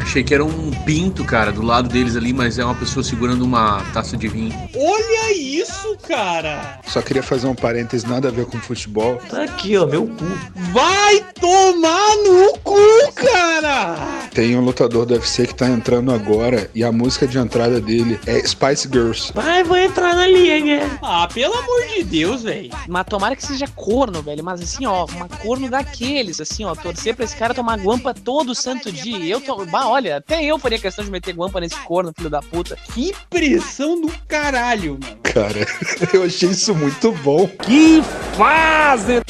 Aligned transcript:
Achei 0.00 0.22
que 0.22 0.34
era 0.34 0.44
um 0.44 0.70
pinto, 0.84 1.24
cara, 1.24 1.52
do 1.52 1.62
lado 1.62 1.88
deles 1.88 2.16
ali, 2.16 2.32
mas 2.32 2.58
é 2.58 2.64
uma 2.64 2.74
pessoa 2.74 3.02
segurando 3.02 3.42
uma 3.42 3.82
taça 3.92 4.16
de 4.16 4.28
vinho. 4.28 4.52
Olha 4.74 5.32
isso, 5.36 5.96
cara! 6.06 6.80
Só 6.86 7.02
queria 7.02 7.22
fazer 7.22 7.46
um 7.46 7.54
parênteses, 7.54 8.08
nada 8.08 8.28
a 8.28 8.30
ver 8.30 8.46
com 8.46 8.58
futebol. 8.58 9.16
Tá 9.28 9.44
aqui, 9.44 9.76
ó, 9.76 9.86
meu 9.86 10.06
cu. 10.06 10.24
Vai 10.72 11.24
tomar 11.40 12.16
no 12.24 12.58
cu, 12.58 13.12
cara! 13.14 13.96
Tem 14.32 14.54
um 14.56 14.60
lutador 14.60 15.06
do 15.06 15.14
UFC 15.14 15.46
que 15.46 15.54
tá 15.54 15.66
entrando 15.66 16.12
agora 16.12 16.70
e 16.74 16.84
a 16.84 16.92
música 16.92 17.26
de 17.26 17.38
entrada 17.38 17.80
dele 17.80 18.20
é 18.26 18.38
Spice 18.46 18.86
Girls. 18.86 19.32
Vai, 19.34 19.64
vou 19.64 19.76
entrar 19.76 20.14
na 20.14 20.26
liga. 20.26 20.82
Ah, 21.02 21.26
pelo 21.32 21.54
amor 21.54 21.86
de 21.94 22.04
Deus, 22.04 22.42
velho. 22.42 22.70
Mas 22.86 23.06
tomara 23.06 23.34
que 23.34 23.44
seja 23.44 23.66
corno, 23.74 24.22
velho. 24.22 24.44
Mas 24.44 24.60
assim, 24.60 24.84
ó, 24.84 25.06
uma 25.06 25.26
corno 25.28 25.70
daqueles, 25.70 26.40
assim, 26.40 26.64
ó. 26.64 26.74
Torcer 26.74 27.16
pra 27.16 27.24
esse 27.24 27.34
cara 27.34 27.54
tomar 27.54 27.78
guampa 27.78 28.12
todo 28.12 28.54
santo 28.54 28.92
dia. 28.92 29.24
Eu 29.24 29.40
tô. 29.40 29.64
Bah, 29.64 29.85
olha, 29.88 30.16
até 30.16 30.44
eu 30.44 30.58
faria 30.58 30.78
questão 30.78 31.04
de 31.04 31.10
meter 31.10 31.34
guampa 31.34 31.60
nesse 31.60 31.78
corno, 31.80 32.12
filho 32.16 32.30
da 32.30 32.40
puta. 32.42 32.76
Que 32.94 33.14
pressão 33.30 34.00
do 34.00 34.12
caralho, 34.26 34.98
mano. 35.00 35.18
Cara, 35.22 35.66
eu 36.12 36.24
achei 36.24 36.50
isso 36.50 36.74
muito 36.74 37.12
bom. 37.12 37.46
Que 37.46 38.02
fase! 38.36 39.22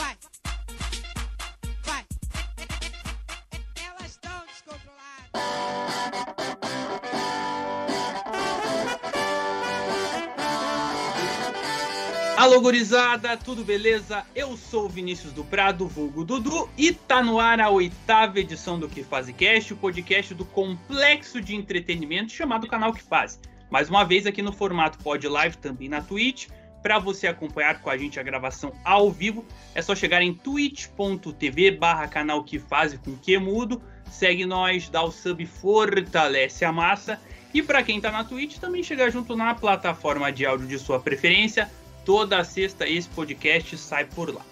Alô, 12.47 12.61
gurizada, 12.61 13.37
tudo 13.37 13.65
beleza? 13.65 14.25
Eu 14.33 14.57
sou 14.57 14.89
Vinícius 14.89 15.33
do 15.33 15.43
Prado, 15.43 15.89
vulgo 15.89 16.25
Dudu, 16.25 16.71
e 16.79 16.93
tá 16.93 17.21
no 17.21 17.41
ar 17.41 17.61
a 17.61 17.69
oitava 17.71 18.39
edição 18.39 18.79
do 18.79 18.89
Que 18.89 19.03
Faz 19.03 19.29
Cast, 19.31 19.75
o 19.75 19.77
podcast 19.77 20.33
do 20.33 20.45
complexo 20.45 21.41
de 21.41 21.57
entretenimento 21.57 22.31
chamado 22.31 22.69
Canal 22.69 22.93
Que 22.93 23.03
Faz. 23.03 23.41
Mais 23.69 23.91
uma 23.91 24.05
vez 24.05 24.27
aqui 24.27 24.43
no 24.43 24.53
formato 24.53 24.97
Pod 24.99 25.27
Live, 25.27 25.57
também 25.57 25.89
na 25.89 26.01
Twitch. 26.01 26.47
Para 26.85 27.01
você 27.01 27.27
acompanhar 27.27 27.83
com 27.83 27.91
a 27.91 27.99
gente 27.99 28.21
a 28.21 28.23
gravação 28.23 28.73
ao 28.85 29.11
vivo, 29.11 29.45
é 29.75 29.83
só 29.83 29.97
chegar 29.97 30.23
em 30.23 30.33
twitch.tv 30.33 31.73
barra 31.73 32.07
canal 32.07 32.45
que 32.45 32.61
faz 32.61 32.97
com 32.97 33.17
que 33.17 33.37
mudo. 33.39 33.83
Segue 34.09 34.47
nós, 34.47 34.89
dá 34.89 35.03
o 35.03 35.11
sub, 35.11 35.45
fortalece 35.47 36.65
a 36.65 36.71
massa. 36.71 37.21
E 37.53 37.61
para 37.61 37.83
quem 37.83 38.01
tá 38.01 38.13
na 38.13 38.23
Twitch, 38.23 38.59
também 38.59 38.85
chega 38.85 39.11
junto 39.11 39.35
na 39.35 39.53
plataforma 39.53 40.31
de 40.31 40.47
áudio 40.47 40.69
de 40.69 40.79
sua 40.79 41.01
preferência. 41.01 41.69
Toda 42.07 42.45
sexta 42.45 42.89
esse 42.89 43.09
podcast 43.09 43.77
sai 43.77 44.05
por 44.05 44.33
lá. 44.33 44.43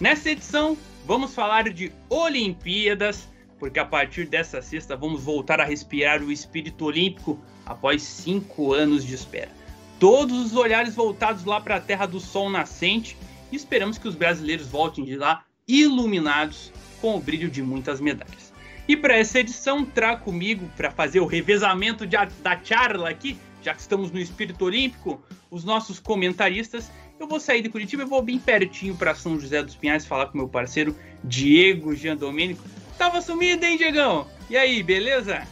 Nessa 0.00 0.28
edição, 0.30 0.76
vamos 1.06 1.32
falar 1.32 1.72
de 1.72 1.92
Olimpíadas, 2.10 3.28
porque 3.60 3.78
a 3.78 3.84
partir 3.84 4.26
dessa 4.26 4.60
sexta 4.60 4.96
vamos 4.96 5.22
voltar 5.22 5.60
a 5.60 5.64
respirar 5.64 6.20
o 6.20 6.32
espírito 6.32 6.84
olímpico 6.84 7.40
após 7.64 8.02
cinco 8.02 8.74
anos 8.74 9.04
de 9.04 9.14
espera. 9.14 9.52
Todos 10.00 10.46
os 10.46 10.56
olhares 10.56 10.96
voltados 10.96 11.44
lá 11.44 11.60
para 11.60 11.76
a 11.76 11.80
terra 11.80 12.06
do 12.06 12.18
sol 12.18 12.50
nascente 12.50 13.16
e 13.52 13.56
esperamos 13.56 13.98
que 13.98 14.08
os 14.08 14.16
brasileiros 14.16 14.66
voltem 14.66 15.04
de 15.04 15.14
lá 15.14 15.44
iluminados 15.68 16.72
com 17.00 17.14
o 17.14 17.20
brilho 17.20 17.48
de 17.48 17.62
muitas 17.62 18.00
medalhas. 18.00 18.52
E 18.88 18.96
para 18.96 19.16
essa 19.16 19.38
edição, 19.38 19.84
trago 19.84 20.24
comigo 20.24 20.68
para 20.76 20.90
fazer 20.90 21.20
o 21.20 21.26
revezamento 21.26 22.04
de, 22.04 22.16
da 22.42 22.60
charla 22.62 23.10
aqui, 23.10 23.38
já 23.66 23.74
que 23.74 23.80
estamos 23.80 24.12
no 24.12 24.20
espírito 24.20 24.64
olímpico, 24.64 25.20
os 25.50 25.64
nossos 25.64 25.98
comentaristas. 25.98 26.88
Eu 27.18 27.26
vou 27.26 27.40
sair 27.40 27.62
de 27.62 27.68
Curitiba 27.68 28.04
e 28.04 28.06
vou 28.06 28.22
bem 28.22 28.38
pertinho 28.38 28.94
para 28.94 29.12
São 29.12 29.40
José 29.40 29.60
dos 29.60 29.74
Pinhais 29.74 30.06
falar 30.06 30.26
com 30.26 30.38
meu 30.38 30.48
parceiro 30.48 30.94
Diego 31.24 31.92
Giandomenico. 31.96 32.62
Tava 32.96 33.20
sumido, 33.20 33.64
hein, 33.64 33.76
Diegão? 33.76 34.24
E 34.48 34.56
aí, 34.56 34.84
beleza? 34.84 35.42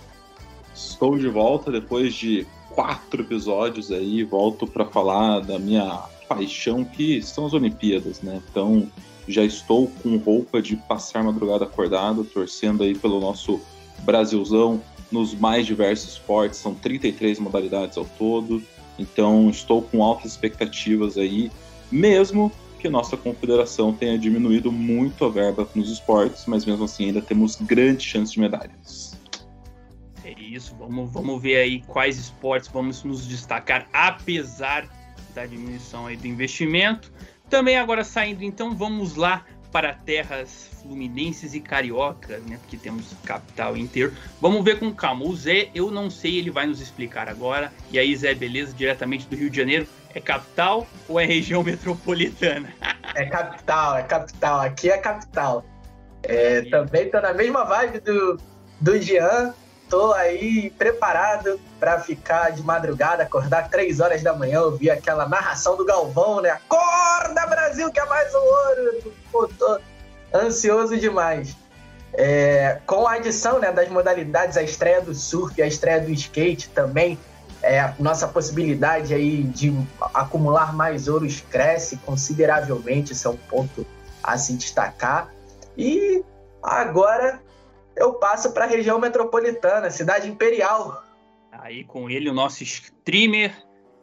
Estou 0.73 1.19
de 1.19 1.29
volta 1.29 1.73
depois 1.73 2.15
de 2.15 2.47
quatro 2.71 3.23
episódios 3.23 3.91
aí, 3.91 4.23
volto 4.23 4.65
para 4.65 4.87
falar 4.87 5.41
da 5.41 5.59
minha 5.59 6.05
paixão 6.29 6.85
que 6.85 7.21
são 7.21 7.47
as 7.47 7.53
Olimpíadas, 7.53 8.23
né? 8.23 8.41
Então 8.49 8.89
já 9.27 9.43
estou 9.43 9.89
com 9.89 10.17
roupa 10.19 10.63
de 10.63 10.77
passar 10.77 11.25
madrugada 11.25 11.65
acordado, 11.65 12.23
torcendo 12.25 12.85
aí 12.85 12.95
pelo 12.95 13.19
nosso 13.19 13.61
Brasilzão 14.05 14.81
nos 15.15 15.33
mais 15.33 15.65
diversos 15.65 16.15
esportes, 16.15 16.59
são 16.59 16.75
33 16.75 17.39
modalidades 17.39 17.97
ao 17.97 18.05
todo. 18.05 18.61
Então 18.99 19.49
estou 19.49 19.81
com 19.81 20.03
altas 20.03 20.33
expectativas 20.33 21.17
aí, 21.17 21.51
mesmo 21.91 22.51
que 22.81 22.89
nossa 22.89 23.17
confederação 23.17 23.93
tenha 23.93 24.19
diminuído 24.19 24.71
muito 24.71 25.25
a 25.25 25.31
verba 25.31 25.67
nos 25.75 25.91
esportes, 25.91 26.45
mas 26.47 26.67
mesmo 26.67 26.85
assim 26.85 27.07
ainda 27.07 27.23
temos 27.23 27.57
grandes 27.57 28.05
chances 28.05 28.33
de 28.33 28.41
medalhas. 28.41 29.17
É 30.25 30.33
isso, 30.39 30.75
vamos, 30.79 31.11
vamos 31.11 31.41
ver 31.41 31.57
aí 31.57 31.83
quais 31.83 32.19
esportes 32.19 32.69
vamos 32.69 33.03
nos 33.05 33.27
destacar, 33.27 33.87
apesar 33.93 34.89
da 35.35 35.47
diminuição 35.47 36.07
aí 36.07 36.17
do 36.17 36.27
investimento. 36.27 37.13
Também 37.49 37.77
agora 37.77 38.05
saindo, 38.05 38.43
então, 38.43 38.75
vamos 38.75 39.17
lá 39.17 39.45
para 39.75 39.93
terras 39.93 40.71
fluminenses 40.81 41.53
e 41.53 41.59
cariocas, 41.59 42.41
né? 42.45 42.59
Porque 42.61 42.77
temos 42.77 43.13
capital 43.25 43.77
inteiro. 43.77 44.13
Vamos 44.41 44.65
ver 44.65 44.79
com 44.79 44.95
calma. 44.95 45.25
O 45.25 45.35
Zé, 45.35 45.69
eu 45.75 45.91
não 45.91 46.09
sei, 46.09 46.39
ele 46.39 46.49
vai 46.49 46.65
nos 46.65 46.81
explicar 46.81 47.29
agora. 47.29 47.73
E 47.91 47.99
aí, 47.99 48.15
Zé, 48.15 48.37
beleza? 48.37 48.73
Diretamente 48.73 49.27
do 49.27 49.35
Rio 49.35 49.51
de 49.51 49.57
Janeiro. 49.57 49.89
É 50.15 50.21
capital 50.21 50.87
ou 51.09 51.19
é 51.19 51.25
região 51.25 51.61
metropolitana? 51.65 52.73
é 53.17 53.25
capital, 53.25 53.97
é 53.97 54.05
capital. 54.05 54.61
Aqui 54.61 54.91
é 54.91 54.99
capital. 54.99 55.65
É, 56.23 56.63
também 56.71 57.11
tô 57.11 57.21
na 57.21 57.33
mesma 57.35 57.65
vibe 57.65 57.99
do, 57.99 58.39
do 58.81 59.03
Jean. 59.03 59.53
Tô 59.89 60.13
aí 60.13 60.71
preparado 60.71 61.61
para 61.79 62.01
ficar 62.01 62.51
de 62.51 62.63
madrugada, 62.63 63.23
acordar 63.23 63.69
três 63.69 64.01
horas 64.01 64.23
da 64.23 64.35
manhã, 64.35 64.63
ouvir 64.63 64.91
aquela 64.91 65.29
narração 65.29 65.77
do 65.77 65.85
Galvão, 65.85 66.41
né? 66.41 66.51
Acorda, 66.51 67.47
Brasil, 67.47 67.91
que 67.93 68.01
é 68.01 68.07
mais 68.07 68.35
um 68.35 68.39
ouro! 68.39 69.15
Pô, 69.31 69.49
tô 69.49 69.79
ansioso 70.35 70.97
demais. 70.97 71.57
É, 72.15 72.79
com 72.87 73.07
a 73.07 73.15
adição 73.15 73.59
né, 73.59 73.73
das 73.73 73.89
modalidades, 73.89 74.57
a 74.57 74.63
estreia 74.63 75.01
do 75.01 75.15
surf, 75.15 75.61
a 75.61 75.67
estreia 75.67 76.01
do 76.01 76.11
skate 76.11 76.71
também, 76.71 77.19
é, 77.63 77.93
nossa 77.99 78.29
possibilidade 78.29 79.15
aí 79.15 79.43
de 79.43 79.75
acumular 80.13 80.73
mais 80.75 81.09
ouros 81.09 81.41
cresce 81.41 81.97
consideravelmente, 81.99 83.13
isso 83.13 83.27
é 83.27 83.31
um 83.31 83.37
ponto 83.37 83.87
a 84.23 84.39
se 84.39 84.55
destacar. 84.55 85.33
E 85.77 86.23
agora 86.63 87.41
eu 87.97 88.15
passo 88.15 88.53
para 88.53 88.65
a 88.65 88.69
região 88.69 88.99
metropolitana, 88.99 89.91
cidade 89.91 90.29
imperial. 90.29 91.03
Aí 91.53 91.85
com 91.85 92.11
ele 92.11 92.29
o 92.29 92.35
nosso 92.35 92.63
streamer, 92.63 93.55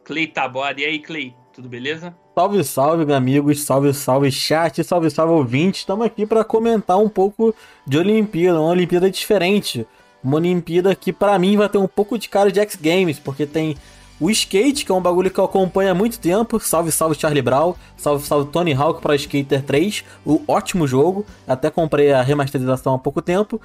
Clay 0.04 0.26
Taboada. 0.26 0.80
E 0.80 0.84
aí, 0.84 0.98
Clay, 0.98 1.34
tudo 1.52 1.68
beleza? 1.68 2.14
Salve, 2.34 2.64
salve, 2.64 3.12
amigos, 3.12 3.62
salve, 3.62 3.92
salve, 3.92 4.32
chat, 4.32 4.82
salve, 4.82 5.10
salve, 5.10 5.34
ouvintes. 5.34 5.80
Estamos 5.80 6.06
aqui 6.06 6.24
para 6.24 6.42
comentar 6.42 6.98
um 6.98 7.08
pouco 7.08 7.54
de 7.86 7.98
Olimpíada, 7.98 8.60
uma 8.60 8.70
Olimpíada 8.70 9.10
diferente. 9.10 9.86
Uma 10.24 10.36
Olimpíada 10.36 10.94
que 10.94 11.12
para 11.12 11.38
mim 11.38 11.56
vai 11.56 11.68
ter 11.68 11.78
um 11.78 11.88
pouco 11.88 12.18
de 12.18 12.28
cara 12.28 12.50
de 12.50 12.60
X 12.60 12.76
Games, 12.76 13.18
porque 13.18 13.44
tem 13.44 13.76
o 14.22 14.30
skate, 14.30 14.84
que 14.84 14.92
é 14.92 14.94
um 14.94 15.00
bagulho 15.00 15.30
que 15.30 15.38
eu 15.40 15.44
acompanho 15.44 15.90
há 15.90 15.94
muito 15.94 16.20
tempo. 16.20 16.60
Salve, 16.60 16.92
salve 16.92 17.18
Charlie 17.18 17.42
Brown. 17.42 17.74
Salve, 17.96 18.24
salve 18.24 18.50
Tony 18.52 18.72
Hawk 18.72 19.02
para 19.02 19.16
Skater 19.16 19.62
3. 19.64 20.04
O 20.24 20.40
ótimo 20.46 20.86
jogo. 20.86 21.26
Até 21.46 21.70
comprei 21.70 22.12
a 22.12 22.22
remasterização 22.22 22.94
há 22.94 22.98
pouco 22.98 23.20
tempo. 23.20 23.60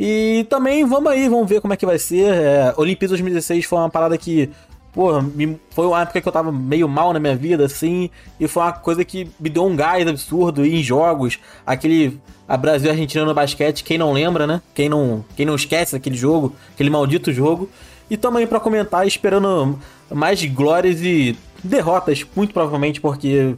E 0.00 0.46
também 0.48 0.86
vamos 0.86 1.12
aí, 1.12 1.28
vamos 1.28 1.46
ver 1.46 1.60
como 1.60 1.74
é 1.74 1.76
que 1.76 1.84
vai 1.84 1.98
ser. 1.98 2.32
É, 2.32 2.72
Olimpíada 2.78 3.10
2016 3.10 3.66
foi 3.66 3.78
uma 3.78 3.90
parada 3.90 4.16
que 4.16 4.50
porra, 4.92 5.20
me, 5.20 5.60
foi 5.70 5.86
uma 5.86 6.00
época 6.00 6.20
que 6.20 6.26
eu 6.26 6.32
tava 6.32 6.50
meio 6.50 6.88
mal 6.88 7.12
na 7.12 7.20
minha 7.20 7.36
vida, 7.36 7.66
assim, 7.66 8.10
e 8.40 8.48
foi 8.48 8.62
uma 8.62 8.72
coisa 8.72 9.04
que 9.04 9.30
me 9.38 9.48
deu 9.48 9.64
um 9.64 9.76
gás 9.76 10.06
absurdo 10.08 10.64
em 10.64 10.82
jogos. 10.82 11.38
Aquele 11.66 12.18
a 12.48 12.56
Brasil 12.56 12.88
e 12.88 12.90
Argentina 12.92 13.24
no 13.26 13.34
basquete, 13.34 13.84
quem 13.84 13.98
não 13.98 14.12
lembra, 14.12 14.46
né? 14.46 14.62
Quem 14.74 14.88
não, 14.88 15.24
quem 15.36 15.44
não 15.44 15.54
esquece 15.54 15.94
aquele 15.94 16.16
jogo, 16.16 16.54
aquele 16.72 16.88
maldito 16.88 17.30
jogo. 17.30 17.68
E 18.10 18.16
também 18.16 18.46
para 18.46 18.58
comentar, 18.58 19.06
esperando 19.06 19.78
mais 20.10 20.44
glórias 20.44 21.02
e 21.02 21.36
derrotas, 21.62 22.24
muito 22.34 22.52
provavelmente, 22.52 23.00
porque. 23.00 23.56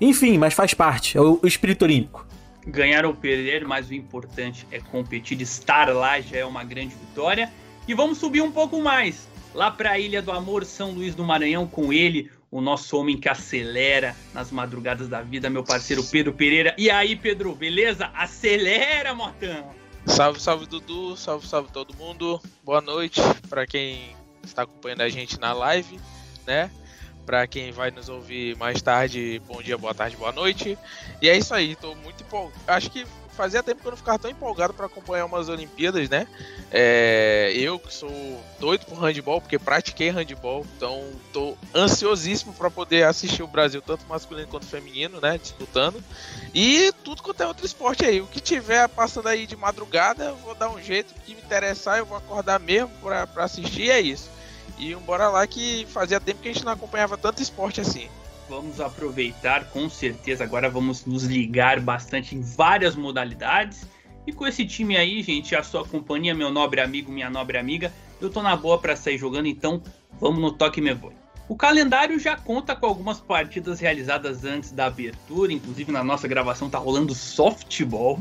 Enfim, 0.00 0.38
mas 0.38 0.54
faz 0.54 0.72
parte, 0.72 1.18
é 1.18 1.20
o, 1.20 1.40
espírito 1.44 1.84
olímpico. 1.84 2.26
Ganhar 2.66 3.04
ou 3.04 3.14
perder, 3.14 3.66
mas 3.66 3.90
o 3.90 3.94
importante 3.94 4.66
é 4.70 4.78
competir, 4.80 5.40
estar 5.42 5.88
lá 5.94 6.20
já 6.20 6.38
é 6.38 6.44
uma 6.44 6.64
grande 6.64 6.94
vitória. 6.94 7.50
E 7.86 7.92
vamos 7.92 8.18
subir 8.18 8.40
um 8.40 8.50
pouco 8.50 8.80
mais 8.80 9.28
lá 9.54 9.70
para 9.70 9.92
a 9.92 9.98
Ilha 9.98 10.22
do 10.22 10.30
Amor, 10.30 10.64
São 10.64 10.92
Luís 10.92 11.14
do 11.14 11.24
Maranhão, 11.24 11.66
com 11.66 11.92
ele, 11.92 12.30
o 12.50 12.60
nosso 12.60 12.96
homem 12.96 13.16
que 13.16 13.28
acelera 13.28 14.16
nas 14.32 14.50
madrugadas 14.50 15.08
da 15.08 15.20
vida, 15.20 15.50
meu 15.50 15.64
parceiro 15.64 16.02
Pedro 16.04 16.32
Pereira. 16.32 16.74
E 16.78 16.90
aí, 16.90 17.14
Pedro, 17.14 17.54
beleza? 17.54 18.10
Acelera, 18.14 19.14
Motão! 19.14 19.80
Salve, 20.06 20.40
salve, 20.40 20.66
Dudu, 20.66 21.16
salve, 21.16 21.46
salve 21.46 21.70
todo 21.72 21.94
mundo. 21.94 22.40
Boa 22.64 22.80
noite 22.80 23.20
para 23.48 23.66
quem 23.66 24.16
está 24.44 24.62
acompanhando 24.62 25.02
a 25.02 25.08
gente 25.08 25.38
na 25.38 25.52
live, 25.52 26.00
né? 26.46 26.70
Para 27.26 27.46
quem 27.46 27.70
vai 27.70 27.90
nos 27.90 28.08
ouvir 28.08 28.56
mais 28.56 28.82
tarde, 28.82 29.40
bom 29.46 29.62
dia, 29.62 29.78
boa 29.78 29.94
tarde, 29.94 30.16
boa 30.16 30.32
noite. 30.32 30.76
E 31.22 31.28
é 31.28 31.36
isso 31.36 31.54
aí, 31.54 31.76
tô 31.76 31.94
muito 31.94 32.22
empolgado. 32.22 32.60
Acho 32.66 32.90
que 32.90 33.06
fazia 33.36 33.62
tempo 33.62 33.80
que 33.80 33.86
eu 33.86 33.90
não 33.90 33.96
ficava 33.96 34.18
tão 34.18 34.30
empolgado 34.30 34.74
para 34.74 34.86
acompanhar 34.86 35.24
umas 35.24 35.48
Olimpíadas, 35.48 36.08
né? 36.08 36.26
É, 36.70 37.52
eu 37.54 37.78
que 37.78 37.92
sou 37.92 38.44
doido 38.58 38.86
por 38.86 38.98
handball, 38.98 39.40
porque 39.40 39.58
pratiquei 39.58 40.10
handball, 40.10 40.66
então 40.76 41.10
tô 41.32 41.56
ansiosíssimo 41.74 42.52
para 42.52 42.70
poder 42.70 43.04
assistir 43.04 43.42
o 43.42 43.46
Brasil, 43.46 43.82
tanto 43.82 44.06
masculino 44.06 44.48
quanto 44.48 44.66
feminino, 44.66 45.20
né? 45.20 45.38
Disputando. 45.38 46.02
E 46.54 46.92
tudo 47.04 47.22
quanto 47.22 47.42
é 47.42 47.46
outro 47.46 47.66
esporte 47.66 48.04
aí. 48.04 48.20
O 48.20 48.26
que 48.26 48.40
tiver 48.40 48.88
passando 48.88 49.28
aí 49.28 49.46
de 49.46 49.56
madrugada, 49.56 50.24
eu 50.24 50.36
vou 50.36 50.54
dar 50.54 50.70
um 50.70 50.80
jeito. 50.80 51.12
O 51.12 51.20
que 51.20 51.34
me 51.34 51.40
interessar, 51.40 51.98
eu 51.98 52.06
vou 52.06 52.16
acordar 52.16 52.60
mesmo 52.60 52.90
para 53.00 53.26
assistir, 53.44 53.90
é 53.90 54.00
isso. 54.00 54.30
E 54.78 54.94
bora 54.94 55.28
lá 55.28 55.46
que 55.46 55.86
fazia 55.90 56.20
tempo 56.20 56.40
que 56.40 56.48
a 56.48 56.52
gente 56.52 56.64
não 56.64 56.72
acompanhava 56.72 57.18
tanto 57.18 57.42
esporte 57.42 57.80
assim. 57.80 58.08
Vamos 58.50 58.80
aproveitar, 58.80 59.66
com 59.66 59.88
certeza. 59.88 60.42
Agora 60.42 60.68
vamos 60.68 61.06
nos 61.06 61.22
ligar 61.22 61.78
bastante 61.78 62.34
em 62.34 62.40
várias 62.40 62.96
modalidades. 62.96 63.86
E 64.26 64.32
com 64.32 64.44
esse 64.44 64.66
time 64.66 64.96
aí, 64.96 65.22
gente, 65.22 65.54
a 65.54 65.62
sua 65.62 65.86
companhia, 65.86 66.34
meu 66.34 66.50
nobre 66.50 66.80
amigo, 66.80 67.12
minha 67.12 67.30
nobre 67.30 67.56
amiga, 67.56 67.92
eu 68.20 68.28
tô 68.28 68.42
na 68.42 68.56
boa 68.56 68.76
para 68.76 68.96
sair 68.96 69.16
jogando, 69.16 69.46
então 69.46 69.80
vamos 70.20 70.40
no 70.40 70.50
toque 70.50 70.80
me 70.80 70.92
voe. 70.92 71.12
O 71.48 71.54
calendário 71.54 72.18
já 72.18 72.36
conta 72.36 72.74
com 72.74 72.86
algumas 72.86 73.20
partidas 73.20 73.78
realizadas 73.78 74.44
antes 74.44 74.72
da 74.72 74.86
abertura, 74.86 75.52
inclusive 75.52 75.92
na 75.92 76.02
nossa 76.02 76.26
gravação 76.26 76.68
tá 76.68 76.76
rolando 76.76 77.14
softball, 77.14 78.18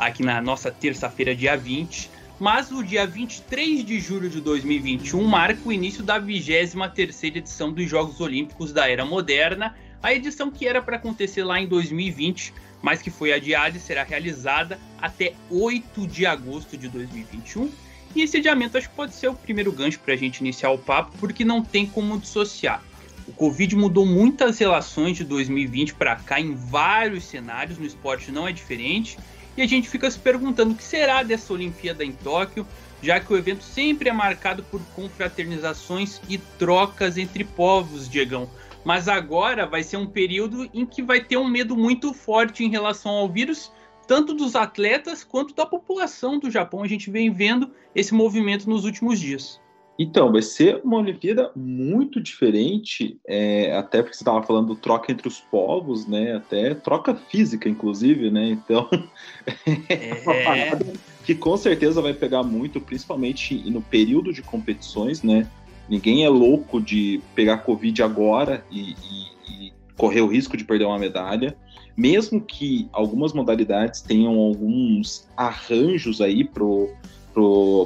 aqui 0.00 0.22
na 0.22 0.40
nossa 0.40 0.70
terça-feira, 0.70 1.36
dia 1.36 1.58
20 1.58 2.21
mas 2.38 2.70
o 2.72 2.82
dia 2.82 3.06
23 3.06 3.84
de 3.84 4.00
julho 4.00 4.28
de 4.28 4.40
2021 4.40 5.22
marca 5.24 5.60
o 5.64 5.72
início 5.72 6.02
da 6.02 6.20
23ª 6.20 7.36
edição 7.36 7.72
dos 7.72 7.88
Jogos 7.88 8.20
Olímpicos 8.20 8.72
da 8.72 8.88
Era 8.88 9.04
Moderna, 9.04 9.76
a 10.02 10.12
edição 10.12 10.50
que 10.50 10.66
era 10.66 10.82
para 10.82 10.96
acontecer 10.96 11.44
lá 11.44 11.60
em 11.60 11.66
2020, 11.66 12.52
mas 12.82 13.00
que 13.00 13.10
foi 13.10 13.32
adiada 13.32 13.76
e 13.76 13.80
será 13.80 14.02
realizada 14.02 14.78
até 15.00 15.34
8 15.48 16.06
de 16.06 16.26
agosto 16.26 16.76
de 16.76 16.88
2021. 16.88 17.70
E 18.14 18.22
esse 18.22 18.36
adiamento 18.36 18.76
acho 18.76 18.90
que 18.90 18.96
pode 18.96 19.14
ser 19.14 19.28
o 19.28 19.34
primeiro 19.34 19.72
gancho 19.72 20.00
para 20.00 20.14
a 20.14 20.16
gente 20.16 20.40
iniciar 20.40 20.70
o 20.70 20.78
papo, 20.78 21.16
porque 21.18 21.44
não 21.44 21.62
tem 21.62 21.86
como 21.86 22.18
dissociar. 22.18 22.82
O 23.26 23.32
Covid 23.32 23.76
mudou 23.76 24.04
muitas 24.04 24.58
relações 24.58 25.16
de 25.16 25.24
2020 25.24 25.94
para 25.94 26.16
cá 26.16 26.40
em 26.40 26.54
vários 26.54 27.24
cenários, 27.24 27.78
no 27.78 27.86
esporte 27.86 28.32
não 28.32 28.46
é 28.46 28.52
diferente, 28.52 29.16
e 29.56 29.62
a 29.62 29.66
gente 29.66 29.88
fica 29.88 30.10
se 30.10 30.18
perguntando 30.18 30.72
o 30.72 30.76
que 30.76 30.82
será 30.82 31.22
dessa 31.22 31.52
Olimpíada 31.52 32.04
em 32.04 32.12
Tóquio, 32.12 32.66
já 33.02 33.18
que 33.18 33.32
o 33.32 33.36
evento 33.36 33.64
sempre 33.64 34.08
é 34.08 34.12
marcado 34.12 34.62
por 34.64 34.80
confraternizações 34.94 36.20
e 36.28 36.38
trocas 36.38 37.18
entre 37.18 37.44
povos, 37.44 38.08
Diegão. 38.08 38.48
Mas 38.84 39.08
agora 39.08 39.66
vai 39.66 39.82
ser 39.82 39.96
um 39.96 40.06
período 40.06 40.68
em 40.72 40.84
que 40.84 41.02
vai 41.02 41.20
ter 41.20 41.36
um 41.36 41.48
medo 41.48 41.76
muito 41.76 42.12
forte 42.12 42.64
em 42.64 42.70
relação 42.70 43.12
ao 43.12 43.28
vírus, 43.28 43.72
tanto 44.06 44.34
dos 44.34 44.56
atletas 44.56 45.22
quanto 45.22 45.54
da 45.54 45.64
população 45.64 46.38
do 46.38 46.50
Japão. 46.50 46.82
A 46.82 46.88
gente 46.88 47.10
vem 47.10 47.32
vendo 47.32 47.70
esse 47.94 48.12
movimento 48.12 48.68
nos 48.68 48.84
últimos 48.84 49.20
dias. 49.20 49.61
Então, 49.98 50.32
vai 50.32 50.42
ser 50.42 50.80
uma 50.82 50.98
Olimpíada 50.98 51.50
muito 51.54 52.20
diferente, 52.20 53.20
é, 53.26 53.76
até 53.76 54.02
porque 54.02 54.16
você 54.16 54.22
estava 54.22 54.42
falando 54.42 54.74
troca 54.74 55.12
entre 55.12 55.28
os 55.28 55.38
povos, 55.38 56.06
né? 56.06 56.34
Até 56.34 56.74
troca 56.74 57.14
física, 57.14 57.68
inclusive, 57.68 58.30
né? 58.30 58.48
Então, 58.48 58.88
é 59.88 60.22
uma 60.22 60.34
parada 60.42 60.86
que 61.24 61.34
com 61.34 61.56
certeza 61.56 62.00
vai 62.00 62.14
pegar 62.14 62.42
muito, 62.42 62.80
principalmente 62.80 63.54
no 63.70 63.82
período 63.82 64.32
de 64.32 64.42
competições, 64.42 65.22
né? 65.22 65.46
Ninguém 65.88 66.24
é 66.24 66.28
louco 66.28 66.80
de 66.80 67.20
pegar 67.34 67.58
Covid 67.58 68.02
agora 68.02 68.64
e, 68.70 68.92
e, 68.92 69.66
e 69.66 69.72
correr 69.96 70.22
o 70.22 70.26
risco 70.26 70.56
de 70.56 70.64
perder 70.64 70.86
uma 70.86 70.98
medalha. 70.98 71.54
Mesmo 71.94 72.40
que 72.40 72.88
algumas 72.92 73.34
modalidades 73.34 74.00
tenham 74.00 74.38
alguns 74.38 75.28
arranjos 75.36 76.22
aí 76.22 76.42
pro 76.42 76.88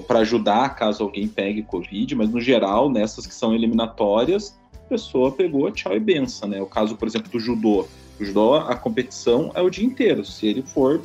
para 0.07 0.21
ajudar 0.21 0.75
caso 0.75 1.03
alguém 1.03 1.29
pegue 1.29 1.63
Covid, 1.63 2.15
mas 2.15 2.31
no 2.31 2.41
geral, 2.41 2.91
nessas 2.91 3.27
que 3.27 3.35
são 3.35 3.55
eliminatórias, 3.55 4.57
a 4.75 4.89
pessoa 4.89 5.33
pegou 5.33 5.71
tchau 5.71 5.95
e 5.95 6.01
benção, 6.01 6.49
né? 6.49 6.61
O 6.61 6.67
caso, 6.67 6.97
por 6.97 7.09
exemplo, 7.09 7.31
do 7.31 7.41
judô. 7.41 7.87
O 8.19 8.25
judô, 8.25 8.55
a 8.55 8.75
competição 8.75 9.51
é 9.55 9.61
o 9.61 9.71
dia 9.71 9.85
inteiro. 9.85 10.25
Se 10.25 10.47
ele 10.47 10.63
for, 10.63 11.03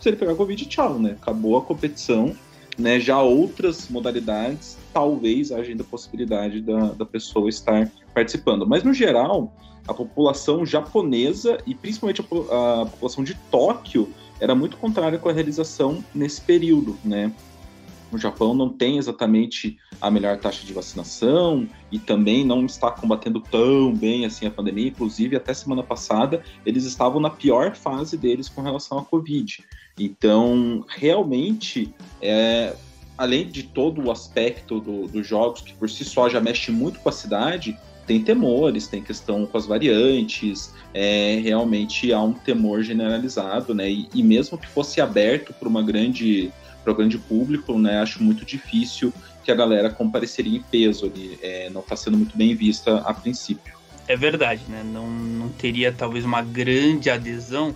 se 0.00 0.08
ele 0.08 0.16
pegar 0.16 0.34
Covid, 0.34 0.64
tchau, 0.66 0.98
né? 0.98 1.16
Acabou 1.20 1.56
a 1.56 1.62
competição. 1.62 2.34
Né? 2.76 2.98
Já 2.98 3.20
outras 3.22 3.88
modalidades, 3.88 4.76
talvez 4.92 5.52
haja 5.52 5.70
ainda 5.70 5.84
a 5.84 5.86
possibilidade 5.86 6.60
da, 6.60 6.92
da 6.92 7.06
pessoa 7.06 7.48
estar 7.48 7.88
participando. 8.12 8.66
Mas, 8.66 8.82
no 8.82 8.92
geral, 8.92 9.52
a 9.86 9.94
população 9.94 10.64
japonesa 10.64 11.58
e 11.66 11.74
principalmente 11.74 12.20
a, 12.20 12.82
a 12.82 12.86
população 12.86 13.22
de 13.22 13.34
Tóquio 13.50 14.08
era 14.40 14.54
muito 14.54 14.76
contrária 14.76 15.18
com 15.18 15.28
a 15.28 15.32
realização 15.32 16.04
nesse 16.14 16.40
período, 16.40 16.96
né? 17.04 17.32
O 18.14 18.18
Japão 18.18 18.54
não 18.54 18.68
tem 18.68 18.96
exatamente 18.96 19.76
a 20.00 20.08
melhor 20.08 20.38
taxa 20.38 20.64
de 20.64 20.72
vacinação 20.72 21.68
e 21.90 21.98
também 21.98 22.44
não 22.44 22.64
está 22.64 22.90
combatendo 22.90 23.40
tão 23.40 23.92
bem 23.92 24.24
assim 24.24 24.46
a 24.46 24.50
pandemia. 24.50 24.86
Inclusive, 24.86 25.34
até 25.34 25.52
semana 25.52 25.82
passada, 25.82 26.42
eles 26.64 26.84
estavam 26.84 27.20
na 27.20 27.30
pior 27.30 27.74
fase 27.74 28.16
deles 28.16 28.48
com 28.48 28.62
relação 28.62 28.98
à 28.98 29.04
Covid. 29.04 29.64
Então, 29.98 30.84
realmente, 30.88 31.92
é, 32.22 32.76
além 33.18 33.48
de 33.48 33.64
todo 33.64 34.00
o 34.00 34.12
aspecto 34.12 34.78
do, 34.78 35.08
dos 35.08 35.26
jogos, 35.26 35.60
que 35.60 35.74
por 35.74 35.90
si 35.90 36.04
só 36.04 36.28
já 36.28 36.40
mexe 36.40 36.70
muito 36.70 37.00
com 37.00 37.08
a 37.08 37.12
cidade, 37.12 37.76
tem 38.06 38.22
temores, 38.22 38.86
tem 38.86 39.02
questão 39.02 39.46
com 39.46 39.56
as 39.58 39.66
variantes, 39.66 40.72
é, 40.92 41.40
realmente 41.42 42.12
há 42.12 42.20
um 42.20 42.32
temor 42.32 42.82
generalizado, 42.82 43.74
né? 43.74 43.90
E, 43.90 44.08
e 44.14 44.22
mesmo 44.22 44.56
que 44.58 44.68
fosse 44.68 45.00
aberto 45.00 45.52
por 45.54 45.66
uma 45.66 45.82
grande 45.82 46.52
para 46.84 46.92
o 46.92 46.94
grande 46.94 47.18
público, 47.18 47.78
né, 47.78 47.98
acho 48.00 48.22
muito 48.22 48.44
difícil 48.44 49.12
que 49.42 49.50
a 49.50 49.54
galera 49.54 49.90
compareceria 49.90 50.56
em 50.56 50.62
peso 50.62 51.06
ali. 51.06 51.38
É, 51.42 51.68
não 51.70 51.80
está 51.80 51.96
sendo 51.96 52.16
muito 52.16 52.36
bem 52.36 52.54
vista 52.54 52.98
a 52.98 53.12
princípio. 53.12 53.74
É 54.06 54.16
verdade, 54.16 54.62
né? 54.68 54.82
Não, 54.84 55.08
não 55.08 55.48
teria 55.48 55.92
talvez 55.92 56.24
uma 56.24 56.42
grande 56.42 57.08
adesão. 57.10 57.74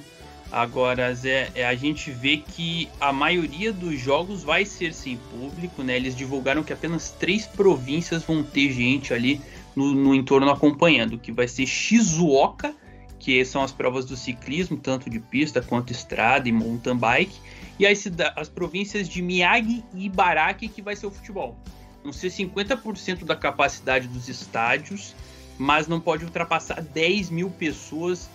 Agora, 0.50 1.14
Zé, 1.14 1.50
é, 1.54 1.66
a 1.66 1.74
gente 1.74 2.10
vê 2.10 2.38
que 2.38 2.88
a 3.00 3.12
maioria 3.12 3.70
dos 3.72 4.00
jogos 4.00 4.42
vai 4.42 4.64
ser 4.64 4.94
sem 4.94 5.18
público, 5.30 5.82
né? 5.82 5.96
Eles 5.96 6.16
divulgaram 6.16 6.62
que 6.62 6.72
apenas 6.72 7.10
três 7.10 7.46
províncias 7.46 8.22
vão 8.22 8.42
ter 8.42 8.72
gente 8.72 9.12
ali 9.12 9.40
no, 9.76 9.94
no 9.94 10.14
entorno 10.14 10.50
acompanhando, 10.50 11.18
que 11.18 11.32
vai 11.32 11.46
ser 11.46 11.66
Shizuoka, 11.66 12.74
que 13.18 13.44
são 13.44 13.62
as 13.62 13.72
provas 13.72 14.06
do 14.06 14.16
ciclismo, 14.16 14.76
tanto 14.76 15.10
de 15.10 15.20
pista 15.20 15.60
quanto 15.60 15.92
estrada 15.92 16.48
e 16.48 16.52
mountain 16.52 16.96
bike, 16.96 17.36
e 17.78 17.86
as, 17.86 18.04
as 18.36 18.48
províncias 18.48 19.08
de 19.08 19.22
Miyagi 19.22 19.84
e 19.94 20.06
Ibaraki, 20.06 20.68
que 20.68 20.82
vai 20.82 20.96
ser 20.96 21.06
o 21.06 21.10
futebol. 21.10 21.56
Vão 22.02 22.12
ser 22.12 22.28
50% 22.28 23.24
da 23.24 23.36
capacidade 23.36 24.08
dos 24.08 24.28
estádios, 24.28 25.14
mas 25.58 25.86
não 25.86 26.00
pode 26.00 26.24
ultrapassar 26.24 26.80
10 26.80 27.30
mil 27.30 27.50
pessoas. 27.50 28.28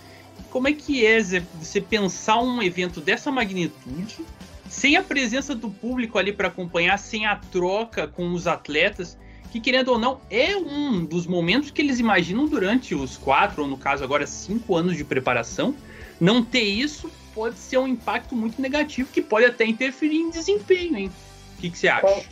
Como 0.50 0.68
é 0.68 0.72
que 0.72 1.04
é, 1.04 1.20
Zé, 1.20 1.42
você 1.60 1.80
pensar 1.80 2.40
um 2.40 2.62
evento 2.62 3.00
dessa 3.00 3.30
magnitude, 3.30 4.24
sem 4.68 4.96
a 4.96 5.02
presença 5.02 5.54
do 5.54 5.70
público 5.70 6.18
ali 6.18 6.32
para 6.32 6.48
acompanhar, 6.48 6.98
sem 6.98 7.26
a 7.26 7.36
troca 7.36 8.08
com 8.08 8.32
os 8.32 8.46
atletas, 8.46 9.16
que 9.50 9.60
querendo 9.60 9.88
ou 9.88 9.98
não, 9.98 10.20
é 10.30 10.56
um 10.56 11.04
dos 11.04 11.26
momentos 11.26 11.70
que 11.70 11.80
eles 11.80 12.00
imaginam 12.00 12.46
durante 12.46 12.94
os 12.94 13.16
quatro, 13.16 13.62
ou 13.62 13.68
no 13.68 13.76
caso 13.76 14.02
agora 14.02 14.26
cinco 14.26 14.74
anos 14.74 14.96
de 14.96 15.04
preparação. 15.04 15.74
Não 16.20 16.42
ter 16.42 16.64
isso 16.64 17.10
pode 17.34 17.58
ser 17.58 17.78
um 17.78 17.86
impacto 17.86 18.34
muito 18.34 18.62
negativo 18.62 19.08
que 19.12 19.20
pode 19.20 19.46
até 19.46 19.64
interferir 19.64 20.18
em 20.18 20.30
desempenho, 20.30 20.96
hein? 20.96 21.12
O 21.56 21.60
que, 21.60 21.70
que 21.70 21.78
você 21.78 21.88
acha? 21.88 22.06
Com, 22.06 22.22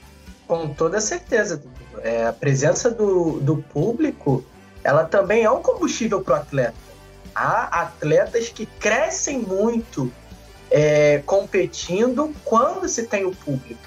com 0.46 0.74
toda 0.74 1.00
certeza. 1.00 1.62
É, 2.02 2.26
a 2.26 2.32
presença 2.32 2.90
do, 2.90 3.40
do 3.40 3.56
público, 3.56 4.44
ela 4.84 5.04
também 5.04 5.42
é 5.42 5.50
um 5.50 5.60
combustível 5.60 6.22
para 6.22 6.34
o 6.34 6.36
atleta. 6.36 6.74
Há 7.34 7.82
atletas 7.82 8.48
que 8.48 8.66
crescem 8.66 9.38
muito 9.38 10.12
é, 10.70 11.22
competindo 11.26 12.32
quando 12.44 12.88
se 12.88 13.04
tem 13.04 13.24
o 13.24 13.34
público. 13.34 13.80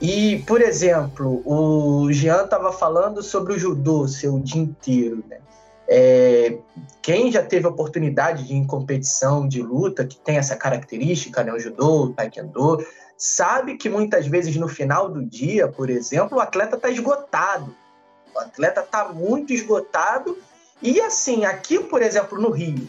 E, 0.00 0.42
por 0.46 0.60
exemplo, 0.60 1.42
o 1.44 2.12
Jean 2.12 2.44
estava 2.44 2.70
falando 2.70 3.22
sobre 3.22 3.54
o 3.54 3.58
judô 3.58 4.06
seu 4.06 4.38
dia 4.38 4.60
inteiro, 4.60 5.24
né? 5.28 5.38
É, 5.88 6.58
quem 7.00 7.30
já 7.30 7.42
teve 7.42 7.66
oportunidade 7.66 8.44
de 8.44 8.52
ir 8.52 8.56
em 8.56 8.66
competição 8.66 9.46
de 9.46 9.62
luta, 9.62 10.04
que 10.04 10.16
tem 10.16 10.36
essa 10.36 10.56
característica, 10.56 11.44
né, 11.44 11.52
o 11.52 11.58
judô, 11.58 12.04
o 12.04 12.12
taekwondo, 12.12 12.84
sabe 13.16 13.76
que 13.76 13.88
muitas 13.88 14.26
vezes 14.26 14.56
no 14.56 14.68
final 14.68 15.08
do 15.08 15.24
dia, 15.24 15.68
por 15.68 15.88
exemplo, 15.88 16.38
o 16.38 16.40
atleta 16.40 16.76
está 16.76 16.90
esgotado. 16.90 17.74
O 18.34 18.38
atleta 18.38 18.80
está 18.80 19.08
muito 19.08 19.52
esgotado. 19.52 20.36
E 20.82 21.00
assim, 21.00 21.44
aqui, 21.44 21.78
por 21.78 22.02
exemplo, 22.02 22.38
no 22.38 22.50
Rio, 22.50 22.86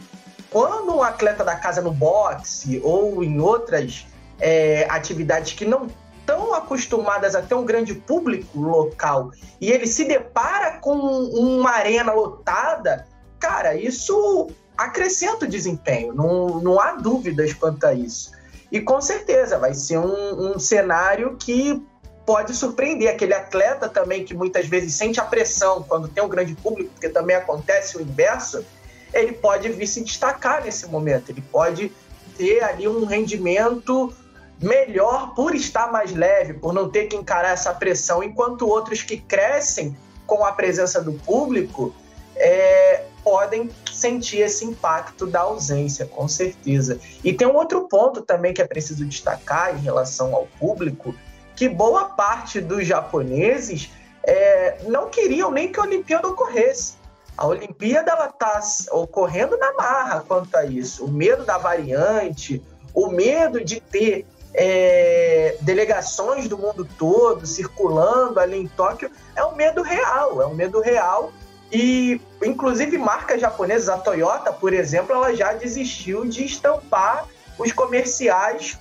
quando 0.49 0.95
um 0.95 1.03
atleta 1.03 1.43
da 1.43 1.55
casa 1.55 1.81
no 1.81 1.91
boxe 1.91 2.81
ou 2.83 3.23
em 3.23 3.39
outras 3.39 4.05
é, 4.39 4.85
atividades 4.89 5.53
que 5.53 5.65
não 5.65 5.87
tão 6.27 6.53
acostumadas 6.53 7.33
a 7.33 7.41
ter 7.41 7.55
um 7.55 7.65
grande 7.65 7.95
público 7.95 8.59
local 8.59 9.31
e 9.61 9.71
ele 9.71 9.87
se 9.87 10.03
depara 10.03 10.77
com 10.77 10.93
uma 10.93 11.71
arena 11.71 12.11
lotada, 12.11 13.07
cara, 13.39 13.75
isso 13.75 14.49
acrescenta 14.77 15.45
o 15.45 15.47
desempenho, 15.47 16.13
não, 16.13 16.59
não 16.59 16.79
há 16.79 16.91
dúvidas 16.91 17.53
quanto 17.53 17.85
a 17.85 17.93
isso. 17.93 18.31
E 18.69 18.81
com 18.81 18.99
certeza 19.01 19.57
vai 19.57 19.73
ser 19.73 19.97
um, 19.97 20.51
um 20.51 20.59
cenário 20.59 21.37
que 21.37 21.81
pode 22.25 22.53
surpreender 22.53 23.09
aquele 23.09 23.33
atleta 23.33 23.87
também 23.87 24.25
que 24.25 24.33
muitas 24.33 24.67
vezes 24.67 24.93
sente 24.93 25.21
a 25.21 25.23
pressão 25.23 25.81
quando 25.81 26.09
tem 26.09 26.21
um 26.21 26.27
grande 26.27 26.53
público, 26.55 26.91
porque 26.91 27.07
também 27.07 27.37
acontece 27.37 27.97
o 27.97 28.01
inverso, 28.01 28.65
ele 29.13 29.31
pode 29.31 29.69
vir 29.69 29.87
se 29.87 30.03
destacar 30.03 30.61
nesse 30.61 30.87
momento, 30.87 31.29
ele 31.29 31.41
pode 31.41 31.89
ter 32.37 32.61
ali 32.61 32.85
um 32.85 33.05
rendimento 33.05 34.13
melhor 34.61 35.33
por 35.35 35.55
estar 35.55 35.91
mais 35.91 36.13
leve, 36.13 36.53
por 36.53 36.73
não 36.73 36.89
ter 36.89 37.05
que 37.05 37.15
encarar 37.15 37.51
essa 37.51 37.73
pressão, 37.73 38.23
enquanto 38.23 38.67
outros 38.67 39.01
que 39.01 39.17
crescem 39.17 39.95
com 40.25 40.43
a 40.43 40.51
presença 40.51 41.01
do 41.01 41.13
público 41.13 41.93
é, 42.35 43.03
podem 43.23 43.69
sentir 43.91 44.39
esse 44.39 44.63
impacto 44.65 45.25
da 45.25 45.41
ausência, 45.41 46.05
com 46.05 46.27
certeza. 46.27 46.99
E 47.23 47.33
tem 47.33 47.47
um 47.47 47.55
outro 47.55 47.87
ponto 47.87 48.21
também 48.21 48.53
que 48.53 48.61
é 48.61 48.67
preciso 48.67 49.05
destacar 49.05 49.75
em 49.75 49.81
relação 49.81 50.35
ao 50.35 50.47
público, 50.59 51.13
que 51.55 51.67
boa 51.67 52.05
parte 52.05 52.61
dos 52.61 52.85
japoneses 52.85 53.89
é, 54.23 54.77
não 54.87 55.09
queriam 55.09 55.51
nem 55.51 55.71
que 55.71 55.79
a 55.79 55.83
Olimpíada 55.83 56.27
ocorresse. 56.27 56.95
A 57.35 57.47
Olimpíada 57.47 58.11
ela 58.11 58.27
está 58.27 58.59
ocorrendo 58.91 59.57
na 59.57 59.73
marra 59.73 60.23
quanto 60.27 60.55
a 60.55 60.65
isso. 60.65 61.05
O 61.05 61.07
medo 61.07 61.45
da 61.45 61.57
variante, 61.57 62.63
o 62.93 63.09
medo 63.09 63.63
de 63.63 63.79
ter 63.79 64.25
é, 64.57 65.55
delegações 65.61 66.49
do 66.49 66.57
mundo 66.57 66.85
todo 66.97 67.45
circulando 67.45 68.39
ali 68.39 68.57
em 68.57 68.67
Tóquio 68.67 69.09
é 69.35 69.45
um 69.45 69.55
medo 69.55 69.81
real, 69.81 70.41
é 70.41 70.45
um 70.45 70.55
medo 70.55 70.81
real. 70.81 71.31
E, 71.71 72.19
inclusive, 72.43 72.97
marcas 72.97 73.39
japonesas, 73.39 73.87
a 73.87 73.97
Toyota, 73.97 74.51
por 74.51 74.73
exemplo, 74.73 75.13
ela 75.13 75.35
já 75.35 75.53
desistiu 75.53 76.25
de 76.25 76.43
estampar 76.43 77.25
os 77.57 77.71
comerciais 77.71 78.77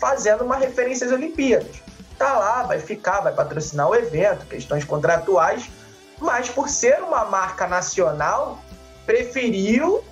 fazendo 0.00 0.42
uma 0.42 0.56
referência 0.56 1.06
às 1.06 1.12
Olimpíadas 1.12 1.82
tá 2.22 2.38
lá, 2.38 2.62
vai 2.62 2.78
ficar, 2.78 3.20
vai 3.20 3.32
patrocinar 3.32 3.88
o 3.88 3.96
evento, 3.96 4.46
questões 4.46 4.84
contratuais, 4.84 5.68
mas 6.20 6.48
por 6.48 6.68
ser 6.68 7.02
uma 7.02 7.24
marca 7.24 7.66
nacional, 7.66 8.60
preferiu 9.04 10.04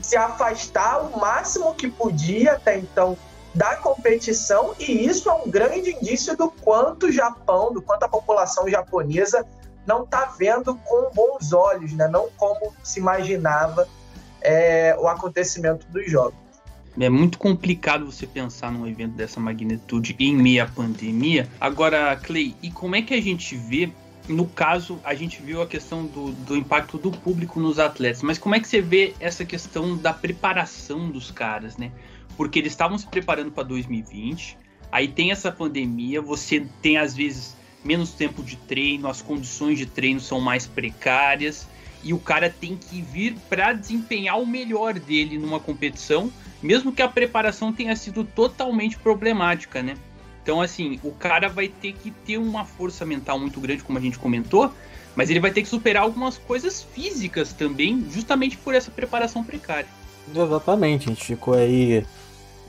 se 0.00 0.16
afastar 0.16 1.00
o 1.00 1.20
máximo 1.20 1.74
que 1.74 1.88
podia 1.90 2.52
até 2.52 2.78
então 2.78 3.18
da 3.54 3.76
competição, 3.76 4.74
e 4.78 5.06
isso 5.06 5.28
é 5.28 5.34
um 5.34 5.50
grande 5.50 5.90
indício 5.90 6.36
do 6.36 6.50
quanto 6.50 7.06
o 7.06 7.12
Japão, 7.12 7.72
do 7.72 7.82
quanto 7.82 8.04
a 8.04 8.08
população 8.08 8.68
japonesa 8.68 9.46
não 9.86 10.04
está 10.04 10.26
vendo 10.38 10.74
com 10.76 11.10
bons 11.12 11.52
olhos, 11.52 11.92
né? 11.92 12.08
não 12.08 12.28
como 12.36 12.72
se 12.82 13.00
imaginava 13.00 13.86
é, 14.40 14.96
o 14.98 15.06
acontecimento 15.06 15.86
dos 15.88 16.10
jogos. 16.10 16.34
É 16.98 17.08
muito 17.08 17.38
complicado 17.38 18.04
você 18.04 18.26
pensar 18.26 18.70
num 18.70 18.86
evento 18.86 19.14
dessa 19.14 19.40
magnitude 19.40 20.14
em 20.18 20.36
meia 20.36 20.66
pandemia. 20.66 21.48
Agora, 21.58 22.14
Clay, 22.16 22.54
e 22.62 22.70
como 22.70 22.94
é 22.94 23.02
que 23.02 23.14
a 23.14 23.20
gente 23.20 23.56
vê 23.56 23.90
no 24.28 24.46
caso, 24.46 25.00
a 25.02 25.14
gente 25.14 25.42
viu 25.42 25.60
a 25.62 25.66
questão 25.66 26.06
do, 26.06 26.30
do, 26.30 26.56
impacto 26.56 26.96
do 26.96 27.10
público 27.10 27.58
nos 27.58 27.80
atletas, 27.80 28.22
mas 28.22 28.38
como 28.38 28.54
é 28.54 28.60
que 28.60 28.68
você 28.68 28.80
vê 28.80 29.14
essa 29.18 29.44
questão 29.44 29.96
da 29.96 30.12
preparação 30.12 31.10
dos 31.10 31.32
caras, 31.32 31.76
né? 31.76 31.90
Porque 32.36 32.58
eles 32.58 32.72
estavam 32.72 32.98
se 32.98 33.06
preparando 33.06 33.50
para 33.50 33.64
2020, 33.64 34.56
aí 34.90 35.08
tem 35.08 35.30
essa 35.30 35.52
pandemia, 35.52 36.20
você 36.20 36.66
tem 36.80 36.98
às 36.98 37.14
vezes 37.14 37.56
menos 37.84 38.12
tempo 38.12 38.42
de 38.42 38.56
treino, 38.56 39.08
as 39.08 39.20
condições 39.20 39.78
de 39.78 39.86
treino 39.86 40.20
são 40.20 40.40
mais 40.40 40.66
precárias 40.66 41.66
e 42.02 42.12
o 42.12 42.18
cara 42.18 42.48
tem 42.48 42.76
que 42.76 43.02
vir 43.02 43.36
para 43.48 43.72
desempenhar 43.72 44.40
o 44.40 44.46
melhor 44.46 44.98
dele 44.98 45.38
numa 45.38 45.60
competição 45.60 46.32
mesmo 46.62 46.92
que 46.92 47.02
a 47.02 47.08
preparação 47.08 47.72
tenha 47.72 47.94
sido 47.96 48.22
totalmente 48.22 48.96
problemática, 48.96 49.82
né? 49.82 49.94
Então, 50.42 50.60
assim, 50.60 50.98
o 51.02 51.10
cara 51.10 51.48
vai 51.48 51.68
ter 51.68 51.92
que 51.92 52.10
ter 52.10 52.38
uma 52.38 52.64
força 52.64 53.04
mental 53.04 53.38
muito 53.38 53.60
grande, 53.60 53.82
como 53.82 53.98
a 53.98 54.00
gente 54.00 54.18
comentou, 54.18 54.72
mas 55.14 55.28
ele 55.28 55.40
vai 55.40 55.50
ter 55.50 55.62
que 55.62 55.68
superar 55.68 56.04
algumas 56.04 56.38
coisas 56.38 56.82
físicas 56.82 57.52
também, 57.52 58.06
justamente 58.10 58.56
por 58.56 58.74
essa 58.74 58.90
preparação 58.90 59.44
precária. 59.44 59.88
Exatamente, 60.34 61.06
a 61.06 61.12
gente 61.12 61.24
ficou 61.24 61.54
aí 61.54 62.04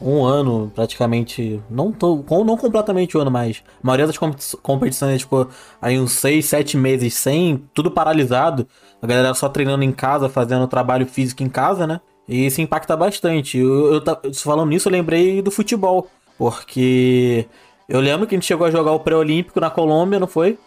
um 0.02 0.26
ano 0.26 0.72
praticamente, 0.74 1.62
não, 1.70 1.92
tô, 1.92 2.24
não 2.44 2.58
completamente 2.58 3.18
um 3.18 3.22
ano, 3.22 3.32
mas 3.32 3.64
a 3.82 3.88
maioria 3.88 4.08
das 4.08 4.18
competições 4.18 5.22
ficou 5.22 5.48
aí 5.82 6.00
uns 6.00 6.12
6, 6.14 6.46
7 6.46 6.78
meses 6.78 7.14
sem, 7.14 7.64
tudo 7.74 7.90
paralisado, 7.90 8.68
a 9.02 9.08
galera 9.08 9.34
só 9.34 9.48
treinando 9.48 9.84
em 9.84 9.92
casa, 9.92 10.30
fazendo 10.30 10.68
trabalho 10.68 11.06
físico 11.06 11.44
em 11.44 11.50
casa, 11.50 11.88
né? 11.88 12.02
E 12.28 12.46
isso 12.46 12.62
impacta 12.62 12.96
bastante. 12.96 13.58
Eu, 13.58 13.96
eu, 13.96 14.34
falando 14.36 14.70
nisso, 14.70 14.88
eu 14.88 14.94
lembrei 14.94 15.42
do 15.42 15.52
futebol. 15.52 16.08
Porque 16.38 17.46
eu 17.88 18.00
lembro 18.00 18.26
que 18.26 18.36
a 18.36 18.38
gente 18.38 18.48
chegou 18.48 18.66
a 18.66 18.72
jogar 18.72 18.92
o 18.92 19.00
pré-olímpico 19.00 19.60
na 19.60 19.70
Colômbia, 19.70 20.20
não 20.20 20.28
foi? 20.28 20.58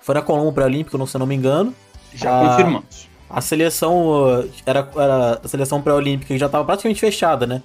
Foi 0.00 0.14
na 0.14 0.22
Colômbia 0.22 0.50
o 0.50 0.52
pré-olímpico, 0.54 1.06
se 1.06 1.16
eu 1.16 1.18
não 1.18 1.26
me 1.26 1.34
engano. 1.34 1.74
Já 2.14 2.40
a, 2.40 2.48
confirmamos. 2.48 3.08
A 3.28 3.40
seleção 3.40 4.44
era, 4.66 4.88
era 4.96 5.40
a 5.42 5.48
seleção 5.48 5.80
pré-olímpica 5.80 6.32
que 6.32 6.38
já 6.38 6.46
estava 6.46 6.64
praticamente 6.64 7.00
fechada, 7.00 7.46
né? 7.46 7.62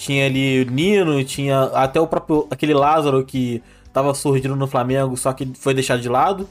Tinha 0.00 0.24
ali 0.24 0.62
o 0.62 0.70
Nino, 0.70 1.22
tinha 1.24 1.64
até 1.74 2.00
o 2.00 2.06
próprio 2.06 2.46
aquele 2.50 2.72
Lázaro 2.72 3.22
que 3.22 3.62
estava 3.84 4.14
surgindo 4.14 4.56
no 4.56 4.66
Flamengo, 4.66 5.14
só 5.14 5.30
que 5.30 5.52
foi 5.58 5.74
deixado 5.74 6.00
de 6.00 6.08
lado. 6.08 6.48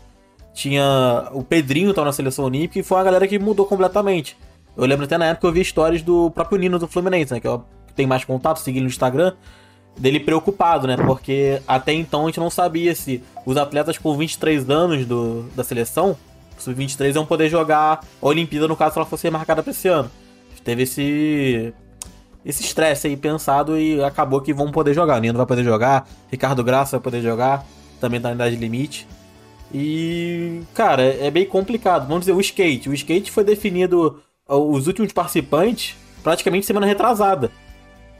Tinha 0.53 1.27
o 1.31 1.43
Pedrinho 1.43 1.91
tava 1.91 2.05
na 2.05 2.11
seleção 2.11 2.45
olímpica 2.45 2.77
e 2.77 2.83
foi 2.83 2.99
uma 2.99 3.03
galera 3.03 3.27
que 3.27 3.39
mudou 3.39 3.65
completamente. 3.65 4.37
Eu 4.77 4.85
lembro 4.85 5.05
até 5.05 5.17
na 5.17 5.25
época 5.25 5.47
eu 5.47 5.51
vi 5.51 5.61
histórias 5.61 6.03
do 6.03 6.29
próprio 6.29 6.59
Nino 6.59 6.77
do 6.77 6.87
Fluminense, 6.87 7.33
né? 7.33 7.39
Que 7.39 7.47
eu 7.47 7.65
tenho 7.95 8.07
mais 8.07 8.23
contato, 8.23 8.57
segui 8.59 8.81
no 8.81 8.85
Instagram. 8.85 9.33
Dele 9.97 10.19
preocupado, 10.19 10.85
né? 10.85 10.95
Porque 10.95 11.59
até 11.67 11.91
então 11.91 12.25
a 12.25 12.25
gente 12.27 12.39
não 12.39 12.51
sabia 12.51 12.93
se 12.93 13.23
os 13.47 13.57
atletas 13.57 13.97
com 13.97 14.15
23 14.15 14.69
anos 14.69 15.07
do, 15.07 15.49
da 15.55 15.63
seleção, 15.63 16.15
sub-23, 16.59 17.15
iam 17.15 17.25
poder 17.25 17.49
jogar 17.49 18.01
a 18.21 18.27
Olimpíada, 18.27 18.67
no 18.67 18.75
caso, 18.75 18.93
se 18.93 18.99
ela 18.99 19.07
fosse 19.07 19.27
marcada 19.31 19.63
pra 19.63 19.71
esse 19.71 19.87
ano. 19.87 20.11
Teve 20.63 20.83
esse 20.83 21.73
esse 22.45 22.63
estresse 22.63 23.07
aí 23.07 23.17
pensado 23.17 23.77
e 23.77 24.03
acabou 24.03 24.41
que 24.41 24.53
vão 24.53 24.71
poder 24.71 24.93
jogar. 24.93 25.19
Nino 25.19 25.37
vai 25.37 25.45
poder 25.45 25.63
jogar, 25.63 26.07
Ricardo 26.31 26.63
Graça 26.63 26.97
vai 26.97 27.03
poder 27.03 27.21
jogar, 27.21 27.65
também 27.99 28.19
tá 28.19 28.29
na 28.29 28.35
idade 28.35 28.55
limite. 28.55 29.07
E, 29.73 30.61
cara, 30.73 31.03
é 31.03 31.29
bem 31.29 31.45
complicado. 31.45 32.07
Vamos 32.07 32.21
dizer, 32.21 32.33
o 32.33 32.41
skate. 32.41 32.89
O 32.89 32.93
skate 32.93 33.29
foi 33.29 33.43
definido 33.43 34.19
os 34.47 34.87
últimos 34.87 35.11
participantes 35.11 35.95
praticamente 36.23 36.65
semana 36.65 36.85
retrasada. 36.85 37.51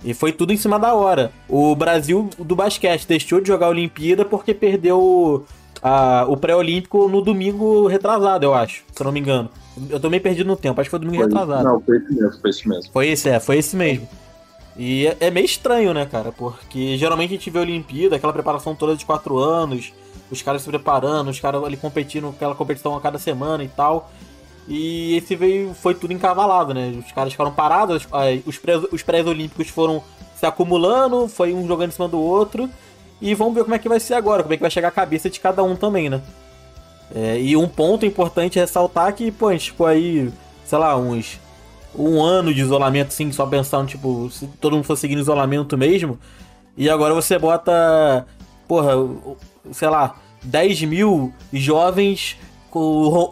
E 0.03 0.13
foi 0.13 0.31
tudo 0.31 0.53
em 0.53 0.57
cima 0.57 0.79
da 0.79 0.93
hora. 0.93 1.31
O 1.47 1.75
Brasil 1.75 2.29
do 2.37 2.55
basquete 2.55 3.05
deixou 3.07 3.41
de 3.41 3.47
jogar 3.47 3.65
a 3.67 3.69
Olimpíada 3.69 4.23
porque 4.23 4.53
perdeu 4.53 5.45
a, 5.81 6.25
o 6.27 6.37
pré-olímpico 6.37 7.07
no 7.09 7.21
domingo 7.21 7.87
retrasado, 7.87 8.45
eu 8.45 8.53
acho, 8.53 8.83
se 8.91 9.01
eu 9.01 9.05
não 9.05 9.11
me 9.11 9.19
engano. 9.19 9.49
Eu 9.89 9.99
tô 9.99 10.09
meio 10.09 10.21
perdido 10.21 10.47
no 10.47 10.55
tempo, 10.55 10.79
acho 10.79 10.89
que 10.89 10.91
foi 10.91 10.99
domingo 10.99 11.23
foi, 11.23 11.27
retrasado. 11.27 11.63
Não, 11.63 11.81
foi 11.81 11.97
esse 11.97 12.13
mesmo, 12.13 12.39
foi 12.41 12.49
esse 12.49 12.67
mesmo. 12.67 12.91
Foi 12.91 13.07
esse, 13.07 13.29
é, 13.29 13.39
foi 13.39 13.57
esse 13.57 13.75
mesmo. 13.75 14.07
E 14.77 15.07
é, 15.07 15.17
é 15.19 15.31
meio 15.31 15.45
estranho, 15.45 15.93
né, 15.93 16.05
cara? 16.05 16.31
Porque 16.31 16.97
geralmente 16.97 17.31
a 17.31 17.35
gente 17.35 17.49
vê 17.49 17.59
a 17.59 17.61
Olimpíada, 17.61 18.15
aquela 18.15 18.33
preparação 18.33 18.73
toda 18.73 18.95
de 18.95 19.05
quatro 19.05 19.37
anos, 19.37 19.93
os 20.31 20.41
caras 20.41 20.61
se 20.61 20.69
preparando, 20.69 21.29
os 21.29 21.39
caras 21.39 21.63
ali 21.63 21.75
competindo 21.77 22.29
aquela 22.29 22.55
competição 22.55 22.95
a 22.95 23.01
cada 23.01 23.17
semana 23.17 23.63
e 23.63 23.67
tal. 23.67 24.09
E 24.67 25.17
esse 25.17 25.35
veio, 25.35 25.73
foi 25.73 25.95
tudo 25.95 26.13
encavalado, 26.13 26.73
né? 26.73 26.93
Os 27.03 27.11
caras 27.11 27.33
ficaram 27.33 27.51
parados, 27.51 28.07
os 28.91 29.03
pré-olímpicos 29.03 29.67
foram 29.69 30.03
se 30.35 30.45
acumulando, 30.45 31.27
foi 31.27 31.53
um 31.53 31.67
jogando 31.67 31.89
em 31.89 31.93
cima 31.93 32.07
do 32.07 32.19
outro. 32.19 32.69
E 33.19 33.33
vamos 33.33 33.53
ver 33.53 33.63
como 33.63 33.75
é 33.75 33.79
que 33.79 33.89
vai 33.89 33.99
ser 33.99 34.13
agora, 34.13 34.43
como 34.43 34.53
é 34.53 34.57
que 34.57 34.61
vai 34.61 34.71
chegar 34.71 34.87
a 34.87 34.91
cabeça 34.91 35.29
de 35.29 35.39
cada 35.39 35.61
um 35.61 35.75
também, 35.75 36.09
né? 36.09 36.21
É, 37.13 37.39
e 37.39 37.57
um 37.57 37.67
ponto 37.67 38.05
importante 38.05 38.59
é 38.59 38.61
ressaltar 38.61 39.13
que, 39.13 39.31
pô, 39.31 39.47
a 39.47 39.53
gente 39.53 39.71
ficou 39.71 39.87
aí, 39.87 40.31
sei 40.65 40.77
lá, 40.77 40.95
uns. 40.97 41.39
Um 41.95 42.21
ano 42.21 42.53
de 42.53 42.61
isolamento, 42.61 43.11
sim, 43.11 43.31
só 43.31 43.47
pensando, 43.47 43.87
tipo, 43.87 44.29
se 44.29 44.45
todo 44.61 44.73
mundo 44.75 44.83
for 44.83 44.95
seguindo 44.95 45.19
isolamento 45.19 45.75
mesmo. 45.75 46.19
E 46.77 46.87
agora 46.87 47.13
você 47.15 47.37
bota, 47.39 48.27
porra, 48.67 48.93
sei 49.71 49.89
lá, 49.89 50.15
10 50.43 50.83
mil 50.83 51.33
jovens 51.51 52.37
com 52.69 52.79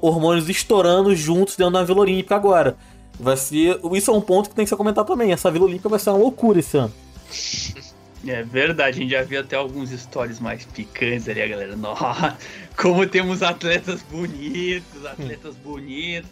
hormônios 0.01 0.49
estourando 0.49 1.15
juntos 1.15 1.55
dentro 1.55 1.73
da 1.73 1.83
Vila 1.83 2.01
Olímpica 2.01 2.35
agora. 2.35 2.75
Vai 3.19 3.37
ser. 3.37 3.79
Isso 3.93 4.11
é 4.11 4.13
um 4.13 4.21
ponto 4.21 4.49
que 4.49 4.55
tem 4.55 4.65
que 4.65 4.69
ser 4.69 4.75
comentado 4.75 5.05
também. 5.07 5.31
Essa 5.31 5.51
Vila 5.51 5.65
Olímpica 5.65 5.89
vai 5.89 5.99
ser 5.99 6.09
uma 6.09 6.19
loucura 6.19 6.59
esse 6.59 6.77
ano. 6.77 6.93
É 8.27 8.43
verdade, 8.43 8.97
a 8.97 9.01
gente 9.01 9.11
já 9.11 9.23
viu 9.23 9.39
até 9.39 9.55
alguns 9.55 9.89
stories 9.91 10.39
mais 10.39 10.65
picantes 10.65 11.29
ali, 11.29 11.41
a 11.41 11.47
galera. 11.47 11.75
Nossa, 11.75 12.37
como 12.75 13.05
temos 13.07 13.41
atletas 13.41 14.01
bonitos, 14.03 15.05
atletas 15.05 15.55
bonitos. 15.55 16.29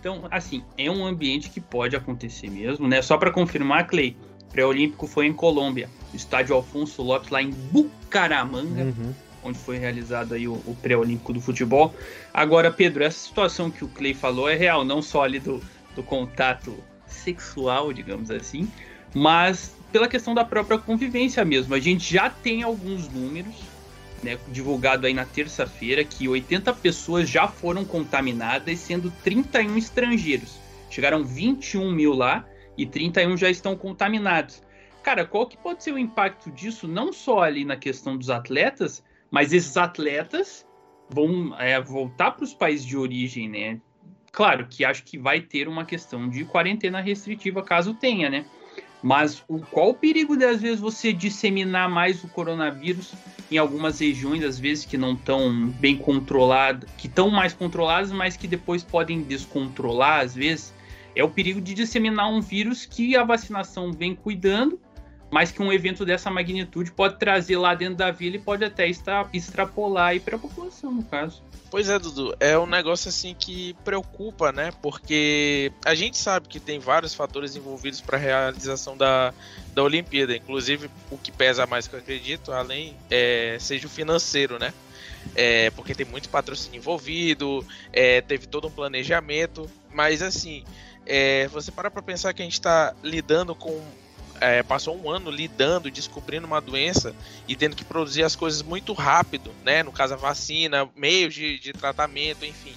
Então, 0.00 0.26
assim, 0.30 0.62
é 0.76 0.90
um 0.90 1.04
ambiente 1.04 1.50
que 1.50 1.60
pode 1.60 1.96
acontecer 1.96 2.48
mesmo, 2.50 2.86
né? 2.86 3.02
Só 3.02 3.16
para 3.16 3.30
confirmar, 3.30 3.86
Clay, 3.86 4.16
pré-olímpico 4.52 5.06
foi 5.06 5.26
em 5.26 5.32
Colômbia, 5.32 5.88
estádio 6.14 6.54
Alfonso 6.54 7.02
Lopes, 7.02 7.30
lá 7.30 7.42
em 7.42 7.50
Bucaramanga. 7.50 8.84
Uhum 8.84 9.14
onde 9.42 9.58
foi 9.58 9.78
realizado 9.78 10.34
aí 10.34 10.48
o, 10.48 10.54
o 10.66 10.76
pré-olímpico 10.82 11.32
do 11.32 11.40
futebol. 11.40 11.94
Agora, 12.34 12.70
Pedro, 12.70 13.04
essa 13.04 13.18
situação 13.18 13.70
que 13.70 13.84
o 13.84 13.88
Clay 13.88 14.12
falou 14.12 14.48
é 14.48 14.56
real, 14.56 14.84
não 14.84 15.00
só 15.00 15.22
ali 15.22 15.38
do, 15.38 15.62
do 15.94 16.02
contato 16.02 16.76
sexual, 17.06 17.92
digamos 17.92 18.30
assim, 18.30 18.68
mas 19.14 19.74
pela 19.92 20.08
questão 20.08 20.34
da 20.34 20.44
própria 20.44 20.78
convivência 20.78 21.44
mesmo. 21.44 21.74
A 21.74 21.80
gente 21.80 22.12
já 22.12 22.28
tem 22.28 22.62
alguns 22.62 23.08
números, 23.08 23.54
né, 24.22 24.38
divulgado 24.48 25.06
aí 25.06 25.14
na 25.14 25.24
terça-feira, 25.24 26.04
que 26.04 26.28
80 26.28 26.72
pessoas 26.74 27.28
já 27.28 27.48
foram 27.48 27.84
contaminadas, 27.84 28.78
sendo 28.78 29.10
31 29.22 29.76
estrangeiros. 29.76 30.58
Chegaram 30.90 31.24
21 31.24 31.90
mil 31.92 32.12
lá 32.12 32.44
e 32.76 32.86
31 32.86 33.36
já 33.36 33.50
estão 33.50 33.76
contaminados. 33.76 34.62
Cara, 35.02 35.24
qual 35.24 35.46
que 35.46 35.56
pode 35.56 35.82
ser 35.82 35.92
o 35.92 35.98
impacto 35.98 36.50
disso, 36.50 36.86
não 36.86 37.12
só 37.12 37.40
ali 37.42 37.64
na 37.64 37.76
questão 37.76 38.16
dos 38.16 38.30
atletas, 38.30 39.02
mas 39.30 39.52
esses 39.52 39.76
atletas 39.76 40.66
vão 41.08 41.58
é, 41.58 41.80
voltar 41.80 42.32
para 42.32 42.44
os 42.44 42.52
países 42.52 42.84
de 42.84 42.96
origem, 42.96 43.48
né? 43.48 43.80
Claro 44.30 44.66
que 44.68 44.84
acho 44.84 45.04
que 45.04 45.18
vai 45.18 45.40
ter 45.40 45.68
uma 45.68 45.84
questão 45.84 46.28
de 46.28 46.44
quarentena 46.44 47.00
restritiva, 47.00 47.62
caso 47.62 47.94
tenha, 47.94 48.28
né? 48.28 48.44
Mas 49.02 49.42
o, 49.46 49.58
qual 49.58 49.90
o 49.90 49.94
perigo 49.94 50.36
de, 50.36 50.44
às 50.44 50.60
vezes, 50.60 50.80
você 50.80 51.12
disseminar 51.12 51.88
mais 51.88 52.22
o 52.24 52.28
coronavírus 52.28 53.12
em 53.50 53.56
algumas 53.56 54.00
regiões, 54.00 54.44
às 54.44 54.58
vezes, 54.58 54.84
que 54.84 54.98
não 54.98 55.12
estão 55.12 55.68
bem 55.68 55.96
controladas, 55.96 56.88
que 56.98 57.06
estão 57.06 57.30
mais 57.30 57.52
controladas, 57.52 58.10
mas 58.10 58.36
que 58.36 58.46
depois 58.46 58.82
podem 58.82 59.22
descontrolar, 59.22 60.20
às 60.20 60.34
vezes? 60.34 60.74
É 61.14 61.24
o 61.24 61.30
perigo 61.30 61.60
de 61.60 61.74
disseminar 61.74 62.30
um 62.30 62.40
vírus 62.40 62.86
que 62.86 63.16
a 63.16 63.24
vacinação 63.24 63.92
vem 63.92 64.14
cuidando, 64.14 64.78
mas 65.30 65.50
que 65.50 65.62
um 65.62 65.72
evento 65.72 66.04
dessa 66.04 66.30
magnitude 66.30 66.90
pode 66.90 67.18
trazer 67.18 67.56
lá 67.56 67.74
dentro 67.74 67.96
da 67.96 68.10
vila 68.10 68.36
e 68.36 68.38
pode 68.38 68.64
até 68.64 68.88
estar, 68.88 69.28
extrapolar 69.32 70.08
aí 70.08 70.20
para 70.20 70.36
a 70.36 70.38
população, 70.38 70.92
no 70.92 71.04
caso. 71.04 71.42
Pois 71.70 71.90
é, 71.90 71.98
Dudu, 71.98 72.34
é 72.40 72.58
um 72.58 72.66
negócio 72.66 73.10
assim 73.10 73.34
que 73.38 73.74
preocupa, 73.84 74.50
né? 74.50 74.72
Porque 74.80 75.70
a 75.84 75.94
gente 75.94 76.16
sabe 76.16 76.48
que 76.48 76.58
tem 76.58 76.78
vários 76.78 77.14
fatores 77.14 77.56
envolvidos 77.56 78.00
para 78.00 78.16
a 78.16 78.20
realização 78.20 78.96
da, 78.96 79.34
da 79.74 79.82
Olimpíada, 79.82 80.34
inclusive 80.34 80.90
o 81.10 81.18
que 81.18 81.30
pesa 81.30 81.66
mais 81.66 81.86
que 81.86 81.94
eu 81.94 81.98
acredito, 81.98 82.52
além 82.52 82.96
é, 83.10 83.58
seja 83.60 83.86
o 83.86 83.90
financeiro, 83.90 84.58
né? 84.58 84.72
É, 85.34 85.68
porque 85.72 85.94
tem 85.94 86.06
muito 86.06 86.30
patrocínio 86.30 86.78
envolvido, 86.78 87.62
é, 87.92 88.22
teve 88.22 88.46
todo 88.46 88.68
um 88.68 88.70
planejamento, 88.70 89.70
mas 89.92 90.22
assim, 90.22 90.64
é, 91.04 91.48
você 91.48 91.70
para 91.70 91.90
para 91.90 92.00
pensar 92.00 92.32
que 92.32 92.40
a 92.40 92.44
gente 92.46 92.54
está 92.54 92.94
lidando 93.02 93.54
com 93.54 93.78
é, 94.40 94.62
passou 94.62 95.00
um 95.00 95.10
ano 95.10 95.30
lidando, 95.30 95.90
descobrindo 95.90 96.46
uma 96.46 96.60
doença 96.60 97.14
e 97.46 97.56
tendo 97.56 97.76
que 97.76 97.84
produzir 97.84 98.22
as 98.22 98.36
coisas 98.36 98.62
muito 98.62 98.92
rápido, 98.92 99.52
né? 99.64 99.82
No 99.82 99.92
caso, 99.92 100.14
a 100.14 100.16
vacina, 100.16 100.88
meios 100.96 101.34
de, 101.34 101.58
de 101.58 101.72
tratamento, 101.72 102.44
enfim. 102.44 102.74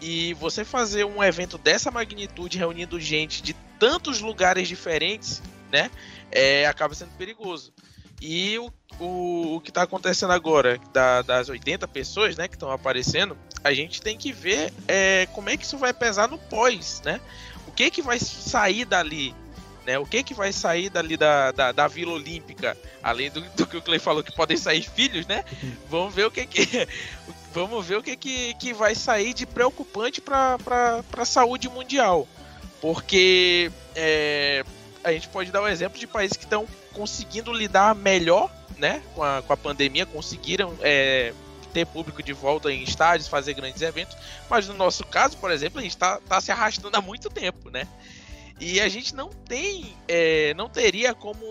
E 0.00 0.34
você 0.34 0.64
fazer 0.64 1.04
um 1.04 1.22
evento 1.22 1.56
dessa 1.56 1.90
magnitude, 1.90 2.58
reunindo 2.58 2.98
gente 2.98 3.42
de 3.42 3.54
tantos 3.78 4.20
lugares 4.20 4.66
diferentes, 4.68 5.42
né? 5.70 5.90
É, 6.30 6.66
acaba 6.66 6.94
sendo 6.94 7.10
perigoso. 7.16 7.72
E 8.20 8.56
o, 8.58 8.72
o, 9.00 9.56
o 9.56 9.60
que 9.60 9.70
está 9.70 9.82
acontecendo 9.82 10.32
agora, 10.32 10.78
da, 10.92 11.22
das 11.22 11.48
80 11.48 11.88
pessoas 11.88 12.36
né, 12.36 12.46
que 12.46 12.54
estão 12.54 12.70
aparecendo, 12.70 13.36
a 13.64 13.72
gente 13.74 14.00
tem 14.00 14.16
que 14.16 14.32
ver 14.32 14.72
é, 14.86 15.26
como 15.32 15.48
é 15.50 15.56
que 15.56 15.64
isso 15.64 15.76
vai 15.76 15.92
pesar 15.92 16.28
no 16.28 16.38
pós, 16.38 17.02
né? 17.04 17.20
O 17.66 17.72
que 17.72 17.90
que 17.90 18.00
vai 18.00 18.20
sair 18.20 18.84
dali? 18.84 19.34
Né? 19.86 19.98
O 19.98 20.06
que 20.06 20.22
que 20.22 20.34
vai 20.34 20.52
sair 20.52 20.88
dali 20.88 21.16
da, 21.16 21.50
da, 21.50 21.72
da 21.72 21.88
Vila 21.88 22.12
Olímpica? 22.12 22.76
Além 23.02 23.30
do, 23.30 23.40
do, 23.40 23.66
que 23.66 23.76
o 23.76 23.82
Clay 23.82 23.98
falou 23.98 24.22
que 24.22 24.34
podem 24.34 24.56
sair 24.56 24.82
filhos, 24.82 25.26
né? 25.26 25.44
Vamos 25.90 26.14
ver 26.14 26.26
o 26.26 26.30
que 26.30 26.46
que 26.46 26.88
vamos 27.52 27.86
ver 27.86 27.98
o 27.98 28.02
que 28.02 28.16
que, 28.16 28.54
que 28.54 28.72
vai 28.72 28.94
sair 28.94 29.34
de 29.34 29.44
preocupante 29.44 30.20
para 30.20 30.56
a 31.16 31.24
saúde 31.24 31.68
mundial, 31.68 32.26
porque 32.80 33.70
é, 33.94 34.64
a 35.04 35.12
gente 35.12 35.28
pode 35.28 35.50
dar 35.50 35.60
o 35.60 35.64
um 35.64 35.68
exemplo 35.68 35.98
de 35.98 36.06
países 36.06 36.36
que 36.36 36.44
estão 36.44 36.66
conseguindo 36.92 37.52
lidar 37.52 37.94
melhor, 37.94 38.50
né, 38.78 39.02
com 39.14 39.22
a, 39.22 39.42
com 39.42 39.52
a 39.52 39.56
pandemia, 39.56 40.06
conseguiram 40.06 40.74
é, 40.80 41.34
ter 41.72 41.86
público 41.86 42.22
de 42.22 42.32
volta 42.32 42.72
em 42.72 42.82
estádios, 42.82 43.28
fazer 43.28 43.54
grandes 43.54 43.82
eventos, 43.82 44.16
mas 44.48 44.66
no 44.66 44.74
nosso 44.74 45.04
caso, 45.04 45.36
por 45.36 45.50
exemplo, 45.50 45.78
a 45.78 45.82
gente 45.82 45.92
está 45.92 46.18
tá 46.20 46.40
se 46.40 46.50
arrastando 46.50 46.96
há 46.96 47.00
muito 47.00 47.28
tempo, 47.28 47.70
né? 47.70 47.86
E 48.60 48.80
a 48.80 48.88
gente 48.88 49.14
não 49.14 49.28
tem, 49.28 49.96
é, 50.06 50.54
não 50.54 50.68
teria 50.68 51.14
como 51.14 51.44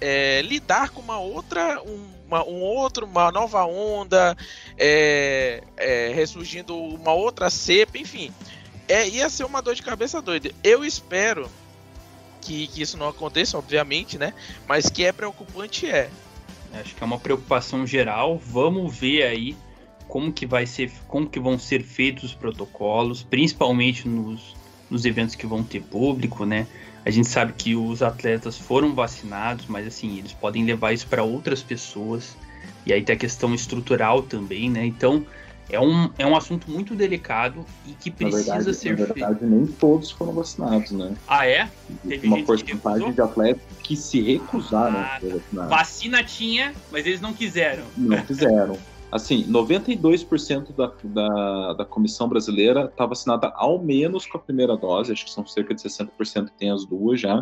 é, 0.00 0.42
lidar 0.42 0.90
com 0.90 1.00
uma 1.00 1.18
outra, 1.18 1.82
uma, 2.26 2.44
um 2.44 2.60
outro, 2.60 3.06
uma 3.06 3.32
nova 3.32 3.64
onda, 3.64 4.36
é, 4.78 5.62
é, 5.76 6.12
ressurgindo 6.14 6.76
uma 6.76 7.12
outra 7.12 7.50
cepa, 7.50 7.98
enfim. 7.98 8.32
É, 8.86 9.08
ia 9.08 9.30
ser 9.30 9.44
uma 9.44 9.62
dor 9.62 9.74
de 9.74 9.82
cabeça 9.82 10.20
doida. 10.20 10.52
Eu 10.62 10.84
espero 10.84 11.50
que, 12.40 12.66
que 12.68 12.82
isso 12.82 12.96
não 12.96 13.08
aconteça, 13.08 13.56
obviamente, 13.56 14.18
né? 14.18 14.34
Mas 14.68 14.90
que 14.90 15.04
é 15.04 15.12
preocupante 15.12 15.88
é. 15.88 16.10
Acho 16.74 16.94
que 16.94 17.02
é 17.02 17.06
uma 17.06 17.18
preocupação 17.18 17.86
geral. 17.86 18.38
Vamos 18.38 18.94
ver 18.94 19.22
aí 19.22 19.56
como 20.06 20.32
que 20.32 20.44
vai 20.44 20.66
ser, 20.66 20.92
como 21.08 21.28
que 21.28 21.40
vão 21.40 21.58
ser 21.58 21.82
feitos 21.82 22.24
os 22.24 22.34
protocolos, 22.34 23.22
principalmente 23.22 24.06
nos 24.06 24.53
nos 24.90 25.04
eventos 25.04 25.34
que 25.34 25.46
vão 25.46 25.62
ter 25.62 25.82
público, 25.82 26.44
né? 26.44 26.66
A 27.04 27.10
gente 27.10 27.28
sabe 27.28 27.52
que 27.52 27.76
os 27.76 28.02
atletas 28.02 28.56
foram 28.56 28.94
vacinados, 28.94 29.66
mas 29.68 29.86
assim, 29.86 30.18
eles 30.18 30.32
podem 30.32 30.64
levar 30.64 30.92
isso 30.92 31.06
para 31.06 31.22
outras 31.22 31.62
pessoas. 31.62 32.36
E 32.86 32.92
aí 32.92 33.02
tem 33.02 33.14
a 33.14 33.18
questão 33.18 33.54
estrutural 33.54 34.22
também, 34.22 34.70
né? 34.70 34.84
Então, 34.86 35.24
é 35.68 35.80
um, 35.80 36.10
é 36.18 36.26
um 36.26 36.36
assunto 36.36 36.70
muito 36.70 36.94
delicado 36.94 37.64
e 37.86 37.92
que 37.92 38.10
precisa 38.10 38.54
verdade, 38.54 38.74
ser 38.74 38.90
Na 38.90 39.06
verdade, 39.06 39.38
feito. 39.38 39.46
nem 39.46 39.66
todos 39.66 40.10
foram 40.10 40.32
vacinados, 40.32 40.90
né? 40.92 41.14
Ah, 41.26 41.46
é? 41.46 41.68
Teve 42.06 42.26
uma 42.26 42.42
porcentagem 42.42 43.12
de 43.12 43.20
atletas 43.20 43.62
que 43.82 43.96
se 43.96 44.20
recusaram 44.20 44.98
ah, 44.98 45.16
a 45.16 45.20
ser 45.20 45.34
vacinados. 45.34 45.70
Vacina 45.70 46.24
tinha, 46.24 46.74
mas 46.90 47.06
eles 47.06 47.20
não 47.20 47.32
quiseram. 47.32 47.84
Não 47.96 48.20
quiseram. 48.22 48.78
Assim, 49.14 49.44
92% 49.44 50.74
da, 50.74 50.92
da, 51.04 51.72
da 51.74 51.84
comissão 51.84 52.28
brasileira 52.28 52.86
está 52.86 53.06
vacinada 53.06 53.52
ao 53.54 53.80
menos 53.80 54.26
com 54.26 54.38
a 54.38 54.40
primeira 54.40 54.76
dose, 54.76 55.12
acho 55.12 55.26
que 55.26 55.30
são 55.30 55.46
cerca 55.46 55.72
de 55.72 55.80
60% 55.80 56.46
que 56.46 56.58
tem 56.58 56.72
as 56.72 56.84
duas 56.84 57.20
já, 57.20 57.40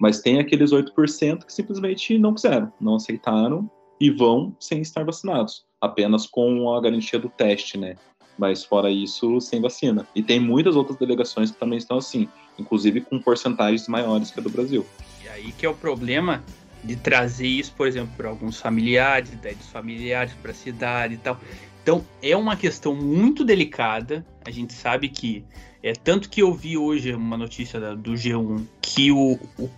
mas 0.00 0.20
tem 0.20 0.38
aqueles 0.38 0.70
8% 0.70 1.44
que 1.44 1.52
simplesmente 1.52 2.16
não 2.16 2.34
quiseram, 2.34 2.72
não 2.80 2.94
aceitaram 2.94 3.68
e 4.00 4.12
vão 4.12 4.54
sem 4.60 4.80
estar 4.80 5.04
vacinados, 5.04 5.66
apenas 5.80 6.24
com 6.24 6.72
a 6.72 6.80
garantia 6.80 7.18
do 7.18 7.28
teste, 7.28 7.76
né? 7.76 7.96
Mas 8.38 8.62
fora 8.62 8.88
isso, 8.88 9.40
sem 9.40 9.60
vacina. 9.60 10.06
E 10.14 10.22
tem 10.22 10.38
muitas 10.38 10.76
outras 10.76 10.96
delegações 10.96 11.50
que 11.50 11.58
também 11.58 11.78
estão 11.78 11.98
assim, 11.98 12.28
inclusive 12.56 13.00
com 13.00 13.18
porcentagens 13.18 13.88
maiores 13.88 14.30
que 14.30 14.38
a 14.38 14.42
do 14.44 14.50
Brasil. 14.50 14.86
E 15.24 15.28
aí 15.28 15.50
que 15.50 15.66
é 15.66 15.68
o 15.68 15.74
problema 15.74 16.44
de 16.82 16.96
trazer 16.96 17.46
isso, 17.46 17.72
por 17.72 17.86
exemplo, 17.86 18.12
para 18.16 18.28
alguns 18.28 18.60
familiares, 18.60 19.32
ideia 19.32 19.54
dos 19.54 19.68
familiares 19.68 20.32
para 20.40 20.52
a 20.52 20.54
cidade 20.54 21.14
e 21.14 21.18
tal. 21.18 21.38
Então 21.82 22.04
é 22.22 22.36
uma 22.36 22.56
questão 22.56 22.94
muito 22.94 23.44
delicada. 23.44 24.24
A 24.44 24.50
gente 24.50 24.72
sabe 24.72 25.08
que 25.08 25.44
é 25.82 25.92
tanto 25.92 26.28
que 26.28 26.42
eu 26.42 26.52
vi 26.52 26.76
hoje 26.76 27.14
uma 27.14 27.36
notícia 27.36 27.80
da, 27.80 27.94
do 27.94 28.12
G1 28.12 28.64
que 28.80 29.10
o, 29.10 29.38
o, 29.58 29.70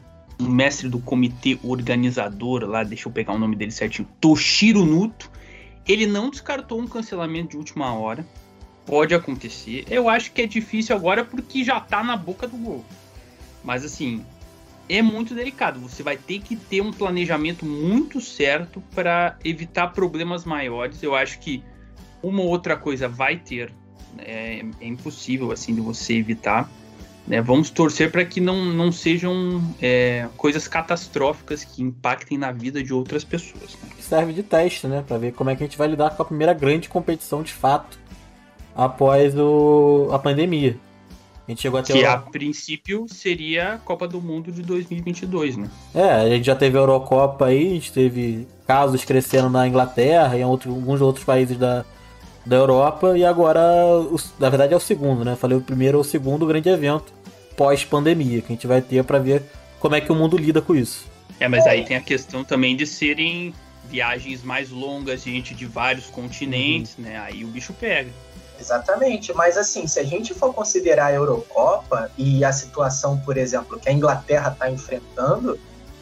mestre 0.42 0.88
do 0.88 0.98
comitê 0.98 1.58
organizador 1.62 2.64
lá, 2.64 2.82
deixa 2.82 3.08
eu 3.08 3.12
pegar 3.12 3.34
o 3.34 3.38
nome 3.38 3.54
dele 3.54 3.70
certinho, 3.70 4.08
Toshiro 4.20 4.86
Nuto, 4.86 5.30
ele 5.86 6.06
não 6.06 6.30
descartou 6.30 6.80
um 6.80 6.86
cancelamento 6.86 7.50
de 7.50 7.56
última 7.58 7.92
hora. 7.92 8.26
Pode 8.86 9.14
acontecer. 9.14 9.84
Eu 9.88 10.08
acho 10.08 10.32
que 10.32 10.42
é 10.42 10.46
difícil 10.46 10.96
agora 10.96 11.24
porque 11.24 11.62
já 11.62 11.78
tá 11.78 12.02
na 12.02 12.16
boca 12.16 12.48
do 12.48 12.56
gol. 12.56 12.84
Mas 13.62 13.84
assim, 13.84 14.24
é 14.90 15.02
muito 15.02 15.34
delicado. 15.34 15.78
Você 15.80 16.02
vai 16.02 16.16
ter 16.16 16.40
que 16.40 16.56
ter 16.56 16.80
um 16.80 16.92
planejamento 16.92 17.64
muito 17.64 18.20
certo 18.20 18.82
para 18.94 19.36
evitar 19.44 19.88
problemas 19.88 20.44
maiores. 20.44 21.02
Eu 21.02 21.14
acho 21.14 21.38
que 21.38 21.62
uma 22.22 22.42
outra 22.42 22.76
coisa 22.76 23.08
vai 23.08 23.36
ter. 23.36 23.72
É, 24.18 24.64
é 24.80 24.86
impossível 24.86 25.52
assim 25.52 25.74
de 25.74 25.80
você 25.80 26.14
evitar. 26.14 26.68
Né? 27.26 27.40
Vamos 27.40 27.70
torcer 27.70 28.10
para 28.10 28.24
que 28.24 28.40
não, 28.40 28.64
não 28.64 28.90
sejam 28.90 29.62
é, 29.80 30.26
coisas 30.36 30.66
catastróficas 30.66 31.62
que 31.62 31.80
impactem 31.80 32.36
na 32.36 32.50
vida 32.50 32.82
de 32.82 32.92
outras 32.92 33.22
pessoas. 33.22 33.78
Né? 33.80 33.90
Serve 34.00 34.32
de 34.32 34.42
teste, 34.42 34.88
né? 34.88 35.04
Para 35.06 35.18
ver 35.18 35.32
como 35.32 35.50
é 35.50 35.54
que 35.54 35.62
a 35.62 35.66
gente 35.66 35.78
vai 35.78 35.86
lidar 35.86 36.10
com 36.10 36.22
a 36.22 36.26
primeira 36.26 36.52
grande 36.52 36.88
competição 36.88 37.44
de 37.44 37.52
fato 37.52 37.96
após 38.74 39.38
o, 39.38 40.08
a 40.12 40.18
pandemia. 40.18 40.76
Gente 41.50 41.62
chegou 41.62 41.80
a 41.80 41.82
ter 41.82 41.94
que 41.94 42.04
a 42.04 42.16
princípio 42.16 43.06
seria 43.08 43.74
a 43.74 43.78
Copa 43.78 44.06
do 44.06 44.22
Mundo 44.22 44.52
de 44.52 44.62
2022, 44.62 45.56
né? 45.56 45.68
É, 45.92 46.08
a 46.08 46.28
gente 46.28 46.44
já 46.44 46.54
teve 46.54 46.78
a 46.78 46.80
Eurocopa 46.80 47.46
aí, 47.46 47.66
a 47.66 47.70
gente 47.70 47.92
teve 47.92 48.46
casos 48.68 49.04
crescendo 49.04 49.50
na 49.50 49.66
Inglaterra 49.66 50.36
e 50.36 50.42
em 50.42 50.44
outro, 50.44 50.70
alguns 50.70 51.00
outros 51.00 51.24
países 51.24 51.58
da, 51.58 51.84
da 52.46 52.54
Europa, 52.54 53.18
e 53.18 53.24
agora, 53.24 53.60
na 54.38 54.48
verdade, 54.48 54.74
é 54.74 54.76
o 54.76 54.80
segundo, 54.80 55.24
né? 55.24 55.34
Falei 55.34 55.58
o 55.58 55.60
primeiro 55.60 55.98
ou 55.98 56.02
o 56.02 56.04
segundo 56.04 56.46
grande 56.46 56.68
evento 56.68 57.12
pós-pandemia, 57.56 58.42
que 58.42 58.52
a 58.52 58.54
gente 58.54 58.68
vai 58.68 58.80
ter 58.80 59.02
para 59.02 59.18
ver 59.18 59.42
como 59.80 59.96
é 59.96 60.00
que 60.00 60.12
o 60.12 60.14
mundo 60.14 60.38
lida 60.38 60.62
com 60.62 60.76
isso. 60.76 61.10
É, 61.40 61.48
mas 61.48 61.66
aí 61.66 61.84
tem 61.84 61.96
a 61.96 62.00
questão 62.00 62.44
também 62.44 62.76
de 62.76 62.86
serem 62.86 63.52
viagens 63.90 64.44
mais 64.44 64.70
longas, 64.70 65.24
gente 65.24 65.52
de 65.52 65.66
vários 65.66 66.06
continentes, 66.06 66.96
uhum. 66.96 67.04
né? 67.04 67.18
Aí 67.18 67.44
o 67.44 67.48
bicho 67.48 67.72
pega. 67.72 68.10
Exatamente, 68.60 69.32
mas 69.32 69.56
assim, 69.56 69.86
se 69.86 69.98
a 69.98 70.04
gente 70.04 70.34
for 70.34 70.52
considerar 70.52 71.06
a 71.06 71.12
Eurocopa 71.12 72.10
e 72.18 72.44
a 72.44 72.52
situação, 72.52 73.18
por 73.18 73.38
exemplo, 73.38 73.80
que 73.80 73.88
a 73.88 73.92
Inglaterra 73.92 74.52
está 74.52 74.70
enfrentando, 74.70 75.58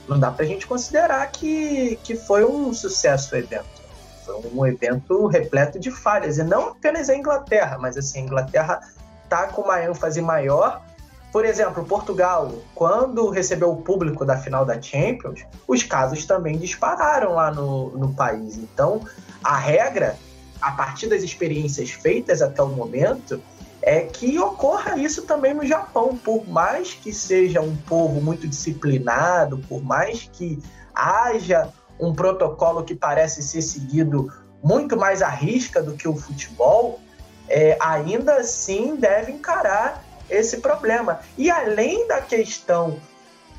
não 0.09 0.19
dá 0.19 0.33
para 0.33 0.45
a 0.45 0.49
gente 0.49 0.67
considerar 0.67 1.25
que, 1.31 1.97
que 2.03 2.17
foi 2.17 2.45
um 2.45 2.75
sucesso 2.75 3.35
o 3.35 3.39
evento. 3.39 3.79
Foi 4.27 4.41
um 4.53 4.67
evento 4.67 5.27
repleto 5.29 5.79
de 5.79 5.91
falhas, 5.91 6.39
e 6.39 6.43
não 6.43 6.71
apenas 6.71 7.09
a 7.09 7.15
Inglaterra, 7.15 7.79
mas 7.79 7.97
assim, 7.97 8.21
a 8.21 8.23
Inglaterra 8.23 8.81
está 9.23 9.47
com 9.47 9.63
uma 9.63 9.83
ênfase 9.83 10.21
maior. 10.21 10.83
Por 11.31 11.45
exemplo, 11.45 11.85
Portugal, 11.85 12.51
quando 12.75 13.29
recebeu 13.29 13.71
o 13.71 13.83
público 13.83 14.25
da 14.25 14.37
final 14.37 14.65
da 14.65 14.81
Champions, 14.81 15.45
os 15.67 15.83
casos 15.85 16.25
também 16.25 16.59
dispararam 16.59 17.35
lá 17.35 17.53
no, 17.53 17.91
no 17.91 18.15
país. 18.15 18.57
Então, 18.57 19.03
a 19.45 19.57
regra 19.57 20.17
a 20.61 20.73
partir 20.73 21.09
das 21.09 21.23
experiências 21.23 21.91
feitas 21.91 22.43
até 22.43 22.63
o 22.63 22.69
momento, 22.69 23.43
é 23.83 24.01
que 24.01 24.39
ocorra 24.39 24.99
isso 24.99 25.23
também 25.23 25.55
no 25.55 25.65
Japão. 25.65 26.17
Por 26.17 26.49
mais 26.49 26.95
que 26.95 27.13
seja 27.13 27.61
um 27.61 27.77
povo 27.77 28.21
muito 28.21 28.47
disciplinado, 28.47 29.59
por 29.69 29.83
mais 29.83 30.29
que 30.33 30.63
haja 30.95 31.73
um 31.99 32.13
protocolo 32.13 32.85
que 32.85 32.95
parece 32.95 33.43
ser 33.43 33.63
seguido 33.63 34.33
muito 34.63 34.97
mais 34.97 35.23
à 35.23 35.29
risca 35.29 35.83
do 35.83 35.95
que 35.95 36.09
o 36.09 36.17
futebol, 36.17 37.01
é, 37.49 37.77
ainda 37.81 38.35
assim 38.37 38.97
deve 38.97 39.33
encarar 39.33 40.05
esse 40.29 40.59
problema. 40.59 41.21
E 41.37 41.51
além 41.51 42.07
da 42.07 42.21
questão 42.21 42.99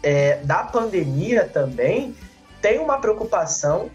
é, 0.03 0.37
da 0.43 0.63
pandemia 0.63 1.45
também, 1.45 2.15
tem 2.61 2.79
uma 2.79 2.99
preocupação 2.99 3.89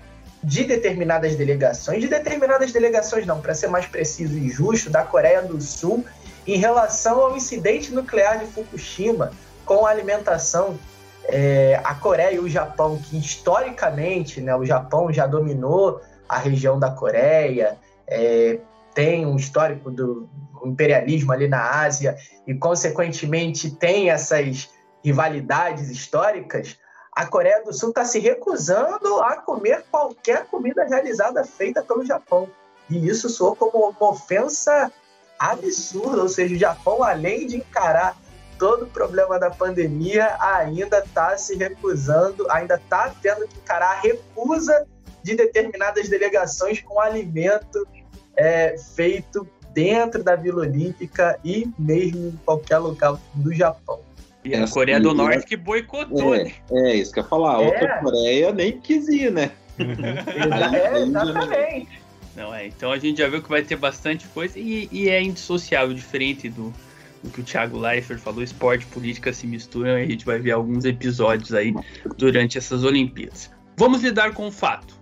de 0.44 0.64
determinadas 0.64 1.34
delegações, 1.36 2.00
de 2.00 2.08
determinadas 2.08 2.70
delegações 2.70 3.26
não, 3.26 3.40
para 3.40 3.54
ser 3.54 3.68
mais 3.68 3.86
preciso 3.86 4.36
e 4.36 4.48
justo, 4.50 4.90
da 4.90 5.02
Coreia 5.02 5.42
do 5.42 5.60
Sul 5.60 6.04
em 6.46 6.58
relação 6.58 7.20
ao 7.20 7.36
incidente 7.36 7.92
nuclear 7.92 8.38
de 8.38 8.46
Fukushima 8.46 9.32
com 9.64 9.86
a 9.86 9.90
alimentação. 9.90 10.78
É, 11.26 11.80
a 11.82 11.94
Coreia 11.94 12.34
e 12.34 12.38
o 12.38 12.48
Japão, 12.48 12.98
que 12.98 13.16
historicamente 13.16 14.42
né, 14.42 14.54
o 14.54 14.64
Japão 14.64 15.10
já 15.10 15.26
dominou 15.26 16.02
a 16.28 16.36
região 16.36 16.78
da 16.78 16.90
Coreia, 16.90 17.78
é, 18.06 18.58
tem 18.94 19.24
um 19.24 19.36
histórico 19.36 19.90
do 19.90 20.28
imperialismo 20.62 21.32
ali 21.32 21.48
na 21.48 21.80
Ásia 21.80 22.16
e, 22.46 22.54
consequentemente, 22.54 23.70
tem 23.70 24.10
essas 24.10 24.68
rivalidades 25.02 25.88
históricas 25.88 26.78
a 27.14 27.26
Coreia 27.26 27.62
do 27.62 27.72
Sul 27.72 27.90
está 27.90 28.04
se 28.04 28.18
recusando 28.18 29.20
a 29.20 29.36
comer 29.36 29.84
qualquer 29.90 30.46
comida 30.46 30.84
realizada 30.84 31.44
feita 31.44 31.82
pelo 31.82 32.04
Japão. 32.04 32.48
E 32.90 33.08
isso 33.08 33.28
soou 33.28 33.54
como 33.54 33.88
uma 33.88 34.10
ofensa 34.10 34.92
absurda, 35.38 36.22
ou 36.22 36.28
seja, 36.28 36.54
o 36.54 36.58
Japão, 36.58 37.02
além 37.02 37.46
de 37.46 37.56
encarar 37.56 38.16
todo 38.58 38.84
o 38.84 38.90
problema 38.90 39.38
da 39.38 39.50
pandemia, 39.50 40.36
ainda 40.40 40.98
está 40.98 41.36
se 41.36 41.56
recusando, 41.56 42.50
ainda 42.50 42.74
está 42.76 43.14
tendo 43.22 43.46
que 43.46 43.58
encarar 43.58 43.92
a 43.92 44.00
recusa 44.00 44.86
de 45.22 45.34
determinadas 45.34 46.08
delegações 46.08 46.80
com 46.82 47.00
alimento 47.00 47.86
é, 48.36 48.76
feito 48.78 49.48
dentro 49.72 50.22
da 50.22 50.36
Vila 50.36 50.62
Olímpica 50.62 51.38
e 51.44 51.68
mesmo 51.78 52.28
em 52.28 52.40
qualquer 52.44 52.78
local 52.78 53.18
do 53.34 53.52
Japão. 53.52 54.03
E 54.44 54.54
a 54.54 54.68
Coreia 54.68 55.00
do 55.00 55.14
Norte 55.14 55.46
que 55.46 55.56
boicotou, 55.56 56.34
é, 56.34 56.44
né? 56.44 56.52
É, 56.70 56.94
isso 56.96 57.12
que 57.12 57.18
eu 57.18 57.22
ia 57.22 57.28
falar. 57.28 57.56
A 57.56 57.62
É. 57.62 57.66
outra 57.66 57.98
Coreia 58.00 58.52
nem 58.52 58.78
quis 58.78 59.08
ir, 59.08 59.32
né? 59.32 59.50
É, 59.78 61.02
exatamente. 61.02 62.04
Não 62.36 62.54
é, 62.54 62.66
então 62.66 62.90
a 62.92 62.98
gente 62.98 63.18
já 63.18 63.28
viu 63.28 63.42
que 63.42 63.48
vai 63.48 63.62
ter 63.62 63.76
bastante 63.76 64.26
coisa 64.28 64.58
e, 64.58 64.88
e 64.90 65.08
é 65.08 65.22
indissociável, 65.22 65.94
diferente 65.94 66.48
do, 66.48 66.72
do 67.22 67.30
que 67.30 67.40
o 67.40 67.44
Thiago 67.44 67.78
Leifert 67.78 68.18
falou, 68.18 68.42
esporte 68.42 68.82
e 68.82 68.86
política 68.86 69.32
se 69.32 69.46
misturam 69.46 69.98
e 69.98 70.02
a 70.02 70.06
gente 70.06 70.24
vai 70.24 70.38
ver 70.38 70.50
alguns 70.50 70.84
episódios 70.84 71.54
aí 71.54 71.72
durante 72.16 72.58
essas 72.58 72.82
Olimpíadas. 72.84 73.50
Vamos 73.76 74.02
lidar 74.02 74.32
com 74.32 74.48
o 74.48 74.52
fato. 74.52 74.94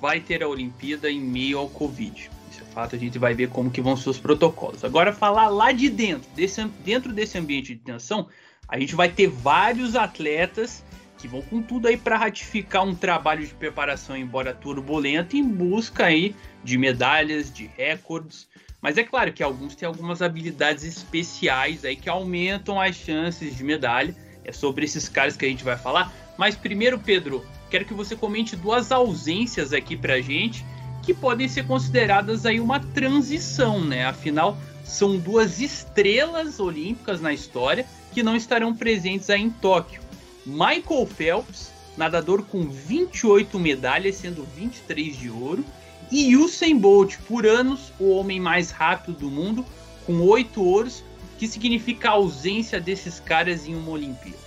Vai 0.00 0.20
ter 0.20 0.42
a 0.42 0.48
Olimpíada 0.48 1.10
em 1.10 1.20
meio 1.20 1.58
ao 1.58 1.68
Covid. 1.68 2.30
Isso 2.50 2.60
é 2.60 2.64
fato, 2.72 2.94
a 2.94 2.98
gente 2.98 3.18
vai 3.18 3.34
ver 3.34 3.48
como 3.48 3.70
que 3.70 3.80
vão 3.80 3.96
ser 3.96 4.10
os 4.10 4.18
protocolos. 4.18 4.84
Agora 4.84 5.12
falar 5.12 5.48
lá 5.48 5.72
de 5.72 5.88
dentro, 5.88 6.28
desse, 6.34 6.62
dentro 6.84 7.12
desse 7.12 7.38
ambiente 7.38 7.74
de 7.74 7.80
tensão, 7.80 8.28
a 8.68 8.78
gente 8.78 8.94
vai 8.94 9.08
ter 9.08 9.28
vários 9.28 9.94
atletas 9.94 10.84
que 11.18 11.28
vão 11.28 11.40
com 11.40 11.62
tudo 11.62 11.88
aí 11.88 11.96
para 11.96 12.18
ratificar 12.18 12.84
um 12.84 12.94
trabalho 12.94 13.46
de 13.46 13.54
preparação, 13.54 14.16
embora 14.16 14.52
turbulento, 14.52 15.36
em 15.36 15.42
busca 15.42 16.06
aí 16.06 16.34
de 16.62 16.76
medalhas, 16.76 17.52
de 17.52 17.70
recordes. 17.76 18.46
Mas 18.80 18.98
é 18.98 19.02
claro 19.02 19.32
que 19.32 19.42
alguns 19.42 19.74
têm 19.74 19.86
algumas 19.86 20.20
habilidades 20.20 20.84
especiais 20.84 21.82
aí 21.84 21.96
que 21.96 22.10
aumentam 22.10 22.78
as 22.78 22.94
chances 22.94 23.56
de 23.56 23.64
medalha. 23.64 24.14
É 24.44 24.52
sobre 24.52 24.84
esses 24.84 25.08
caras 25.08 25.34
que 25.34 25.46
a 25.46 25.48
gente 25.48 25.64
vai 25.64 25.78
falar. 25.78 26.12
Mas 26.36 26.54
primeiro, 26.54 26.98
Pedro, 26.98 27.42
quero 27.70 27.86
que 27.86 27.94
você 27.94 28.14
comente 28.14 28.54
duas 28.54 28.92
ausências 28.92 29.72
aqui 29.72 29.96
pra 29.96 30.20
gente 30.20 30.62
que 31.02 31.14
podem 31.14 31.48
ser 31.48 31.66
consideradas 31.66 32.44
aí 32.44 32.60
uma 32.60 32.80
transição, 32.80 33.82
né? 33.82 34.04
Afinal, 34.04 34.58
são 34.84 35.18
duas 35.18 35.60
estrelas 35.60 36.60
olímpicas 36.60 37.20
na 37.20 37.32
história 37.32 37.86
que 38.14 38.22
não 38.22 38.36
estarão 38.36 38.74
presentes 38.74 39.28
aí 39.28 39.42
em 39.42 39.50
Tóquio. 39.50 40.00
Michael 40.46 41.06
Phelps, 41.06 41.72
nadador 41.96 42.44
com 42.44 42.68
28 42.68 43.58
medalhas, 43.58 44.16
sendo 44.16 44.46
23 44.56 45.18
de 45.18 45.28
ouro, 45.28 45.64
e 46.10 46.36
Usain 46.36 46.78
Bolt, 46.78 47.16
por 47.26 47.44
anos 47.44 47.92
o 47.98 48.10
homem 48.10 48.38
mais 48.38 48.70
rápido 48.70 49.18
do 49.18 49.30
mundo, 49.30 49.66
com 50.06 50.20
8 50.20 50.62
ouros, 50.62 51.02
que 51.38 51.48
significa 51.48 52.10
a 52.10 52.12
ausência 52.12 52.80
desses 52.80 53.18
caras 53.18 53.66
em 53.66 53.74
uma 53.74 53.90
Olimpíada. 53.90 54.38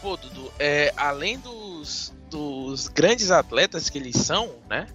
Pô, 0.00 0.16
Dudu, 0.16 0.50
é, 0.58 0.94
além 0.96 1.38
dos, 1.38 2.14
dos 2.30 2.88
grandes 2.88 3.30
atletas 3.30 3.90
que 3.90 3.98
eles 3.98 4.16
são, 4.16 4.48
né? 4.68 4.86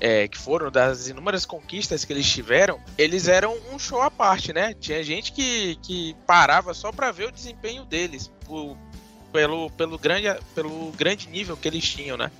É, 0.00 0.28
que 0.28 0.38
foram 0.38 0.70
das 0.70 1.08
inúmeras 1.08 1.44
conquistas 1.44 2.04
que 2.04 2.12
eles 2.12 2.26
tiveram, 2.26 2.80
eles 2.96 3.28
eram 3.28 3.56
um 3.72 3.78
show 3.78 4.00
à 4.00 4.10
parte, 4.10 4.52
né? 4.52 4.74
Tinha 4.74 5.02
gente 5.02 5.32
que, 5.32 5.76
que 5.82 6.16
parava 6.26 6.72
só 6.74 6.92
para 6.92 7.10
ver 7.10 7.28
o 7.28 7.32
desempenho 7.32 7.84
deles, 7.84 8.30
por, 8.44 8.76
pelo, 9.32 9.70
pelo, 9.70 9.98
grande, 9.98 10.26
pelo 10.54 10.92
grande 10.92 11.28
nível 11.28 11.56
que 11.56 11.68
eles 11.68 11.88
tinham, 11.88 12.16
né? 12.16 12.30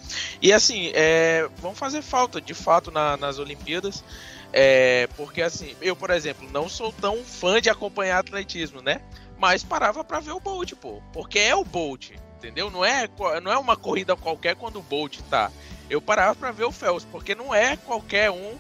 E 0.41 0.53
assim, 0.53 0.91
é, 0.95 1.49
vão 1.59 1.75
fazer 1.75 2.03
falta 2.03 2.41
de 2.41 2.55
fato 2.55 2.91
na, 2.91 3.17
nas 3.17 3.39
Olimpíadas. 3.39 4.05
É, 4.53 5.09
porque 5.15 5.43
assim, 5.43 5.77
eu, 5.81 5.95
por 5.95 6.11
exemplo, 6.11 6.49
não 6.51 6.69
sou 6.69 6.91
tão 6.93 7.23
fã 7.23 7.61
de 7.61 7.69
acompanhar 7.69 8.19
atletismo, 8.19 8.81
né? 8.81 9.01
Mas 9.37 9.63
parava 9.63 10.03
para 10.03 10.21
ver 10.21 10.33
o 10.33 10.41
Bolt, 10.41 10.73
pô. 10.75 11.03
Porque 11.13 11.39
é 11.39 11.55
o 11.55 11.65
Bolt, 11.65 12.13
entendeu? 12.37 12.71
Não 12.71 12.85
é, 12.85 13.09
não 13.43 13.53
é 13.53 13.59
uma 13.59 13.77
corrida 13.77 14.17
qualquer 14.17 14.57
quando 14.57 14.79
o 14.79 14.83
Bolt 14.83 15.19
tá. 15.29 15.51
Eu 15.89 16.01
parava 16.01 16.35
para 16.35 16.53
ver 16.53 16.65
o 16.65 16.73
Phelps, 16.73 17.07
porque 17.11 17.35
não 17.35 17.55
é 17.55 17.77
qualquer 17.77 18.31
um 18.31 18.59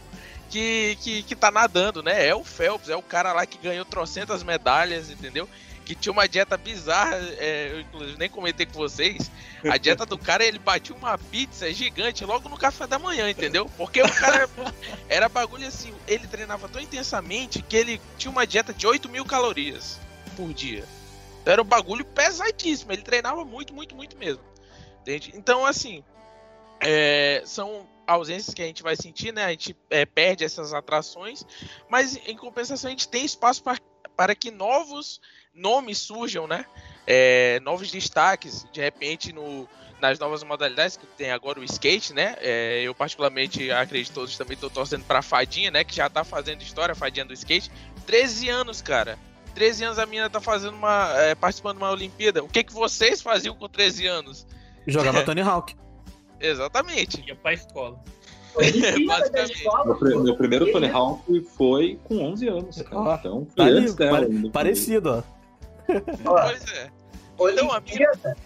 que, 0.48 0.96
que, 1.00 1.22
que 1.22 1.36
tá 1.36 1.50
nadando, 1.50 2.02
né? 2.02 2.26
É 2.26 2.34
o 2.34 2.42
Phelps, 2.42 2.88
é 2.88 2.96
o 2.96 3.02
cara 3.02 3.32
lá 3.32 3.44
que 3.44 3.58
ganhou 3.58 3.84
trocentas 3.84 4.42
medalhas, 4.42 5.10
entendeu? 5.10 5.48
Que 5.84 5.94
tinha 5.94 6.12
uma 6.12 6.28
dieta 6.28 6.56
bizarra, 6.56 7.16
é, 7.38 7.70
eu 7.72 7.80
inclusive 7.80 8.18
nem 8.18 8.28
comentei 8.28 8.66
com 8.66 8.74
vocês. 8.74 9.30
A 9.68 9.76
dieta 9.76 10.04
do 10.04 10.18
cara, 10.18 10.44
ele 10.44 10.58
batia 10.58 10.94
uma 10.94 11.16
pizza 11.18 11.72
gigante 11.72 12.24
logo 12.24 12.48
no 12.48 12.56
café 12.56 12.86
da 12.86 12.98
manhã, 12.98 13.28
entendeu? 13.28 13.70
Porque 13.76 14.02
o 14.02 14.14
cara 14.14 14.48
era 15.08 15.28
bagulho 15.28 15.66
assim, 15.66 15.92
ele 16.06 16.26
treinava 16.26 16.68
tão 16.68 16.80
intensamente 16.80 17.62
que 17.62 17.76
ele 17.76 18.00
tinha 18.16 18.30
uma 18.30 18.46
dieta 18.46 18.72
de 18.72 18.86
8 18.86 19.08
mil 19.08 19.24
calorias 19.24 19.98
por 20.36 20.52
dia. 20.52 20.84
Então 21.42 21.52
era 21.52 21.62
um 21.62 21.66
bagulho 21.66 22.04
pesadíssimo, 22.04 22.92
ele 22.92 23.02
treinava 23.02 23.44
muito, 23.44 23.74
muito, 23.74 23.96
muito 23.96 24.16
mesmo. 24.16 24.42
Entende? 25.00 25.32
Então, 25.34 25.64
assim, 25.64 26.04
é, 26.80 27.42
são 27.44 27.86
ausências 28.06 28.54
que 28.54 28.62
a 28.62 28.66
gente 28.66 28.82
vai 28.82 28.96
sentir, 28.96 29.32
né? 29.32 29.44
A 29.44 29.50
gente 29.50 29.76
é, 29.90 30.06
perde 30.06 30.44
essas 30.44 30.72
atrações, 30.72 31.44
mas 31.88 32.18
em 32.26 32.36
compensação 32.36 32.88
a 32.88 32.90
gente 32.90 33.08
tem 33.08 33.24
espaço 33.24 33.62
pra, 33.62 33.76
para 34.16 34.34
que 34.34 34.50
novos 34.50 35.20
nomes 35.54 35.98
surjam, 35.98 36.46
né? 36.46 36.64
É, 37.06 37.60
novos 37.60 37.90
destaques, 37.90 38.66
de 38.72 38.80
repente 38.80 39.32
no, 39.32 39.68
nas 40.00 40.18
novas 40.18 40.42
modalidades 40.42 40.96
que 40.96 41.06
tem 41.06 41.30
agora 41.30 41.60
o 41.60 41.64
skate, 41.64 42.14
né? 42.14 42.36
É, 42.40 42.82
eu 42.82 42.94
particularmente 42.94 43.70
acredito 43.70 44.14
todos 44.14 44.36
também 44.36 44.54
estou 44.54 44.70
torcendo 44.70 45.04
para 45.04 45.18
a 45.18 45.22
Fadinha, 45.22 45.70
né? 45.70 45.84
Que 45.84 45.94
já 45.94 46.08
tá 46.08 46.24
fazendo 46.24 46.62
história, 46.62 46.92
a 46.92 46.96
Fadinha 46.96 47.24
do 47.24 47.34
skate. 47.34 47.70
13 48.06 48.48
anos, 48.48 48.80
cara. 48.80 49.18
13 49.54 49.84
anos 49.84 49.98
a 49.98 50.06
menina 50.06 50.30
tá 50.30 50.40
fazendo 50.40 50.74
uma. 50.74 51.12
É, 51.18 51.34
participando 51.34 51.78
de 51.78 51.82
uma 51.82 51.90
Olimpíada. 51.90 52.42
O 52.42 52.48
que, 52.48 52.62
que 52.62 52.72
vocês 52.72 53.20
faziam 53.20 53.54
com 53.54 53.68
13 53.68 54.06
anos? 54.06 54.46
Jogava 54.86 55.22
Tony 55.24 55.40
Hawk. 55.40 55.74
Exatamente. 56.40 57.24
Ia 57.26 57.34
pra 57.36 57.52
escola. 57.52 57.98
Olimpíada 58.54 59.42
escola, 59.42 59.84
Meu, 59.84 59.96
pô. 59.96 60.20
meu 60.20 60.36
primeiro 60.36 60.72
Tony 60.72 60.88
Hawk 60.90 61.46
foi 61.56 61.98
com 62.04 62.18
11 62.32 62.48
anos, 62.48 62.82
cara. 62.82 63.14
Então, 63.20 63.44
Tá 63.56 63.64
antes 63.64 63.94
dela. 63.94 64.18
pare- 64.20 64.50
parecido, 64.50 65.10
ó. 65.10 65.92
Pois 66.24 66.72
é. 66.72 66.90
Então, 67.52 67.68
Olimpíada. 67.68 68.36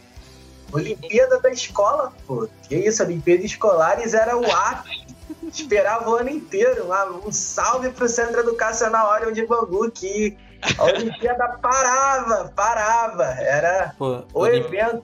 Olimpíada 0.72 1.38
da 1.40 1.50
escola, 1.50 2.12
pô. 2.26 2.48
Que 2.68 2.76
isso, 2.76 3.02
Olimpíadas 3.02 3.44
escolares 3.46 4.14
era 4.14 4.36
o 4.36 4.44
ápice 4.50 5.02
Esperava 5.48 6.08
o 6.10 6.14
ano 6.16 6.30
inteiro. 6.30 6.86
Um, 6.90 7.28
um 7.28 7.32
salve 7.32 7.90
pro 7.90 8.08
Centro 8.08 8.40
Educacional 8.40 9.10
Orion 9.12 9.32
de 9.32 9.46
Bangu, 9.46 9.90
que 9.90 10.36
a 10.78 10.84
Olimpíada 10.84 11.48
parava, 11.60 12.52
parava. 12.54 13.24
Era 13.24 13.94
Pô, 13.98 14.24
o 14.34 14.40
Olim- 14.40 14.58
evento. 14.58 15.02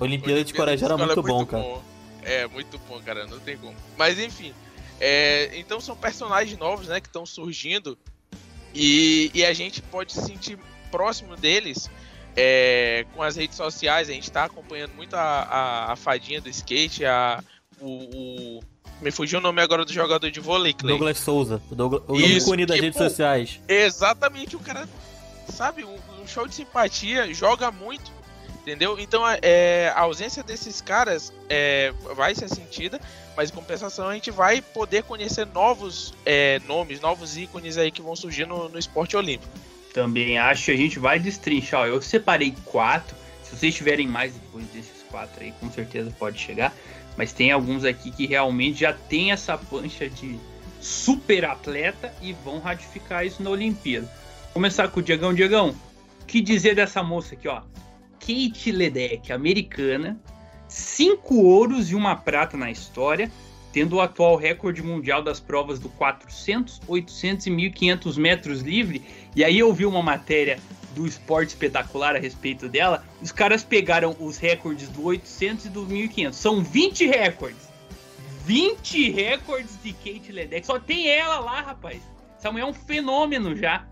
Olimpíada 0.00 0.44
de 0.44 0.52
Coragem 0.54 0.84
era 0.84 0.94
Escola 0.94 1.12
é 1.12 1.14
muito 1.16 1.28
bom, 1.28 1.46
cara. 1.46 1.64
É, 2.28 2.46
muito 2.46 2.78
bom, 2.88 3.00
cara, 3.00 3.26
não 3.26 3.38
tem 3.40 3.56
como. 3.56 3.74
Mas 3.96 4.18
enfim, 4.18 4.52
é, 5.00 5.50
então 5.54 5.80
são 5.80 5.96
personagens 5.96 6.58
novos, 6.58 6.88
né, 6.88 7.00
que 7.00 7.06
estão 7.08 7.24
surgindo 7.24 7.96
e, 8.74 9.30
e 9.34 9.44
a 9.44 9.52
gente 9.52 9.80
pode 9.82 10.12
se 10.12 10.22
sentir 10.26 10.58
próximo 10.90 11.36
deles 11.36 11.90
é, 12.36 13.06
com 13.14 13.22
as 13.22 13.36
redes 13.36 13.56
sociais. 13.56 14.08
A 14.08 14.12
gente 14.12 14.30
tá 14.30 14.44
acompanhando 14.44 14.92
muito 14.94 15.14
a, 15.14 15.20
a, 15.20 15.92
a 15.92 15.96
fadinha 15.96 16.40
do 16.40 16.48
skate, 16.48 17.04
a, 17.04 17.42
o, 17.80 17.86
o- 18.58 18.60
Me 19.00 19.10
fugiu 19.10 19.38
o 19.38 19.42
nome 19.42 19.62
agora 19.62 19.84
do 19.84 19.92
jogador 19.92 20.30
de 20.30 20.40
vôlei, 20.40 20.72
Clay. 20.74 20.92
Douglas 20.92 21.18
Souza, 21.18 21.62
o, 21.70 21.74
Douglas, 21.74 22.02
o 22.08 22.16
Isso, 22.20 22.46
ícone 22.46 22.66
das 22.66 22.76
que, 22.76 22.82
redes 22.82 22.98
pô, 22.98 23.04
sociais. 23.08 23.60
Exatamente, 23.68 24.54
o 24.56 24.60
cara, 24.60 24.88
sabe, 25.48 25.84
um, 25.84 25.96
um 26.20 26.26
show 26.26 26.46
de 26.46 26.54
simpatia, 26.54 27.32
joga 27.32 27.70
muito, 27.70 28.10
entendeu? 28.68 28.98
Então 28.98 29.22
é, 29.42 29.92
a 29.94 30.00
ausência 30.00 30.42
desses 30.42 30.80
caras 30.80 31.32
é, 31.48 31.92
vai 32.14 32.34
ser 32.34 32.48
sentida, 32.48 33.00
mas 33.36 33.50
em 33.50 33.54
compensação 33.54 34.08
a 34.08 34.14
gente 34.14 34.30
vai 34.30 34.60
poder 34.60 35.02
conhecer 35.04 35.46
novos 35.46 36.12
é, 36.26 36.60
nomes, 36.66 37.00
novos 37.00 37.36
ícones 37.38 37.78
aí 37.78 37.90
que 37.90 38.02
vão 38.02 38.14
surgir 38.14 38.46
no, 38.46 38.68
no 38.68 38.78
esporte 38.78 39.16
olímpico. 39.16 39.50
Também 39.94 40.38
acho 40.38 40.66
que 40.66 40.70
a 40.72 40.76
gente 40.76 40.98
vai 40.98 41.18
destrinchar. 41.18 41.80
ó, 41.80 41.86
Eu 41.86 42.02
separei 42.02 42.54
quatro. 42.66 43.16
Se 43.42 43.56
vocês 43.56 43.74
tiverem 43.74 44.06
mais 44.06 44.34
depois 44.34 44.66
desses 44.66 45.02
quatro 45.10 45.42
aí, 45.42 45.52
com 45.58 45.70
certeza 45.70 46.12
pode 46.18 46.38
chegar. 46.38 46.74
Mas 47.16 47.32
tem 47.32 47.50
alguns 47.50 47.84
aqui 47.84 48.10
que 48.10 48.26
realmente 48.26 48.80
já 48.80 48.92
tem 48.92 49.32
essa 49.32 49.56
pancha 49.56 50.08
de 50.08 50.38
super 50.80 51.46
atleta 51.46 52.14
e 52.20 52.34
vão 52.44 52.60
ratificar 52.60 53.24
isso 53.24 53.42
na 53.42 53.50
Olimpíada. 53.50 54.06
Vou 54.06 54.52
começar 54.54 54.88
com 54.88 55.00
o 55.00 55.02
Diegão. 55.02 55.32
Diegão, 55.32 55.74
que 56.26 56.42
dizer 56.42 56.76
dessa 56.76 57.02
moça 57.02 57.34
aqui, 57.34 57.48
ó? 57.48 57.62
Kate 58.20 58.72
Ledeck, 58.72 59.32
americana, 59.32 60.18
cinco 60.66 61.36
ouros 61.36 61.90
e 61.90 61.94
uma 61.94 62.16
prata 62.16 62.56
na 62.56 62.70
história, 62.70 63.30
tendo 63.72 63.96
o 63.96 64.00
atual 64.00 64.36
recorde 64.36 64.82
mundial 64.82 65.22
das 65.22 65.40
provas 65.40 65.78
do 65.78 65.88
400, 65.90 66.80
800 66.86 67.46
e 67.46 67.50
1500 67.50 68.18
metros 68.18 68.60
livre. 68.60 69.02
E 69.34 69.44
aí 69.44 69.58
eu 69.58 69.72
vi 69.72 69.86
uma 69.86 70.02
matéria 70.02 70.58
do 70.94 71.06
Esporte 71.06 71.50
Espetacular 71.50 72.16
a 72.16 72.18
respeito 72.18 72.68
dela. 72.68 73.04
Os 73.22 73.30
caras 73.30 73.62
pegaram 73.62 74.16
os 74.18 74.36
recordes 74.36 74.88
do 74.88 75.04
800 75.04 75.66
e 75.66 75.68
do 75.68 75.86
1500. 75.86 76.36
São 76.36 76.62
20 76.62 77.06
recordes. 77.06 77.68
20 78.44 79.10
recordes 79.10 79.78
de 79.82 79.92
Kate 79.92 80.32
Ledeck. 80.32 80.66
Só 80.66 80.78
tem 80.78 81.08
ela 81.08 81.38
lá, 81.38 81.60
rapaz. 81.60 82.00
Essa 82.38 82.50
mulher 82.50 82.64
é 82.64 82.66
um 82.66 82.72
fenômeno 82.72 83.54
já. 83.54 83.84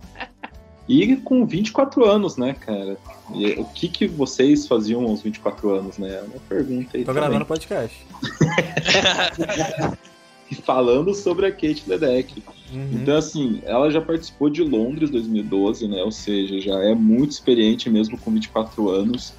E 0.89 1.17
com 1.17 1.45
24 1.45 2.05
anos, 2.05 2.37
né, 2.37 2.55
cara? 2.55 2.97
E 3.35 3.53
o 3.61 3.65
que, 3.65 3.89
que 3.89 4.07
vocês 4.07 4.69
faziam 4.69 5.03
aos 5.05 5.21
24 5.23 5.71
anos, 5.75 5.99
né? 5.99 6.11
É 6.11 6.23
uma 6.23 6.41
pergunta 6.49 6.97
aí. 6.97 7.05
Tô 7.05 7.13
também. 7.13 7.23
gravando 7.29 7.45
podcast. 7.47 8.07
Falando 10.63 11.13
sobre 11.13 11.47
a 11.47 11.51
Kate 11.51 11.83
Ledeck. 11.89 12.41
Uhum. 12.73 12.91
Então, 12.93 13.17
assim, 13.17 13.61
ela 13.65 13.91
já 13.91 14.01
participou 14.01 14.49
de 14.49 14.63
Londres 14.63 15.11
2012, 15.11 15.89
né? 15.89 16.05
Ou 16.05 16.13
seja, 16.13 16.61
já 16.61 16.79
é 16.85 16.95
muito 16.95 17.33
experiente 17.33 17.91
mesmo 17.91 18.17
com 18.17 18.31
24 18.31 18.89
anos. 18.89 19.35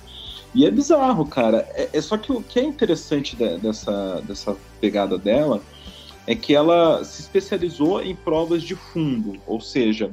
E 0.53 0.65
é 0.65 0.71
bizarro, 0.71 1.25
cara. 1.25 1.65
É, 1.75 1.89
é 1.93 2.01
só 2.01 2.17
que 2.17 2.31
o 2.31 2.41
que 2.41 2.60
é 2.60 2.63
interessante 2.63 3.38
de- 3.38 3.57
dessa, 3.57 4.21
dessa 4.27 4.57
pegada 4.81 5.17
dela 5.17 5.62
é 6.25 6.36
que 6.36 6.53
ela 6.53 7.05
se 7.05 7.21
especializou 7.21 8.01
em 8.01 8.13
provas 8.13 8.62
de 8.62 8.75
fundo, 8.75 9.39
ou 9.47 9.62
seja, 9.62 10.12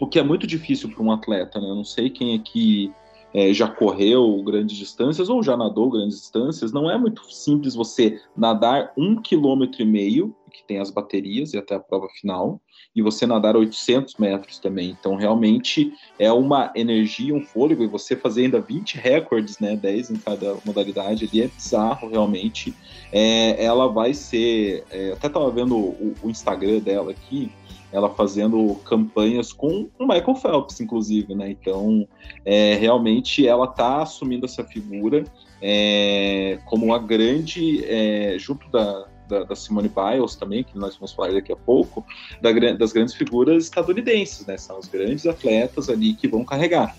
o 0.00 0.06
que 0.06 0.18
é 0.18 0.22
muito 0.22 0.46
difícil 0.46 0.90
para 0.90 1.02
um 1.02 1.12
atleta, 1.12 1.60
né? 1.60 1.68
Eu 1.68 1.74
não 1.74 1.84
sei 1.84 2.10
quem 2.10 2.34
aqui 2.34 2.92
é, 3.32 3.52
já 3.52 3.68
correu 3.68 4.42
grandes 4.42 4.76
distâncias 4.76 5.28
ou 5.28 5.42
já 5.42 5.56
nadou 5.56 5.90
grandes 5.90 6.20
distâncias. 6.20 6.72
Não 6.72 6.90
é 6.90 6.96
muito 6.96 7.30
simples 7.32 7.74
você 7.74 8.20
nadar 8.36 8.92
um 8.96 9.20
quilômetro 9.20 9.82
e 9.82 9.84
meio, 9.84 10.34
que 10.52 10.64
tem 10.64 10.78
as 10.78 10.90
baterias 10.90 11.52
e 11.52 11.58
até 11.58 11.74
a 11.74 11.80
prova 11.80 12.08
final, 12.08 12.60
e 12.96 13.02
você 13.02 13.26
nadar 13.26 13.54
800 13.54 14.16
metros 14.16 14.58
também. 14.58 14.96
Então, 14.98 15.14
realmente 15.14 15.92
é 16.18 16.32
uma 16.32 16.72
energia, 16.74 17.34
um 17.34 17.42
fôlego, 17.42 17.84
e 17.84 17.86
você 17.86 18.16
fazer 18.16 18.44
ainda 18.44 18.60
20 18.60 18.96
recordes, 18.96 19.58
né? 19.58 19.76
10 19.76 20.10
em 20.10 20.16
cada 20.16 20.56
modalidade 20.64 21.28
ali, 21.30 21.42
é 21.42 21.48
bizarro, 21.48 22.08
realmente. 22.08 22.74
É, 23.12 23.62
ela 23.62 23.88
vai 23.88 24.14
ser. 24.14 24.84
é, 24.90 25.12
até 25.12 25.26
estava 25.26 25.50
vendo 25.50 25.76
o, 25.76 26.14
o 26.22 26.30
Instagram 26.30 26.80
dela 26.80 27.10
aqui, 27.10 27.52
ela 27.92 28.10
fazendo 28.10 28.74
campanhas 28.84 29.52
com 29.52 29.88
o 29.98 30.06
Michael 30.06 30.34
Phelps, 30.34 30.80
inclusive, 30.80 31.34
né? 31.34 31.50
Então, 31.50 32.06
é, 32.44 32.74
realmente 32.74 33.46
ela 33.46 33.64
está 33.64 34.02
assumindo 34.02 34.44
essa 34.44 34.62
figura 34.62 35.24
é, 35.60 36.58
como 36.66 36.86
uma 36.86 36.98
grande, 36.98 37.84
é, 37.84 38.36
junto 38.38 38.68
da, 38.70 39.06
da, 39.28 39.44
da 39.44 39.56
Simone 39.56 39.88
Biles 39.88 40.36
também, 40.36 40.64
que 40.64 40.76
nós 40.78 40.96
vamos 40.96 41.12
falar 41.12 41.32
daqui 41.32 41.52
a 41.52 41.56
pouco, 41.56 42.04
da 42.40 42.52
das 42.74 42.92
grandes 42.92 43.14
figuras 43.14 43.64
estadunidenses, 43.64 44.46
né? 44.46 44.56
São 44.56 44.78
os 44.78 44.88
grandes 44.88 45.26
atletas 45.26 45.88
ali 45.88 46.14
que 46.14 46.28
vão 46.28 46.44
carregar. 46.44 46.96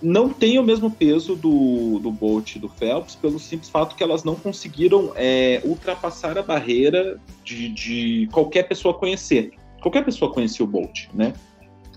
Não 0.00 0.28
tem 0.28 0.58
o 0.60 0.62
mesmo 0.62 0.92
peso 0.92 1.34
do, 1.34 1.98
do 1.98 2.12
Bolt 2.12 2.54
e 2.54 2.58
do 2.60 2.68
Phelps, 2.68 3.16
pelo 3.16 3.38
simples 3.38 3.68
fato 3.68 3.96
que 3.96 4.02
elas 4.02 4.22
não 4.22 4.36
conseguiram 4.36 5.12
é, 5.16 5.60
ultrapassar 5.64 6.38
a 6.38 6.42
barreira 6.42 7.18
de, 7.42 7.68
de 7.68 8.28
qualquer 8.30 8.68
pessoa 8.68 8.94
conhecer. 8.94 9.57
Qualquer 9.80 10.04
pessoa 10.04 10.32
conhecia 10.32 10.64
o 10.64 10.68
Bolt, 10.68 11.06
né? 11.14 11.32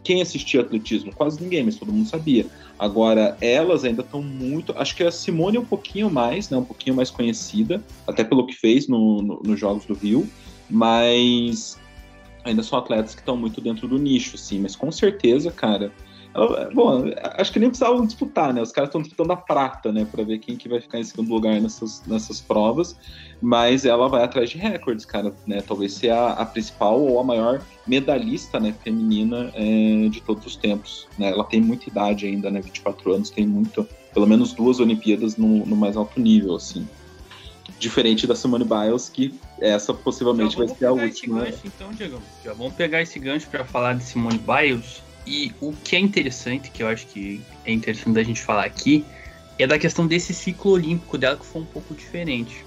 Quem 0.04 0.22
assistia 0.22 0.62
atletismo? 0.62 1.14
Quase 1.14 1.42
ninguém, 1.42 1.64
mas 1.64 1.76
todo 1.76 1.92
mundo 1.94 2.08
sabia. 2.08 2.48
Agora, 2.80 3.38
elas 3.40 3.84
ainda 3.84 4.02
estão 4.02 4.22
muito. 4.24 4.74
Acho 4.76 4.96
que 4.96 5.04
a 5.04 5.12
Simone 5.12 5.58
é 5.58 5.60
um 5.60 5.66
pouquinho 5.66 6.10
mais, 6.10 6.50
né? 6.50 6.58
Um 6.58 6.66
pouquinho 6.66 6.96
mais 6.96 7.12
conhecida, 7.12 7.84
até 8.08 8.24
pelo 8.24 8.48
que 8.48 8.54
fez 8.56 8.88
no, 8.88 9.22
no- 9.22 9.42
nos 9.44 9.60
Jogos 9.60 9.86
do 9.86 9.94
Rio, 9.94 10.28
mas 10.70 11.80
ainda 12.44 12.64
são 12.64 12.80
atletas 12.80 13.14
que 13.14 13.22
estão 13.22 13.38
muito 13.38 13.62
dentro 13.62 13.88
do 13.88 14.00
nicho, 14.00 14.38
sim. 14.38 14.60
Mas 14.60 14.76
com 14.76 14.92
certeza, 14.92 15.52
cara. 15.52 15.92
Ela- 16.34 16.70
Bom, 16.74 17.04
acho 17.38 17.52
que 17.52 17.60
nem 17.60 17.70
precisavam 17.70 18.06
disputar, 18.06 18.54
né? 18.54 18.62
Os 18.62 18.72
caras 18.72 18.90
estão 18.90 19.02
disputando 19.02 19.32
a 19.32 19.36
prata, 19.36 19.92
né? 19.92 20.06
Para 20.06 20.24
ver 20.24 20.40
quem 20.40 20.56
que 20.56 20.70
vai 20.70 20.80
ficar 20.80 21.00
em 21.00 21.04
segundo 21.04 21.30
lugar 21.32 21.60
nessas, 21.60 22.04
nessas 22.08 22.40
provas. 22.42 22.96
Mas 23.42 23.86
ela 23.86 24.08
vai 24.08 24.24
atrás 24.24 24.50
de 24.50 24.58
recordes, 24.58 25.04
cara, 25.04 25.34
né? 25.48 25.62
Talvez 25.62 25.94
ser 25.94 26.12
a, 26.12 26.28
a 26.34 26.46
principal 26.46 27.02
ou 27.02 27.20
a 27.20 27.24
maior 27.24 27.62
medalhista, 27.88 28.60
né, 28.60 28.74
feminina 28.84 29.52
é, 29.56 30.08
de 30.10 30.22
todos 30.22 30.46
os 30.46 30.56
tempos. 30.56 31.08
Né? 31.18 31.32
Ela 31.32 31.44
tem 31.44 31.60
muita 31.60 31.90
idade 31.90 32.28
ainda, 32.28 32.52
né? 32.52 32.62
24 32.62 33.14
anos, 33.16 33.30
tem 33.32 33.48
muito, 33.48 33.88
pelo 34.14 34.28
menos 34.28 34.54
duas 34.54 34.80
Olimpíadas 34.80 35.38
no, 35.38 35.66
no 35.66 35.76
mais 35.76 35.98
alto 35.98 36.22
nível, 36.22 36.56
assim. 36.56 36.88
Diferente 37.80 38.28
da 38.28 38.36
Simone 38.36 38.64
Biles, 38.64 39.10
que 39.10 39.34
essa 39.60 39.94
possivelmente 39.94 40.56
vai 40.56 40.68
ser 40.68 40.86
a 40.86 40.92
última. 40.94 41.46
gancho, 41.46 41.62
então, 41.66 41.90
Diego. 41.92 42.22
Já 42.46 42.54
vamos 42.54 42.74
pegar 42.74 43.02
esse 43.02 43.18
gancho 43.18 43.48
para 43.50 43.66
falar 43.66 43.94
de 43.94 44.04
Simone 44.04 44.40
Biles. 44.40 45.02
E 45.26 45.52
o 45.62 45.72
que 45.74 45.96
é 45.96 46.00
interessante, 46.00 46.72
que 46.72 46.82
eu 46.82 46.88
acho 46.88 47.06
que 47.08 47.42
é 47.66 47.72
interessante 47.72 48.14
da 48.14 48.24
gente 48.24 48.42
falar 48.42 48.66
aqui, 48.66 49.06
é 49.60 49.68
da 49.68 49.78
questão 49.78 50.08
desse 50.08 50.34
ciclo 50.34 50.72
olímpico 50.72 51.18
dela 51.18 51.38
que 51.38 51.46
foi 51.46 51.62
um 51.62 51.66
pouco 51.66 51.94
diferente. 51.94 52.66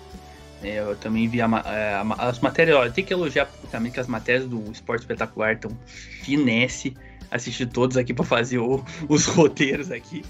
É, 0.62 0.78
eu 0.78 0.96
também 0.96 1.28
vi 1.28 1.40
a 1.42 1.46
é, 1.66 1.94
a 1.94 2.04
ma- 2.04 2.14
as 2.14 2.38
matérias, 2.40 2.76
olha, 2.76 2.90
tem 2.90 3.04
que 3.04 3.12
elogiar 3.12 3.46
publicamente 3.46 3.94
que 3.94 4.00
as 4.00 4.06
matérias 4.06 4.46
do 4.48 4.70
Esporte 4.70 5.00
Espetacular 5.00 5.54
estão 5.54 5.76
finesse. 6.22 6.96
Assisti 7.30 7.66
todos 7.66 7.96
aqui 7.96 8.14
para 8.14 8.24
fazer 8.24 8.58
o- 8.58 8.82
os 9.08 9.26
roteiros 9.26 9.90
aqui. 9.90 10.24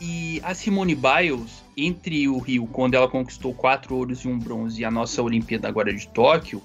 E 0.00 0.40
a 0.42 0.54
Simone 0.54 0.94
Biles, 0.94 1.62
entre 1.76 2.28
o 2.28 2.38
Rio, 2.38 2.66
quando 2.66 2.94
ela 2.94 3.08
conquistou 3.08 3.52
quatro 3.52 3.94
ouros 3.96 4.24
e 4.24 4.28
um 4.28 4.38
bronze, 4.38 4.80
e 4.80 4.84
a 4.84 4.90
nossa 4.90 5.22
Olimpíada 5.22 5.68
agora 5.68 5.92
de 5.92 6.08
Tóquio, 6.08 6.62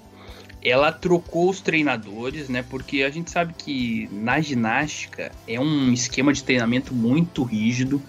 ela 0.64 0.90
trocou 0.90 1.50
os 1.50 1.60
treinadores, 1.60 2.48
né? 2.48 2.64
Porque 2.68 3.02
a 3.02 3.10
gente 3.10 3.30
sabe 3.30 3.54
que 3.54 4.08
na 4.10 4.40
ginástica 4.40 5.30
é 5.46 5.60
um 5.60 5.92
esquema 5.92 6.32
de 6.32 6.42
treinamento 6.42 6.94
muito 6.94 7.42
rígido. 7.42 8.02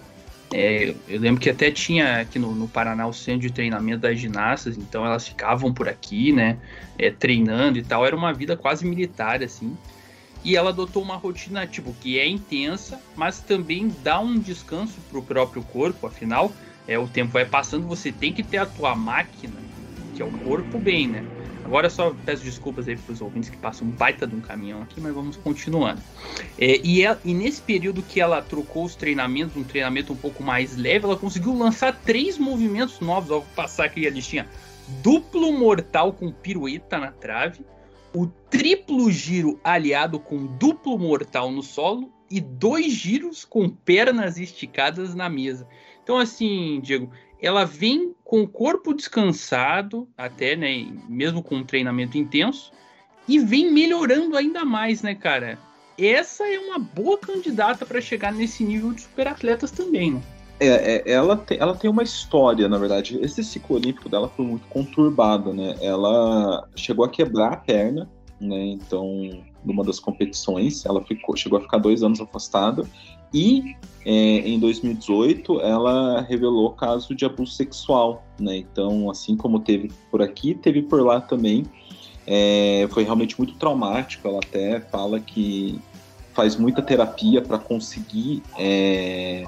É, 0.52 0.94
eu 1.08 1.20
lembro 1.20 1.40
que 1.40 1.50
até 1.50 1.70
tinha 1.70 2.20
aqui 2.20 2.38
no, 2.38 2.54
no 2.54 2.68
Paraná 2.68 3.06
o 3.06 3.12
centro 3.12 3.42
de 3.42 3.52
treinamento 3.52 4.02
das 4.02 4.18
ginastas, 4.18 4.78
então 4.78 5.04
elas 5.04 5.28
ficavam 5.28 5.74
por 5.74 5.88
aqui, 5.88 6.32
né? 6.32 6.56
é, 6.98 7.10
treinando 7.10 7.78
e 7.78 7.82
tal. 7.82 8.06
Era 8.06 8.16
uma 8.16 8.32
vida 8.32 8.56
quase 8.56 8.86
militar, 8.86 9.42
assim. 9.42 9.76
E 10.44 10.56
ela 10.56 10.70
adotou 10.70 11.02
uma 11.02 11.16
rotina, 11.16 11.66
tipo, 11.66 11.94
que 12.00 12.18
é 12.18 12.26
intensa, 12.26 13.00
mas 13.16 13.40
também 13.40 13.92
dá 14.02 14.20
um 14.20 14.38
descanso 14.38 14.94
pro 15.10 15.22
próprio 15.22 15.62
corpo, 15.62 16.06
afinal, 16.06 16.52
é, 16.86 16.96
o 16.98 17.08
tempo 17.08 17.32
vai 17.32 17.44
passando, 17.44 17.86
você 17.86 18.12
tem 18.12 18.32
que 18.32 18.44
ter 18.44 18.58
a 18.58 18.66
tua 18.66 18.94
máquina, 18.94 19.54
que 20.14 20.22
é 20.22 20.24
o 20.24 20.30
corpo, 20.30 20.78
bem, 20.78 21.08
né? 21.08 21.24
Agora 21.66 21.90
só 21.90 22.14
peço 22.24 22.44
desculpas 22.44 22.86
aí 22.86 22.96
pros 22.96 23.20
ouvintes 23.20 23.50
que 23.50 23.56
passam 23.56 23.88
um 23.88 23.90
baita 23.90 24.24
de 24.24 24.36
um 24.36 24.40
caminhão 24.40 24.82
aqui, 24.82 25.00
mas 25.00 25.12
vamos 25.12 25.36
continuando. 25.36 26.00
É, 26.56 26.80
e, 26.84 27.02
ela- 27.02 27.20
e 27.24 27.34
nesse 27.34 27.60
período 27.60 28.04
que 28.04 28.20
ela 28.20 28.40
trocou 28.40 28.84
os 28.84 28.94
treinamentos, 28.94 29.56
um 29.56 29.64
treinamento 29.64 30.12
um 30.12 30.16
pouco 30.16 30.44
mais 30.44 30.76
leve, 30.76 31.04
ela 31.04 31.16
conseguiu 31.16 31.52
lançar 31.58 31.92
três 32.04 32.38
movimentos 32.38 33.00
novos. 33.00 33.30
Vou 33.30 33.42
passar 33.56 33.86
aqui 33.86 34.06
a 34.06 34.10
listinha. 34.10 34.48
Duplo 35.02 35.52
mortal 35.52 36.12
com 36.12 36.30
pirueta 36.30 36.98
na 36.98 37.10
trave, 37.10 37.66
o 38.14 38.28
triplo 38.48 39.10
giro 39.10 39.58
aliado 39.64 40.20
com 40.20 40.46
duplo 40.46 40.96
mortal 40.96 41.50
no 41.50 41.64
solo 41.64 42.12
e 42.30 42.40
dois 42.40 42.92
giros 42.92 43.44
com 43.44 43.68
pernas 43.68 44.38
esticadas 44.38 45.16
na 45.16 45.28
mesa. 45.28 45.66
Então, 46.04 46.16
assim, 46.16 46.80
Diego, 46.80 47.10
ela 47.40 47.64
vem 47.64 48.14
com 48.24 48.42
o 48.42 48.48
corpo 48.48 48.94
descansado, 48.94 50.08
até, 50.16 50.56
né? 50.56 50.86
Mesmo 51.08 51.42
com 51.42 51.56
um 51.56 51.64
treinamento 51.64 52.16
intenso, 52.18 52.72
e 53.28 53.38
vem 53.38 53.70
melhorando 53.70 54.36
ainda 54.36 54.64
mais, 54.64 55.02
né, 55.02 55.14
cara? 55.14 55.58
Essa 55.98 56.46
é 56.46 56.58
uma 56.58 56.78
boa 56.78 57.18
candidata 57.18 57.86
para 57.86 58.00
chegar 58.00 58.32
nesse 58.32 58.62
nível 58.62 58.92
de 58.92 59.02
superatletas 59.02 59.70
também, 59.70 60.12
né? 60.12 60.22
É, 60.58 60.66
é, 60.66 61.12
ela, 61.12 61.36
tem, 61.36 61.58
ela 61.58 61.74
tem 61.74 61.90
uma 61.90 62.02
história, 62.02 62.68
na 62.68 62.78
verdade. 62.78 63.18
Esse 63.20 63.44
ciclo 63.44 63.76
olímpico 63.76 64.08
dela 64.08 64.28
foi 64.28 64.44
muito 64.44 64.66
conturbado, 64.68 65.52
né? 65.52 65.76
Ela 65.80 66.66
chegou 66.74 67.04
a 67.04 67.08
quebrar 67.08 67.52
a 67.52 67.56
perna, 67.56 68.08
né? 68.40 68.66
Então, 68.66 69.42
numa 69.64 69.84
das 69.84 70.00
competições, 70.00 70.84
ela 70.86 71.02
ficou, 71.02 71.36
chegou 71.36 71.58
a 71.58 71.62
ficar 71.62 71.78
dois 71.78 72.02
anos 72.02 72.20
afastada. 72.20 72.86
E 73.32 73.76
é, 74.04 74.10
em 74.48 74.58
2018, 74.60 75.60
ela 75.60 76.20
revelou 76.20 76.70
caso 76.70 77.14
de 77.14 77.24
abuso 77.24 77.52
sexual, 77.52 78.24
né? 78.38 78.56
Então, 78.56 79.10
assim 79.10 79.36
como 79.36 79.58
teve 79.58 79.90
por 80.10 80.22
aqui, 80.22 80.54
teve 80.54 80.82
por 80.82 81.02
lá 81.02 81.20
também. 81.20 81.64
É, 82.26 82.86
foi 82.90 83.04
realmente 83.04 83.36
muito 83.38 83.54
traumático. 83.54 84.26
Ela 84.28 84.38
até 84.38 84.80
fala 84.80 85.18
que 85.18 85.80
faz 86.34 86.56
muita 86.56 86.82
terapia 86.82 87.42
para 87.42 87.58
conseguir 87.58 88.42
é, 88.58 89.44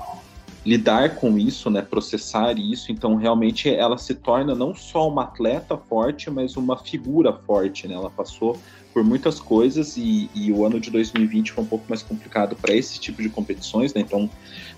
lidar 0.67 1.17
com 1.17 1.39
isso, 1.39 1.71
né, 1.71 1.81
processar 1.81 2.59
isso. 2.59 2.91
Então, 2.91 3.15
realmente, 3.15 3.73
ela 3.73 3.97
se 3.97 4.15
torna 4.15 4.55
não 4.55 4.75
só 4.75 5.09
uma 5.09 5.23
atleta 5.23 5.77
forte, 5.77 6.31
mas 6.31 6.57
uma 6.57 6.77
figura 6.77 7.33
forte. 7.33 7.87
Né? 7.87 7.95
Ela 7.95 8.11
passou 8.11 8.59
por 8.99 9.05
muitas 9.05 9.39
coisas 9.39 9.97
e, 9.97 10.29
e 10.35 10.51
o 10.51 10.67
ano 10.67 10.81
de 10.81 10.91
2020 10.91 11.53
foi 11.53 11.63
um 11.63 11.67
pouco 11.69 11.85
mais 11.89 12.03
complicado 12.03 12.57
para 12.57 12.75
esse 12.75 12.99
tipo 12.99 13.23
de 13.23 13.29
competições. 13.29 13.95
Né? 13.95 14.01
Então, 14.01 14.29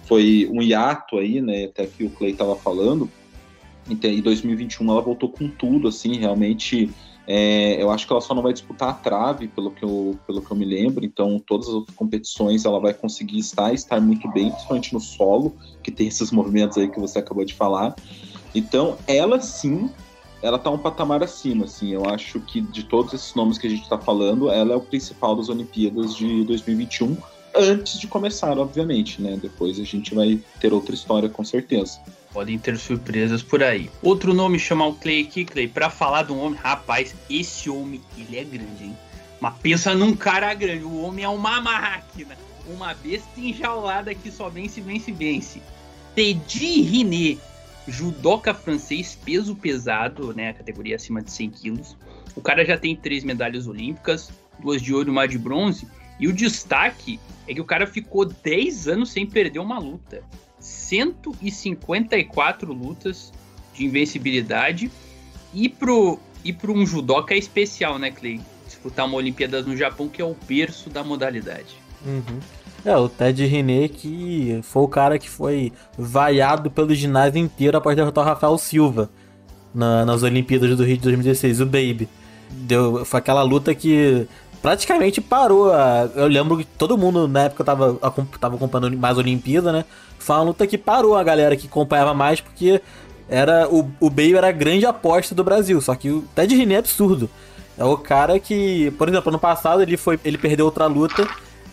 foi 0.04 0.46
um 0.52 0.61
hiato 0.61 1.16
aí, 1.16 1.40
né, 1.40 1.64
até 1.64 1.87
que 1.87 2.04
o 2.04 2.11
Clay 2.11 2.33
estava 2.33 2.54
falando. 2.54 3.11
Em 3.88 4.20
2021 4.20 4.90
ela 4.90 5.00
voltou 5.00 5.30
com 5.30 5.48
tudo, 5.48 5.88
assim, 5.88 6.18
realmente. 6.18 6.90
É, 7.26 7.83
eu 7.83 7.90
acho 7.90 8.06
que 8.06 8.12
ela 8.12 8.20
só 8.20 8.35
não 8.35 8.42
vai 8.42 8.52
disputar 8.52 8.90
a 8.90 8.92
trave, 8.92 9.48
pelo 9.48 9.70
que, 9.70 9.85
eu, 9.85 10.18
pelo 10.26 10.42
que 10.42 10.50
eu 10.50 10.56
me 10.56 10.66
lembro. 10.66 11.02
Então, 11.02 11.38
todas 11.38 11.66
as 11.68 11.94
competições 11.94 12.66
ela 12.66 12.78
vai 12.78 12.92
conseguir 12.92 13.38
estar, 13.38 13.72
estar 13.72 14.02
muito 14.02 14.30
bem, 14.33 14.50
principalmente 14.50 14.92
no 14.92 15.00
solo, 15.00 15.56
que 15.83 15.90
tem 15.90 16.09
esses 16.09 16.30
movimentos 16.30 16.76
aí 16.76 16.90
que 16.90 17.00
você 17.00 17.20
acabou 17.20 17.44
de 17.44 17.54
falar. 17.54 17.96
Então, 18.54 18.98
ela 19.06 19.40
sim, 19.40 19.88
ela 20.42 20.59
tá 20.59 20.70
um 20.70 20.79
patamar 20.79 21.22
acima, 21.22 21.64
assim. 21.64 21.92
Eu 21.92 22.09
acho 22.09 22.40
que 22.40 22.61
de 22.61 22.83
todos 22.83 23.12
esses 23.12 23.35
nomes 23.35 23.59
que 23.59 23.66
a 23.66 23.70
gente 23.70 23.88
tá 23.88 23.98
falando, 23.98 24.50
ela 24.50 24.72
é 24.72 24.76
o 24.76 24.81
principal 24.81 25.37
das 25.37 25.48
Olimpíadas 25.48 26.16
de 26.16 26.44
2021, 26.44 27.16
antes 27.55 27.98
de 27.98 28.07
começar, 28.07 28.59
obviamente, 28.59 29.20
né? 29.20 29.38
Depois 29.40 29.79
a 29.79 29.85
gente 29.85 30.14
vai 30.14 30.38
ter 30.61 30.72
outra 30.72 30.94
história, 30.94 31.29
com 31.29 31.44
certeza. 31.44 31.98
Podem 32.33 32.59
ter 32.59 32.79
surpresas 32.79 33.42
por 33.42 33.62
aí. 33.62 33.90
Outro 34.03 34.33
nome 34.33 34.59
chamar 34.59 34.87
o 34.87 34.94
Clay 34.94 35.22
aqui, 35.22 35.44
Clay, 35.44 35.66
pra 35.66 35.90
falar 35.90 36.22
de 36.22 36.33
um 36.33 36.40
homem. 36.40 36.59
Rapaz, 36.59 37.14
esse 37.29 37.68
homem, 37.68 38.00
ele 38.16 38.38
é 38.38 38.44
grande, 38.44 38.85
hein? 38.85 38.96
Mas 39.40 39.55
pensa 39.61 39.94
num 39.94 40.14
cara 40.14 40.53
grande. 40.55 40.85
O 40.85 41.03
homem 41.03 41.24
é 41.24 41.29
uma 41.29 41.61
máquina. 41.61 42.37
Uma 42.68 42.94
besta 42.94 43.29
enjaulada 43.37 44.14
que 44.14 44.31
só 44.31 44.48
vence, 44.48 44.81
vence, 44.81 45.11
vence. 45.11 45.61
Teddy 46.14 46.83
Riné, 46.83 47.38
judoca 47.88 48.54
francês, 48.54 49.18
peso 49.24 49.56
pesado, 49.56 50.34
né? 50.34 50.50
A 50.50 50.54
categoria 50.54 50.96
acima 50.96 51.22
de 51.22 51.30
100 51.30 51.50
quilos. 51.50 51.96
O 52.36 52.40
cara 52.40 52.64
já 52.64 52.78
tem 52.78 52.94
três 52.94 53.24
medalhas 53.24 53.66
olímpicas, 53.66 54.30
duas 54.58 54.80
de 54.80 54.94
ouro 54.94 55.08
e 55.08 55.12
uma 55.12 55.26
de 55.26 55.36
bronze. 55.38 55.88
E 56.18 56.28
o 56.28 56.32
destaque 56.32 57.18
é 57.48 57.54
que 57.54 57.60
o 57.60 57.64
cara 57.64 57.86
ficou 57.86 58.24
10 58.24 58.88
anos 58.88 59.10
sem 59.10 59.26
perder 59.26 59.58
uma 59.58 59.78
luta. 59.78 60.22
154 60.58 62.72
lutas 62.72 63.32
de 63.74 63.84
invencibilidade. 63.84 64.90
E 65.52 65.68
pro, 65.68 66.18
e 66.44 66.52
pro 66.52 66.72
um 66.72 66.86
judoca 66.86 67.34
é 67.34 67.38
especial, 67.38 67.98
né, 67.98 68.10
Clay? 68.10 68.40
Disputar 68.66 69.06
uma 69.06 69.16
Olimpíadas 69.16 69.66
no 69.66 69.76
Japão, 69.76 70.08
que 70.08 70.22
é 70.22 70.24
o 70.24 70.36
berço 70.46 70.88
da 70.90 71.02
modalidade. 71.02 71.76
Uhum. 72.04 72.38
É, 72.84 72.96
o 72.96 73.08
Ted 73.08 73.44
René 73.46 73.88
que 73.88 74.60
foi 74.62 74.82
o 74.82 74.88
cara 74.88 75.18
que 75.18 75.28
foi 75.28 75.72
vaiado 75.98 76.70
pelo 76.70 76.94
ginásio 76.94 77.38
inteiro 77.38 77.76
após 77.76 77.94
derrotar 77.94 78.24
o 78.24 78.26
Rafael 78.26 78.56
Silva 78.56 79.10
na- 79.74 80.04
nas 80.06 80.22
Olimpíadas 80.22 80.74
do 80.76 80.84
Rio 80.84 80.96
de 80.96 81.02
2016, 81.02 81.60
o 81.60 81.66
Baby. 81.66 82.08
Deu, 82.50 83.04
foi 83.04 83.18
aquela 83.18 83.42
luta 83.42 83.74
que 83.74 84.26
praticamente 84.62 85.20
parou. 85.20 85.72
A, 85.72 86.08
eu 86.16 86.26
lembro 86.26 86.56
que 86.56 86.64
todo 86.64 86.96
mundo 86.98 87.28
na 87.28 87.42
época 87.44 87.62
tava, 87.62 87.94
tava 88.40 88.56
acompanhando 88.56 88.96
mais 88.96 89.16
Olimpíada, 89.18 89.70
né? 89.72 89.84
Foi 90.18 90.36
uma 90.36 90.42
luta 90.44 90.66
que 90.66 90.76
parou 90.78 91.16
a 91.16 91.22
galera 91.22 91.54
que 91.56 91.66
acompanhava 91.66 92.12
mais, 92.14 92.40
porque 92.40 92.80
era 93.28 93.68
o, 93.68 93.88
o 94.00 94.10
Baby 94.10 94.34
era 94.36 94.48
a 94.48 94.52
grande 94.52 94.84
aposta 94.86 95.34
do 95.34 95.44
Brasil. 95.44 95.80
Só 95.80 95.94
que 95.94 96.10
o 96.10 96.22
Ted 96.34 96.54
René 96.56 96.74
é 96.74 96.78
absurdo. 96.78 97.30
É 97.78 97.84
o 97.84 97.96
cara 97.96 98.38
que, 98.40 98.90
por 98.98 99.08
exemplo, 99.08 99.28
ano 99.30 99.38
passado 99.38 99.82
ele, 99.82 99.96
foi, 99.96 100.18
ele 100.24 100.36
perdeu 100.36 100.66
outra 100.66 100.86
luta 100.86 101.28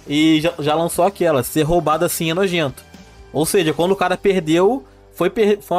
e 0.08 0.40
já, 0.42 0.54
já 0.60 0.76
lançou 0.76 1.06
aquela, 1.06 1.44
ser 1.44 1.64
roubado 1.64 2.06
assim 2.06 2.30
é 2.30 2.34
nojento. 2.34 2.84
Ou 3.34 3.46
seja, 3.46 3.74
quando 3.74 3.92
o 3.92 3.96
cara 3.96 4.18
perdeu, 4.18 4.84
foi, 5.14 5.30
per- 5.30 5.60
foi 5.62 5.78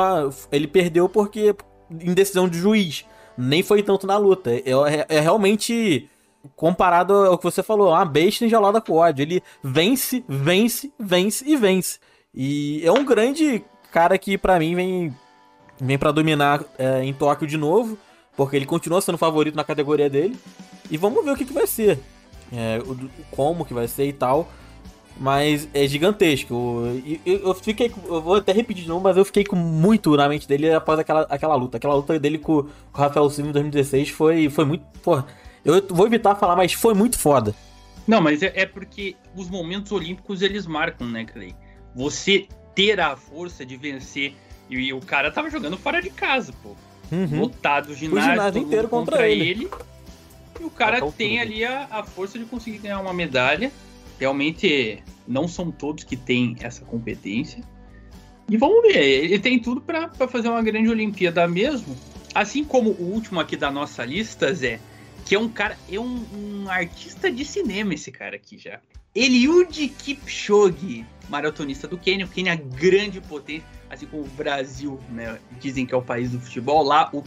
ele 0.53 0.67
perdeu 0.67 1.09
porque 1.09 1.55
em 1.91 2.13
decisão 2.15 2.49
de 2.49 2.59
juiz. 2.59 3.05
Nem 3.37 3.63
foi 3.63 3.83
tanto 3.83 4.07
na 4.07 4.17
luta. 4.19 4.51
É, 4.51 4.63
é- 4.67 5.07
é 5.17 5.21
realmente 5.21 6.09
comparado 6.57 7.13
ao 7.15 7.39
que 7.39 7.45
você 7.45 7.63
falou, 7.63 7.89
uma 7.91 8.05
besta 8.05 8.45
enjaulada 8.45 8.81
com 8.81 8.95
ódio. 8.95 9.23
Ele 9.23 9.43
vence, 9.63 10.25
vence, 10.29 10.93
vence 10.99 11.45
e 11.47 11.57
vence. 11.57 11.99
E 12.35 12.83
é 12.85 12.93
um 12.93 13.05
grande 13.05 13.65
cara 13.93 14.19
que 14.19 14.37
pra 14.37 14.59
mim 14.59 14.75
vem 14.75 15.17
vem 15.81 15.97
para 15.97 16.11
dominar 16.11 16.65
é, 16.77 17.05
em 17.05 17.15
Tóquio 17.15 17.47
de 17.47 17.57
novo, 17.57 17.97
porque 18.37 18.57
ele 18.57 18.67
continua 18.67 19.01
sendo 19.01 19.17
favorito 19.17 19.55
na 19.55 19.63
categoria 19.65 20.11
dele. 20.11 20.37
E 20.91 20.97
vamos 20.97 21.25
ver 21.25 21.31
o 21.31 21.37
que, 21.37 21.45
que 21.45 21.53
vai 21.53 21.67
ser. 21.67 22.01
É, 22.53 22.81
o, 22.85 22.93
o 22.93 23.11
como 23.31 23.65
que 23.65 23.75
vai 23.75 23.89
ser 23.89 24.07
e 24.07 24.13
tal. 24.13 24.49
Mas 25.21 25.69
é 25.75 25.87
gigantesco. 25.87 26.55
E 27.05 27.21
Eu, 27.27 27.49
eu 27.49 27.55
fiquei. 27.55 27.93
Eu 28.07 28.23
vou 28.23 28.37
até 28.37 28.53
repetir 28.53 28.85
de 28.85 28.89
novo, 28.89 29.03
mas 29.03 29.17
eu 29.17 29.25
fiquei 29.25 29.45
com 29.45 29.57
muito 29.57 30.17
na 30.17 30.29
mente 30.29 30.47
dele 30.47 30.73
após 30.73 30.99
aquela, 30.99 31.23
aquela 31.23 31.57
luta. 31.57 31.77
Aquela 31.77 31.95
luta 31.95 32.19
dele 32.19 32.39
com, 32.39 32.63
com 32.63 32.99
o 32.99 33.01
Rafael 33.01 33.29
Silva 33.29 33.51
em 33.51 33.53
2016 33.53 34.11
foi, 34.11 34.49
foi 34.49 34.65
muito. 34.65 34.85
Porra, 35.03 35.27
eu 35.65 35.83
vou 35.89 36.07
evitar 36.07 36.37
falar, 36.37 36.55
mas 36.55 36.73
foi 36.73 36.95
muito 36.95 37.19
foda. 37.19 37.55
Não, 38.07 38.21
mas 38.21 38.43
é, 38.43 38.53
é 38.55 38.65
porque 38.65 39.17
os 39.37 39.51
momentos 39.51 39.93
olímpicos 39.93 40.41
eles 40.41 40.67
marcam, 40.67 41.07
né, 41.09 41.25
Clay? 41.25 41.55
Você 41.95 42.47
ter 42.75 43.01
a 43.01 43.17
força 43.17 43.67
de 43.67 43.77
vencer. 43.77 44.35
E, 44.71 44.77
e 44.77 44.93
o 44.93 45.01
cara 45.01 45.33
tava 45.33 45.51
jogando 45.51 45.77
fora 45.77 46.01
de 46.01 46.11
casa, 46.11 46.53
pô. 46.63 46.77
Uhum. 47.11 47.41
Lotado 47.41 47.91
o 47.91 47.95
ginásio, 47.95 48.31
ginásio 48.31 48.53
todo 48.53 48.55
mundo 48.55 48.67
inteiro 48.67 48.89
contra 48.89 49.29
ele. 49.29 49.69
E 50.61 50.65
o 50.65 50.71
cara 50.71 51.01
tem 51.13 51.41
ali 51.41 51.65
a, 51.65 51.87
a 51.91 52.03
força 52.03 52.39
de 52.39 52.45
conseguir 52.45 52.79
ganhar 52.79 53.01
uma 53.01 53.13
medalha. 53.13 53.71
Realmente 54.19 55.03
não 55.27 55.47
são 55.47 55.71
todos 55.71 56.05
que 56.05 56.17
têm 56.17 56.57
essa 56.61 56.85
competência. 56.85 57.63
E 58.49 58.57
vamos 58.57 58.83
ver, 58.83 59.25
ele 59.25 59.39
tem 59.39 59.59
tudo 59.59 59.81
pra 59.81 60.09
fazer 60.29 60.49
uma 60.49 60.63
grande 60.63 60.89
Olimpíada 60.89 61.47
mesmo. 61.47 61.97
Assim 62.35 62.65
como 62.65 62.91
o 62.91 63.13
último 63.13 63.41
aqui 63.41 63.57
da 63.57 63.71
nossa 63.71 64.05
lista, 64.05 64.53
Zé, 64.55 64.81
que 65.25 65.35
é 65.35 65.39
um 65.39 65.49
cara, 65.49 65.77
é 65.91 65.99
um, 65.99 66.25
um 66.35 66.71
artista 66.71 67.31
de 67.31 67.45
cinema 67.45 67.95
esse 67.95 68.11
cara 68.11 68.37
aqui 68.37 68.57
já. 68.57 68.81
Eliud 69.15 69.89
Kipchoge, 69.89 71.05
maratonista 71.29 71.87
do 71.87 71.99
Quênia, 71.99 72.25
o 72.25 72.29
Quênia 72.29 72.53
é 72.53 72.57
grande 72.57 73.21
potência, 73.21 73.67
assim 73.91 74.07
como 74.07 74.23
o 74.23 74.29
Brasil, 74.29 74.99
né, 75.11 75.39
dizem 75.61 75.85
que 75.85 75.95
é 75.95 75.97
o 75.97 76.03
país 76.03 76.31
do 76.31 76.41
futebol, 76.41 76.83
lá 76.83 77.11
o, 77.13 77.23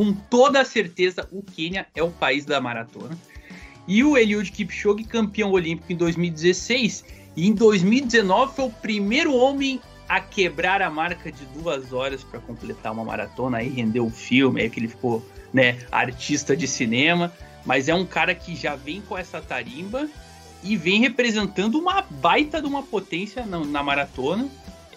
com 0.00 0.14
toda 0.14 0.64
certeza 0.64 1.28
o 1.30 1.42
Quênia 1.42 1.86
é 1.94 2.02
o 2.02 2.10
país 2.10 2.46
da 2.46 2.58
maratona. 2.58 3.18
E 3.86 4.02
o 4.02 4.16
Eliud 4.16 4.50
Kipchoge, 4.50 5.04
campeão 5.04 5.50
olímpico 5.52 5.92
em 5.92 5.96
2016, 5.96 7.04
e 7.36 7.46
em 7.46 7.52
2019 7.52 8.54
foi 8.56 8.64
o 8.64 8.70
primeiro 8.70 9.34
homem 9.34 9.78
a 10.08 10.18
quebrar 10.18 10.80
a 10.80 10.88
marca 10.88 11.30
de 11.30 11.44
duas 11.44 11.92
horas 11.92 12.24
para 12.24 12.40
completar 12.40 12.92
uma 12.92 13.04
maratona, 13.04 13.58
aí 13.58 13.68
rendeu 13.68 14.06
o 14.06 14.10
filme, 14.10 14.62
aí 14.62 14.70
que 14.70 14.80
ele 14.80 14.88
ficou, 14.88 15.22
né, 15.52 15.76
artista 15.92 16.56
de 16.56 16.66
cinema, 16.66 17.30
mas 17.66 17.86
é 17.86 17.94
um 17.94 18.06
cara 18.06 18.34
que 18.34 18.56
já 18.56 18.76
vem 18.76 19.02
com 19.02 19.18
essa 19.18 19.42
tarimba 19.42 20.08
e 20.62 20.78
vem 20.78 21.02
representando 21.02 21.78
uma 21.78 22.00
baita 22.00 22.58
de 22.58 22.66
uma 22.66 22.82
potência 22.82 23.44
na, 23.44 23.60
na 23.60 23.82
maratona. 23.82 24.48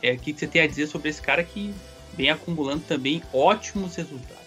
É, 0.01 0.13
o 0.13 0.17
que 0.17 0.31
que 0.31 0.39
você 0.39 0.47
tem 0.47 0.61
a 0.61 0.67
dizer 0.67 0.87
sobre 0.87 1.09
esse 1.09 1.21
cara 1.21 1.43
que 1.43 1.73
vem 2.15 2.29
acumulando 2.29 2.83
também 2.87 3.21
ótimos 3.33 3.97
resultados? 3.97 4.42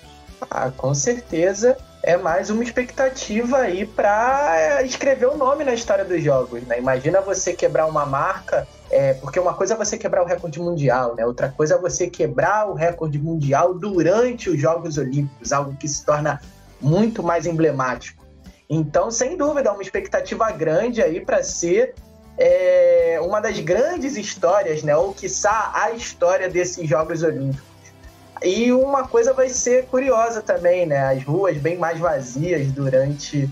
Ah, 0.51 0.71
com 0.71 0.95
certeza 0.95 1.77
é 2.03 2.17
mais 2.17 2.51
uma 2.51 2.63
expectativa 2.63 3.59
aí 3.59 3.85
para 3.85 4.81
escrever 4.85 5.27
o 5.27 5.37
nome 5.37 5.65
na 5.65 5.75
história 5.75 6.05
dos 6.05 6.23
jogos, 6.23 6.63
né? 6.63 6.79
Imagina 6.79 7.21
você 7.21 7.53
quebrar 7.53 7.87
uma 7.87 8.07
marca, 8.07 8.67
é, 8.91 9.15
porque 9.15 9.41
uma 9.41 9.55
coisa 9.55 9.75
é 9.75 9.77
você 9.77 9.99
quebrar 9.99 10.23
o 10.23 10.27
recorde 10.27 10.61
mundial, 10.61 11.17
né? 11.17 11.27
Outra 11.27 11.49
coisa 11.49 11.75
é 11.75 11.79
você 11.79 12.09
quebrar 12.09 12.69
o 12.69 12.75
recorde 12.75 13.19
mundial 13.19 13.75
durante 13.75 14.49
os 14.49 14.61
Jogos 14.61 14.99
Olímpicos, 14.99 15.53
algo 15.53 15.75
que 15.75 15.89
se 15.89 16.05
torna 16.05 16.41
muito 16.81 17.25
mais 17.25 17.45
emblemático. 17.45 18.25
Então, 18.71 19.11
sem 19.11 19.37
dúvida, 19.37 19.71
é 19.71 19.73
uma 19.73 19.83
expectativa 19.83 20.51
grande 20.53 21.03
aí 21.03 21.21
para 21.21 21.43
ser 21.43 21.95
é, 22.39 23.19
uma 23.21 23.41
das 23.41 23.59
grandes 23.59 24.17
histórias, 24.17 24.83
né? 24.85 24.97
Ou 24.97 25.13
quiçá 25.13 25.73
a 25.75 25.91
história 25.91 26.49
desses 26.49 26.89
Jogos 26.89 27.25
Olímpicos. 27.25 27.76
E 28.43 28.73
uma 28.73 29.09
coisa 29.09 29.33
vai 29.33 29.49
ser 29.49 29.87
curiosa 29.87 30.43
também, 30.43 30.87
né? 30.87 31.13
As 31.13 31.23
ruas 31.23 31.57
bem 31.57 31.79
mais 31.79 31.99
vazias 31.99 32.71
durante 32.73 33.49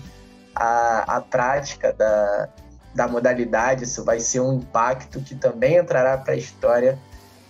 a, 0.55 1.17
a 1.17 1.21
prática 1.21 1.91
da, 1.93 2.49
da 2.93 3.07
modalidade. 3.07 3.83
Isso 3.83 4.03
vai 4.03 4.19
ser 4.19 4.41
um 4.41 4.55
impacto 4.59 5.19
que 5.21 5.35
também 5.35 5.77
entrará 5.77 6.17
para 6.17 6.33
a 6.33 6.37
história 6.37 6.99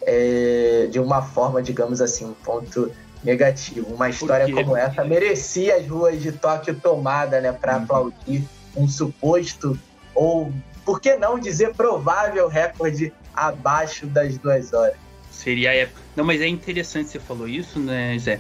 é, 0.02 0.88
de 0.90 1.00
uma 1.00 1.22
forma, 1.22 1.62
digamos 1.62 2.02
assim, 2.02 2.26
um 2.26 2.34
ponto 2.34 2.92
negativo. 3.24 3.94
Uma 3.94 4.10
história 4.10 4.52
como 4.54 4.78
essa 4.78 5.04
merecia 5.04 5.76
as 5.78 5.88
ruas 5.88 6.22
de 6.22 6.32
Tóquio 6.32 6.80
tomada, 6.80 7.42
né? 7.42 7.52
Para 7.52 7.78
uhum. 7.78 7.84
aplaudir 7.84 8.48
um 8.76 8.88
suposto, 8.88 9.78
ou 10.14 10.52
por 10.86 11.02
que 11.02 11.16
não 11.16 11.40
dizer 11.40 11.74
provável 11.74 12.48
recorde 12.48 13.12
abaixo 13.34 14.06
das 14.06 14.38
duas 14.38 14.72
horas. 14.74 15.05
Seria 15.36 15.72
a 15.72 15.76
época. 15.76 16.02
Não, 16.16 16.24
mas 16.24 16.42
é 16.42 16.48
interessante 16.48 17.10
você 17.10 17.20
falou 17.20 17.48
isso, 17.48 17.78
né, 17.78 18.18
Zé? 18.18 18.40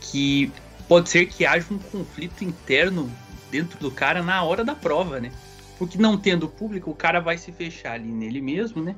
Que 0.00 0.52
pode 0.86 1.08
ser 1.08 1.26
que 1.26 1.46
haja 1.46 1.66
um 1.72 1.78
conflito 1.78 2.44
interno 2.44 3.10
dentro 3.50 3.78
do 3.78 3.90
cara 3.90 4.22
na 4.22 4.42
hora 4.44 4.62
da 4.62 4.74
prova, 4.74 5.18
né? 5.18 5.32
Porque 5.78 5.98
não 5.98 6.16
tendo 6.16 6.48
público, 6.48 6.90
o 6.90 6.94
cara 6.94 7.20
vai 7.20 7.38
se 7.38 7.50
fechar 7.52 7.94
ali 7.94 8.10
nele 8.10 8.40
mesmo, 8.40 8.82
né? 8.82 8.94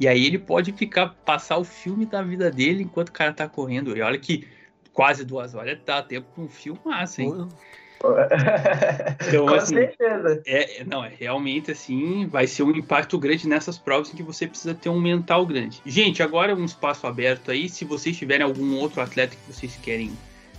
E 0.00 0.08
aí 0.08 0.26
ele 0.26 0.38
pode 0.38 0.72
ficar, 0.72 1.14
passar 1.24 1.58
o 1.58 1.64
filme 1.64 2.06
da 2.06 2.22
vida 2.22 2.50
dele 2.50 2.82
enquanto 2.82 3.10
o 3.10 3.12
cara 3.12 3.32
tá 3.32 3.48
correndo. 3.48 3.96
E 3.96 4.02
olha 4.02 4.18
que 4.18 4.48
quase 4.92 5.24
duas 5.24 5.54
horas 5.54 5.78
dá 5.86 6.02
tempo 6.02 6.26
pra 6.34 6.42
um 6.42 6.48
filme 6.48 6.80
hein? 7.18 7.48
Então, 9.28 9.46
Com 9.46 9.54
assim, 9.54 9.74
certeza. 9.74 10.42
É, 10.46 10.84
não, 10.84 11.04
é 11.04 11.12
realmente 11.16 11.70
assim, 11.70 12.26
vai 12.26 12.46
ser 12.46 12.62
um 12.62 12.70
impacto 12.70 13.18
grande 13.18 13.46
nessas 13.46 13.78
provas 13.78 14.12
em 14.12 14.16
que 14.16 14.22
você 14.22 14.46
precisa 14.46 14.74
ter 14.74 14.88
um 14.88 15.00
mental 15.00 15.46
grande. 15.46 15.80
Gente, 15.84 16.22
agora 16.22 16.54
um 16.54 16.64
espaço 16.64 17.06
aberto 17.06 17.50
aí, 17.50 17.68
se 17.68 17.84
vocês 17.84 18.16
tiverem 18.16 18.44
algum 18.44 18.76
outro 18.78 19.00
atleta 19.00 19.36
que 19.36 19.52
vocês 19.52 19.76
querem 19.76 20.10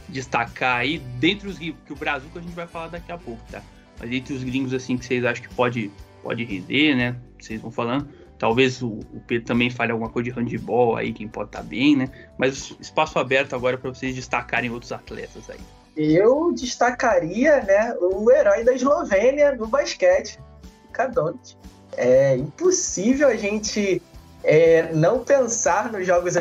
destacar 0.07 0.77
aí, 0.77 0.99
dentre 1.19 1.47
os 1.47 1.57
gringos, 1.57 1.79
que 1.85 1.93
o 1.93 1.95
Brasil 1.95 2.29
que 2.31 2.37
a 2.37 2.41
gente 2.41 2.53
vai 2.53 2.67
falar 2.67 2.89
daqui 2.89 3.11
a 3.11 3.17
pouco, 3.17 3.41
tá? 3.51 3.61
Mas 3.99 4.11
entre 4.11 4.33
os 4.33 4.43
gringos 4.43 4.73
assim 4.73 4.97
que 4.97 5.05
vocês 5.05 5.25
acham 5.25 5.43
que 5.43 5.53
pode, 5.53 5.91
pode 6.23 6.43
render, 6.43 6.95
né? 6.95 7.15
Vocês 7.39 7.61
vão 7.61 7.71
falando. 7.71 8.07
Talvez 8.37 8.81
o, 8.81 8.87
o 8.87 9.21
Pedro 9.27 9.45
também 9.45 9.69
fale 9.69 9.91
alguma 9.91 10.09
coisa 10.09 10.31
de 10.31 10.35
handball 10.35 10.97
aí, 10.97 11.13
quem 11.13 11.27
pode 11.27 11.49
estar 11.49 11.61
tá 11.61 11.63
bem, 11.63 11.95
né? 11.95 12.09
Mas 12.37 12.75
espaço 12.79 13.19
aberto 13.19 13.55
agora 13.55 13.77
para 13.77 13.89
vocês 13.89 14.15
destacarem 14.15 14.69
outros 14.69 14.91
atletas 14.91 15.49
aí. 15.49 15.59
Eu 15.95 16.51
destacaria 16.53 17.61
né, 17.63 17.95
o 17.99 18.31
herói 18.31 18.63
da 18.63 18.73
Eslovênia 18.73 19.55
no 19.55 19.67
basquete, 19.67 20.39
Kadonit. 20.91 21.57
É 21.97 22.35
impossível 22.37 23.27
a 23.27 23.35
gente 23.35 24.01
é, 24.43 24.93
não 24.93 25.19
pensar 25.19 25.91
nos 25.91 26.05
Jogos, 26.05 26.35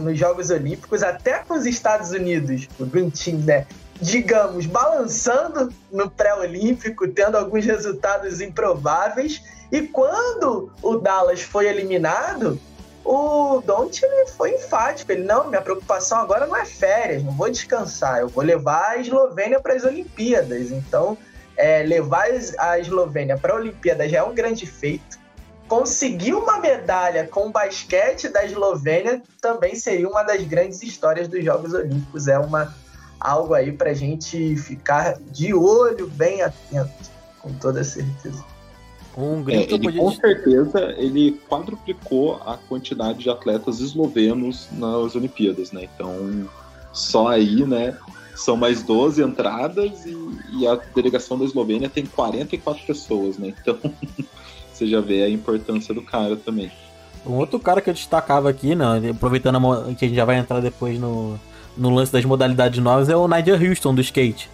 nos 0.00 0.18
Jogos 0.18 0.50
Olímpicos, 0.50 1.02
até 1.02 1.38
com 1.38 1.54
os 1.54 1.66
Estados 1.66 2.10
Unidos, 2.10 2.68
o 2.78 2.86
Green 2.86 3.10
Team, 3.10 3.38
né? 3.38 3.66
Digamos, 4.00 4.66
balançando 4.66 5.72
no 5.90 6.10
pré-olímpico, 6.10 7.06
tendo 7.08 7.36
alguns 7.36 7.64
resultados 7.64 8.40
improváveis. 8.40 9.42
E 9.70 9.82
quando 9.82 10.72
o 10.82 10.96
Dallas 10.96 11.40
foi 11.40 11.66
eliminado, 11.68 12.60
o 13.04 13.60
Don't 13.60 14.00
foi 14.36 14.54
enfático. 14.54 15.12
Ele, 15.12 15.24
não, 15.24 15.48
minha 15.48 15.60
preocupação 15.60 16.18
agora 16.18 16.46
não 16.46 16.56
é 16.56 16.64
férias, 16.64 17.22
não 17.22 17.32
vou 17.32 17.50
descansar, 17.50 18.20
eu 18.20 18.28
vou 18.28 18.44
levar 18.44 18.90
a 18.90 18.96
Eslovênia 18.98 19.60
para 19.60 19.74
as 19.74 19.84
Olimpíadas. 19.84 20.70
Então, 20.70 21.16
é, 21.56 21.82
levar 21.82 22.26
a 22.58 22.78
Eslovênia 22.78 23.36
para 23.36 23.52
a 23.52 23.56
Olimpíada 23.56 24.08
já 24.08 24.18
é 24.18 24.22
um 24.22 24.34
grande 24.34 24.66
feito. 24.66 25.20
Conseguir 25.68 26.34
uma 26.34 26.58
medalha 26.58 27.26
com 27.26 27.46
o 27.46 27.50
basquete 27.50 28.28
da 28.28 28.44
Eslovênia 28.44 29.22
também 29.40 29.74
seria 29.74 30.08
uma 30.08 30.22
das 30.22 30.42
grandes 30.42 30.82
histórias 30.82 31.28
dos 31.28 31.44
Jogos 31.44 31.72
Olímpicos. 31.72 32.28
É 32.28 32.38
uma 32.38 32.74
algo 33.18 33.54
aí 33.54 33.72
para 33.72 33.94
gente 33.94 34.56
ficar 34.56 35.16
de 35.18 35.54
olho 35.54 36.08
bem 36.08 36.42
atento, 36.42 37.10
com 37.40 37.52
toda 37.54 37.84
certeza. 37.84 38.51
Um 39.16 39.44
é, 39.48 39.64
ele, 39.64 39.78
podia... 39.78 40.00
Com 40.00 40.12
certeza, 40.12 40.94
ele 40.96 41.38
quadruplicou 41.48 42.40
a 42.46 42.56
quantidade 42.56 43.18
de 43.18 43.30
atletas 43.30 43.80
eslovenos 43.80 44.68
nas 44.72 45.14
Olimpíadas, 45.14 45.70
né? 45.72 45.88
Então, 45.94 46.48
só 46.92 47.28
aí, 47.28 47.64
né? 47.66 47.96
São 48.34 48.56
mais 48.56 48.82
12 48.82 49.22
entradas 49.22 50.06
e, 50.06 50.16
e 50.58 50.66
a 50.66 50.76
delegação 50.94 51.38
da 51.38 51.44
Eslovênia 51.44 51.90
tem 51.90 52.06
44 52.06 52.84
pessoas, 52.86 53.36
né? 53.36 53.52
Então, 53.60 53.78
você 54.72 54.86
já 54.86 55.00
vê 55.00 55.22
a 55.22 55.28
importância 55.28 55.94
do 55.94 56.02
cara 56.02 56.36
também. 56.36 56.72
Um 57.26 57.34
outro 57.34 57.58
cara 57.60 57.80
que 57.80 57.90
eu 57.90 57.94
destacava 57.94 58.50
aqui, 58.50 58.74
né, 58.74 59.10
aproveitando 59.10 59.60
que 59.94 60.04
a 60.04 60.08
gente 60.08 60.16
já 60.16 60.24
vai 60.24 60.38
entrar 60.38 60.60
depois 60.60 60.98
no, 60.98 61.38
no 61.76 61.90
lance 61.90 62.12
das 62.12 62.24
modalidades 62.24 62.82
novas, 62.82 63.08
é 63.08 63.16
o 63.16 63.28
Nigel 63.28 63.56
Houston 63.56 63.94
do 63.94 64.00
skate. 64.00 64.50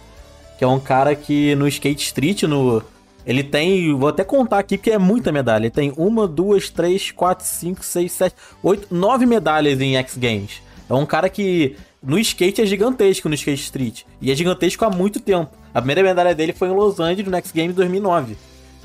Que 0.57 0.63
é 0.63 0.67
um 0.67 0.79
cara 0.79 1.15
que 1.15 1.55
no 1.55 1.67
skate 1.67 2.03
street, 2.03 2.43
no, 2.43 2.83
ele 3.29 3.43
tem, 3.43 3.93
vou 3.93 4.09
até 4.09 4.23
contar 4.23 4.57
aqui 4.57 4.75
porque 4.75 4.89
é 4.89 4.97
muita 4.97 5.31
medalha. 5.31 5.65
Ele 5.65 5.69
tem 5.69 5.93
uma, 5.95 6.27
duas, 6.27 6.67
três, 6.67 7.11
quatro, 7.11 7.45
cinco, 7.45 7.85
seis, 7.85 8.11
sete, 8.11 8.35
oito, 8.63 8.87
nove 8.89 9.27
medalhas 9.27 9.79
em 9.79 9.95
X 9.97 10.17
Games. 10.17 10.63
É 10.89 10.95
um 10.95 11.05
cara 11.05 11.29
que 11.29 11.75
no 12.01 12.17
skate 12.17 12.59
é 12.59 12.65
gigantesco 12.65 13.29
no 13.29 13.35
skate 13.35 13.61
street. 13.61 14.01
E 14.19 14.31
é 14.31 14.35
gigantesco 14.35 14.83
há 14.83 14.89
muito 14.89 15.19
tempo. 15.19 15.51
A 15.71 15.79
primeira 15.79 16.01
medalha 16.01 16.33
dele 16.33 16.53
foi 16.53 16.69
em 16.69 16.71
Los 16.71 16.99
Angeles 16.99 17.29
no 17.29 17.37
X 17.37 17.51
Games 17.51 17.75
2009. 17.75 18.35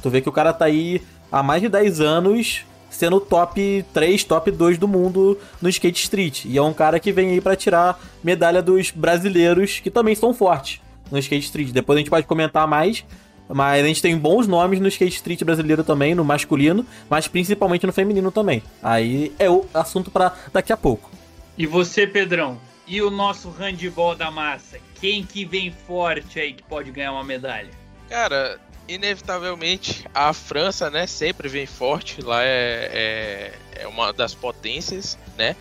Tu 0.03 0.11
vê 0.11 0.21
que 0.21 0.29
o 0.29 0.33
cara 0.33 0.53
tá 0.53 0.67
aí 0.67 1.01
há 1.33 1.43
mais 1.43 1.63
de 1.63 1.71
10 1.71 2.03
anos 2.03 2.67
sendo 2.91 3.21
top 3.21 3.83
3, 3.95 4.25
top 4.25 4.51
2 4.51 4.77
do 4.77 4.87
mundo 4.87 5.39
no 5.63 5.71
skate 5.71 6.03
street. 6.03 6.45
E 6.45 6.59
é 6.59 6.63
um 6.63 6.75
cara 6.75 7.01
que 7.01 7.13
vem 7.13 7.31
aí 7.31 7.41
para 7.41 7.57
tirar 7.57 7.99
medalha 8.23 8.61
dos 8.61 8.91
brasileiros 8.91 9.81
que 9.81 9.91
também 9.91 10.15
são 10.15 10.35
fortes 10.35 10.83
no 11.11 11.17
skate 11.19 11.47
street. 11.47 11.71
Depois 11.71 11.97
a 11.97 12.01
gente 12.01 12.11
pode 12.11 12.27
comentar 12.27 12.69
mais, 12.69 13.07
mas 13.49 13.85
a 13.85 13.87
gente 13.87 14.03
tem 14.03 14.17
bons 14.17 14.47
nomes 14.47 14.81
no 14.81 14.89
skate 14.89 15.17
street 15.17 15.43
brasileiro 15.45 15.85
também, 15.85 16.15
no 16.15 16.25
masculino, 16.25 16.87
mas 17.09 17.29
principalmente 17.29 17.87
no 17.87 17.93
feminino 17.93 18.31
também. 18.31 18.63
Aí 18.83 19.33
é 19.39 19.51
o 19.51 19.67
assunto 19.75 20.11
para 20.11 20.35
daqui 20.53 20.73
a 20.73 20.77
pouco. 20.77 21.11
E 21.57 21.67
você, 21.67 22.07
Pedrão? 22.07 22.59
E 22.87 23.01
o 23.01 23.11
nosso 23.11 23.49
handball 23.51 24.15
da 24.15 24.31
massa? 24.31 24.79
Quem 25.01 25.25
que 25.25 25.45
vem 25.45 25.71
forte 25.71 26.39
aí 26.39 26.53
que 26.53 26.63
pode 26.63 26.91
ganhar 26.91 27.13
uma 27.13 27.25
medalha? 27.25 27.71
Cara, 28.09 28.59
inevitavelmente 28.89 30.05
a 30.15 30.33
França, 30.33 30.91
né, 30.91 31.07
sempre 31.07 31.49
vem 31.49 31.67
forte. 31.67 32.21
Lá 32.21 32.43
é, 32.43 33.55
é, 33.73 33.83
é 33.83 33.89
uma 33.89 34.13
das 34.13 34.35
potências, 34.35 35.19
né? 35.37 35.57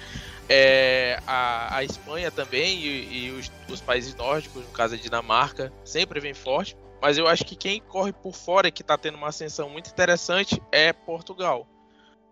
É, 0.49 1.19
a, 1.25 1.77
a 1.77 1.83
Espanha 1.85 2.29
também 2.29 2.77
e, 2.77 3.27
e 3.27 3.31
os, 3.31 3.49
os, 3.69 3.79
países 3.79 4.13
nórdicos, 4.13 4.61
no 4.61 4.71
caso 4.71 4.95
a 4.95 4.97
Dinamarca, 4.97 5.71
sempre 5.85 6.19
vem 6.19 6.33
forte. 6.33 6.75
Mas 7.03 7.17
eu 7.17 7.27
acho 7.27 7.43
que 7.43 7.57
quem 7.57 7.81
corre 7.81 8.13
por 8.13 8.33
fora 8.33 8.69
e 8.69 8.71
que 8.71 8.81
está 8.81 8.97
tendo 8.97 9.17
uma 9.17 9.27
ascensão 9.27 9.69
muito 9.69 9.89
interessante 9.89 10.63
é 10.71 10.93
Portugal. 10.93 11.67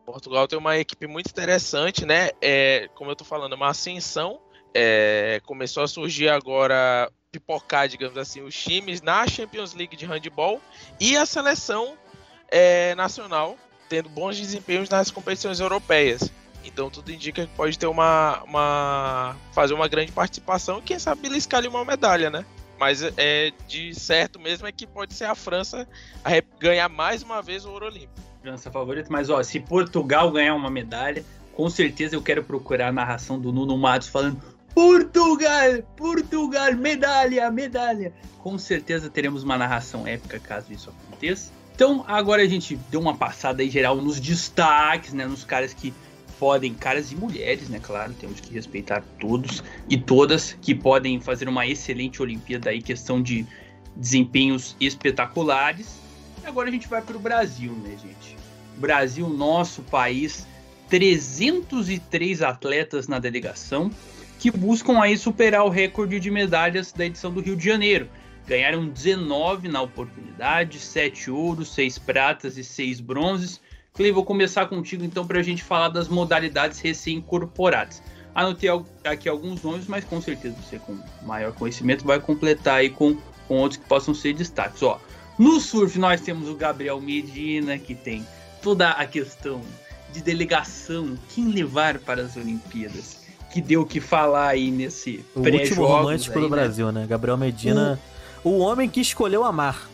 Portugal 0.06 0.48
tem 0.48 0.58
uma 0.58 0.78
equipe 0.78 1.08
muito 1.08 1.30
interessante, 1.30 2.06
né? 2.06 2.30
É, 2.42 2.90
como 2.96 3.10
eu 3.10 3.12
estou 3.12 3.28
falando, 3.28 3.52
uma 3.52 3.68
ascensão. 3.68 4.40
É, 4.74 5.42
começou 5.44 5.84
a 5.84 5.90
surgir 5.90 6.30
agora, 6.30 7.12
pipocar, 7.30 7.90
digamos 7.90 8.18
assim, 8.18 8.42
os 8.42 8.56
times 8.56 9.02
na 9.02 9.28
Champions 9.28 9.74
League 9.74 9.98
de 9.98 10.06
handball 10.06 10.62
e 10.98 11.18
a 11.18 11.26
seleção 11.26 11.98
é, 12.48 12.96
nacional 12.96 13.58
tendo 13.90 14.08
bons 14.08 14.38
desempenhos 14.40 14.90
nas 14.90 15.12
competições 15.12 15.60
europeias. 15.60 16.32
Então 16.64 16.90
tudo 16.90 17.12
indica 17.12 17.46
que 17.46 17.54
pode 17.56 17.78
ter 17.78 17.88
uma, 17.88 18.42
uma 18.46 19.36
fazer 19.52 19.74
uma 19.74 19.90
grande 19.90 20.14
participação 20.14 20.80
e 20.80 20.82
quem 20.82 20.98
sabe 20.98 21.24
beliscar 21.24 21.58
ali 21.58 21.68
uma 21.68 21.84
medalha, 21.84 22.30
né? 22.30 22.46
Mas 22.82 23.04
é 23.16 23.52
de 23.68 23.94
certo 23.94 24.40
mesmo 24.40 24.66
é 24.66 24.72
que 24.72 24.88
pode 24.88 25.14
ser 25.14 25.26
a 25.26 25.36
França 25.36 25.88
a 26.26 26.32
ganhar 26.60 26.90
mais 26.90 27.22
uma 27.22 27.40
vez 27.40 27.64
o 27.64 27.70
ouro 27.70 27.86
olímpico. 27.86 28.20
França 28.42 28.72
favorita, 28.72 29.08
mas 29.12 29.30
ó, 29.30 29.44
se 29.44 29.60
Portugal 29.60 30.32
ganhar 30.32 30.56
uma 30.56 30.72
medalha, 30.72 31.24
com 31.54 31.70
certeza 31.70 32.16
eu 32.16 32.24
quero 32.24 32.44
procurar 32.44 32.88
a 32.88 32.92
narração 32.92 33.40
do 33.40 33.52
Nuno 33.52 33.78
Matos 33.78 34.08
falando 34.08 34.42
Portugal, 34.74 35.84
Portugal, 35.96 36.74
medalha, 36.74 37.52
medalha. 37.52 38.14
Com 38.40 38.58
certeza 38.58 39.12
teremos 39.12 39.44
uma 39.44 39.60
narração 39.60 40.08
épica 40.08 40.40
caso 40.40 40.74
isso 40.74 40.90
aconteça. 40.90 41.52
Então 41.76 42.04
agora 42.08 42.42
a 42.42 42.48
gente 42.48 42.76
deu 42.90 43.00
uma 43.00 43.16
passada 43.16 43.62
aí 43.62 43.70
geral 43.70 43.96
nos 43.98 44.20
destaques, 44.20 45.14
né, 45.14 45.28
nos 45.28 45.44
caras 45.44 45.72
que 45.72 45.94
podem, 46.42 46.74
caras 46.74 47.12
e 47.12 47.16
mulheres, 47.16 47.70
né? 47.70 47.80
Claro, 47.80 48.14
temos 48.14 48.39
que 48.39 48.52
respeitar 48.52 49.04
todos 49.20 49.64
e 49.88 49.96
todas 49.96 50.58
que 50.60 50.74
podem 50.74 51.20
fazer 51.20 51.48
uma 51.48 51.68
excelente 51.68 52.20
Olimpíada 52.20 52.72
aí, 52.72 52.82
questão 52.82 53.22
de 53.22 53.46
desempenhos 53.96 54.76
espetaculares. 54.80 56.00
Agora 56.44 56.70
a 56.70 56.72
gente 56.72 56.88
vai 56.88 57.00
para 57.00 57.16
o 57.16 57.20
Brasil, 57.20 57.72
né, 57.74 57.92
gente? 57.92 58.36
Brasil, 58.78 59.30
nosso 59.30 59.84
país, 59.84 60.48
303 60.89 62.42
atletas 62.42 63.08
na 63.08 63.20
delegação 63.20 63.92
que 64.39 64.50
buscam 64.50 65.00
aí 65.00 65.16
superar 65.20 65.64
o 65.64 65.70
recorde 65.70 66.20
de 66.20 66.32
medalhas 66.32 66.92
da 66.92 67.06
edição 67.06 67.32
do 67.32 67.39
Rio 67.39 67.56
de 67.56 67.64
Janeiro. 67.64 68.10
Ganharam 68.48 68.88
19 68.88 69.68
na 69.68 69.84
oportunidade, 69.84 70.80
7 70.80 71.30
ouros, 71.30 71.72
6 71.76 72.00
pratas 72.00 72.58
e 72.58 72.64
6 72.64 73.00
bronzes. 73.00 73.62
Clay, 73.94 74.12
vou 74.12 74.24
começar 74.24 74.68
contigo 74.68 75.04
então 75.04 75.28
para 75.28 75.39
a 75.39 75.44
gente 75.44 75.62
falar 75.64 75.89
das 75.89 76.08
modalidades 76.08 76.80
recém-incorporadas. 76.80 78.02
Anotei 78.34 78.70
aqui 79.04 79.28
alguns 79.28 79.62
nomes, 79.62 79.86
mas 79.88 80.06
com 80.06 80.22
certeza 80.22 80.56
você 80.56 80.80
com 80.80 80.98
maior 81.24 81.52
conhecimento 81.52 82.06
vai 82.06 82.18
completar 82.18 82.76
aí 82.76 82.89
com, 82.89 83.18
com 83.48 83.58
outros 83.58 83.82
que 83.82 83.86
possam 83.86 84.14
ser 84.14 84.34
destaques. 84.34 84.82
Ó, 84.82 84.98
no 85.38 85.60
surf 85.60 86.00
nós 86.00 86.22
temos 86.22 86.48
o 86.48 86.56
Gabriel 86.56 87.02
Medina, 87.02 87.78
que 87.78 87.94
tem 87.94 88.26
toda 88.62 88.92
a 88.92 89.06
questão 89.06 89.62
de 90.14 90.22
delegação, 90.22 91.18
quem 91.34 91.50
levar 91.50 92.00
para 92.00 92.22
as 92.22 92.38
Olimpíadas, 92.38 93.18
que 93.52 93.62
deu 93.62 93.82
o 93.82 93.86
que 93.86 94.00
falar 94.00 94.48
aí 94.48 94.72
nesse 94.72 95.26
O 95.36 95.42
último 95.42 95.86
romântico 95.86 96.38
aí, 96.38 96.46
do 96.46 96.50
né? 96.50 96.56
Brasil, 96.56 96.92
né? 96.94 97.06
Gabriel 97.08 97.38
Medina, 97.38 98.00
o 98.42 98.60
homem 98.60 98.89
que 98.89 99.02
escolheu 99.02 99.44
amar. 99.44 99.89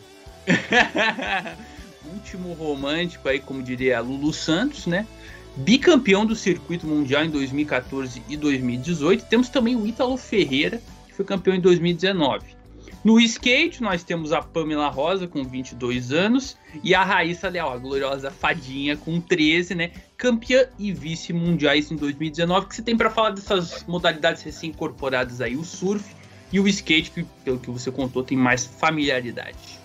último 2.17 2.53
romântico 2.53 3.29
aí, 3.29 3.39
como 3.39 3.61
diria 3.61 4.01
Lulu 4.01 4.33
Santos, 4.33 4.87
né? 4.87 5.07
Bicampeão 5.55 6.25
do 6.25 6.35
circuito 6.35 6.85
mundial 6.85 7.23
em 7.23 7.29
2014 7.29 8.21
e 8.27 8.35
2018. 8.35 9.25
Temos 9.25 9.49
também 9.49 9.75
o 9.75 9.87
Ítalo 9.87 10.17
Ferreira, 10.17 10.81
que 11.07 11.13
foi 11.13 11.25
campeão 11.25 11.55
em 11.55 11.61
2019. 11.61 12.57
No 13.03 13.19
skate, 13.19 13.81
nós 13.81 14.03
temos 14.03 14.33
a 14.33 14.41
Pamela 14.41 14.89
Rosa, 14.89 15.27
com 15.27 15.43
22 15.43 16.11
anos, 16.11 16.57
e 16.83 16.93
a 16.93 17.03
Raíssa 17.03 17.47
Leal, 17.47 17.71
a 17.71 17.77
gloriosa 17.77 18.29
fadinha, 18.29 18.97
com 18.97 19.21
13, 19.21 19.75
né? 19.75 19.91
Campeã 20.17 20.67
e 20.77 20.91
vice 20.91 21.31
mundiais 21.31 21.91
em 21.91 21.95
2019. 21.95 22.65
O 22.65 22.69
que 22.69 22.75
você 22.75 22.81
tem 22.81 22.97
para 22.97 23.09
falar 23.09 23.29
dessas 23.29 23.85
modalidades 23.87 24.43
recém-incorporadas 24.43 25.39
aí? 25.39 25.55
O 25.55 25.63
surf 25.63 26.03
e 26.51 26.59
o 26.59 26.67
skate, 26.67 27.11
que 27.11 27.23
pelo 27.45 27.59
que 27.59 27.69
você 27.69 27.91
contou, 27.91 28.23
tem 28.23 28.37
mais 28.37 28.65
familiaridade. 28.65 29.76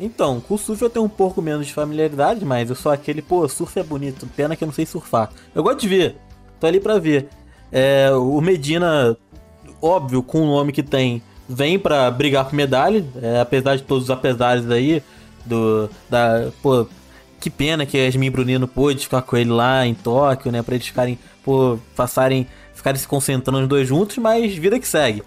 Então, 0.00 0.40
com 0.40 0.54
o 0.54 0.58
surf 0.58 0.80
eu 0.80 0.88
tenho 0.88 1.04
um 1.04 1.10
pouco 1.10 1.42
menos 1.42 1.66
de 1.66 1.74
familiaridade, 1.74 2.42
mas 2.42 2.70
eu 2.70 2.74
sou 2.74 2.90
aquele, 2.90 3.20
pô, 3.20 3.46
surf 3.46 3.78
é 3.78 3.82
bonito, 3.82 4.26
pena 4.34 4.56
que 4.56 4.64
eu 4.64 4.66
não 4.66 4.72
sei 4.72 4.86
surfar. 4.86 5.30
Eu 5.54 5.62
gosto 5.62 5.80
de 5.80 5.88
ver, 5.88 6.16
tô 6.58 6.66
ali 6.66 6.80
pra 6.80 6.98
ver. 6.98 7.28
É, 7.70 8.10
o 8.12 8.40
Medina, 8.40 9.14
óbvio, 9.80 10.22
com 10.22 10.42
o 10.42 10.46
nome 10.46 10.72
que 10.72 10.82
tem, 10.82 11.22
vem 11.46 11.78
pra 11.78 12.10
brigar 12.10 12.46
por 12.46 12.54
medalha, 12.54 13.04
é, 13.20 13.40
apesar 13.40 13.76
de 13.76 13.82
todos 13.82 14.04
os 14.04 14.10
apesares 14.10 14.70
aí, 14.70 15.02
do, 15.44 15.90
da, 16.08 16.50
pô, 16.62 16.86
que 17.38 17.50
pena 17.50 17.84
que 17.84 17.98
a 17.98 18.04
Yasmin 18.04 18.30
Brunino 18.30 18.66
pôde 18.66 19.04
ficar 19.04 19.20
com 19.20 19.36
ele 19.36 19.50
lá 19.50 19.86
em 19.86 19.94
Tóquio, 19.94 20.50
né, 20.50 20.62
pra 20.62 20.76
eles 20.76 20.86
ficarem, 20.86 21.18
pô, 21.44 21.78
passarem, 21.94 22.46
ficarem 22.74 22.98
se 22.98 23.06
concentrando 23.06 23.60
os 23.60 23.68
dois 23.68 23.86
juntos, 23.86 24.16
mas 24.16 24.54
vida 24.54 24.80
que 24.80 24.88
segue. 24.88 25.22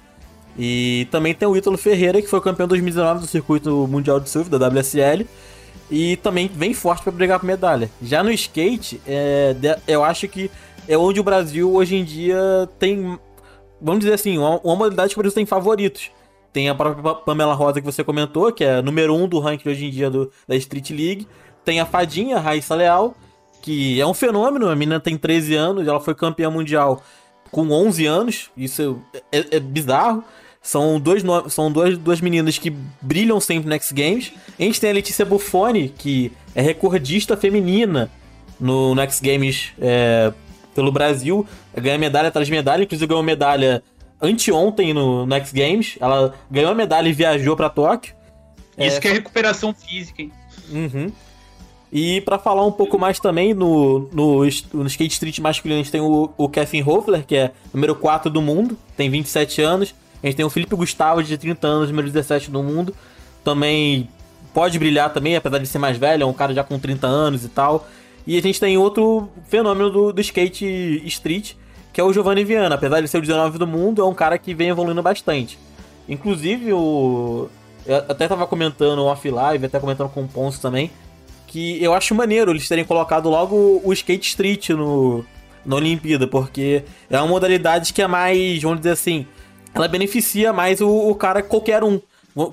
E 0.57 1.07
também 1.09 1.33
tem 1.33 1.47
o 1.47 1.55
Ítalo 1.57 1.77
Ferreira, 1.77 2.21
que 2.21 2.27
foi 2.27 2.39
campeão 2.41 2.65
em 2.65 2.69
2019 2.69 3.21
do 3.21 3.27
circuito 3.27 3.87
mundial 3.87 4.19
de 4.19 4.29
surf 4.29 4.49
da 4.49 4.57
WSL. 4.67 5.25
E 5.89 6.15
também 6.17 6.47
vem 6.47 6.73
forte 6.73 7.03
para 7.03 7.11
brigar 7.11 7.39
por 7.39 7.45
medalha. 7.45 7.89
Já 8.01 8.23
no 8.23 8.31
skate, 8.31 9.01
é, 9.05 9.55
eu 9.87 10.03
acho 10.03 10.27
que 10.27 10.49
é 10.87 10.97
onde 10.97 11.19
o 11.19 11.23
Brasil 11.23 11.73
hoje 11.73 11.95
em 11.95 12.03
dia 12.03 12.69
tem, 12.79 13.17
vamos 13.81 14.01
dizer 14.01 14.13
assim, 14.13 14.37
uma, 14.37 14.59
uma 14.59 14.75
modalidade 14.75 15.13
que 15.13 15.19
o 15.19 15.21
Brasil 15.21 15.35
tem 15.35 15.45
favoritos. 15.45 16.11
Tem 16.51 16.69
a 16.69 16.75
própria 16.75 17.01
Pa- 17.03 17.15
Pamela 17.15 17.53
Rosa 17.53 17.81
que 17.81 17.85
você 17.85 18.03
comentou, 18.03 18.51
que 18.51 18.63
é 18.63 18.81
número 18.81 19.13
um 19.15 19.27
do 19.27 19.39
ranking 19.39 19.69
hoje 19.69 19.85
em 19.85 19.89
dia 19.89 20.09
do, 20.09 20.31
da 20.47 20.55
Street 20.55 20.89
League. 20.91 21.27
Tem 21.65 21.79
a 21.79 21.85
Fadinha, 21.85 22.39
Raíssa 22.39 22.75
Leal, 22.75 23.15
que 23.61 23.99
é 23.99 24.05
um 24.05 24.13
fenômeno. 24.13 24.69
A 24.69 24.75
menina 24.75 24.99
tem 24.99 25.17
13 25.17 25.55
anos, 25.55 25.87
ela 25.87 25.99
foi 25.99 26.13
campeã 26.13 26.49
mundial 26.49 27.01
com 27.51 27.69
11 27.71 28.05
anos. 28.05 28.49
Isso 28.55 28.99
é, 29.31 29.57
é 29.57 29.59
bizarro. 29.59 30.23
São, 30.65 30.97
dois, 30.97 31.21
no- 31.23 31.49
são 31.49 31.69
duas, 31.69 31.97
duas 31.97 32.21
meninas 32.21 32.57
que 32.57 32.69
brilham 33.01 33.39
sempre 33.41 33.67
no 33.67 33.75
X 33.75 33.91
Games. 33.91 34.31
A 34.57 34.63
gente 34.63 34.79
tem 34.79 34.89
a 34.89 34.93
Letícia 34.93 35.25
Buffoni, 35.25 35.89
que 35.89 36.31
é 36.55 36.61
recordista 36.61 37.35
feminina 37.35 38.09
no, 38.57 38.95
no 38.95 39.01
X 39.01 39.19
Games 39.19 39.73
é, 39.79 40.31
pelo 40.73 40.89
Brasil. 40.89 41.45
Ganha 41.75 41.97
medalha 41.97 42.29
atrás 42.29 42.47
de 42.47 42.53
medalha, 42.53 42.83
inclusive 42.83 43.05
ganhou 43.07 43.21
medalha 43.21 43.83
anteontem 44.21 44.93
no, 44.93 45.25
no 45.25 45.35
X 45.35 45.51
Games. 45.51 45.97
Ela 45.99 46.33
ganhou 46.49 46.71
a 46.71 46.75
medalha 46.75 47.09
e 47.09 47.13
viajou 47.13 47.57
pra 47.57 47.69
Tóquio. 47.69 48.15
Isso 48.77 49.01
que 49.01 49.07
é 49.09 49.11
recuperação 49.11 49.73
física, 49.73 50.21
hein? 50.21 50.31
Uhum. 50.71 51.11
E 51.91 52.21
pra 52.21 52.39
falar 52.39 52.65
um 52.65 52.71
pouco 52.71 52.97
mais 52.97 53.19
também, 53.19 53.53
no, 53.53 54.09
no, 54.13 54.39
no 54.73 54.87
skate 54.87 55.13
street 55.13 55.39
masculino, 55.39 55.79
a 55.79 55.83
gente 55.83 55.91
tem 55.91 56.01
o, 56.01 56.31
o 56.37 56.49
Kevin 56.49 56.81
Hoffler, 56.81 57.23
que 57.25 57.35
é 57.35 57.51
número 57.71 57.93
4 57.95 58.31
do 58.31 58.41
mundo, 58.41 58.75
tem 58.97 59.09
27 59.11 59.61
anos. 59.61 59.93
A 60.23 60.27
gente 60.27 60.37
tem 60.37 60.45
o 60.45 60.49
Felipe 60.49 60.75
Gustavo, 60.75 61.21
de 61.21 61.37
30 61.37 61.67
anos, 61.67 61.89
número 61.89 62.07
17 62.07 62.49
do 62.49 62.63
mundo. 62.63 62.95
Também 63.43 64.07
pode 64.53 64.79
brilhar 64.79 65.11
também, 65.11 65.35
apesar 65.35 65.57
de 65.57 65.67
ser 65.67 65.79
mais 65.79 65.97
velho, 65.97 66.23
é 66.23 66.25
um 66.25 66.33
cara 66.33 66.53
já 66.53 66.63
com 66.63 66.79
30 66.79 67.05
anos 67.05 67.43
e 67.43 67.49
tal. 67.49 67.87
E 68.25 68.37
a 68.37 68.41
gente 68.41 68.59
tem 68.59 68.77
outro 68.77 69.27
fenômeno 69.49 69.89
do, 69.89 70.13
do 70.13 70.21
skate 70.21 71.01
street, 71.05 71.53
que 71.91 71.99
é 71.99 72.03
o 72.03 72.13
Giovanni 72.13 72.45
Viana. 72.45 72.75
Apesar 72.75 73.01
de 73.01 73.07
ser 73.09 73.17
o 73.17 73.21
19 73.21 73.57
do 73.57 73.67
mundo, 73.67 74.01
é 74.01 74.05
um 74.05 74.13
cara 74.13 74.37
que 74.37 74.53
vem 74.53 74.69
evoluindo 74.69 75.03
bastante. 75.03 75.59
Inclusive, 76.07 76.71
o. 76.71 77.49
Eu 77.85 77.97
até 77.97 78.29
tava 78.29 78.47
comentando 78.47 79.03
off-live, 79.03 79.65
até 79.65 79.77
comentando 79.77 80.07
com 80.09 80.23
o 80.23 80.27
Ponce 80.27 80.61
também, 80.61 80.89
que 81.47 81.83
eu 81.83 81.93
acho 81.93 82.15
maneiro 82.15 82.51
eles 82.51 82.65
terem 82.65 82.85
colocado 82.85 83.29
logo 83.29 83.81
o 83.83 83.91
skate 83.91 84.25
street 84.29 84.69
no, 84.69 85.25
na 85.65 85.75
Olimpíada, 85.75 86.25
porque 86.25 86.83
é 87.09 87.17
uma 87.17 87.27
modalidade 87.27 87.91
que 87.91 88.01
é 88.01 88.07
mais, 88.07 88.61
vamos 88.61 88.79
dizer 88.79 88.91
assim, 88.91 89.27
ela 89.73 89.87
beneficia 89.87 90.51
mais 90.53 90.81
o, 90.81 90.87
o 90.89 91.15
cara 91.15 91.41
qualquer 91.43 91.83
um. 91.83 91.99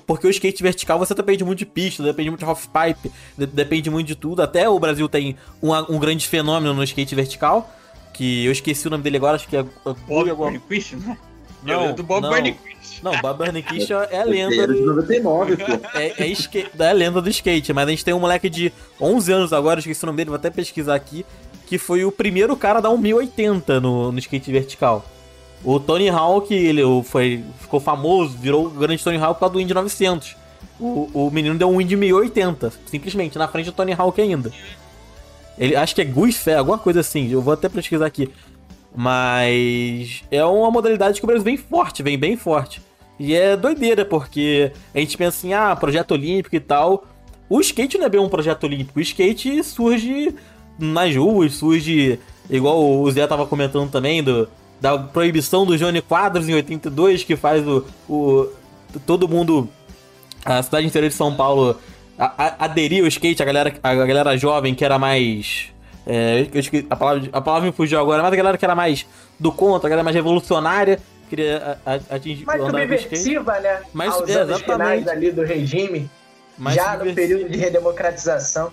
Porque 0.06 0.26
o 0.26 0.30
skate 0.30 0.62
vertical 0.62 0.98
você 0.98 1.14
depende 1.14 1.42
muito 1.42 1.58
de 1.60 1.66
pista, 1.66 2.02
depende 2.02 2.28
muito 2.28 2.40
de 2.40 2.46
half-pipe, 2.46 3.10
de- 3.38 3.46
depende 3.46 3.88
muito 3.88 4.06
de 4.08 4.14
tudo. 4.14 4.42
Até 4.42 4.68
o 4.68 4.78
Brasil 4.78 5.08
tem 5.08 5.36
um, 5.62 5.72
um 5.94 5.98
grande 5.98 6.28
fenômeno 6.28 6.74
no 6.74 6.84
skate 6.84 7.14
vertical, 7.14 7.70
que 8.12 8.44
eu 8.44 8.52
esqueci 8.52 8.86
o 8.86 8.90
nome 8.90 9.02
dele 9.02 9.16
agora, 9.16 9.36
acho 9.36 9.48
que 9.48 9.56
é. 9.56 9.62
Bob 10.06 10.28
alguma- 10.28 10.50
Burnquist, 10.50 10.96
né? 10.96 11.16
Não, 11.62 11.80
lembro 11.80 11.96
do 11.96 12.02
Bob 12.02 12.22
não. 12.22 12.30
Burnquist. 12.30 13.02
Não, 13.02 13.18
Bob 13.22 13.38
Burnquist 13.44 13.90
é 13.90 14.20
a 14.20 14.24
lenda 14.24 14.54
Era 14.54 14.74
de 14.74 14.80
do, 14.80 14.94
99, 14.96 15.56
pô. 15.56 15.64
é, 15.98 16.24
é, 16.24 16.26
skate, 16.28 16.70
é 16.78 16.88
a 16.88 16.92
lenda 16.92 17.22
do 17.22 17.30
skate, 17.30 17.72
mas 17.72 17.86
a 17.88 17.90
gente 17.90 18.04
tem 18.04 18.12
um 18.12 18.20
moleque 18.20 18.50
de 18.50 18.70
11 19.00 19.32
anos 19.32 19.52
agora, 19.54 19.78
eu 19.78 19.80
esqueci 19.80 20.02
o 20.04 20.06
nome 20.06 20.18
dele, 20.18 20.28
vou 20.30 20.36
até 20.36 20.50
pesquisar 20.50 20.94
aqui, 20.94 21.24
que 21.66 21.78
foi 21.78 22.04
o 22.04 22.12
primeiro 22.12 22.54
cara 22.54 22.78
a 22.78 22.82
dar 22.82 22.90
um 22.90 22.98
1080 22.98 23.80
no, 23.80 24.12
no 24.12 24.18
skate 24.18 24.52
vertical. 24.52 25.04
O 25.62 25.78
Tony 25.78 26.08
Hawk, 26.08 26.52
ele 26.54 26.82
foi, 27.04 27.44
ficou 27.58 27.80
famoso, 27.80 28.36
virou 28.36 28.66
o 28.66 28.70
grande 28.70 29.04
Tony 29.04 29.18
Hawk 29.18 29.34
por 29.34 29.40
causa 29.40 29.52
do 29.54 29.60
Indy 29.60 29.74
900. 29.74 30.36
O, 30.78 31.10
o 31.12 31.30
menino 31.30 31.58
deu 31.58 31.68
um 31.68 31.80
Indy 31.80 31.96
1080, 31.96 32.72
simplesmente, 32.86 33.36
na 33.36 33.46
frente 33.46 33.66
do 33.66 33.72
Tony 33.72 33.92
Hawk 33.92 34.20
ainda. 34.20 34.50
Ele, 35.58 35.76
acho 35.76 35.94
que 35.94 36.00
é 36.00 36.04
Guifé, 36.04 36.56
alguma 36.56 36.78
coisa 36.78 37.00
assim, 37.00 37.30
eu 37.30 37.42
vou 37.42 37.52
até 37.52 37.68
pesquisar 37.68 38.06
aqui. 38.06 38.30
Mas 38.96 40.24
é 40.30 40.42
uma 40.42 40.70
modalidade 40.70 41.20
que 41.20 41.24
o 41.24 41.26
Brasil 41.26 41.44
vem 41.44 41.58
forte, 41.58 42.02
vem 42.02 42.18
bem 42.18 42.36
forte. 42.36 42.80
E 43.18 43.34
é 43.34 43.54
doideira, 43.54 44.04
porque 44.04 44.72
a 44.94 44.98
gente 44.98 45.18
pensa 45.18 45.36
assim, 45.36 45.52
ah, 45.52 45.76
projeto 45.76 46.12
olímpico 46.12 46.56
e 46.56 46.60
tal. 46.60 47.04
O 47.50 47.60
skate 47.60 47.98
não 47.98 48.06
é 48.06 48.08
bem 48.08 48.20
um 48.20 48.28
projeto 48.30 48.64
olímpico. 48.64 48.98
O 48.98 49.02
skate 49.02 49.62
surge 49.62 50.34
nas 50.78 51.14
ruas, 51.14 51.54
surge, 51.54 52.18
igual 52.48 52.82
o 52.82 53.10
Zé 53.10 53.26
tava 53.26 53.46
comentando 53.46 53.90
também, 53.90 54.22
do, 54.22 54.48
da 54.80 54.98
proibição 54.98 55.66
do 55.66 55.76
Johnny 55.76 56.00
Quadros 56.00 56.48
em 56.48 56.54
82, 56.54 57.22
que 57.24 57.36
faz 57.36 57.66
o, 57.66 57.84
o 58.08 58.48
todo 59.06 59.28
mundo, 59.28 59.68
a 60.44 60.62
cidade 60.62 60.86
inteira 60.86 61.08
de 61.08 61.14
São 61.14 61.34
Paulo, 61.34 61.78
a, 62.18 62.46
a, 62.46 62.64
aderir 62.64 63.02
ao 63.02 63.08
skate, 63.08 63.42
a 63.42 63.46
galera, 63.46 63.74
a 63.82 63.94
galera 63.94 64.36
jovem 64.36 64.74
que 64.74 64.84
era 64.84 64.98
mais. 64.98 65.68
É, 66.06 66.46
eu 66.52 66.60
esque- 66.60 66.86
a, 66.88 66.96
palavra, 66.96 67.28
a 67.32 67.40
palavra 67.40 67.66
me 67.68 67.72
fugiu 67.74 68.00
agora, 68.00 68.22
mas 68.22 68.32
a 68.32 68.36
galera 68.36 68.56
que 68.58 68.64
era 68.64 68.74
mais 68.74 69.06
do 69.38 69.52
contra, 69.52 69.86
a 69.86 69.90
galera 69.90 70.02
mais 70.04 70.16
revolucionária, 70.16 70.98
queria 71.28 71.78
atingir 72.10 72.44
Mais 72.46 72.60
subversiva, 72.62 73.60
né? 73.60 73.80
Mas, 73.92 74.14
Aos 74.14 74.28
é, 74.28 74.42
exatamente. 74.42 74.64
finais 74.64 75.08
ali 75.08 75.30
do 75.30 75.42
regime, 75.42 76.10
Mais 76.58 76.74
já 76.74 76.96
no 76.96 77.14
período 77.14 77.48
de 77.48 77.58
redemocratização. 77.58 78.72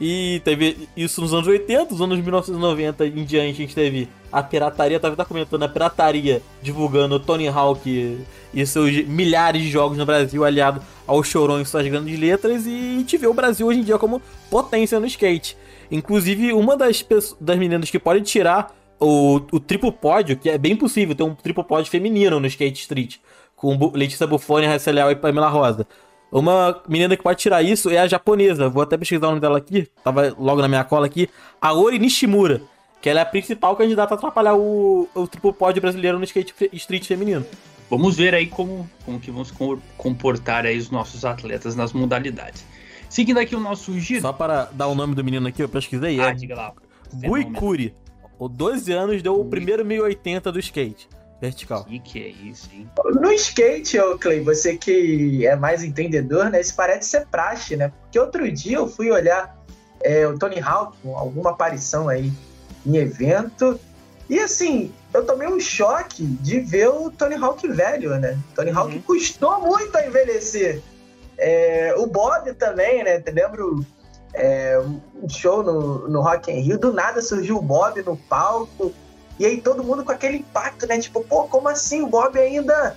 E 0.00 0.40
teve 0.44 0.88
isso 0.96 1.20
nos 1.20 1.34
anos 1.34 1.46
80, 1.46 1.90
nos 1.90 2.00
anos 2.00 2.18
1990 2.20 3.06
em 3.06 3.24
diante, 3.24 3.50
a 3.50 3.52
gente 3.52 3.74
teve 3.74 4.08
a 4.30 4.42
pirataria, 4.42 5.00
tava 5.00 5.24
comentando 5.24 5.64
a 5.64 5.68
pirataria 5.68 6.40
divulgando 6.62 7.18
Tony 7.18 7.48
Hawk 7.48 8.18
e 8.54 8.66
seus 8.66 8.92
milhares 9.06 9.60
de 9.60 9.70
jogos 9.70 9.98
no 9.98 10.06
Brasil, 10.06 10.44
aliado 10.44 10.80
ao 11.06 11.22
Chorão 11.24 11.60
e 11.60 11.66
suas 11.66 11.86
grandes 11.88 12.18
letras, 12.18 12.64
e 12.66 12.70
a 12.70 12.98
gente 12.98 13.16
vê 13.16 13.26
o 13.26 13.34
Brasil 13.34 13.66
hoje 13.66 13.80
em 13.80 13.82
dia 13.82 13.98
como 13.98 14.22
potência 14.48 15.00
no 15.00 15.06
skate. 15.06 15.56
Inclusive, 15.90 16.52
uma 16.52 16.76
das, 16.76 17.04
das 17.40 17.58
meninas 17.58 17.90
que 17.90 17.98
pode 17.98 18.20
tirar 18.20 18.72
o, 19.00 19.36
o 19.50 19.58
triplo 19.58 19.92
pódio, 19.92 20.36
que 20.36 20.50
é 20.50 20.58
bem 20.58 20.76
possível 20.76 21.14
ter 21.14 21.22
um 21.22 21.34
triplo 21.34 21.64
pódio 21.64 21.90
feminino 21.90 22.38
no 22.38 22.46
Skate 22.46 22.80
Street, 22.80 23.16
com 23.56 23.90
Letícia 23.94 24.26
Buffoni, 24.26 24.66
Raíssa 24.66 24.90
Leal 24.90 25.10
e 25.10 25.16
Pamela 25.16 25.48
Rosa. 25.48 25.86
Uma 26.30 26.82
menina 26.88 27.16
que 27.16 27.22
pode 27.22 27.38
tirar 27.40 27.62
isso 27.62 27.88
é 27.88 27.98
a 27.98 28.06
japonesa, 28.06 28.68
vou 28.68 28.82
até 28.82 28.96
pesquisar 28.98 29.26
o 29.26 29.30
nome 29.30 29.40
dela 29.40 29.56
aqui, 29.58 29.88
tava 30.04 30.34
logo 30.38 30.60
na 30.60 30.68
minha 30.68 30.84
cola 30.84 31.06
aqui, 31.06 31.28
Aori 31.60 31.98
Nishimura, 31.98 32.60
que 33.00 33.08
ela 33.08 33.20
é 33.20 33.22
a 33.22 33.26
principal 33.26 33.74
candidata 33.76 34.14
a 34.14 34.16
atrapalhar 34.16 34.54
o, 34.54 35.08
o 35.14 35.26
triplo 35.26 35.52
pódio 35.54 35.80
brasileiro 35.80 36.18
no 36.18 36.24
Skate 36.24 36.54
Street 36.74 37.06
feminino. 37.06 37.46
Vamos 37.88 38.14
ver 38.16 38.34
aí 38.34 38.46
como, 38.46 38.88
como 39.06 39.18
que 39.18 39.30
vão 39.30 39.42
se 39.42 39.52
com- 39.54 39.78
comportar 39.96 40.66
aí 40.66 40.76
os 40.76 40.90
nossos 40.90 41.24
atletas 41.24 41.74
nas 41.74 41.94
modalidades. 41.94 42.62
Seguindo 43.08 43.38
aqui 43.38 43.56
o 43.56 43.60
nosso 43.60 43.98
giro. 43.98 44.20
Só 44.20 44.30
para 44.34 44.64
dar 44.74 44.88
o 44.88 44.94
nome 44.94 45.14
do 45.14 45.24
menino 45.24 45.48
aqui, 45.48 45.62
eu 45.62 45.68
pesquisei, 45.70 46.20
Ah, 46.20 46.28
é 46.28 46.34
diga 46.34 46.54
lá. 46.54 46.72
Gui 47.14 47.20
Fenômeno. 47.22 47.52
Kuri. 47.58 47.94
O 48.38 48.46
12 48.48 48.92
anos 48.92 49.22
deu 49.22 49.40
o 49.40 49.46
primeiro 49.46 49.82
1080 49.82 50.52
do 50.52 50.58
skate. 50.60 51.08
Vertical. 51.40 51.84
Que 51.84 51.98
que 52.00 52.24
é 52.24 52.28
isso, 52.28 52.68
hein? 52.72 52.90
No 53.14 53.30
skate, 53.32 53.98
ô 54.00 54.18
Clay, 54.18 54.40
você 54.40 54.76
que 54.76 55.46
é 55.46 55.54
mais 55.54 55.84
entendedor, 55.84 56.50
né? 56.50 56.60
Isso 56.60 56.74
parece 56.74 57.10
ser 57.10 57.26
praxe, 57.26 57.76
né? 57.76 57.92
Porque 58.02 58.18
outro 58.18 58.50
dia 58.50 58.78
eu 58.78 58.88
fui 58.88 59.10
olhar 59.10 59.56
é, 60.02 60.26
o 60.26 60.36
Tony 60.38 60.60
Hawk, 60.60 60.96
alguma 61.04 61.50
aparição 61.50 62.08
aí 62.08 62.32
em 62.84 62.96
evento, 62.96 63.78
e 64.28 64.38
assim, 64.38 64.92
eu 65.14 65.24
tomei 65.24 65.48
um 65.48 65.58
choque 65.58 66.22
de 66.22 66.60
ver 66.60 66.88
o 66.88 67.10
Tony 67.10 67.34
Hawk 67.36 67.66
velho, 67.68 68.18
né? 68.18 68.38
Tony 68.54 68.70
Hawk 68.70 68.94
Uhum. 68.96 69.02
custou 69.02 69.60
muito 69.60 69.96
a 69.96 70.06
envelhecer. 70.06 70.82
É, 71.38 71.94
o 71.96 72.06
Bob 72.06 72.52
também, 72.54 73.02
né? 73.04 73.20
Te 73.20 73.30
lembro 73.30 73.84
é, 74.34 74.78
um 75.22 75.28
show 75.28 75.62
no, 75.62 76.08
no 76.08 76.20
Rock 76.20 76.50
in 76.50 76.60
Rio, 76.60 76.78
do 76.78 76.92
nada 76.92 77.22
surgiu 77.22 77.56
o 77.56 77.62
Bob 77.62 78.02
no 78.02 78.16
palco, 78.16 78.92
e 79.38 79.46
aí 79.46 79.60
todo 79.60 79.84
mundo 79.84 80.04
com 80.04 80.12
aquele 80.12 80.38
impacto, 80.38 80.86
né? 80.86 80.98
Tipo, 80.98 81.22
pô, 81.22 81.44
como 81.44 81.68
assim? 81.68 82.02
O 82.02 82.08
Bob 82.08 82.38
ainda 82.38 82.96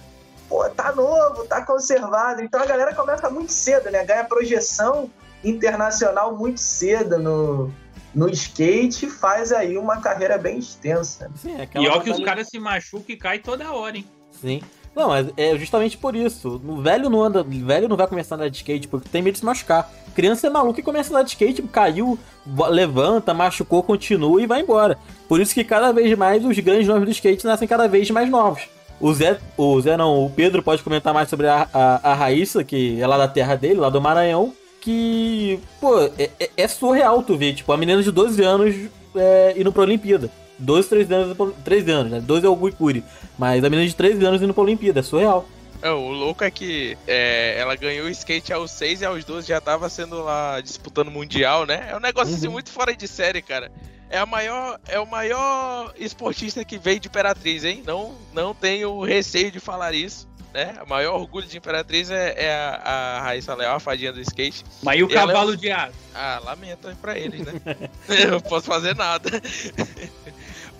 pô, 0.49 0.69
tá 0.69 0.91
novo, 0.93 1.45
tá 1.45 1.65
conservado. 1.65 2.41
Então 2.43 2.61
a 2.61 2.65
galera 2.65 2.93
começa 2.93 3.29
muito 3.29 3.53
cedo, 3.53 3.89
né? 3.89 4.03
Ganha 4.03 4.23
projeção 4.23 5.09
internacional 5.43 6.35
muito 6.35 6.59
cedo 6.59 7.17
no, 7.17 7.71
no 8.13 8.29
skate 8.29 9.05
e 9.05 9.09
faz 9.09 9.51
aí 9.51 9.77
uma 9.77 10.01
carreira 10.01 10.37
bem 10.37 10.59
extensa. 10.59 11.31
Sim, 11.35 11.59
é 11.59 11.67
E 11.75 11.87
ó 11.87 11.99
que 11.99 12.09
os 12.09 12.23
caras 12.23 12.47
se 12.49 12.59
machucam 12.59 13.15
e 13.15 13.17
caem 13.17 13.41
toda 13.41 13.71
hora, 13.71 13.97
hein? 13.97 14.05
Sim. 14.31 14.61
Não, 14.95 15.07
mas 15.07 15.27
é 15.37 15.55
justamente 15.57 15.97
por 15.97 16.15
isso. 16.15 16.61
O 16.67 16.81
velho 16.81 17.09
não 17.09 17.23
anda. 17.23 17.41
O 17.41 17.45
velho 17.65 17.87
não 17.87 17.95
vai 17.95 18.07
começar 18.07 18.35
a 18.35 18.37
andar 18.37 18.49
de 18.49 18.57
skate 18.57 18.87
porque 18.89 19.07
tem 19.09 19.21
medo 19.21 19.33
de 19.33 19.39
se 19.39 19.45
machucar. 19.45 19.89
Criança 20.13 20.47
é 20.47 20.49
maluca 20.49 20.79
e 20.79 20.83
começa 20.83 21.09
a 21.09 21.11
andar 21.15 21.23
de 21.23 21.29
skate, 21.29 21.61
caiu, 21.63 22.19
vo- 22.45 22.67
levanta, 22.67 23.33
machucou, 23.33 23.81
continua 23.81 24.41
e 24.41 24.45
vai 24.45 24.59
embora. 24.61 24.97
Por 25.29 25.39
isso 25.39 25.53
que 25.53 25.63
cada 25.63 25.93
vez 25.93 26.17
mais 26.17 26.43
os 26.43 26.59
grandes 26.59 26.87
nomes 26.87 27.05
do 27.05 27.11
skate 27.11 27.45
nascem 27.45 27.67
cada 27.67 27.87
vez 27.87 28.11
mais 28.11 28.29
novos. 28.29 28.63
O 28.99 29.13
Zé, 29.13 29.39
o 29.57 29.79
Zé 29.81 29.95
não, 29.95 30.25
o 30.25 30.29
Pedro 30.29 30.61
pode 30.61 30.83
comentar 30.83 31.13
mais 31.13 31.29
sobre 31.29 31.47
a, 31.47 31.67
a, 31.73 32.11
a 32.11 32.13
Raíssa, 32.13 32.61
que 32.63 33.01
é 33.01 33.07
lá 33.07 33.17
da 33.17 33.27
terra 33.29 33.55
dele, 33.55 33.79
lá 33.79 33.89
do 33.89 34.01
Maranhão, 34.01 34.53
que, 34.81 35.57
pô, 35.79 35.97
é, 36.19 36.29
é- 36.39 36.49
é 36.57 36.67
surreal 36.67 37.23
tu 37.23 37.37
ver, 37.37 37.53
tipo, 37.55 37.71
a 37.71 37.77
menina 37.77 38.03
de 38.03 38.11
12 38.11 38.43
anos 38.43 38.75
é, 39.15 39.55
indo 39.57 39.71
pra 39.71 39.83
Olimpíada. 39.83 40.29
12, 40.61 40.87
13 40.89 41.13
anos, 41.13 41.37
13 41.63 41.91
anos, 41.91 42.11
né? 42.11 42.19
12 42.21 42.45
é 42.45 42.49
o 42.49 42.55
Guicuri. 42.55 43.03
Mas 43.37 43.63
a 43.63 43.69
menina 43.69 43.87
de 43.87 43.95
13 43.95 44.23
anos 44.25 44.41
indo 44.41 44.53
pra 44.53 44.63
Olimpíada, 44.63 44.99
é 44.99 45.03
surreal. 45.03 45.47
É, 45.81 45.89
o 45.89 46.09
louco 46.09 46.43
é 46.43 46.51
que 46.51 46.95
é, 47.07 47.55
ela 47.57 47.75
ganhou 47.75 48.05
o 48.05 48.09
skate 48.09 48.53
aos 48.53 48.69
6 48.71 49.01
e 49.01 49.05
aos 49.05 49.25
12 49.25 49.47
já 49.47 49.59
tava 49.59 49.89
sendo 49.89 50.21
lá 50.23 50.61
disputando 50.61 51.09
mundial, 51.09 51.65
né? 51.65 51.87
É 51.89 51.97
um 51.97 51.99
negócio 51.99 52.35
assim 52.35 52.45
Uhum. 52.45 52.53
muito 52.53 52.69
fora 52.71 52.95
de 52.95 53.07
série, 53.07 53.41
cara. 53.41 53.71
É 54.07 54.19
a 54.19 54.25
maior, 54.25 54.79
é 54.87 54.99
o 54.99 55.07
maior 55.07 55.91
esportista 55.97 56.63
que 56.63 56.77
veio 56.77 56.99
de 56.99 57.07
Imperatriz, 57.07 57.63
hein? 57.65 57.81
Não, 57.85 58.13
não 58.33 58.53
tenho 58.53 59.01
receio 59.03 59.49
de 59.49 59.59
falar 59.59 59.95
isso, 59.95 60.27
né? 60.53 60.75
O 60.85 60.89
maior 60.89 61.15
orgulho 61.19 61.47
de 61.47 61.57
Imperatriz 61.57 62.11
é, 62.11 62.35
é 62.37 62.53
a, 62.53 62.75
a 62.83 63.21
Raíssa 63.21 63.55
Leal, 63.55 63.77
a 63.77 63.79
fadinha 63.79 64.11
do 64.13 64.19
skate. 64.21 64.63
Mas 64.83 64.99
e 64.99 65.03
o 65.03 65.09
E 65.09 65.13
é 65.13 65.15
cavalo 65.15 65.53
um- 65.53 65.55
de 65.55 65.71
aço? 65.71 65.93
Ah, 66.13 66.41
lamento 66.45 66.95
pra 67.01 67.17
eles, 67.17 67.39
né? 67.43 67.53
Eu 68.07 68.31
não 68.31 68.41
posso 68.41 68.67
fazer 68.67 68.95
nada. 68.95 69.29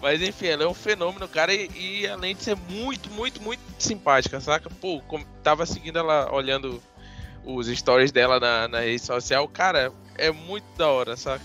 Mas 0.01 0.21
enfim, 0.21 0.47
ela 0.47 0.63
é 0.63 0.67
um 0.67 0.73
fenômeno, 0.73 1.27
cara, 1.27 1.53
e, 1.53 1.69
e 1.75 2.07
além 2.07 2.35
de 2.35 2.43
ser 2.43 2.57
muito, 2.69 3.09
muito, 3.11 3.41
muito 3.41 3.61
simpática, 3.77 4.41
saca? 4.41 4.69
Pô, 4.81 4.99
como, 5.07 5.23
tava 5.43 5.65
seguindo 5.65 5.99
ela, 5.99 6.33
olhando 6.33 6.81
os 7.45 7.67
stories 7.67 8.11
dela 8.11 8.39
na, 8.39 8.67
na 8.67 8.79
rede 8.79 9.03
social, 9.03 9.47
cara, 9.47 9.93
é 10.17 10.31
muito 10.31 10.65
da 10.75 10.87
hora, 10.87 11.15
saca? 11.15 11.43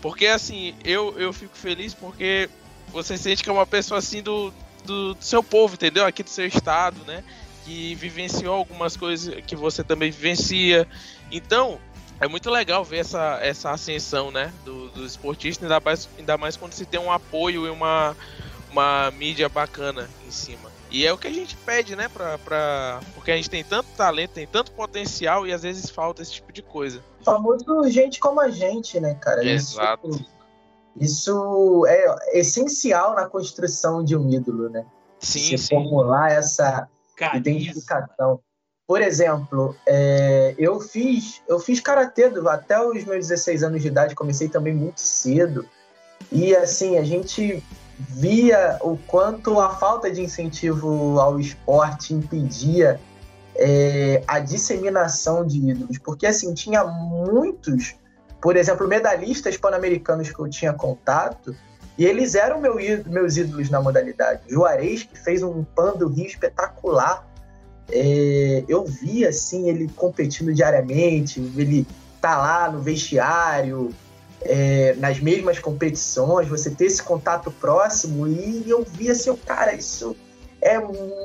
Porque 0.00 0.26
assim, 0.26 0.74
eu, 0.84 1.18
eu 1.18 1.32
fico 1.32 1.56
feliz 1.56 1.92
porque 1.92 2.48
você 2.88 3.18
sente 3.18 3.42
que 3.42 3.50
é 3.50 3.52
uma 3.52 3.66
pessoa 3.66 3.98
assim 3.98 4.22
do, 4.22 4.52
do, 4.84 5.14
do 5.14 5.24
seu 5.24 5.42
povo, 5.42 5.74
entendeu? 5.74 6.06
Aqui 6.06 6.22
do 6.22 6.30
seu 6.30 6.46
estado, 6.46 6.98
né? 7.06 7.22
Que 7.64 7.94
vivenciou 7.94 8.54
algumas 8.54 8.96
coisas 8.96 9.42
que 9.44 9.56
você 9.56 9.84
também 9.84 10.10
vivencia. 10.10 10.88
Então, 11.30 11.78
é 12.20 12.28
muito 12.28 12.50
legal 12.50 12.84
ver 12.84 12.98
essa, 12.98 13.38
essa 13.42 13.70
ascensão, 13.70 14.30
né, 14.30 14.52
do, 14.64 14.88
do 14.90 15.04
esportista, 15.04 15.64
ainda 15.64 15.80
mais, 15.80 16.08
ainda 16.18 16.36
mais 16.36 16.56
quando 16.56 16.72
se 16.72 16.84
tem 16.84 16.98
um 17.00 17.12
apoio 17.12 17.66
e 17.66 17.70
uma, 17.70 18.16
uma 18.70 19.10
mídia 19.12 19.48
bacana 19.48 20.08
em 20.26 20.30
cima. 20.30 20.68
E 20.90 21.06
é 21.06 21.12
o 21.12 21.18
que 21.18 21.26
a 21.28 21.32
gente 21.32 21.54
pede, 21.56 21.94
né, 21.94 22.08
pra, 22.08 22.38
pra, 22.38 23.00
porque 23.14 23.30
a 23.30 23.36
gente 23.36 23.50
tem 23.50 23.62
tanto 23.62 23.88
talento, 23.96 24.32
tem 24.32 24.46
tanto 24.46 24.72
potencial 24.72 25.46
e 25.46 25.52
às 25.52 25.62
vezes 25.62 25.90
falta 25.90 26.22
esse 26.22 26.32
tipo 26.32 26.52
de 26.52 26.62
coisa. 26.62 27.02
O 27.20 27.24
famoso 27.24 27.88
gente 27.90 28.18
como 28.18 28.40
a 28.40 28.48
gente, 28.48 28.98
né, 28.98 29.14
cara? 29.14 29.44
Exato. 29.44 30.08
Isso, 30.08 30.26
isso 30.98 31.86
é 31.86 32.38
essencial 32.38 33.14
na 33.14 33.26
construção 33.26 34.02
de 34.02 34.16
um 34.16 34.28
ídolo, 34.30 34.70
né? 34.70 34.84
Sim, 35.20 35.40
Se 35.40 35.58
sim. 35.58 35.74
formular 35.74 36.32
essa 36.32 36.88
Carisma. 37.16 37.38
identificação. 37.38 38.40
Por 38.88 39.02
exemplo, 39.02 39.76
é, 39.84 40.54
eu 40.56 40.80
fiz 40.80 41.42
eu 41.46 41.60
fiz 41.60 41.78
karatê 41.78 42.24
até 42.48 42.80
os 42.80 43.04
meus 43.04 43.28
16 43.28 43.62
anos 43.62 43.82
de 43.82 43.88
idade, 43.88 44.14
comecei 44.14 44.48
também 44.48 44.72
muito 44.72 44.98
cedo. 44.98 45.68
E 46.32 46.56
assim, 46.56 46.96
a 46.96 47.04
gente 47.04 47.62
via 47.98 48.78
o 48.80 48.96
quanto 48.96 49.60
a 49.60 49.74
falta 49.76 50.10
de 50.10 50.22
incentivo 50.22 51.20
ao 51.20 51.38
esporte 51.38 52.14
impedia 52.14 52.98
é, 53.54 54.22
a 54.26 54.38
disseminação 54.38 55.46
de 55.46 55.58
ídolos. 55.70 55.98
Porque 55.98 56.26
assim, 56.26 56.54
tinha 56.54 56.82
muitos, 56.82 57.94
por 58.40 58.56
exemplo, 58.56 58.88
medalhistas 58.88 59.58
pan-americanos 59.58 60.32
que 60.32 60.38
eu 60.38 60.48
tinha 60.48 60.72
contato, 60.72 61.54
e 61.98 62.06
eles 62.06 62.34
eram 62.34 62.58
meu 62.58 62.76
meus 63.06 63.36
ídolos 63.36 63.68
na 63.68 63.82
modalidade. 63.82 64.44
Juarez, 64.48 65.02
que 65.02 65.18
fez 65.18 65.42
um 65.42 65.62
pan 65.62 65.92
do 65.92 66.08
Rio 66.08 66.26
espetacular. 66.26 67.28
É, 67.90 68.64
eu 68.68 68.84
vi 68.84 69.26
assim 69.26 69.68
ele 69.68 69.88
competindo 69.96 70.52
diariamente, 70.52 71.40
ele 71.56 71.86
tá 72.20 72.36
lá 72.36 72.70
no 72.70 72.80
vestiário, 72.80 73.94
é, 74.42 74.94
nas 74.98 75.18
mesmas 75.20 75.58
competições, 75.58 76.48
você 76.48 76.70
ter 76.70 76.86
esse 76.86 77.02
contato 77.02 77.50
próximo 77.50 78.26
e 78.26 78.64
eu 78.68 78.84
vi 78.84 79.10
assim, 79.10 79.34
cara, 79.36 79.74
isso 79.74 80.14
é 80.60 80.78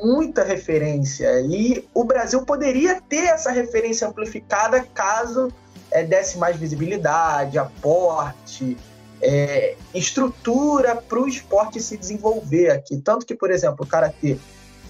muita 0.04 0.44
referência 0.44 1.42
e 1.42 1.88
o 1.94 2.04
Brasil 2.04 2.44
poderia 2.46 3.02
ter 3.02 3.26
essa 3.26 3.52
referência 3.52 4.08
amplificada 4.08 4.84
caso 4.94 5.52
é, 5.92 6.04
desse 6.04 6.38
mais 6.38 6.56
visibilidade, 6.56 7.58
aporte, 7.58 8.78
é, 9.22 9.76
estrutura 9.94 10.96
para 10.96 11.20
o 11.20 11.28
esporte 11.28 11.80
se 11.80 11.98
desenvolver 11.98 12.72
aqui. 12.72 12.98
Tanto 12.98 13.26
que, 13.26 13.34
por 13.34 13.52
exemplo, 13.52 13.86
o 13.86 13.88
Karatê 13.88 14.38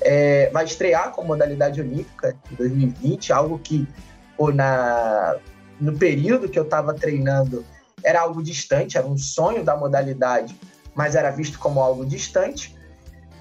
é, 0.03 0.49
vai 0.51 0.65
estrear 0.65 1.11
com 1.11 1.23
modalidade 1.23 1.81
olímpica 1.81 2.35
em 2.51 2.55
2020, 2.55 3.33
algo 3.33 3.59
que 3.59 3.87
pô, 4.37 4.51
na, 4.51 5.35
no 5.79 5.97
período 5.97 6.49
que 6.49 6.59
eu 6.59 6.63
estava 6.63 6.93
treinando 6.93 7.65
era 8.03 8.21
algo 8.21 8.43
distante, 8.43 8.97
era 8.97 9.07
um 9.07 9.17
sonho 9.17 9.63
da 9.63 9.75
modalidade, 9.75 10.55
mas 10.93 11.15
era 11.15 11.31
visto 11.31 11.57
como 11.57 11.79
algo 11.79 12.05
distante. 12.05 12.75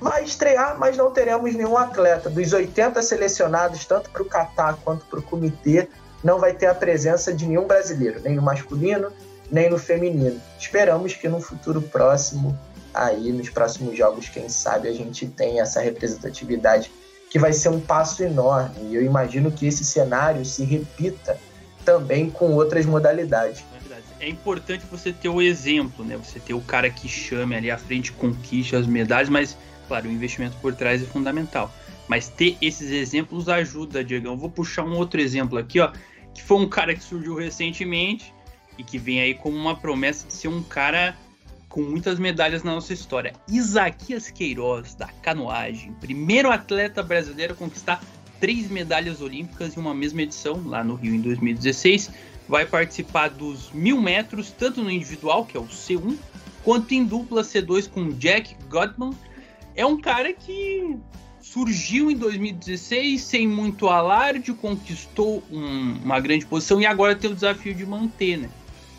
Vai 0.00 0.24
estrear, 0.24 0.78
mas 0.78 0.96
não 0.96 1.10
teremos 1.10 1.54
nenhum 1.54 1.76
atleta. 1.76 2.30
Dos 2.30 2.52
80 2.52 3.02
selecionados, 3.02 3.84
tanto 3.84 4.10
para 4.10 4.22
o 4.22 4.24
Catar 4.24 4.76
quanto 4.84 5.04
para 5.06 5.18
o 5.18 5.22
comitê, 5.22 5.88
não 6.22 6.38
vai 6.38 6.52
ter 6.52 6.66
a 6.66 6.74
presença 6.74 7.32
de 7.32 7.46
nenhum 7.46 7.66
brasileiro, 7.66 8.20
nem 8.20 8.34
no 8.34 8.42
masculino, 8.42 9.12
nem 9.50 9.68
no 9.68 9.78
feminino. 9.78 10.40
Esperamos 10.58 11.14
que 11.14 11.28
no 11.28 11.40
futuro 11.40 11.82
próximo 11.82 12.56
aí 12.94 13.32
nos 13.32 13.50
próximos 13.50 13.96
jogos, 13.96 14.28
quem 14.28 14.48
sabe, 14.48 14.88
a 14.88 14.92
gente 14.92 15.26
tem 15.26 15.60
essa 15.60 15.80
representatividade 15.80 16.90
que 17.30 17.38
vai 17.38 17.52
ser 17.52 17.70
um 17.70 17.80
passo 17.80 18.22
enorme. 18.22 18.90
E 18.90 18.94
eu 18.94 19.02
imagino 19.02 19.50
que 19.50 19.66
esse 19.66 19.84
cenário 19.84 20.44
se 20.44 20.64
repita 20.64 21.38
também 21.84 22.30
com 22.30 22.52
outras 22.52 22.86
modalidades. 22.86 23.64
É. 23.78 23.82
É 24.22 24.28
importante 24.28 24.86
você 24.88 25.12
ter 25.12 25.28
o 25.28 25.42
exemplo, 25.42 26.04
né? 26.04 26.16
Você 26.16 26.38
ter 26.38 26.54
o 26.54 26.60
cara 26.60 26.88
que 26.88 27.08
chame 27.08 27.56
ali 27.56 27.72
à 27.72 27.76
frente, 27.76 28.12
conquiste 28.12 28.76
as 28.76 28.86
medalhas, 28.86 29.28
mas, 29.28 29.56
claro, 29.88 30.08
o 30.08 30.12
investimento 30.12 30.56
por 30.58 30.72
trás 30.72 31.02
é 31.02 31.06
fundamental. 31.06 31.72
Mas 32.06 32.28
ter 32.28 32.56
esses 32.62 32.92
exemplos 32.92 33.48
ajuda, 33.48 34.04
Diegão. 34.04 34.38
Vou 34.38 34.48
puxar 34.48 34.84
um 34.84 34.96
outro 34.96 35.20
exemplo 35.20 35.58
aqui, 35.58 35.80
ó, 35.80 35.90
que 36.32 36.40
foi 36.40 36.56
um 36.58 36.68
cara 36.68 36.94
que 36.94 37.02
surgiu 37.02 37.34
recentemente 37.34 38.32
e 38.78 38.84
que 38.84 38.96
vem 38.96 39.20
aí 39.20 39.34
como 39.34 39.56
uma 39.56 39.76
promessa 39.76 40.28
de 40.28 40.34
ser 40.34 40.46
um 40.46 40.62
cara 40.62 41.16
com 41.72 41.80
muitas 41.80 42.18
medalhas 42.18 42.62
na 42.62 42.74
nossa 42.74 42.92
história. 42.92 43.32
Isaquias 43.48 44.30
Queiroz, 44.30 44.94
da 44.94 45.08
canoagem, 45.22 45.92
primeiro 45.94 46.50
atleta 46.50 47.02
brasileiro 47.02 47.54
a 47.54 47.56
conquistar 47.56 48.04
três 48.38 48.70
medalhas 48.70 49.22
olímpicas 49.22 49.74
em 49.74 49.80
uma 49.80 49.94
mesma 49.94 50.20
edição, 50.20 50.62
lá 50.66 50.84
no 50.84 50.94
Rio 50.94 51.14
em 51.14 51.20
2016. 51.20 52.10
Vai 52.46 52.66
participar 52.66 53.30
dos 53.30 53.72
mil 53.72 54.02
metros, 54.02 54.50
tanto 54.50 54.82
no 54.82 54.90
individual, 54.90 55.46
que 55.46 55.56
é 55.56 55.60
o 55.60 55.66
C1, 55.66 56.14
quanto 56.62 56.92
em 56.92 57.04
dupla 57.06 57.40
C2 57.40 57.88
com 57.88 58.10
Jack 58.10 58.54
Godman. 58.68 59.12
É 59.74 59.86
um 59.86 59.98
cara 59.98 60.30
que 60.34 60.98
surgiu 61.40 62.10
em 62.10 62.16
2016 62.16 63.18
sem 63.22 63.48
muito 63.48 63.88
alarde, 63.88 64.52
conquistou 64.52 65.42
um, 65.50 65.94
uma 66.04 66.20
grande 66.20 66.44
posição 66.44 66.82
e 66.82 66.84
agora 66.84 67.16
tem 67.16 67.30
o 67.30 67.34
desafio 67.34 67.74
de 67.74 67.86
manter, 67.86 68.36
né? 68.36 68.50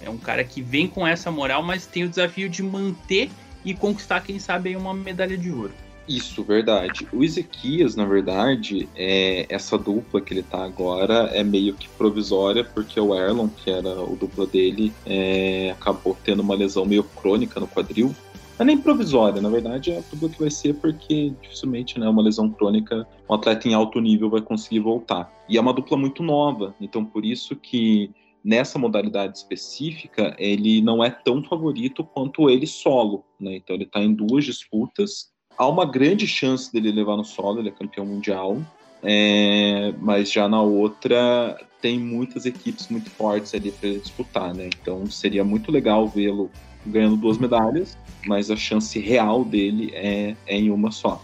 É 0.05 0.09
um 0.09 0.17
cara 0.17 0.43
que 0.43 0.61
vem 0.61 0.87
com 0.87 1.05
essa 1.07 1.31
moral, 1.31 1.63
mas 1.63 1.85
tem 1.85 2.03
o 2.03 2.09
desafio 2.09 2.49
de 2.49 2.61
manter 2.61 3.29
e 3.63 3.73
conquistar, 3.73 4.21
quem 4.21 4.39
sabe, 4.39 4.75
uma 4.75 4.93
medalha 4.93 5.37
de 5.37 5.51
ouro. 5.51 5.71
Isso, 6.07 6.43
verdade. 6.43 7.07
O 7.13 7.23
Ezequias, 7.23 7.95
na 7.95 8.05
verdade, 8.05 8.89
é, 8.95 9.45
essa 9.47 9.77
dupla 9.77 10.19
que 10.19 10.33
ele 10.33 10.43
tá 10.43 10.63
agora 10.63 11.29
é 11.33 11.43
meio 11.43 11.75
que 11.75 11.87
provisória, 11.89 12.63
porque 12.63 12.99
o 12.99 13.15
Erlon, 13.15 13.47
que 13.47 13.71
era 13.71 14.01
o 14.01 14.15
dupla 14.15 14.45
dele, 14.45 14.91
é, 15.05 15.71
acabou 15.71 16.17
tendo 16.23 16.41
uma 16.41 16.55
lesão 16.55 16.85
meio 16.85 17.03
crônica 17.03 17.59
no 17.59 17.67
quadril. 17.67 18.13
Não 18.59 18.63
é 18.63 18.65
nem 18.65 18.77
provisória, 18.77 19.41
na 19.41 19.49
verdade 19.49 19.91
é 19.91 19.97
a 19.97 20.01
dupla 20.11 20.29
que 20.29 20.39
vai 20.39 20.51
ser 20.51 20.75
porque 20.75 21.33
dificilmente, 21.41 21.99
né, 21.99 22.07
uma 22.07 22.21
lesão 22.21 22.49
crônica, 22.49 23.07
um 23.27 23.33
atleta 23.33 23.67
em 23.67 23.73
alto 23.73 23.99
nível 23.99 24.29
vai 24.29 24.41
conseguir 24.41 24.79
voltar. 24.79 25.31
E 25.49 25.57
é 25.57 25.61
uma 25.61 25.73
dupla 25.73 25.97
muito 25.97 26.21
nova, 26.21 26.75
então 26.79 27.03
por 27.03 27.25
isso 27.25 27.55
que 27.55 28.11
nessa 28.43 28.77
modalidade 28.77 29.37
específica, 29.37 30.35
ele 30.37 30.81
não 30.81 31.03
é 31.03 31.09
tão 31.09 31.43
favorito 31.43 32.03
quanto 32.03 32.49
ele 32.49 32.67
solo, 32.67 33.23
né? 33.39 33.55
Então 33.55 33.75
ele 33.75 33.85
está 33.85 33.99
em 34.01 34.13
duas 34.13 34.43
disputas. 34.43 35.31
Há 35.57 35.67
uma 35.67 35.85
grande 35.85 36.27
chance 36.27 36.71
dele 36.71 36.91
levar 36.91 37.15
no 37.15 37.23
solo, 37.23 37.59
ele 37.59 37.69
é 37.69 37.71
campeão 37.71 38.05
mundial, 38.05 38.57
é, 39.01 39.93
mas 39.99 40.31
já 40.31 40.47
na 40.47 40.61
outra 40.61 41.57
tem 41.81 41.99
muitas 41.99 42.45
equipes 42.45 42.87
muito 42.87 43.09
fortes 43.09 43.53
ali 43.53 43.71
para 43.71 43.89
disputar, 43.89 44.53
né? 44.53 44.69
Então 44.81 45.05
seria 45.05 45.43
muito 45.43 45.71
legal 45.71 46.07
vê-lo 46.07 46.49
ganhando 46.85 47.15
duas 47.15 47.37
medalhas, 47.37 47.97
mas 48.25 48.51
a 48.51 48.55
chance 48.55 48.99
real 48.99 49.45
dele 49.45 49.91
é, 49.93 50.35
é 50.45 50.57
em 50.57 50.69
uma 50.69 50.91
só. 50.91 51.23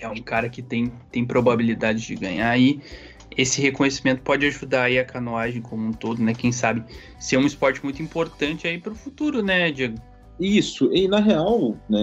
É 0.00 0.08
um 0.08 0.16
cara 0.16 0.48
que 0.48 0.62
tem, 0.62 0.90
tem 1.12 1.24
probabilidade 1.24 2.06
de 2.06 2.14
ganhar 2.14 2.58
e 2.58 2.80
esse 3.36 3.60
reconhecimento 3.60 4.22
pode 4.22 4.46
ajudar 4.46 4.84
aí 4.84 4.98
a 4.98 5.04
canoagem 5.04 5.62
como 5.62 5.86
um 5.86 5.92
todo, 5.92 6.22
né? 6.22 6.34
Quem 6.34 6.52
sabe 6.52 6.84
ser 7.18 7.36
um 7.36 7.46
esporte 7.46 7.82
muito 7.82 8.02
importante 8.02 8.66
aí 8.66 8.78
para 8.78 8.92
o 8.92 8.96
futuro, 8.96 9.42
né, 9.42 9.70
Diego? 9.70 9.98
Isso, 10.40 10.90
e 10.94 11.06
na 11.06 11.20
real, 11.20 11.76
né, 11.86 12.00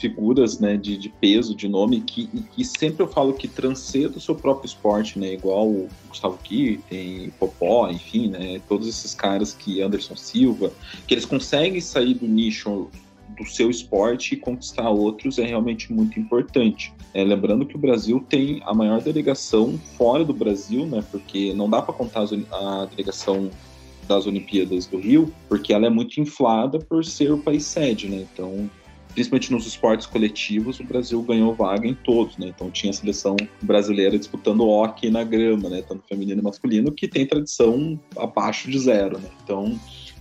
figuras 0.00 0.58
né, 0.58 0.76
de, 0.76 0.98
de 0.98 1.08
peso, 1.08 1.54
de 1.54 1.68
nome, 1.68 2.00
que, 2.00 2.26
que 2.26 2.64
sempre 2.64 3.04
eu 3.04 3.06
falo 3.06 3.32
que 3.32 3.46
transcendem 3.46 4.16
o 4.16 4.20
seu 4.20 4.34
próprio 4.34 4.66
esporte, 4.66 5.16
né, 5.16 5.34
igual 5.34 5.68
o 5.68 5.88
Gustavo 6.08 6.36
Kirten, 6.38 7.30
Popó, 7.38 7.88
enfim, 7.88 8.30
né, 8.30 8.60
todos 8.68 8.88
esses 8.88 9.14
caras 9.14 9.54
que 9.54 9.80
Anderson 9.80 10.16
Silva, 10.16 10.72
que 11.06 11.14
eles 11.14 11.24
conseguem 11.24 11.80
sair 11.80 12.14
do 12.14 12.26
nicho 12.26 12.90
do 13.38 13.48
seu 13.48 13.70
esporte 13.70 14.34
e 14.34 14.36
conquistar 14.36 14.88
outros 14.90 15.38
é 15.38 15.44
realmente 15.44 15.92
muito 15.92 16.18
importante. 16.18 16.92
É, 17.14 17.22
lembrando 17.24 17.64
que 17.64 17.76
o 17.76 17.78
Brasil 17.78 18.24
tem 18.28 18.60
a 18.64 18.74
maior 18.74 19.00
delegação 19.00 19.78
fora 19.96 20.24
do 20.24 20.32
Brasil, 20.32 20.86
né? 20.86 21.04
Porque 21.10 21.54
não 21.54 21.70
dá 21.70 21.80
para 21.80 21.94
contar 21.94 22.24
a 22.52 22.86
delegação 22.86 23.50
das 24.06 24.26
Olimpíadas 24.26 24.86
do 24.86 24.98
Rio, 24.98 25.32
porque 25.48 25.72
ela 25.72 25.86
é 25.86 25.90
muito 25.90 26.20
inflada 26.20 26.78
por 26.78 27.04
ser 27.04 27.30
o 27.30 27.38
país 27.38 27.64
sede, 27.64 28.08
né? 28.08 28.26
Então, 28.32 28.68
principalmente 29.14 29.52
nos 29.52 29.66
esportes 29.66 30.06
coletivos, 30.06 30.80
o 30.80 30.84
Brasil 30.84 31.20
ganhou 31.22 31.54
vaga 31.54 31.86
em 31.86 31.94
todos, 31.94 32.36
né? 32.38 32.48
Então 32.54 32.70
tinha 32.70 32.90
a 32.90 32.94
seleção 32.94 33.36
brasileira 33.60 34.18
disputando 34.18 34.66
hockey 34.66 35.10
na 35.10 35.24
grama, 35.24 35.68
né? 35.68 35.82
Tanto 35.82 36.02
feminino 36.08 36.40
e 36.40 36.44
masculino, 36.44 36.92
que 36.92 37.06
tem 37.06 37.26
tradição 37.26 37.98
abaixo 38.16 38.70
de 38.70 38.78
zero, 38.78 39.18
né? 39.18 39.28
Então 39.42 39.78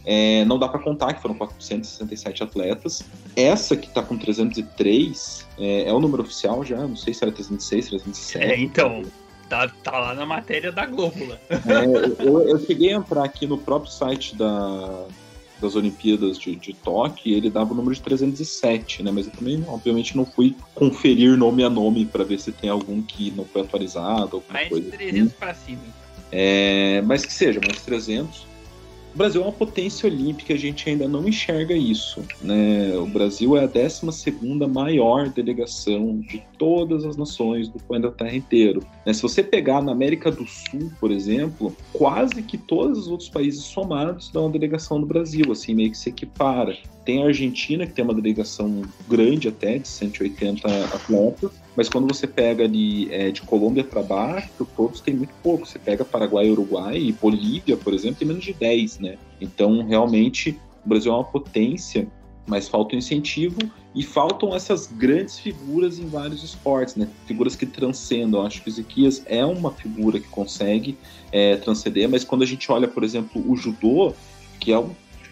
é, 0.09 0.45
não 0.45 0.57
dá 0.57 0.69
para 0.69 0.79
contar 0.79 1.13
que 1.13 1.21
foram 1.21 1.35
467 1.35 2.41
atletas. 2.41 3.03
Essa 3.35 3.75
que 3.75 3.87
está 3.87 4.01
com 4.01 4.17
303 4.17 5.45
é, 5.59 5.89
é, 5.89 5.93
o 5.93 5.99
número 5.99 6.23
oficial 6.23 6.63
já, 6.63 6.77
não 6.77 6.95
sei 6.95 7.13
se 7.13 7.25
era 7.25 7.31
306, 7.33 7.89
307. 7.89 8.37
É, 8.37 8.57
então, 8.57 9.01
tá, 9.49 9.67
tá 9.83 9.99
lá 9.99 10.13
na 10.13 10.25
matéria 10.25 10.71
da 10.71 10.85
Globo. 10.85 11.37
É, 11.49 12.25
eu, 12.25 12.47
eu 12.47 12.57
cheguei 12.65 12.93
a 12.93 12.97
entrar 12.97 13.25
aqui 13.25 13.45
no 13.45 13.57
próprio 13.57 13.91
site 13.91 14.33
da, 14.33 15.07
das 15.59 15.75
Olimpíadas 15.75 16.39
de, 16.39 16.55
de 16.55 16.73
Tóquio, 16.73 17.35
ele 17.35 17.49
dava 17.49 17.73
o 17.73 17.75
número 17.75 17.93
de 17.93 18.01
307, 18.01 19.03
né? 19.03 19.11
Mas 19.11 19.25
eu 19.25 19.33
também, 19.33 19.61
obviamente, 19.67 20.15
não 20.15 20.25
fui 20.25 20.55
conferir 20.73 21.35
nome 21.35 21.65
a 21.65 21.69
nome 21.69 22.05
para 22.05 22.23
ver 22.23 22.39
se 22.39 22.53
tem 22.53 22.69
algum 22.69 23.01
que 23.01 23.31
não 23.31 23.43
foi 23.43 23.61
atualizado, 23.61 24.41
mais. 24.49 24.69
Mais 24.71 24.85
300 24.85 25.19
assim. 25.19 25.29
para 25.37 25.53
cima. 25.53 25.81
É, 26.31 27.01
mas 27.05 27.25
que 27.25 27.33
seja, 27.33 27.59
mais 27.65 27.81
300. 27.81 28.46
O 29.17 29.23
Brasil 29.25 29.41
é 29.41 29.45
uma 29.45 29.51
potência 29.51 30.07
olímpica, 30.07 30.53
a 30.53 30.57
gente 30.57 30.87
ainda 30.87 31.07
não 31.07 31.27
enxerga 31.27 31.73
isso. 31.73 32.23
Né? 32.39 32.95
O 32.95 33.07
Brasil 33.07 33.57
é 33.57 33.63
a 33.63 33.65
12 33.65 34.05
maior 34.71 35.29
delegação 35.29 36.19
de 36.19 36.43
todas 36.55 37.03
as 37.03 37.17
nações 37.17 37.67
do 37.67 37.79
planeta 37.79 38.13
Terra 38.13 38.35
inteiro. 38.35 38.83
Né? 39.03 39.11
Se 39.11 39.23
você 39.23 39.41
pegar 39.41 39.81
na 39.81 39.91
América 39.91 40.29
do 40.29 40.45
Sul, 40.45 40.91
por 40.99 41.09
exemplo, 41.09 41.75
quase 41.91 42.43
que 42.43 42.59
todos 42.59 42.99
os 42.99 43.07
outros 43.07 43.27
países 43.27 43.63
somados 43.63 44.29
dão 44.29 44.43
uma 44.43 44.51
delegação 44.51 45.01
do 45.01 45.07
Brasil, 45.07 45.51
assim, 45.51 45.73
meio 45.73 45.89
que 45.89 45.97
se 45.97 46.09
equipara. 46.09 46.77
Tem 47.03 47.23
a 47.23 47.25
Argentina, 47.25 47.87
que 47.87 47.93
tem 47.93 48.05
uma 48.05 48.13
delegação 48.13 48.83
grande 49.09 49.47
até, 49.47 49.79
de 49.79 49.87
180 49.87 50.67
atletas, 50.93 51.51
mas 51.77 51.87
quando 51.87 52.11
você 52.11 52.25
pega 52.25 52.63
ali 52.63 53.07
é, 53.13 53.29
de 53.29 53.43
Colômbia 53.43 53.83
para 53.83 54.01
baixo, 54.01 54.67
todos 54.75 54.99
têm 54.99 55.13
muito 55.13 55.33
pouco. 55.43 55.63
Você 55.63 55.77
pega 55.77 56.03
Paraguai, 56.03 56.49
Uruguai 56.49 56.97
e 56.97 57.11
Bolívia, 57.11 57.77
por 57.77 57.93
exemplo, 57.93 58.17
tem 58.17 58.27
menos 58.27 58.43
de 58.43 58.51
10, 58.51 58.97
né? 58.97 59.17
Então, 59.39 59.85
realmente, 59.85 60.59
o 60.83 60.89
Brasil 60.89 61.11
é 61.11 61.15
uma 61.15 61.23
potência, 61.23 62.07
mas 62.47 62.67
falta 62.67 62.95
um 62.95 62.97
incentivo 62.97 63.59
e 63.93 64.01
faltam 64.01 64.55
essas 64.55 64.87
grandes 64.87 65.37
figuras 65.37 65.99
em 65.99 66.07
vários 66.07 66.43
esportes, 66.43 66.95
né? 66.95 67.07
Figuras 67.27 67.55
que 67.55 67.67
transcendam. 67.67 68.43
Acho 68.43 68.63
que 68.63 68.69
o 68.69 68.71
Ezequias 68.71 69.21
é 69.27 69.45
uma 69.45 69.69
figura 69.69 70.19
que 70.19 70.27
consegue 70.29 70.97
é, 71.31 71.57
transcender, 71.57 72.09
mas 72.09 72.23
quando 72.23 72.41
a 72.41 72.47
gente 72.47 72.71
olha, 72.71 72.87
por 72.87 73.03
exemplo, 73.03 73.39
o 73.47 73.55
judô, 73.55 74.15
que 74.59 74.71
é 74.71 74.79
um 74.79 74.89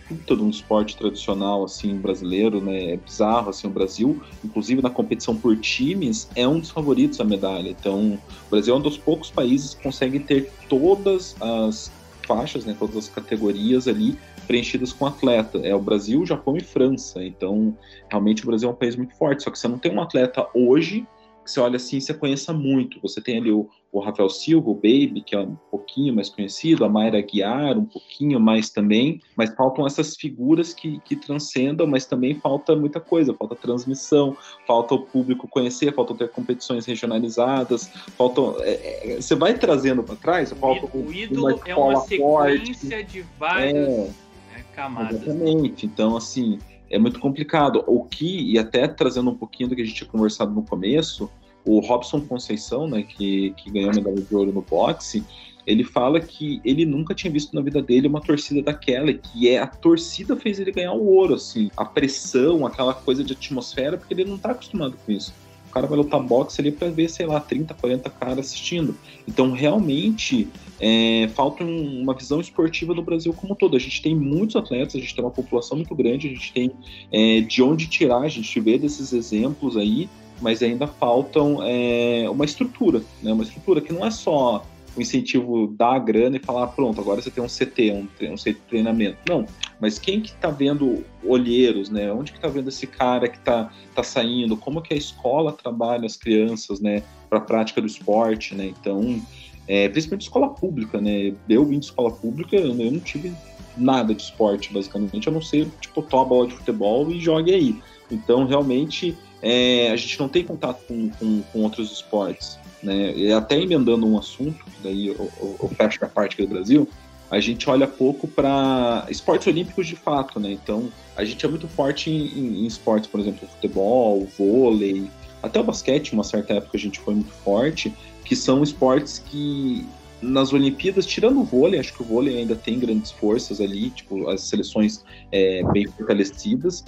puta 0.08 0.36
de 0.36 0.42
um 0.42 0.50
esporte 0.50 0.98
tradicional 0.98 1.64
assim 1.64 1.98
brasileiro, 1.98 2.62
né? 2.62 2.94
É 2.94 2.98
bizarro 2.98 3.50
assim 3.50 3.68
o 3.68 3.70
Brasil, 3.72 4.22
inclusive 4.44 4.82
na 4.82 4.90
competição 4.90 5.36
por 5.36 5.58
times, 5.58 6.30
é 6.36 6.48
um 6.48 6.60
dos 6.60 6.70
favoritos 6.70 7.20
à 7.20 7.24
medalha. 7.24 7.70
Então, 7.70 8.20
o 8.48 8.50
Brasil 8.50 8.74
é 8.74 8.78
um 8.78 8.82
dos 8.82 8.98
poucos 8.98 9.30
países 9.30 9.74
que 9.74 9.84
consegue 9.84 10.20
ter 10.20 10.52
todas 10.70 11.36
as 11.42 11.92
faixas, 12.26 12.66
né, 12.66 12.76
todas 12.78 12.98
as 12.98 13.08
categorias 13.08 13.88
ali 13.88 14.18
preenchidas 14.48 14.92
com 14.92 15.06
atleta. 15.06 15.60
É 15.60 15.76
o 15.76 15.80
Brasil, 15.80 16.26
Japão 16.26 16.58
e 16.58 16.62
França. 16.62 17.24
Então, 17.24 17.76
realmente 18.10 18.44
o 18.44 18.48
Brasil 18.48 18.70
é 18.70 18.72
um 18.72 18.76
país 18.76 18.96
muito 18.96 19.16
forte, 19.16 19.44
só 19.44 19.52
que 19.52 19.60
você 19.60 19.68
não 19.68 19.78
tem 19.78 19.92
um 19.92 20.02
atleta 20.02 20.48
hoje 20.54 21.06
que 21.46 21.52
você 21.52 21.60
olha 21.60 21.76
assim, 21.76 22.00
você 22.00 22.14
conheça 22.14 22.52
muito. 22.52 23.00
Você 23.02 23.22
tem 23.22 23.38
ali 23.38 23.52
o, 23.52 23.70
o 23.92 24.00
Rafael 24.00 24.30
Silva, 24.30 24.72
o 24.72 24.74
Baby, 24.74 25.24
que 25.26 25.36
é 25.36 25.40
um 25.40 25.56
pouquinho 25.70 26.14
mais 26.14 26.28
conhecido, 26.28 26.84
a 26.84 26.90
Mayra 26.90 27.22
Guiar, 27.22 27.78
um 27.78 27.86
pouquinho 27.86 28.40
mais 28.40 28.72
também, 28.72 29.22
mas 29.38 29.54
faltam 29.54 29.86
essas 29.86 30.16
figuras 30.16 30.74
que, 30.74 31.00
que 31.02 31.16
transcendam, 31.16 31.86
mas 31.86 32.06
também 32.06 32.34
falta 32.34 32.76
muita 32.76 33.00
coisa, 33.00 33.34
falta 33.34 33.56
transmissão, 33.56 34.36
falta 34.66 34.96
o 34.96 35.00
público 35.04 35.48
conhecer, 35.48 35.94
falta 35.94 36.16
ter 36.16 36.30
competições 36.32 36.86
regionalizadas, 36.86 37.88
falta... 38.18 38.42
É, 38.64 39.14
é, 39.14 39.22
você 39.22 39.36
vai 39.36 39.54
trazendo 39.54 40.04
para 40.04 40.16
trás, 40.16 40.52
falta 40.52 40.88
o, 40.98 41.14
ídolo 41.14 41.56
uma 41.56 41.62
é 41.66 41.76
uma 41.76 42.02
sequência 42.02 42.90
forte. 42.90 43.04
de 43.04 43.22
várias 43.38 43.76
é, 43.76 44.12
é 44.56 44.64
camadas. 44.74 45.22
Exatamente, 45.22 45.86
então 45.86 46.18
assim 46.18 46.58
é 46.90 46.98
muito 46.98 47.20
complicado. 47.20 47.84
O 47.88 48.04
que, 48.04 48.52
e 48.52 48.58
até 48.58 48.88
trazendo 48.88 49.30
um 49.30 49.36
pouquinho 49.36 49.70
do 49.70 49.76
que 49.76 49.82
a 49.82 49.86
gente 49.86 49.96
tinha 49.96 50.10
conversado 50.10 50.54
no 50.54 50.64
começo, 50.64 51.30
o 51.66 51.80
Robson 51.80 52.22
Conceição, 52.22 52.88
né, 52.88 53.04
que, 53.04 53.54
que 53.58 53.72
ganhou 53.72 53.92
a 53.92 53.94
medalha 53.94 54.22
de 54.22 54.36
ouro 54.36 54.52
no 54.52 54.62
boxe, 54.62 55.24
ele 55.66 55.84
fala 55.84 56.20
que 56.20 56.62
ele 56.64 56.86
nunca 56.86 57.16
tinha 57.16 57.32
visto 57.34 57.56
na 57.56 57.62
vida 57.62 57.82
dele 57.82 58.08
uma 58.08 58.22
torcida 58.22 58.62
daquela, 58.62 59.12
que 59.12 59.50
é 59.50 59.58
a 59.58 59.66
torcida 59.66 60.36
fez 60.36 60.60
ele 60.60 60.72
ganhar 60.72 60.94
o 60.94 61.06
ouro, 61.06 61.34
assim, 61.34 61.72
a 61.76 61.84
pressão, 61.84 62.66
aquela 62.66 62.94
coisa 62.94 63.24
de 63.24 63.34
atmosfera, 63.34 63.98
porque 63.98 64.14
ele 64.14 64.26
não 64.26 64.36
está 64.36 64.52
acostumado 64.52 64.96
com 65.04 65.12
isso. 65.12 65.34
Cara 65.76 65.88
vai 65.88 65.98
lutar 65.98 66.22
boxe 66.22 66.62
ali 66.62 66.72
para 66.72 66.90
ver, 66.90 67.10
sei 67.10 67.26
lá, 67.26 67.38
30, 67.38 67.74
40 67.74 68.10
caras 68.10 68.40
assistindo. 68.48 68.96
Então, 69.28 69.52
realmente, 69.52 70.48
é, 70.80 71.28
falta 71.36 71.66
um, 71.66 72.02
uma 72.02 72.14
visão 72.14 72.40
esportiva 72.40 72.94
do 72.94 73.02
Brasil 73.02 73.34
como 73.34 73.52
um 73.52 73.56
todo. 73.58 73.76
A 73.76 73.80
gente 73.80 74.02
tem 74.02 74.16
muitos 74.16 74.56
atletas, 74.56 74.96
a 74.96 75.00
gente 75.00 75.14
tem 75.14 75.22
uma 75.22 75.32
população 75.32 75.76
muito 75.76 75.94
grande, 75.94 76.30
a 76.30 76.32
gente 76.32 76.54
tem 76.54 76.72
é, 77.12 77.42
de 77.42 77.62
onde 77.62 77.88
tirar, 77.88 78.22
a 78.22 78.30
gente 78.30 78.58
vê 78.62 78.78
desses 78.78 79.12
exemplos 79.12 79.76
aí, 79.76 80.08
mas 80.42 80.64
ainda 80.64 80.88
faltam 80.88 81.60
é, 81.62 82.26
uma 82.30 82.46
estrutura, 82.46 83.02
né? 83.22 83.34
uma 83.34 83.44
estrutura 83.44 83.82
que 83.82 83.92
não 83.92 84.06
é 84.06 84.12
só 84.12 84.66
o 84.96 85.02
incentivo 85.02 85.68
da 85.68 86.00
grana 86.00 86.38
e 86.38 86.40
falar, 86.40 86.68
pronto, 86.68 87.02
agora 87.02 87.22
você 87.22 87.30
tem 87.30 87.44
um 87.44 87.48
CT, 87.48 87.92
um, 87.92 88.32
um 88.32 88.36
de 88.36 88.54
treinamento. 88.54 89.18
Não, 89.28 89.46
mas 89.80 90.00
quem 90.00 90.22
que 90.22 90.34
tá 90.34 90.50
vendo 90.50 91.04
olheiros, 91.24 91.90
né? 91.90 92.12
Onde 92.12 92.32
que 92.32 92.40
tá 92.40 92.48
vendo 92.48 92.70
esse 92.70 92.88
cara 92.88 93.28
que 93.28 93.40
tá, 93.40 93.72
tá 93.94 94.04
saindo? 94.04 94.56
Como 94.56 94.82
que 94.82 94.94
a 94.94 94.98
escola 94.98 95.52
trabalha 95.52 96.06
as 96.06 96.16
crianças, 96.16 96.80
né? 96.80 97.04
Para 97.30 97.42
prática 97.42 97.82
do 97.82 97.88
esporte, 97.88 98.56
né? 98.56 98.74
Então, 98.80 99.22
é, 99.68 99.90
principalmente 99.90 100.24
escola 100.24 100.50
pública, 100.50 101.02
né? 101.02 101.34
Eu 101.50 101.66
vim 101.66 101.80
de 101.80 101.86
escola 101.86 102.12
pública, 102.12 102.56
eu 102.56 102.74
não 102.74 103.00
tive 103.00 103.34
nada 103.78 104.14
de 104.14 104.22
esporte, 104.22 104.72
basicamente, 104.72 105.28
a 105.28 105.32
não 105.32 105.42
ser, 105.42 105.68
tipo, 105.82 106.02
toma 106.02 106.26
bola 106.26 106.48
de 106.48 106.56
futebol 106.56 107.12
e 107.12 107.20
jogue 107.20 107.54
aí. 107.54 107.76
Então, 108.10 108.46
realmente, 108.46 109.18
é, 109.42 109.92
a 109.92 109.96
gente 109.96 110.20
não 110.20 110.30
tem 110.30 110.44
contato 110.44 110.86
com, 110.88 111.10
com, 111.10 111.42
com 111.42 111.64
outros 111.64 111.92
esportes, 111.92 112.58
né? 112.86 113.14
E 113.18 113.32
até 113.32 113.60
emendando 113.60 114.08
um 114.08 114.18
assunto, 114.18 114.64
daí 114.84 115.08
eu, 115.08 115.16
eu, 115.42 115.56
eu 115.62 115.70
fecho 115.70 116.06
a 116.06 116.08
parte 116.08 116.34
aqui 116.34 116.44
do 116.44 116.54
Brasil, 116.54 116.88
a 117.30 117.40
gente 117.40 117.68
olha 117.70 117.88
pouco 117.88 118.28
para 118.28 119.06
esportes 119.10 119.48
olímpicos 119.48 119.88
de 119.88 119.96
fato, 119.96 120.40
né? 120.40 120.52
Então, 120.52 120.90
a 121.18 121.26
gente 121.26 121.44
é 121.44 121.50
muito 121.50 121.68
forte 121.68 122.10
em, 122.12 122.28
em- 122.28 122.64
em 122.64 122.66
esportes, 122.66 123.10
por 123.10 123.20
exemplo, 123.20 123.48
futebol, 123.48 124.28
vôlei, 124.38 125.10
até 125.42 125.60
o 125.60 125.64
basquete, 125.64 126.14
uma 126.14 126.24
certa 126.24 126.54
época 126.54 126.78
a 126.78 126.80
gente 126.80 127.00
foi 127.00 127.16
muito 127.16 127.32
forte, 127.32 127.94
que 128.24 128.36
são 128.36 128.62
esportes 128.64 129.20
que 129.20 129.86
nas 130.22 130.54
Olimpíadas, 130.54 131.06
tirando 131.06 131.40
o 131.40 131.44
vôlei, 131.44 131.80
acho 131.80 131.94
que 131.94 132.02
o 132.02 132.06
vôlei 132.06 132.38
ainda 132.38 132.56
tem 132.56 132.80
grandes 132.80 133.12
forças 133.12 133.60
ali, 133.62 133.90
tipo, 133.90 134.28
as 134.30 134.42
seleções 134.42 135.04
é, 135.32 135.64
bem 135.72 135.86
fortalecidas, 135.88 136.84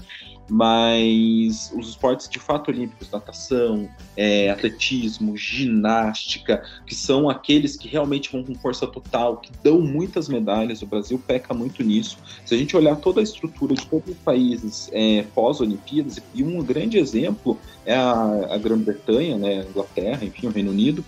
mas 0.49 1.73
os 1.77 1.89
esportes 1.89 2.29
de 2.29 2.39
fato 2.39 2.71
olímpicos, 2.71 3.09
natação, 3.11 3.89
é, 4.15 4.49
atletismo, 4.49 5.35
ginástica, 5.35 6.63
que 6.85 6.95
são 6.95 7.29
aqueles 7.29 7.75
que 7.75 7.87
realmente 7.87 8.31
vão 8.31 8.43
com 8.43 8.55
força 8.55 8.87
total, 8.87 9.37
que 9.37 9.51
dão 9.63 9.81
muitas 9.81 10.29
medalhas, 10.29 10.81
o 10.81 10.85
Brasil 10.85 11.21
peca 11.25 11.53
muito 11.53 11.83
nisso. 11.83 12.17
Se 12.45 12.55
a 12.55 12.57
gente 12.57 12.75
olhar 12.75 12.95
toda 12.95 13.19
a 13.19 13.23
estrutura 13.23 13.75
de 13.75 13.85
todos 13.85 14.09
os 14.09 14.17
países 14.17 14.89
é, 14.93 15.23
pós-Olimpíadas, 15.35 16.19
e 16.33 16.43
um 16.43 16.63
grande 16.63 16.97
exemplo 16.97 17.59
é 17.85 17.95
a, 17.95 18.53
a 18.53 18.57
Grã-Bretanha, 18.57 19.37
né, 19.37 19.61
a 19.61 19.69
Inglaterra, 19.69 20.23
enfim, 20.23 20.47
o 20.47 20.51
Reino 20.51 20.71
Unido, 20.71 21.03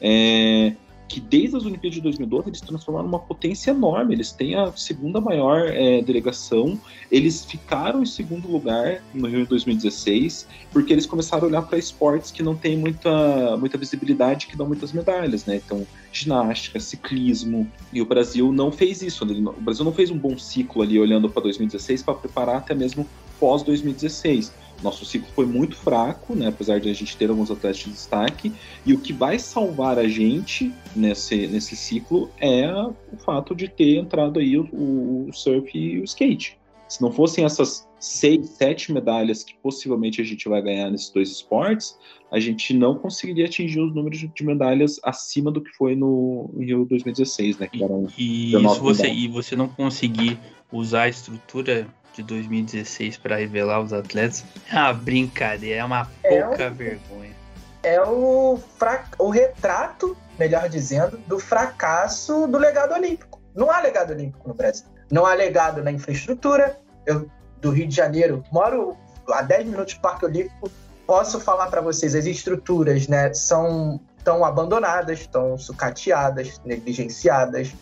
é, 0.00 0.74
que 1.14 1.20
desde 1.20 1.56
as 1.56 1.64
Olimpíadas 1.64 1.94
de 1.94 2.00
2012 2.00 2.48
eles 2.48 2.60
transformaram 2.60 3.06
numa 3.06 3.20
potência 3.20 3.70
enorme. 3.70 4.16
Eles 4.16 4.32
têm 4.32 4.56
a 4.56 4.72
segunda 4.72 5.20
maior 5.20 5.68
é, 5.68 6.02
delegação. 6.02 6.76
Eles 7.08 7.44
ficaram 7.44 8.02
em 8.02 8.06
segundo 8.06 8.50
lugar 8.50 9.00
no 9.14 9.28
Rio 9.28 9.42
em 9.42 9.44
2016, 9.44 10.48
porque 10.72 10.92
eles 10.92 11.06
começaram 11.06 11.44
a 11.44 11.46
olhar 11.46 11.62
para 11.62 11.78
esportes 11.78 12.32
que 12.32 12.42
não 12.42 12.56
têm 12.56 12.76
muita, 12.76 13.56
muita 13.56 13.78
visibilidade, 13.78 14.48
que 14.48 14.56
dão 14.56 14.66
muitas 14.66 14.92
medalhas, 14.92 15.46
né? 15.46 15.62
Então, 15.64 15.86
ginástica, 16.10 16.80
ciclismo. 16.80 17.70
E 17.92 18.02
o 18.02 18.04
Brasil 18.04 18.50
não 18.50 18.72
fez 18.72 19.00
isso. 19.00 19.22
O 19.24 19.60
Brasil 19.60 19.84
não 19.84 19.92
fez 19.92 20.10
um 20.10 20.18
bom 20.18 20.36
ciclo 20.36 20.82
ali 20.82 20.98
olhando 20.98 21.30
para 21.30 21.44
2016 21.44 22.02
para 22.02 22.14
preparar 22.14 22.56
até 22.56 22.74
mesmo 22.74 23.06
pós 23.38 23.62
2016. 23.62 24.52
Nosso 24.82 25.04
ciclo 25.04 25.28
foi 25.34 25.46
muito 25.46 25.76
fraco, 25.76 26.34
né? 26.34 26.48
Apesar 26.48 26.78
de 26.80 26.90
a 26.90 26.92
gente 26.94 27.16
ter 27.16 27.30
alguns 27.30 27.50
atletas 27.50 27.78
de 27.78 27.90
destaque. 27.90 28.52
E 28.84 28.92
o 28.92 28.98
que 28.98 29.12
vai 29.12 29.38
salvar 29.38 29.98
a 29.98 30.06
gente 30.08 30.72
nesse, 30.94 31.46
nesse 31.46 31.74
ciclo 31.76 32.30
é 32.38 32.70
o 32.72 33.16
fato 33.16 33.54
de 33.54 33.68
ter 33.68 33.96
entrado 33.96 34.38
aí 34.40 34.58
o, 34.58 34.68
o 34.72 35.30
surf 35.32 35.70
e 35.76 36.00
o 36.00 36.04
skate. 36.04 36.58
Se 36.86 37.00
não 37.00 37.10
fossem 37.10 37.44
essas 37.44 37.88
seis, 37.98 38.50
sete 38.50 38.92
medalhas 38.92 39.42
que 39.42 39.54
possivelmente 39.62 40.20
a 40.20 40.24
gente 40.24 40.46
vai 40.48 40.60
ganhar 40.60 40.90
nesses 40.90 41.08
dois 41.10 41.30
esportes, 41.30 41.98
a 42.30 42.38
gente 42.38 42.74
não 42.74 42.94
conseguiria 42.96 43.46
atingir 43.46 43.80
os 43.80 43.94
números 43.94 44.18
de 44.18 44.44
medalhas 44.44 45.00
acima 45.02 45.50
do 45.50 45.62
que 45.62 45.70
foi 45.72 45.96
no 45.96 46.50
Rio 46.58 46.84
2016, 46.84 47.58
né? 47.58 47.66
Que 47.68 47.82
eram 47.82 48.06
E 48.18 48.46
19 48.50 48.74
isso 48.74 48.82
você, 48.82 49.02
medalhas. 49.02 49.24
e 49.24 49.28
você 49.28 49.56
não 49.56 49.66
conseguir 49.68 50.38
usar 50.70 51.02
a 51.04 51.08
estrutura 51.08 51.88
de 52.14 52.22
2016 52.22 53.16
para 53.18 53.36
revelar 53.36 53.80
os 53.80 53.92
atletas 53.92 54.44
é 54.72 54.76
uma 54.76 54.92
brincadeira, 54.92 55.80
é 55.80 55.84
uma 55.84 56.08
É 56.22 56.42
pouca 56.42 56.68
um- 56.68 56.74
vergonha. 56.74 57.34
É 57.82 58.00
o, 58.00 58.58
fra... 58.78 59.04
o 59.18 59.28
retrato, 59.28 60.16
melhor 60.38 60.68
dizendo, 60.70 61.18
do 61.26 61.38
fracasso 61.38 62.46
do 62.46 62.56
legado 62.56 62.94
olímpico. 62.94 63.40
Não 63.54 63.70
há 63.70 63.80
legado 63.80 64.10
olímpico 64.12 64.48
no 64.48 64.54
Brasil. 64.54 64.86
Não 65.10 65.26
há 65.26 65.34
legado 65.34 65.82
na 65.82 65.92
infraestrutura. 65.92 66.78
Eu, 67.04 67.28
do 67.60 67.70
Rio 67.70 67.86
de 67.86 67.94
Janeiro, 67.94 68.42
moro 68.50 68.96
a 69.30 69.42
10 69.42 69.66
minutos 69.66 69.94
do 69.94 70.00
Parque 70.00 70.24
Olímpico. 70.24 70.70
Posso 71.06 71.38
falar 71.40 71.66
para 71.66 71.82
vocês, 71.82 72.14
as 72.14 72.24
estruturas 72.24 73.06
né, 73.06 73.32
são 73.34 74.00
tão 74.24 74.42
abandonadas, 74.44 75.20
estão 75.20 75.58
sucateadas, 75.58 76.58
negligenciadas. 76.64 77.74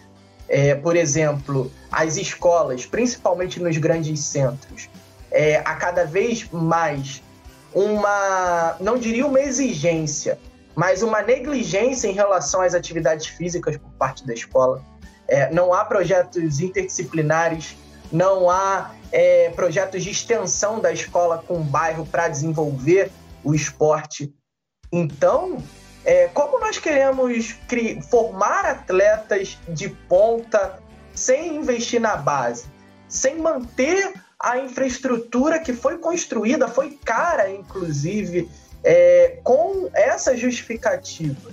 É, 0.49 0.75
por 0.75 0.97
exemplo, 0.97 1.73
as 1.91 2.17
escolas, 2.17 2.85
principalmente 2.85 3.61
nos 3.61 3.77
grandes 3.79 4.21
centros, 4.21 4.89
é, 5.31 5.57
a 5.59 5.75
cada 5.77 6.05
vez 6.05 6.49
mais 6.51 7.23
uma, 7.75 8.77
não 8.81 8.99
diria 8.99 9.27
uma 9.27 9.41
exigência, 9.41 10.39
mas 10.75 11.03
uma 11.03 11.23
negligência 11.23 12.09
em 12.09 12.13
relação 12.13 12.61
às 12.61 12.75
atividades 12.75 13.27
físicas 13.27 13.77
por 13.77 13.91
parte 13.93 14.27
da 14.27 14.35
escola. 14.35 14.85
É, 15.27 15.51
não 15.53 15.73
há 15.73 15.85
projetos 15.85 16.61
interdisciplinares, 16.61 17.77
não 18.11 18.51
há 18.51 18.91
é, 19.11 19.51
projetos 19.51 20.03
de 20.03 20.11
extensão 20.11 20.81
da 20.81 20.93
escola 20.93 21.43
com 21.47 21.55
o 21.55 21.65
bairro 21.65 22.05
para 22.05 22.29
desenvolver 22.29 23.11
o 23.43 23.55
esporte. 23.55 24.35
Então, 24.93 25.63
é, 26.05 26.29
como 26.29 26.59
nós 26.59 26.79
queremos 26.79 27.55
formar 28.11 28.65
atletas 28.65 29.59
de 29.69 29.89
ponta 29.89 30.79
sem 31.15 31.57
investir 31.57 32.01
na 32.01 32.17
base, 32.17 32.65
sem 33.09 33.39
manter 33.39 34.13
a 34.39 34.59
infraestrutura 34.59 35.61
que 35.61 35.73
foi 35.73 35.99
construída, 35.99 36.67
foi 36.67 36.99
cara, 37.05 37.51
inclusive, 37.51 38.51
é, 38.83 39.39
com 39.45 39.89
essa 39.95 40.37
justificativa 40.37 41.51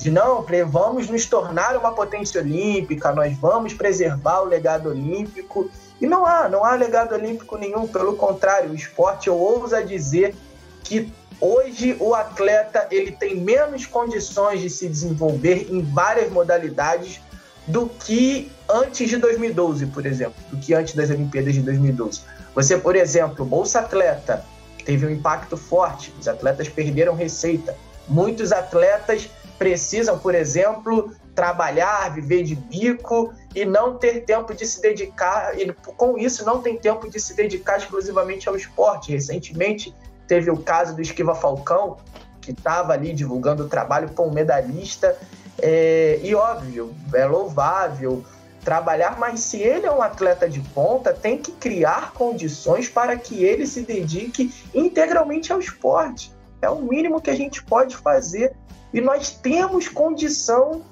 de 0.00 0.10
não, 0.10 0.46
vamos 0.66 1.10
nos 1.10 1.26
tornar 1.26 1.76
uma 1.76 1.92
potência 1.92 2.40
olímpica, 2.40 3.12
nós 3.12 3.36
vamos 3.36 3.74
preservar 3.74 4.40
o 4.40 4.46
legado 4.46 4.88
olímpico. 4.88 5.70
E 6.00 6.06
não 6.06 6.24
há, 6.24 6.48
não 6.48 6.64
há 6.64 6.74
legado 6.74 7.14
olímpico 7.14 7.58
nenhum, 7.58 7.86
pelo 7.86 8.16
contrário, 8.16 8.70
o 8.70 8.74
esporte, 8.74 9.28
eu 9.28 9.36
ouso 9.36 9.84
dizer 9.84 10.34
que 10.82 11.12
hoje 11.40 11.96
o 11.98 12.14
atleta 12.14 12.86
ele 12.90 13.12
tem 13.12 13.36
menos 13.36 13.86
condições 13.86 14.60
de 14.60 14.68
se 14.68 14.88
desenvolver 14.88 15.68
em 15.70 15.82
várias 15.82 16.30
modalidades 16.30 17.20
do 17.66 17.88
que 17.88 18.50
antes 18.68 19.08
de 19.08 19.16
2012, 19.16 19.86
por 19.86 20.04
exemplo, 20.06 20.34
do 20.50 20.56
que 20.58 20.74
antes 20.74 20.94
das 20.94 21.10
Olimpíadas 21.10 21.54
de 21.54 21.62
2012. 21.62 22.22
Você, 22.54 22.76
por 22.76 22.96
exemplo, 22.96 23.44
Bolsa 23.44 23.80
Atleta 23.80 24.44
teve 24.84 25.06
um 25.06 25.10
impacto 25.10 25.56
forte, 25.56 26.12
os 26.18 26.26
atletas 26.26 26.68
perderam 26.68 27.14
receita. 27.14 27.76
Muitos 28.08 28.50
atletas 28.50 29.30
precisam, 29.58 30.18
por 30.18 30.34
exemplo, 30.34 31.14
trabalhar, 31.34 32.12
viver 32.14 32.42
de 32.42 32.54
bico 32.54 33.32
e 33.54 33.64
não 33.64 33.96
ter 33.96 34.24
tempo 34.24 34.54
de 34.54 34.66
se 34.66 34.80
dedicar, 34.80 35.58
e 35.58 35.72
com 35.72 36.18
isso 36.18 36.44
não 36.44 36.60
tem 36.60 36.76
tempo 36.76 37.08
de 37.08 37.20
se 37.20 37.34
dedicar 37.34 37.78
exclusivamente 37.78 38.48
ao 38.48 38.56
esporte. 38.56 39.12
Recentemente 39.12 39.94
teve 40.30 40.48
o 40.48 40.56
caso 40.56 40.94
do 40.94 41.02
Esquiva 41.02 41.34
Falcão, 41.34 41.96
que 42.40 42.52
estava 42.52 42.92
ali 42.92 43.12
divulgando 43.12 43.64
o 43.64 43.68
trabalho 43.68 44.10
com 44.10 44.28
um 44.28 44.32
medalhista, 44.32 45.18
é, 45.60 46.20
e 46.22 46.32
óbvio, 46.36 46.94
é 47.12 47.26
louvável 47.26 48.24
trabalhar, 48.64 49.18
mas 49.18 49.40
se 49.40 49.58
ele 49.58 49.86
é 49.86 49.90
um 49.90 50.00
atleta 50.00 50.48
de 50.48 50.60
ponta, 50.60 51.12
tem 51.12 51.36
que 51.36 51.50
criar 51.50 52.12
condições 52.12 52.88
para 52.88 53.16
que 53.16 53.42
ele 53.42 53.66
se 53.66 53.80
dedique 53.80 54.54
integralmente 54.72 55.52
ao 55.52 55.58
esporte. 55.58 56.32
É 56.62 56.70
o 56.70 56.76
mínimo 56.76 57.20
que 57.20 57.30
a 57.30 57.34
gente 57.34 57.60
pode 57.64 57.96
fazer. 57.96 58.54
E 58.94 59.00
nós 59.00 59.30
temos 59.30 59.88
condição, 59.88 60.82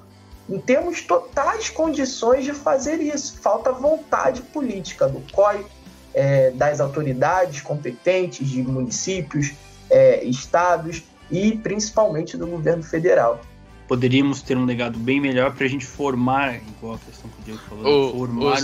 temos 0.65 1.01
totais 1.01 1.69
condições 1.69 2.43
de 2.43 2.51
fazer 2.51 2.99
isso. 2.99 3.37
Falta 3.37 3.71
vontade 3.71 4.41
política 4.41 5.07
do 5.07 5.21
COI, 5.31 5.65
é, 6.13 6.51
das 6.51 6.79
autoridades 6.79 7.61
competentes, 7.61 8.47
de 8.47 8.61
municípios, 8.61 9.53
é, 9.89 10.23
estados 10.23 11.03
e 11.31 11.57
principalmente 11.57 12.37
do 12.37 12.47
governo 12.47 12.83
federal. 12.83 13.41
Poderíamos 13.87 14.41
ter 14.41 14.55
um 14.55 14.65
legado 14.65 14.99
bem 14.99 15.19
melhor 15.19 15.53
para 15.53 15.65
a 15.65 15.69
gente 15.69 15.85
formar, 15.85 16.57
igual 16.57 16.93
a 16.95 16.99
questão 16.99 17.29
que 17.29 17.41
o 17.41 17.43
Diego 17.43 17.59
falou, 17.67 18.09
Ô, 18.09 18.11
formar 18.19 18.59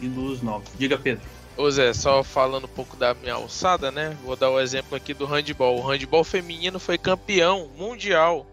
ídolos 0.00 0.42
novos. 0.42 0.68
Diga, 0.76 0.98
Pedro. 0.98 1.22
Ô 1.56 1.70
Zé, 1.70 1.94
só 1.94 2.22
falando 2.22 2.64
um 2.64 2.68
pouco 2.68 2.96
da 2.96 3.14
minha 3.14 3.34
alçada, 3.34 3.90
né? 3.90 4.16
Vou 4.22 4.36
dar 4.36 4.50
o 4.50 4.60
exemplo 4.60 4.94
aqui 4.94 5.14
do 5.14 5.24
handball. 5.24 5.78
O 5.78 5.86
handball 5.86 6.22
feminino 6.22 6.78
foi 6.78 6.98
campeão 6.98 7.70
mundial, 7.78 8.46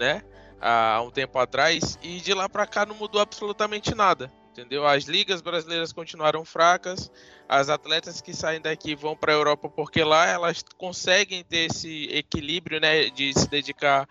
né? 0.00 0.22
Há 0.58 1.02
um 1.04 1.10
tempo 1.10 1.38
atrás. 1.38 1.98
E 2.02 2.20
de 2.20 2.32
lá 2.32 2.48
pra 2.48 2.66
cá 2.66 2.86
não 2.86 2.94
mudou 2.94 3.20
absolutamente 3.20 3.94
nada. 3.94 4.32
Entendeu? 4.58 4.84
As 4.84 5.04
ligas 5.04 5.40
brasileiras 5.40 5.92
continuaram 5.92 6.44
fracas. 6.44 7.12
As 7.48 7.68
atletas 7.68 8.20
que 8.20 8.34
saem 8.34 8.60
daqui 8.60 8.96
vão 8.96 9.16
pra 9.16 9.32
Europa 9.32 9.68
porque 9.68 10.02
lá 10.02 10.26
elas 10.26 10.64
conseguem 10.76 11.44
ter 11.44 11.70
esse 11.70 12.08
equilíbrio, 12.10 12.80
né? 12.80 13.08
De 13.08 13.32
se 13.38 13.48
dedicar 13.48 14.08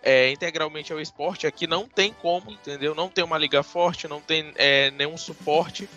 é, 0.00 0.30
integralmente 0.30 0.92
ao 0.92 1.00
esporte. 1.00 1.48
Aqui 1.48 1.66
não 1.66 1.88
tem 1.88 2.12
como, 2.12 2.52
entendeu? 2.52 2.94
Não 2.94 3.08
tem 3.08 3.24
uma 3.24 3.36
liga 3.36 3.64
forte, 3.64 4.06
não 4.06 4.20
tem 4.20 4.52
é, 4.54 4.92
nenhum 4.92 5.16
suporte. 5.16 5.88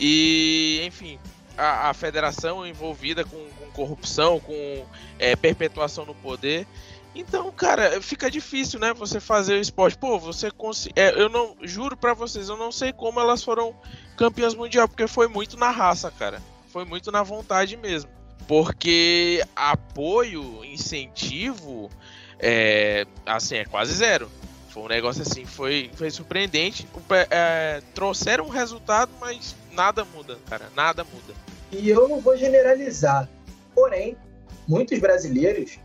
E, 0.00 0.80
enfim, 0.82 1.18
a, 1.54 1.90
a 1.90 1.94
federação 1.94 2.66
envolvida 2.66 3.26
com, 3.26 3.46
com 3.58 3.70
corrupção, 3.72 4.40
com 4.40 4.86
é, 5.18 5.36
perpetuação 5.36 6.06
no 6.06 6.14
poder. 6.14 6.66
Então, 7.14 7.50
cara, 7.52 8.00
fica 8.02 8.30
difícil, 8.30 8.80
né? 8.80 8.92
Você 8.94 9.20
fazer 9.20 9.54
o 9.54 9.60
esporte. 9.60 9.96
Pô, 9.96 10.18
você 10.18 10.50
consegue. 10.50 10.98
É, 10.98 11.10
eu 11.20 11.28
não. 11.28 11.56
Juro 11.62 11.96
para 11.96 12.12
vocês, 12.12 12.48
eu 12.48 12.56
não 12.56 12.72
sei 12.72 12.92
como 12.92 13.20
elas 13.20 13.42
foram 13.42 13.74
campeãs 14.16 14.54
mundial, 14.54 14.88
porque 14.88 15.06
foi 15.06 15.28
muito 15.28 15.56
na 15.56 15.70
raça, 15.70 16.10
cara. 16.10 16.42
Foi 16.68 16.84
muito 16.84 17.12
na 17.12 17.22
vontade 17.22 17.76
mesmo. 17.76 18.10
Porque 18.48 19.42
apoio, 19.54 20.64
incentivo, 20.64 21.88
é, 22.38 23.06
assim, 23.24 23.56
é 23.56 23.64
quase 23.64 23.94
zero. 23.94 24.28
Foi 24.68 24.82
um 24.82 24.88
negócio 24.88 25.22
assim, 25.22 25.44
foi, 25.44 25.88
foi 25.94 26.10
surpreendente. 26.10 26.88
É, 27.30 27.80
trouxeram 27.94 28.46
um 28.46 28.50
resultado, 28.50 29.12
mas 29.20 29.54
nada 29.72 30.04
muda, 30.04 30.36
cara. 30.48 30.68
Nada 30.74 31.04
muda. 31.04 31.32
E 31.70 31.88
eu 31.88 32.08
não 32.08 32.20
vou 32.20 32.36
generalizar. 32.36 33.28
Porém, 33.72 34.16
muitos 34.66 34.98
brasileiros 34.98 35.78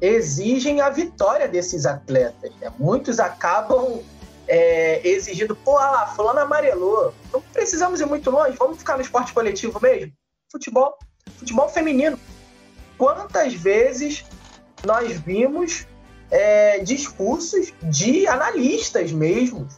exigem 0.00 0.80
a 0.80 0.88
vitória 0.88 1.46
desses 1.46 1.86
atletas. 1.86 2.50
Né? 2.60 2.72
Muitos 2.78 3.20
acabam 3.20 4.02
é, 4.48 5.06
exigindo, 5.06 5.54
pô, 5.54 5.78
ah 5.78 5.90
lá, 5.90 6.06
fulano 6.08 6.40
amarelou. 6.40 7.14
Não 7.32 7.40
precisamos 7.40 8.00
ir 8.00 8.06
muito 8.06 8.30
longe, 8.30 8.56
vamos 8.58 8.78
ficar 8.78 8.96
no 8.96 9.02
esporte 9.02 9.32
coletivo 9.32 9.78
mesmo? 9.80 10.12
Futebol, 10.50 10.96
futebol 11.38 11.68
feminino. 11.68 12.18
Quantas 12.98 13.54
vezes 13.54 14.24
nós 14.84 15.18
vimos 15.20 15.86
é, 16.30 16.78
discursos 16.80 17.72
de 17.82 18.26
analistas 18.26 19.12
mesmo, 19.12 19.68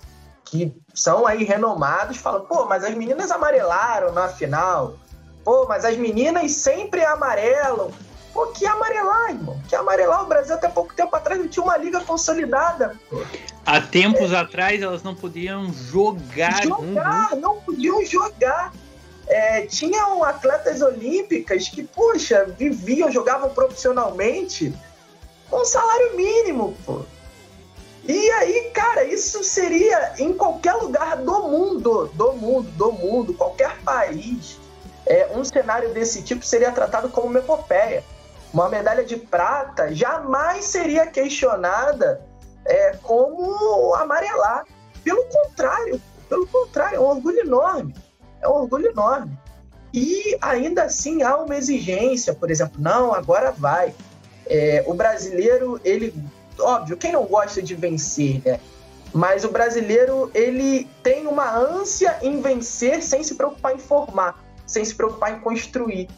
que 0.45 0.75
são 0.95 1.27
aí 1.27 1.45
renomados, 1.45 2.17
falam, 2.17 2.45
pô, 2.45 2.67
mas 2.67 2.85
as 2.85 2.95
meninas 2.95 3.31
amarelaram 3.31 4.13
na 4.13 4.29
final, 4.29 4.99
pô, 5.45 5.67
mas 5.67 5.85
as 5.85 5.97
meninas 5.97 6.53
sempre 6.53 7.05
amarelam. 7.05 7.91
Pô, 8.33 8.47
que 8.47 8.65
amarelar, 8.67 9.31
irmão. 9.31 9.61
Que 9.69 9.77
amarelar. 9.77 10.23
O 10.23 10.27
Brasil 10.27 10.55
até 10.55 10.69
pouco 10.69 10.95
tempo 10.95 11.15
atrás 11.15 11.39
não 11.39 11.49
tinha 11.49 11.63
uma 11.63 11.77
liga 11.77 12.01
consolidada. 12.01 12.97
Pô. 13.11 13.23
Há 13.65 13.81
tempos 13.81 14.33
é. 14.33 14.37
atrás 14.37 14.81
elas 14.81 15.03
não 15.03 15.15
podiam 15.15 15.73
jogar. 15.73 16.63
Jogar, 16.63 17.33
uhum. 17.33 17.41
não 17.41 17.61
podiam 17.61 18.05
jogar. 18.05 18.73
É, 19.29 19.67
tinham 19.67 20.25
atletas 20.25 20.83
olímpicas 20.83 21.69
que, 21.69 21.83
poxa, 21.83 22.47
viviam, 22.59 23.11
jogavam 23.11 23.51
profissionalmente 23.51 24.75
com 25.49 25.65
salário 25.65 26.17
mínimo, 26.17 26.77
pô. 26.85 27.03
E 28.05 28.31
aí, 28.33 28.71
cara, 28.75 29.05
isso 29.05 29.45
seria 29.45 30.15
em 30.19 30.33
qualquer 30.33 30.73
lugar 30.75 31.17
do 31.19 31.43
mundo, 31.49 32.11
do 32.15 32.33
mundo, 32.33 32.69
do 32.73 32.93
mundo, 32.93 33.35
qualquer 33.35 33.79
país. 33.83 34.59
É, 35.07 35.29
um 35.35 35.45
cenário 35.45 35.93
desse 35.93 36.23
tipo 36.23 36.45
seria 36.45 36.73
tratado 36.73 37.09
como 37.11 37.29
uma 37.29 37.39
epopeia. 37.39 38.03
Uma 38.53 38.69
medalha 38.69 39.05
de 39.05 39.17
prata 39.17 39.95
jamais 39.95 40.67
seria 40.67 41.07
questionada 41.07 42.21
é, 42.65 42.97
como 43.03 43.95
amarelar. 43.95 44.65
Pelo 45.03 45.25
contrário, 45.25 46.01
pelo 46.29 46.47
contrário, 46.47 46.97
é 46.97 47.01
um 47.01 47.05
orgulho 47.05 47.41
enorme. 47.41 47.95
É 48.41 48.49
um 48.49 48.53
orgulho 48.53 48.91
enorme. 48.91 49.39
E 49.93 50.37
ainda 50.41 50.85
assim 50.85 51.23
há 51.23 51.37
uma 51.37 51.57
exigência, 51.57 52.33
por 52.35 52.51
exemplo, 52.51 52.81
não, 52.81 53.13
agora 53.13 53.51
vai. 53.51 53.95
É, 54.47 54.83
o 54.87 54.95
brasileiro, 54.95 55.81
ele, 55.85 56.15
óbvio, 56.59 56.97
quem 56.97 57.13
não 57.13 57.25
gosta 57.25 57.63
de 57.63 57.75
vencer, 57.75 58.41
né? 58.45 58.59
Mas 59.13 59.45
o 59.45 59.51
brasileiro, 59.51 60.31
ele 60.33 60.89
tem 61.03 61.27
uma 61.27 61.55
ânsia 61.55 62.17
em 62.23 62.41
vencer 62.41 63.03
sem 63.03 63.23
se 63.23 63.35
preocupar 63.35 63.75
em 63.75 63.79
formar, 63.79 64.43
sem 64.67 64.83
se 64.83 64.95
preocupar 64.95 65.33
em 65.33 65.41
construir. 65.41 66.09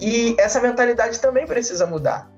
E 0.00 0.36
essa 0.38 0.60
mentalidade 0.60 1.18
também 1.20 1.46
precisa 1.46 1.86
mudar 1.86 2.30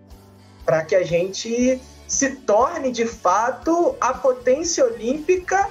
para 0.64 0.84
que 0.84 0.94
a 0.94 1.02
gente 1.02 1.80
se 2.06 2.30
torne 2.36 2.92
de 2.92 3.06
fato 3.06 3.96
a 4.00 4.12
potência 4.12 4.84
olímpica 4.84 5.68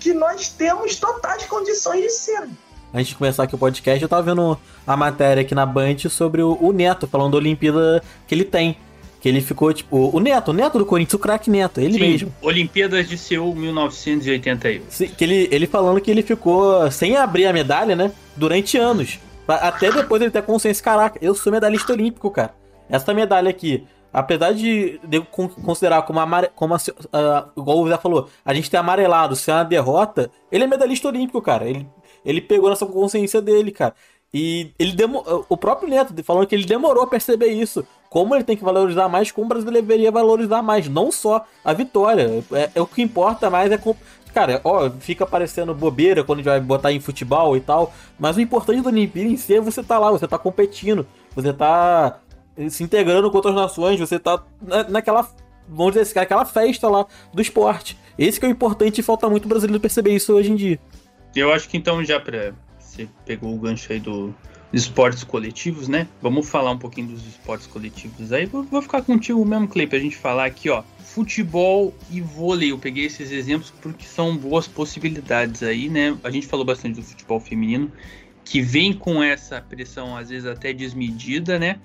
que 0.00 0.14
nós 0.14 0.48
temos 0.48 0.96
totais 0.96 1.44
condições 1.44 2.02
de 2.02 2.10
ser. 2.10 2.48
Antes 2.92 3.08
de 3.08 3.16
começar 3.16 3.42
aqui 3.42 3.54
o 3.54 3.58
podcast, 3.58 4.02
eu 4.02 4.08
tava 4.08 4.22
vendo 4.22 4.58
a 4.86 4.96
matéria 4.96 5.42
aqui 5.42 5.54
na 5.54 5.66
Band 5.66 5.98
sobre 6.08 6.42
o, 6.42 6.56
o 6.60 6.72
Neto, 6.72 7.06
falando 7.06 7.32
da 7.32 7.38
Olimpíada 7.38 8.02
que 8.26 8.34
ele 8.34 8.44
tem. 8.44 8.76
Que 9.20 9.28
ele 9.28 9.40
ficou, 9.40 9.72
tipo, 9.72 10.16
o 10.16 10.20
Neto, 10.20 10.52
o 10.52 10.54
Neto 10.54 10.78
do 10.78 10.86
Corinthians, 10.86 11.14
o 11.14 11.18
craque 11.18 11.50
Neto, 11.50 11.80
ele 11.80 11.94
Sim, 11.94 12.00
mesmo. 12.00 12.34
Olimpíadas 12.40 13.08
de 13.08 13.18
Seul 13.18 13.54
1981. 13.54 14.84
Sim, 14.88 15.08
que 15.08 15.24
ele, 15.24 15.48
ele 15.50 15.66
falando 15.66 16.00
que 16.00 16.10
ele 16.10 16.22
ficou 16.22 16.90
sem 16.90 17.16
abrir 17.16 17.46
a 17.46 17.52
medalha, 17.52 17.94
né? 17.94 18.12
Durante 18.36 18.78
anos. 18.78 19.18
Até 19.48 19.90
depois 19.90 20.20
ele 20.20 20.30
ter 20.30 20.42
consciência, 20.42 20.84
caraca, 20.84 21.18
eu 21.22 21.34
sou 21.34 21.50
medalhista 21.50 21.92
olímpico, 21.92 22.30
cara. 22.30 22.54
Essa 22.88 23.14
medalha 23.14 23.48
aqui, 23.48 23.86
apesar 24.12 24.52
de, 24.52 25.00
de 25.04 25.20
considerar 25.20 26.02
como, 26.02 26.20
amare, 26.20 26.50
como 26.54 26.74
uh, 26.74 26.78
igual 27.56 27.78
o 27.78 27.88
Zé 27.88 27.96
falou, 27.96 28.28
a 28.44 28.52
gente 28.54 28.70
ter 28.70 28.76
amarelado, 28.76 29.34
ser 29.34 29.52
uma 29.52 29.64
derrota, 29.64 30.30
ele 30.52 30.64
é 30.64 30.66
medalhista 30.66 31.08
olímpico, 31.08 31.40
cara. 31.40 31.68
Ele, 31.68 31.88
ele 32.24 32.40
pegou 32.40 32.68
nessa 32.68 32.86
consciência 32.86 33.40
dele, 33.40 33.70
cara. 33.72 33.94
E 34.32 34.72
ele 34.78 34.92
demo, 34.92 35.24
o 35.48 35.56
próprio 35.56 35.88
Neto 35.88 36.12
falando 36.22 36.46
que 36.46 36.54
ele 36.54 36.66
demorou 36.66 37.04
a 37.04 37.06
perceber 37.06 37.46
isso. 37.46 37.86
Como 38.10 38.34
ele 38.34 38.44
tem 38.44 38.56
que 38.56 38.64
valorizar 38.64 39.08
mais, 39.08 39.30
como 39.30 39.46
o 39.46 39.48
brasileiro 39.48 39.86
deveria 39.86 40.10
valorizar 40.10 40.62
mais. 40.62 40.88
Não 40.88 41.10
só 41.10 41.46
a 41.64 41.72
vitória. 41.72 42.44
É, 42.52 42.70
é 42.74 42.80
o 42.80 42.86
que 42.86 43.00
importa 43.00 43.48
mais 43.48 43.72
é 43.72 43.78
Cara, 44.38 44.60
ó, 44.62 44.88
fica 44.88 45.26
parecendo 45.26 45.74
bobeira 45.74 46.22
quando 46.22 46.38
a 46.38 46.42
gente 46.42 46.48
vai 46.48 46.60
botar 46.60 46.92
em 46.92 47.00
futebol 47.00 47.56
e 47.56 47.60
tal. 47.60 47.92
Mas 48.16 48.36
o 48.36 48.40
importante 48.40 48.80
do 48.80 48.88
Olimpíada 48.88 49.28
em 49.28 49.36
si 49.36 49.56
é 49.56 49.60
você 49.60 49.82
tá 49.82 49.98
lá, 49.98 50.12
você 50.12 50.28
tá 50.28 50.38
competindo, 50.38 51.04
você 51.34 51.52
tá 51.52 52.20
se 52.70 52.84
integrando 52.84 53.28
com 53.32 53.36
outras 53.36 53.56
nações, 53.56 53.98
você 53.98 54.16
tá 54.16 54.40
naquela, 54.88 55.28
vamos 55.68 55.94
dizer 55.94 56.02
assim, 56.02 56.20
aquela 56.20 56.44
festa 56.44 56.88
lá 56.88 57.04
do 57.34 57.42
esporte. 57.42 57.98
Esse 58.16 58.38
que 58.38 58.46
é 58.46 58.48
o 58.48 58.52
importante 58.52 59.00
e 59.00 59.02
falta 59.02 59.28
muito 59.28 59.46
o 59.46 59.48
brasileiro 59.48 59.80
perceber 59.80 60.14
isso 60.14 60.32
hoje 60.32 60.52
em 60.52 60.54
dia. 60.54 60.78
Eu 61.34 61.52
acho 61.52 61.68
que 61.68 61.76
então, 61.76 62.04
já 62.04 62.20
pra. 62.20 62.52
Você 62.78 63.08
pegou 63.26 63.52
o 63.52 63.58
gancho 63.58 63.92
aí 63.92 63.98
do, 63.98 64.32
esportes 64.72 65.24
coletivos, 65.24 65.88
né? 65.88 66.06
Vamos 66.20 66.48
falar 66.48 66.70
um 66.70 66.78
pouquinho 66.78 67.08
dos 67.08 67.26
esportes 67.26 67.66
coletivos 67.66 68.32
aí. 68.32 68.46
Vou, 68.46 68.62
vou 68.64 68.82
ficar 68.82 69.02
contigo 69.02 69.44
mesmo, 69.44 69.68
Clay, 69.68 69.86
pra 69.86 69.98
gente 69.98 70.16
falar 70.16 70.46
aqui, 70.46 70.68
ó 70.68 70.82
futebol 71.08 71.92
e 72.10 72.20
vôlei. 72.20 72.70
Eu 72.70 72.78
peguei 72.78 73.06
esses 73.06 73.32
exemplos 73.32 73.72
porque 73.82 74.04
são 74.04 74.36
boas 74.36 74.68
possibilidades 74.68 75.62
aí, 75.62 75.88
né? 75.88 76.16
A 76.22 76.30
gente 76.30 76.46
falou 76.46 76.64
bastante 76.64 76.96
do 76.96 77.02
futebol 77.02 77.40
feminino, 77.40 77.90
que 78.44 78.60
vem 78.60 78.92
com 78.92 79.22
essa 79.22 79.60
pressão 79.60 80.16
às 80.16 80.28
vezes 80.28 80.46
até 80.46 80.72
desmedida, 80.72 81.58
né? 81.58 81.80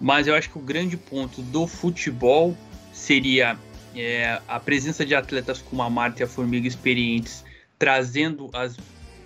Mas 0.00 0.26
eu 0.26 0.34
acho 0.34 0.50
que 0.50 0.58
o 0.58 0.60
grande 0.60 0.96
ponto 0.96 1.42
do 1.42 1.66
futebol 1.66 2.56
seria 2.92 3.56
é, 3.94 4.40
a 4.48 4.58
presença 4.58 5.06
de 5.06 5.14
atletas 5.14 5.62
como 5.62 5.82
a 5.82 5.90
Marta 5.90 6.22
e 6.22 6.24
a 6.24 6.28
Formiga 6.28 6.66
experientes, 6.66 7.44
trazendo 7.78 8.50
as, 8.52 8.76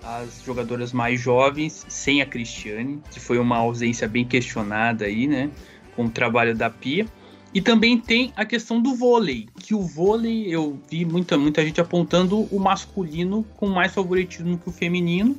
as 0.07 0.42
jogadoras 0.44 0.92
mais 0.92 1.20
jovens, 1.20 1.84
sem 1.88 2.22
a 2.22 2.26
Cristiane, 2.26 3.02
que 3.11 3.18
foi 3.18 3.38
uma 3.38 3.57
ausência 3.57 4.07
bem 4.07 4.24
questionada 4.24 5.04
aí, 5.04 5.26
né? 5.26 5.50
Com 5.96 6.04
o 6.04 6.11
trabalho 6.11 6.54
da 6.54 6.70
Pia. 6.70 7.07
E 7.52 7.61
também 7.61 7.98
tem 7.98 8.32
a 8.36 8.44
questão 8.44 8.80
do 8.80 8.94
vôlei, 8.94 9.48
que 9.61 9.74
o 9.74 9.82
vôlei 9.82 10.46
eu 10.46 10.78
vi 10.88 11.04
muita, 11.04 11.36
muita 11.36 11.64
gente 11.64 11.80
apontando 11.80 12.42
o 12.54 12.61
masculino 12.61 13.44
com 13.57 13.66
mais 13.66 13.92
favoritismo 13.94 14.59
que 14.59 14.68
o 14.68 14.72
feminino, 14.72 15.36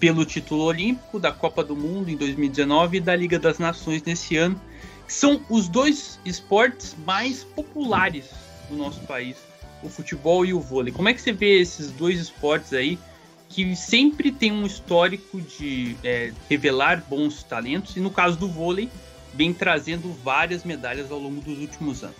pelo 0.00 0.24
título 0.24 0.64
olímpico 0.64 1.20
da 1.20 1.30
Copa 1.30 1.62
do 1.62 1.76
Mundo 1.76 2.08
em 2.08 2.16
2019 2.16 2.96
e 2.96 3.00
da 3.00 3.14
Liga 3.14 3.38
das 3.38 3.58
Nações 3.58 4.02
nesse 4.02 4.36
ano. 4.36 4.60
São 5.06 5.40
os 5.48 5.68
dois 5.68 6.18
esportes 6.24 6.96
mais 7.06 7.44
populares 7.44 8.30
do 8.70 8.76
nosso 8.76 9.00
país, 9.00 9.36
o 9.82 9.88
futebol 9.88 10.44
e 10.44 10.54
o 10.54 10.60
vôlei. 10.60 10.92
Como 10.92 11.08
é 11.08 11.14
que 11.14 11.20
você 11.20 11.32
vê 11.32 11.60
esses 11.60 11.90
dois 11.92 12.18
esportes 12.18 12.72
aí 12.72 12.98
que 13.48 13.74
sempre 13.74 14.30
tem 14.30 14.52
um 14.52 14.66
histórico 14.66 15.40
de 15.40 15.96
é, 16.04 16.32
revelar 16.48 17.02
bons 17.08 17.42
talentos 17.42 17.96
e 17.96 18.00
no 18.00 18.10
caso 18.10 18.36
do 18.36 18.48
vôlei 18.48 18.88
vem 19.34 19.52
trazendo 19.52 20.12
várias 20.22 20.64
medalhas 20.64 21.10
ao 21.10 21.18
longo 21.18 21.40
dos 21.40 21.58
últimos 21.58 22.02
anos. 22.02 22.16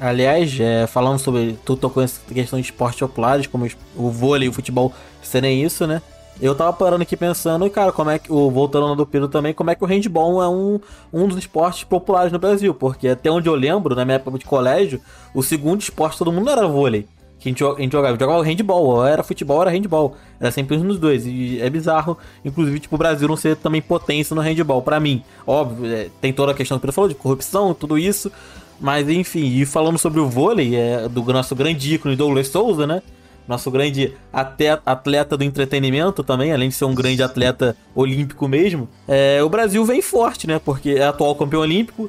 Aliás, 0.00 0.58
é, 0.58 0.86
falando 0.86 1.18
sobre. 1.18 1.56
Tu 1.64 1.76
tocou 1.76 2.02
essa 2.02 2.20
questão 2.32 2.58
de 2.58 2.64
esportes 2.64 2.98
populares, 2.98 3.46
como 3.46 3.68
o 3.94 4.10
vôlei 4.10 4.46
e 4.46 4.48
o 4.48 4.52
futebol 4.52 4.92
serem 5.22 5.62
isso, 5.62 5.86
né? 5.86 6.02
Eu 6.40 6.54
tava 6.56 6.72
parando 6.72 7.02
aqui 7.02 7.16
pensando, 7.16 7.68
cara, 7.70 7.92
como 7.92 8.10
é 8.10 8.18
que. 8.18 8.28
Voltando 8.28 8.96
do 8.96 9.06
Pedro 9.06 9.28
também, 9.28 9.54
como 9.54 9.70
é 9.70 9.76
que 9.76 9.84
o 9.84 9.86
handball 9.86 10.42
é 10.42 10.48
um, 10.48 10.80
um 11.12 11.28
dos 11.28 11.38
esportes 11.38 11.84
populares 11.84 12.32
no 12.32 12.38
Brasil. 12.38 12.74
Porque 12.74 13.06
até 13.06 13.30
onde 13.30 13.48
eu 13.48 13.54
lembro, 13.54 13.94
na 13.94 14.04
minha 14.04 14.16
época 14.16 14.38
de 14.38 14.44
colégio, 14.44 15.00
o 15.32 15.42
segundo 15.42 15.80
esporte 15.80 16.18
todo 16.18 16.32
mundo 16.32 16.50
era 16.50 16.66
vôlei 16.66 17.06
que 17.42 17.48
a 17.48 17.50
gente, 17.50 17.64
a 17.64 17.74
gente 17.80 17.90
jogava, 17.90 18.16
jogava 18.16 18.44
handball, 18.44 18.84
ou 18.84 19.04
era 19.04 19.24
futebol, 19.24 19.56
ou 19.56 19.62
era 19.62 19.70
handball. 19.70 20.16
Era 20.38 20.52
sempre 20.52 20.76
dos 20.76 20.98
dois. 20.98 21.26
E 21.26 21.60
é 21.60 21.68
bizarro, 21.68 22.16
inclusive, 22.44 22.78
tipo, 22.78 22.94
o 22.94 22.98
Brasil 22.98 23.26
não 23.26 23.36
ser 23.36 23.56
também 23.56 23.82
potência 23.82 24.34
no 24.34 24.40
handball, 24.40 24.80
para 24.80 25.00
mim. 25.00 25.24
Óbvio, 25.44 25.92
é, 25.92 26.08
tem 26.20 26.32
toda 26.32 26.52
a 26.52 26.54
questão 26.54 26.78
que 26.78 26.86
ele 26.86 26.92
falou 26.92 27.08
de 27.08 27.16
corrupção, 27.16 27.74
tudo 27.74 27.98
isso. 27.98 28.30
Mas 28.80 29.08
enfim, 29.08 29.60
e 29.60 29.66
falando 29.66 29.98
sobre 29.98 30.20
o 30.20 30.28
vôlei, 30.28 30.76
é, 30.76 31.08
do 31.08 31.22
nosso 31.32 31.54
grande 31.56 31.94
ícone 31.94 32.14
Douglas 32.14 32.48
Souza, 32.48 32.86
né? 32.86 33.02
Nosso 33.46 33.70
grande 33.72 34.14
atleta 34.32 35.36
do 35.36 35.42
entretenimento 35.42 36.22
também, 36.22 36.52
além 36.52 36.68
de 36.68 36.76
ser 36.76 36.84
um 36.84 36.94
grande 36.94 37.24
atleta 37.24 37.76
olímpico 37.92 38.46
mesmo. 38.46 38.88
É, 39.06 39.42
o 39.42 39.48
Brasil 39.48 39.84
vem 39.84 40.00
forte, 40.00 40.46
né? 40.46 40.60
Porque 40.64 40.90
é 40.90 41.04
atual 41.04 41.34
campeão 41.34 41.62
olímpico. 41.62 42.08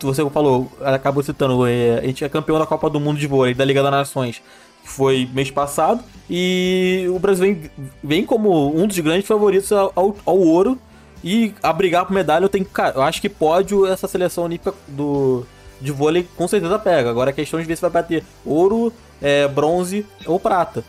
Você 0.00 0.28
falou, 0.30 0.70
acabou 0.80 1.22
citando, 1.22 1.66
é, 1.66 1.98
a 1.98 2.06
gente 2.06 2.24
é 2.24 2.28
campeão 2.28 2.58
da 2.58 2.66
Copa 2.66 2.88
do 2.88 3.00
Mundo 3.00 3.18
de 3.18 3.26
Vôlei, 3.26 3.52
da 3.52 3.64
Liga 3.64 3.82
das 3.82 3.90
Nações, 3.90 4.40
foi 4.84 5.28
mês 5.32 5.50
passado. 5.50 6.02
E 6.28 7.06
o 7.10 7.18
Brasil 7.18 7.44
vem, 7.44 7.70
vem 8.02 8.26
como 8.26 8.74
um 8.74 8.86
dos 8.86 8.98
grandes 8.98 9.26
favoritos 9.26 9.70
ao, 9.72 9.92
ao 10.24 10.38
ouro. 10.38 10.78
E 11.24 11.54
a 11.62 11.72
brigar 11.72 12.04
por 12.04 12.12
medalha, 12.12 12.44
eu 12.44 12.48
tenho. 12.48 12.64
Cara, 12.64 12.96
eu 12.96 13.02
acho 13.02 13.20
que 13.20 13.28
pódio 13.28 13.86
essa 13.86 14.08
seleção 14.08 14.44
olímpica 14.44 14.74
do, 14.88 15.46
de 15.80 15.92
vôlei 15.92 16.26
com 16.36 16.48
certeza 16.48 16.78
pega. 16.78 17.10
Agora 17.10 17.30
a 17.30 17.32
questão 17.32 17.60
de 17.60 17.66
ver 17.66 17.76
se 17.76 17.82
vai 17.82 17.90
bater 17.90 18.24
ouro, 18.44 18.92
é, 19.20 19.46
bronze 19.46 20.06
ou 20.26 20.40
prata. 20.40 20.84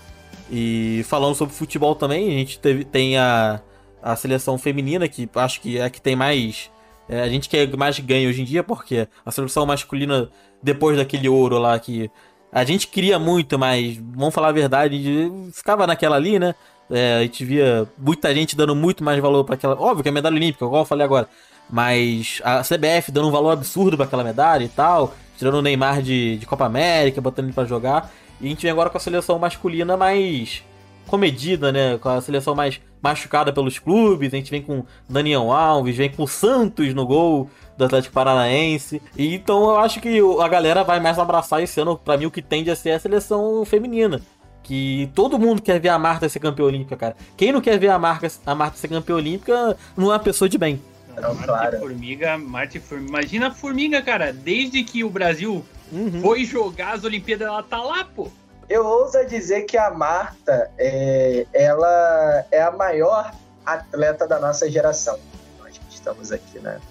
E 0.52 1.04
falando 1.08 1.36
sobre 1.36 1.54
futebol 1.54 1.96
também, 1.96 2.28
a 2.30 2.32
gente 2.32 2.60
teve, 2.60 2.84
tem 2.84 3.18
a, 3.18 3.62
a 4.02 4.16
seleção 4.16 4.58
feminina, 4.58 5.08
que 5.08 5.30
acho 5.36 5.62
que 5.62 5.78
é 5.78 5.86
a 5.86 5.90
que 5.90 6.02
tem 6.02 6.16
mais. 6.16 6.70
É, 7.08 7.22
a 7.22 7.30
gente 7.30 7.50
quer 7.50 7.68
mais 7.76 8.00
ganha 8.00 8.30
hoje 8.30 8.42
em 8.42 8.46
dia, 8.46 8.64
porque 8.64 9.08
a 9.26 9.32
seleção 9.32 9.66
masculina, 9.66 10.30
depois 10.62 10.98
daquele 10.98 11.28
ouro 11.28 11.58
lá 11.60 11.78
que 11.78 12.10
a 12.54 12.64
gente 12.64 12.88
queria 12.88 13.18
muito, 13.18 13.58
mas 13.58 13.98
vamos 13.98 14.34
falar 14.34 14.50
a 14.50 14.52
verdade, 14.52 15.32
ficava 15.52 15.88
naquela 15.88 16.16
ali, 16.16 16.38
né? 16.38 16.54
É, 16.90 17.16
a 17.16 17.22
gente 17.24 17.44
via 17.44 17.88
muita 17.98 18.34
gente 18.34 18.56
dando 18.56 18.76
muito 18.76 19.04
mais 19.04 19.20
valor 19.20 19.44
para 19.44 19.56
aquela. 19.56 19.76
Óbvio 19.80 20.04
que 20.04 20.10
é 20.10 20.12
medalha 20.12 20.36
olímpica, 20.36 20.64
igual 20.64 20.82
eu 20.82 20.86
falei 20.86 21.04
agora. 21.04 21.28
Mas 21.70 22.42
a 22.44 22.62
CBF 22.62 23.12
dando 23.12 23.30
um 23.30 23.32
valor 23.32 23.52
absurdo 23.52 23.98
para 23.98 24.06
aquela 24.06 24.24
medalha 24.24 24.64
e 24.64 24.70
tal, 24.70 25.16
tirando 25.38 25.56
o 25.56 25.62
Neymar 25.62 26.04
de, 26.04 26.38
de 26.38 26.46
Copa 26.46 26.66
América, 26.66 27.20
botando 27.20 27.46
ele 27.46 27.54
para 27.54 27.66
jogar. 27.66 28.12
E 28.40 28.46
a 28.46 28.50
gente 28.50 28.62
vem 28.62 28.72
agora 28.72 28.90
com 28.90 28.98
a 28.98 29.02
seleção 29.02 29.40
masculina 29.40 29.98
mais 29.98 30.62
comedida, 31.08 31.72
né? 31.72 31.98
Com 31.98 32.10
a 32.10 32.22
seleção 32.22 32.56
mais 32.56 32.82
machucada 33.02 33.52
pelos 33.52 33.78
clubes. 33.80 34.34
A 34.34 34.38
gente 34.38 34.52
vem 34.52 34.62
com 34.62 34.84
Daniel 35.08 35.52
Alves, 35.52 35.98
vem 35.98 36.10
com 36.10 36.24
o 36.24 36.28
Santos 36.28 36.94
no 36.94 37.06
gol 37.06 37.50
do 37.78 37.86
Atlético 37.86 38.14
Paranaense. 38.14 39.02
E 39.18 39.36
então 39.36 39.64
eu 39.64 39.78
acho 39.78 40.00
que 40.00 40.20
a 40.42 40.48
galera 40.48 40.84
vai 40.84 41.00
mais 41.00 41.20
abraçar 41.20 41.62
esse 41.62 41.80
ano, 41.80 41.98
para 41.98 42.18
mim, 42.18 42.26
o 42.26 42.32
que 42.32 42.42
tende 42.42 42.72
a 42.72 42.76
ser 42.76 42.92
a 42.92 43.00
seleção 43.00 43.64
feminina. 43.66 44.22
Que 44.64 45.10
todo 45.14 45.38
mundo 45.38 45.62
quer 45.62 45.80
ver 45.80 45.90
a 45.90 46.00
Marta 46.00 46.30
ser 46.30 46.40
campeã 46.40 46.66
olímpica, 46.66 46.96
cara. 46.96 47.16
Quem 47.36 47.52
não 47.52 47.60
quer 47.60 47.78
ver 47.78 47.90
a, 47.90 48.00
Marta, 48.00 48.32
a 48.46 48.56
Marta 48.56 48.78
ser 48.78 48.88
campeã 48.88 49.16
olímpica 49.16 49.78
não 49.98 50.06
é 50.06 50.14
uma 50.14 50.20
pessoa 50.20 50.48
de 50.48 50.58
bem. 50.58 50.82
Não, 51.16 51.34
Marte 51.34 51.46
claro. 51.46 51.80
Formiga, 51.80 52.38
Marte 52.38 52.80
Formiga. 52.80 53.10
Imagina 53.10 53.48
a 53.48 53.52
Formiga, 53.52 54.02
cara. 54.02 54.32
Desde 54.32 54.84
que 54.84 55.04
o 55.04 55.10
Brasil 55.10 55.66
uhum. 55.92 56.22
foi 56.22 56.46
jogar 56.46 56.94
as 56.94 57.04
Olimpíadas, 57.04 57.48
ela 57.48 57.62
tá 57.62 57.82
lá, 57.82 58.06
pô. 58.06 58.32
Eu 58.74 58.88
ouso 58.88 59.24
dizer 59.28 59.68
que 59.68 59.78
a 59.78 59.92
Marta, 59.92 60.72
é, 60.80 61.46
ela 61.54 62.44
é 62.50 62.60
a 62.60 62.72
maior 62.72 63.32
atleta 63.64 64.28
da 64.28 64.40
nossa 64.40 64.68
geração. 64.68 65.20
Nós 65.60 65.78
que 65.78 65.94
estamos 65.94 66.32
aqui 66.32 66.58
né, 66.58 66.82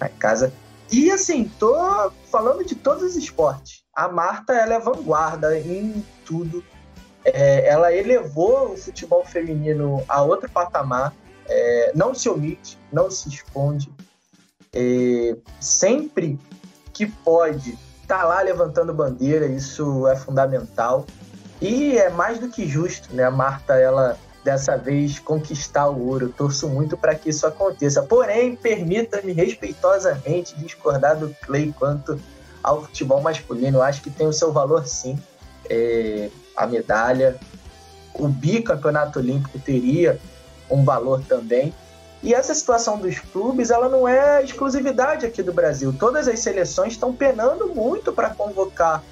na 0.00 0.08
casa. 0.08 0.50
E 0.90 1.10
assim, 1.10 1.52
tô 1.58 2.10
falando 2.32 2.64
de 2.64 2.74
todos 2.74 3.02
os 3.02 3.14
esportes. 3.14 3.82
A 3.94 4.08
Marta, 4.08 4.54
ela 4.54 4.72
é 4.72 4.80
vanguarda 4.80 5.58
em 5.58 6.02
tudo. 6.24 6.64
É, 7.22 7.68
ela 7.68 7.92
elevou 7.92 8.72
o 8.72 8.78
futebol 8.78 9.22
feminino 9.22 10.02
a 10.08 10.22
outro 10.22 10.50
patamar 10.50 11.12
é, 11.46 11.92
não 11.94 12.14
se 12.14 12.30
omite, 12.30 12.78
não 12.90 13.10
se 13.10 13.28
esconde. 13.28 13.92
É, 14.72 15.36
sempre 15.60 16.40
que 16.94 17.06
pode, 17.06 17.78
tá 18.06 18.24
lá 18.24 18.40
levantando 18.40 18.94
bandeira, 18.94 19.46
isso 19.46 20.08
é 20.08 20.16
fundamental. 20.16 21.04
E 21.60 21.98
é 21.98 22.08
mais 22.10 22.38
do 22.38 22.48
que 22.48 22.66
justo, 22.66 23.14
né? 23.14 23.24
A 23.24 23.30
Marta, 23.30 23.74
ela 23.74 24.16
dessa 24.44 24.76
vez 24.76 25.18
conquistar 25.18 25.88
o 25.88 26.08
ouro. 26.08 26.28
Torço 26.28 26.68
muito 26.68 26.96
para 26.96 27.14
que 27.14 27.30
isso 27.30 27.46
aconteça. 27.46 28.02
Porém, 28.02 28.56
permita-me 28.56 29.32
respeitosamente 29.32 30.56
discordar 30.56 31.16
do 31.18 31.34
Clay 31.42 31.74
quanto 31.76 32.18
ao 32.62 32.82
futebol 32.82 33.20
masculino. 33.20 33.78
Eu 33.78 33.82
acho 33.82 34.00
que 34.00 34.10
tem 34.10 34.26
o 34.26 34.32
seu 34.32 34.52
valor 34.52 34.86
sim. 34.86 35.18
É, 35.68 36.30
a 36.56 36.66
medalha. 36.66 37.36
O 38.14 38.26
bicampeonato 38.28 39.18
olímpico 39.18 39.58
teria 39.58 40.18
um 40.70 40.84
valor 40.84 41.22
também. 41.28 41.74
E 42.22 42.34
essa 42.34 42.52
situação 42.54 42.98
dos 42.98 43.18
clubes, 43.18 43.70
ela 43.70 43.88
não 43.88 44.08
é 44.08 44.42
exclusividade 44.42 45.24
aqui 45.24 45.42
do 45.42 45.52
Brasil. 45.52 45.94
Todas 45.96 46.26
as 46.26 46.40
seleções 46.40 46.94
estão 46.94 47.12
penando 47.12 47.68
muito 47.68 48.12
para 48.12 48.30
convocar 48.30 49.02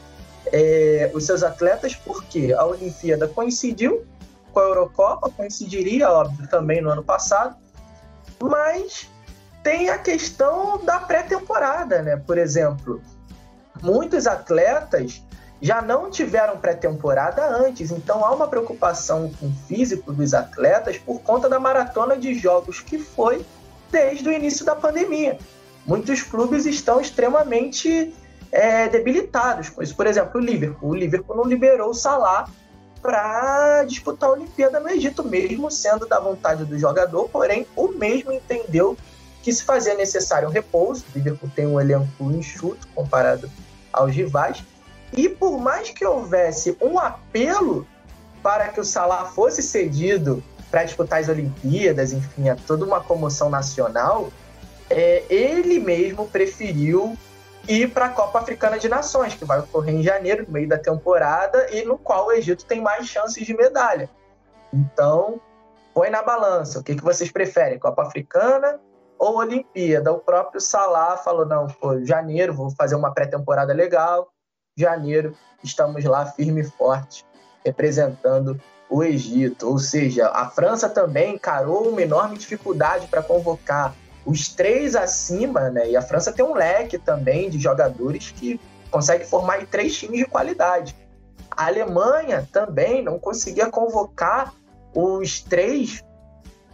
é, 0.52 1.10
os 1.14 1.24
seus 1.24 1.42
atletas, 1.42 1.94
porque 1.94 2.52
a 2.52 2.64
Olimpíada 2.64 3.28
coincidiu 3.28 4.06
com 4.52 4.60
a 4.60 4.62
Eurocopa, 4.64 5.30
coincidiria, 5.30 6.10
óbvio, 6.10 6.48
também 6.48 6.80
no 6.80 6.90
ano 6.90 7.04
passado, 7.04 7.56
mas 8.40 9.08
tem 9.62 9.90
a 9.90 9.98
questão 9.98 10.82
da 10.84 10.98
pré-temporada, 11.00 12.00
né? 12.02 12.16
Por 12.16 12.38
exemplo, 12.38 13.02
muitos 13.82 14.26
atletas 14.26 15.22
já 15.60 15.80
não 15.80 16.10
tiveram 16.10 16.58
pré-temporada 16.58 17.44
antes, 17.46 17.90
então 17.90 18.24
há 18.24 18.34
uma 18.34 18.46
preocupação 18.46 19.30
com 19.40 19.46
o 19.46 19.52
físico 19.66 20.12
dos 20.12 20.34
atletas 20.34 20.98
por 20.98 21.20
conta 21.20 21.48
da 21.48 21.58
maratona 21.58 22.16
de 22.16 22.34
jogos 22.34 22.80
que 22.80 22.98
foi 22.98 23.44
desde 23.90 24.28
o 24.28 24.32
início 24.32 24.64
da 24.64 24.74
pandemia. 24.74 25.38
Muitos 25.86 26.22
clubes 26.22 26.66
estão 26.66 27.00
extremamente 27.00 28.14
é, 28.56 28.88
debilitados 28.88 29.68
com 29.68 29.82
isso. 29.82 29.94
Por 29.94 30.06
exemplo, 30.06 30.40
o 30.40 30.44
Liverpool. 30.44 30.90
O 30.90 30.94
Liverpool 30.94 31.36
não 31.36 31.44
liberou 31.44 31.90
o 31.90 31.94
Salah 31.94 32.48
para 33.02 33.84
disputar 33.84 34.30
a 34.30 34.32
Olimpíada 34.32 34.80
no 34.80 34.88
Egito, 34.88 35.22
mesmo 35.22 35.70
sendo 35.70 36.06
da 36.06 36.18
vontade 36.18 36.64
do 36.64 36.78
jogador, 36.78 37.28
porém 37.28 37.66
o 37.76 37.88
mesmo 37.88 38.32
entendeu 38.32 38.96
que 39.42 39.52
se 39.52 39.62
fazia 39.62 39.94
necessário 39.94 40.48
um 40.48 40.50
repouso. 40.50 41.04
O 41.10 41.18
Liverpool 41.18 41.50
tem 41.54 41.66
um 41.66 41.78
elenco 41.78 42.32
enxuto 42.32 42.88
comparado 42.94 43.50
aos 43.92 44.14
rivais 44.14 44.64
e 45.12 45.28
por 45.28 45.60
mais 45.60 45.90
que 45.90 46.04
houvesse 46.04 46.76
um 46.80 46.98
apelo 46.98 47.86
para 48.42 48.68
que 48.68 48.80
o 48.80 48.84
Salah 48.84 49.26
fosse 49.26 49.62
cedido 49.62 50.42
para 50.70 50.82
disputar 50.82 51.20
as 51.20 51.28
Olimpíadas, 51.28 52.12
enfim, 52.12 52.48
é 52.48 52.56
toda 52.66 52.84
uma 52.84 53.00
comoção 53.00 53.50
nacional, 53.50 54.32
é, 54.88 55.22
ele 55.28 55.78
mesmo 55.78 56.26
preferiu 56.26 57.16
ir 57.68 57.92
para 57.92 58.06
a 58.06 58.10
Copa 58.10 58.38
Africana 58.38 58.78
de 58.78 58.88
Nações, 58.88 59.34
que 59.34 59.44
vai 59.44 59.58
ocorrer 59.58 59.94
em 59.94 60.02
janeiro, 60.02 60.44
no 60.46 60.52
meio 60.52 60.68
da 60.68 60.78
temporada, 60.78 61.68
e 61.70 61.84
no 61.84 61.98
qual 61.98 62.26
o 62.26 62.32
Egito 62.32 62.64
tem 62.64 62.80
mais 62.80 63.06
chances 63.06 63.44
de 63.46 63.54
medalha. 63.54 64.08
Então, 64.72 65.40
põe 65.94 66.10
na 66.10 66.22
balança. 66.22 66.80
O 66.80 66.82
que, 66.82 66.94
que 66.94 67.02
vocês 67.02 67.30
preferem, 67.30 67.78
Copa 67.78 68.02
Africana 68.02 68.80
ou 69.18 69.38
Olimpíada? 69.38 70.12
O 70.12 70.18
próprio 70.18 70.60
Salah 70.60 71.16
falou: 71.16 71.46
não, 71.46 71.66
pô, 71.66 72.04
janeiro, 72.04 72.52
vou 72.52 72.70
fazer 72.70 72.94
uma 72.94 73.12
pré-temporada 73.12 73.72
legal, 73.72 74.28
janeiro, 74.76 75.34
estamos 75.62 76.04
lá 76.04 76.26
firme 76.26 76.60
e 76.60 76.64
forte, 76.64 77.24
representando 77.64 78.60
o 78.88 79.02
Egito. 79.02 79.68
Ou 79.68 79.78
seja, 79.78 80.28
a 80.28 80.48
França 80.48 80.88
também 80.88 81.34
encarou 81.34 81.88
uma 81.88 82.02
enorme 82.02 82.36
dificuldade 82.36 83.06
para 83.06 83.22
convocar 83.22 83.94
os 84.26 84.48
três 84.48 84.96
acima, 84.96 85.70
né? 85.70 85.88
E 85.88 85.96
a 85.96 86.02
França 86.02 86.32
tem 86.32 86.44
um 86.44 86.54
leque 86.54 86.98
também 86.98 87.48
de 87.48 87.58
jogadores 87.58 88.32
que 88.32 88.60
consegue 88.90 89.24
formar 89.24 89.64
três 89.66 89.96
times 89.96 90.18
de 90.18 90.26
qualidade. 90.26 90.96
A 91.50 91.66
Alemanha 91.66 92.46
também 92.52 93.02
não 93.02 93.18
conseguia 93.18 93.70
convocar 93.70 94.52
os 94.92 95.40
três. 95.40 96.02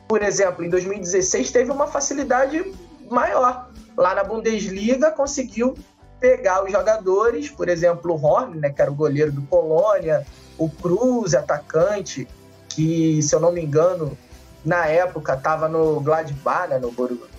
Por 0.09 0.23
exemplo, 0.23 0.65
em 0.65 0.71
2016 0.71 1.51
teve 1.51 1.71
uma 1.71 1.87
facilidade 1.87 2.75
maior. 3.11 3.71
Lá 3.97 4.15
na 4.15 4.25
Bundesliga 4.25 5.11
conseguiu 5.11 5.75
pegar 6.19 6.65
os 6.65 6.73
jogadores, 6.73 7.51
por 7.51 7.69
exemplo, 7.69 8.13
o 8.13 8.25
Horn, 8.25 8.59
né, 8.59 8.71
que 8.71 8.81
era 8.81 8.91
o 8.91 8.95
goleiro 8.95 9.33
do 9.33 9.43
Colônia, 9.43 10.25
o 10.57 10.71
Cruz, 10.71 11.35
atacante, 11.35 12.27
que, 12.69 13.21
se 13.21 13.35
eu 13.35 13.41
não 13.41 13.53
me 13.53 13.61
engano, 13.61 14.17
na 14.65 14.87
época 14.87 15.35
estava 15.35 15.69
no 15.69 16.01
Gladbach, 16.01 16.69
né, 16.69 16.79
no, 16.79 16.93
no, 16.93 17.32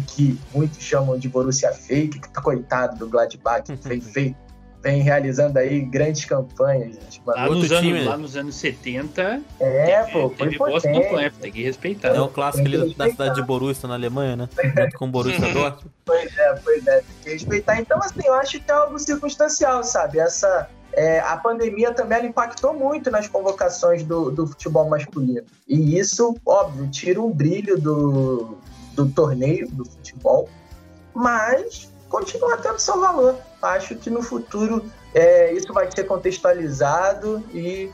que 0.00 0.38
muitos 0.54 0.82
chamam 0.82 1.18
de 1.18 1.28
Borussia 1.28 1.72
Fake, 1.72 2.20
que 2.20 2.28
tá 2.28 2.40
coitado 2.40 2.96
do 2.96 3.08
Gladbach, 3.08 3.64
que 3.64 3.88
vem, 3.88 3.98
vem, 4.12 4.36
vem 4.82 5.00
realizando 5.00 5.58
aí 5.58 5.80
grandes 5.80 6.24
campanhas. 6.24 6.96
Gente, 6.96 7.22
lá, 7.24 7.46
nos 7.48 7.70
anos, 7.70 8.04
lá 8.04 8.16
nos 8.16 8.36
anos 8.36 8.54
70, 8.56 9.42
é, 9.60 10.02
teve, 10.02 10.12
pô, 10.12 10.28
foi 10.28 10.36
teve 10.36 10.58
boas 10.58 10.82
campanhas, 10.82 11.36
tem 11.36 11.52
que 11.52 11.62
respeitar. 11.62 12.08
É 12.08 12.20
o 12.20 12.28
clássico 12.28 12.66
ali 12.66 12.94
da 12.94 13.08
cidade 13.08 13.34
de 13.36 13.42
Borussia, 13.42 13.88
na 13.88 13.94
Alemanha, 13.94 14.36
né? 14.36 14.48
Junto 14.62 14.98
com 14.98 15.04
o 15.06 15.08
Borussia 15.08 15.40
Dortmund. 15.54 15.94
Pois 16.04 16.36
é, 16.36 16.54
pois 16.64 16.86
é, 16.86 16.96
tem 16.96 17.16
que 17.22 17.30
respeitar. 17.30 17.80
Então, 17.80 17.98
assim, 17.98 18.20
eu 18.24 18.34
acho 18.34 18.60
que 18.60 18.70
é 18.70 18.74
algo 18.74 18.98
circunstancial, 18.98 19.84
sabe? 19.84 20.18
Essa... 20.18 20.68
É, 20.94 21.20
a 21.20 21.38
pandemia 21.38 21.94
também 21.94 22.26
impactou 22.26 22.74
muito 22.74 23.10
nas 23.10 23.26
convocações 23.26 24.02
do, 24.02 24.30
do 24.30 24.46
futebol 24.46 24.86
masculino. 24.90 25.46
E 25.66 25.98
isso, 25.98 26.36
óbvio, 26.44 26.86
tira 26.90 27.18
um 27.18 27.32
brilho 27.32 27.80
do, 27.80 28.58
do 28.94 29.08
torneio, 29.08 29.68
do 29.70 29.84
futebol, 29.84 30.48
mas 31.14 31.90
continua 32.08 32.56
tendo 32.58 32.78
seu 32.78 33.00
valor. 33.00 33.36
acho 33.62 33.94
que 33.96 34.10
no 34.10 34.22
futuro 34.22 34.84
é, 35.14 35.52
isso 35.52 35.72
vai 35.72 35.90
ser 35.90 36.04
contextualizado 36.04 37.42
e 37.52 37.90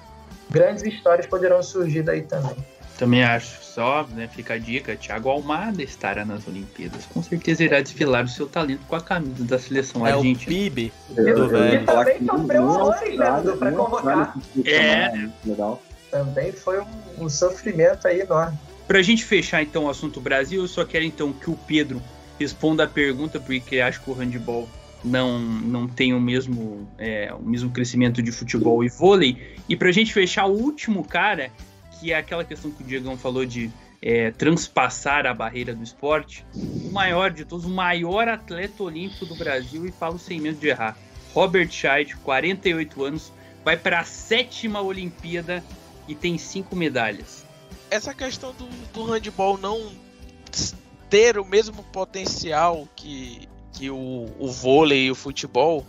grandes 0.50 0.82
histórias 0.84 1.26
poderão 1.26 1.62
surgir 1.62 2.02
daí 2.02 2.22
também. 2.22 2.56
Também 2.98 3.22
acho. 3.22 3.58
Só, 3.62 4.04
né, 4.12 4.26
fica 4.26 4.54
a 4.54 4.58
dica, 4.58 4.96
Thiago 4.96 5.28
Almada 5.28 5.80
estará 5.84 6.24
nas 6.24 6.48
Olimpíadas. 6.48 7.06
Com 7.06 7.22
certeza 7.22 7.62
irá 7.62 7.80
desfilar 7.80 8.24
o 8.24 8.28
seu 8.28 8.48
talento 8.48 8.80
com 8.88 8.96
a 8.96 9.00
camisa 9.00 9.44
da 9.44 9.56
seleção 9.56 10.04
É 10.04 10.14
o 10.14 10.16
argentina. 10.16 10.48
PIB 10.50 10.92
E, 11.10 11.14
do 11.14 11.44
e 11.44 11.48
velho. 11.48 11.86
também 11.86 12.26
sofreu 12.26 12.64
horrores, 12.64 13.16
né, 13.16 13.40
Dudu, 13.44 13.56
pra 13.56 13.70
convocar. 13.70 14.36
É. 14.66 15.28
Legal. 15.44 15.80
Também 16.10 16.50
foi 16.50 16.80
um, 16.80 16.86
um 17.20 17.28
sofrimento 17.28 18.08
aí 18.08 18.20
enorme. 18.22 18.58
Pra 18.88 19.02
gente 19.02 19.22
fechar 19.22 19.62
então 19.62 19.84
o 19.84 19.90
assunto 19.90 20.18
Brasil, 20.18 20.62
eu 20.62 20.66
só 20.66 20.82
quero 20.82 21.04
então 21.04 21.30
que 21.30 21.50
o 21.50 21.54
Pedro 21.54 22.02
responda 22.40 22.84
a 22.84 22.86
pergunta, 22.86 23.38
porque 23.38 23.80
acho 23.80 24.00
que 24.00 24.10
o 24.10 24.14
handball 24.14 24.66
não, 25.04 25.38
não 25.38 25.86
tem 25.86 26.14
o 26.14 26.20
mesmo, 26.20 26.88
é, 26.96 27.30
o 27.34 27.42
mesmo 27.42 27.70
crescimento 27.70 28.22
de 28.22 28.32
futebol 28.32 28.82
e 28.82 28.88
vôlei. 28.88 29.36
E 29.68 29.76
pra 29.76 29.92
gente 29.92 30.10
fechar, 30.10 30.46
o 30.46 30.56
último 30.56 31.04
cara, 31.04 31.50
que 32.00 32.12
é 32.12 32.16
aquela 32.16 32.42
questão 32.42 32.70
que 32.70 32.82
o 32.82 32.86
Diegão 32.86 33.18
falou 33.18 33.44
de 33.44 33.70
é, 34.00 34.30
transpassar 34.30 35.26
a 35.26 35.34
barreira 35.34 35.74
do 35.74 35.82
esporte, 35.82 36.42
o 36.54 36.90
maior 36.90 37.30
de 37.30 37.44
todos, 37.44 37.66
o 37.66 37.70
maior 37.70 38.26
atleta 38.26 38.82
olímpico 38.82 39.26
do 39.26 39.34
Brasil, 39.34 39.84
e 39.86 39.92
falo 39.92 40.18
sem 40.18 40.40
medo 40.40 40.58
de 40.58 40.68
errar, 40.68 40.96
Robert 41.34 41.70
Scheid, 41.70 42.16
48 42.16 43.04
anos, 43.04 43.32
vai 43.62 43.76
para 43.76 44.00
a 44.00 44.04
sétima 44.04 44.80
Olimpíada 44.80 45.62
e 46.08 46.14
tem 46.14 46.38
cinco 46.38 46.74
medalhas. 46.74 47.47
Essa 47.90 48.14
questão 48.14 48.52
do, 48.54 48.66
do 48.92 49.04
handball 49.04 49.58
não 49.58 49.90
ter 51.08 51.38
o 51.38 51.44
mesmo 51.44 51.82
potencial 51.84 52.86
que, 52.94 53.48
que 53.72 53.90
o, 53.90 54.26
o 54.38 54.50
vôlei 54.50 55.06
e 55.06 55.10
o 55.10 55.14
futebol 55.14 55.84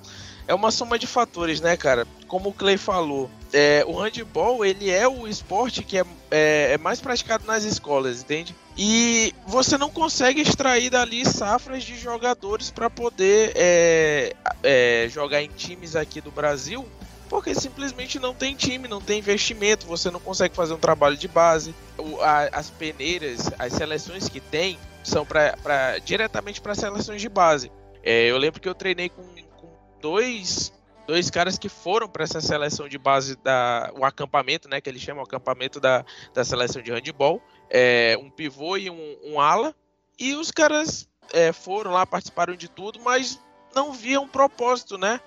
é 0.48 0.54
uma 0.54 0.72
soma 0.72 0.98
de 0.98 1.06
fatores, 1.06 1.62
né, 1.62 1.78
cara? 1.78 2.08
Como 2.28 2.50
o 2.50 2.54
Clay 2.54 2.76
falou, 2.76 3.30
é, 3.54 3.84
o 3.86 4.00
handball 4.00 4.66
ele 4.66 4.90
é 4.90 5.08
o 5.08 5.28
esporte 5.28 5.84
que 5.84 5.98
é, 5.98 6.04
é, 6.32 6.72
é 6.74 6.78
mais 6.80 7.00
praticado 7.00 7.46
nas 7.46 7.64
escolas, 7.64 8.22
entende? 8.24 8.56
E 8.76 9.32
você 9.46 9.78
não 9.78 9.92
consegue 9.92 10.42
extrair 10.42 10.90
dali 10.90 11.24
safras 11.24 11.84
de 11.84 11.96
jogadores 11.96 12.72
para 12.72 12.90
poder 12.90 13.52
é, 13.56 14.34
é, 14.64 15.08
jogar 15.10 15.44
em 15.44 15.50
times 15.50 15.96
aqui 15.96 16.20
do 16.20 16.32
Brasil 16.32 16.84
porque 17.30 17.54
simplesmente 17.56 18.20
não 18.20 18.34
tem 18.34 18.56
time, 18.56 18.88
não 18.88 19.00
tem 19.00 19.20
investimento, 19.20 19.86
você 19.86 20.10
não 20.10 20.20
consegue 20.20 20.56
fazer 20.56 20.74
um 20.74 20.80
trabalho 20.80 21.16
de 21.16 21.28
base. 21.28 21.74
O- 21.98 22.20
a- 22.22 22.50
as 22.52 22.70
peneiras, 22.70 23.50
as 23.60 23.74
seleções 23.74 24.28
que 24.28 24.40
tem, 24.40 24.78
são 25.04 25.26
pra, 25.26 25.56
pra- 25.64 26.00
diretamente 26.00 26.60
para 26.60 26.76
seleções 26.76 27.22
de 27.22 27.30
base. 27.30 27.72
É, 28.04 28.26
eu 28.26 28.38
lembro 28.38 28.60
que 28.60 28.68
eu 28.68 28.76
treinei 28.76 29.10
com, 29.10 29.24
com 29.58 29.70
dois, 30.02 30.74
dois 31.08 31.30
caras 31.30 31.58
que 31.58 31.70
foram 31.70 32.08
para 32.10 32.24
essa 32.24 32.42
seleção 32.42 32.88
de 32.90 32.98
base, 32.98 33.36
da, 33.38 33.92
o 33.98 34.04
acampamento, 34.04 34.68
né, 34.68 34.82
que 34.82 34.90
eles 34.90 35.02
chamam 35.02 35.24
o 35.24 35.26
acampamento 35.26 35.80
da, 35.80 36.04
da 36.34 36.44
seleção 36.44 36.82
de 36.82 36.92
handball. 36.92 37.42
É, 37.70 38.18
um 38.20 38.30
pivô 38.30 38.76
e 38.78 38.90
um, 38.90 39.18
um 39.24 39.40
ala. 39.40 39.76
E 40.18 40.34
os 40.36 40.50
caras 40.52 41.08
é, 41.32 41.54
foram 41.54 41.92
lá, 41.92 42.06
participaram 42.06 42.56
de 42.56 42.68
tudo, 42.68 43.00
mas 43.00 43.40
não 43.76 43.94
viam 43.94 44.28
propósito, 44.28 44.98
né? 44.98 45.20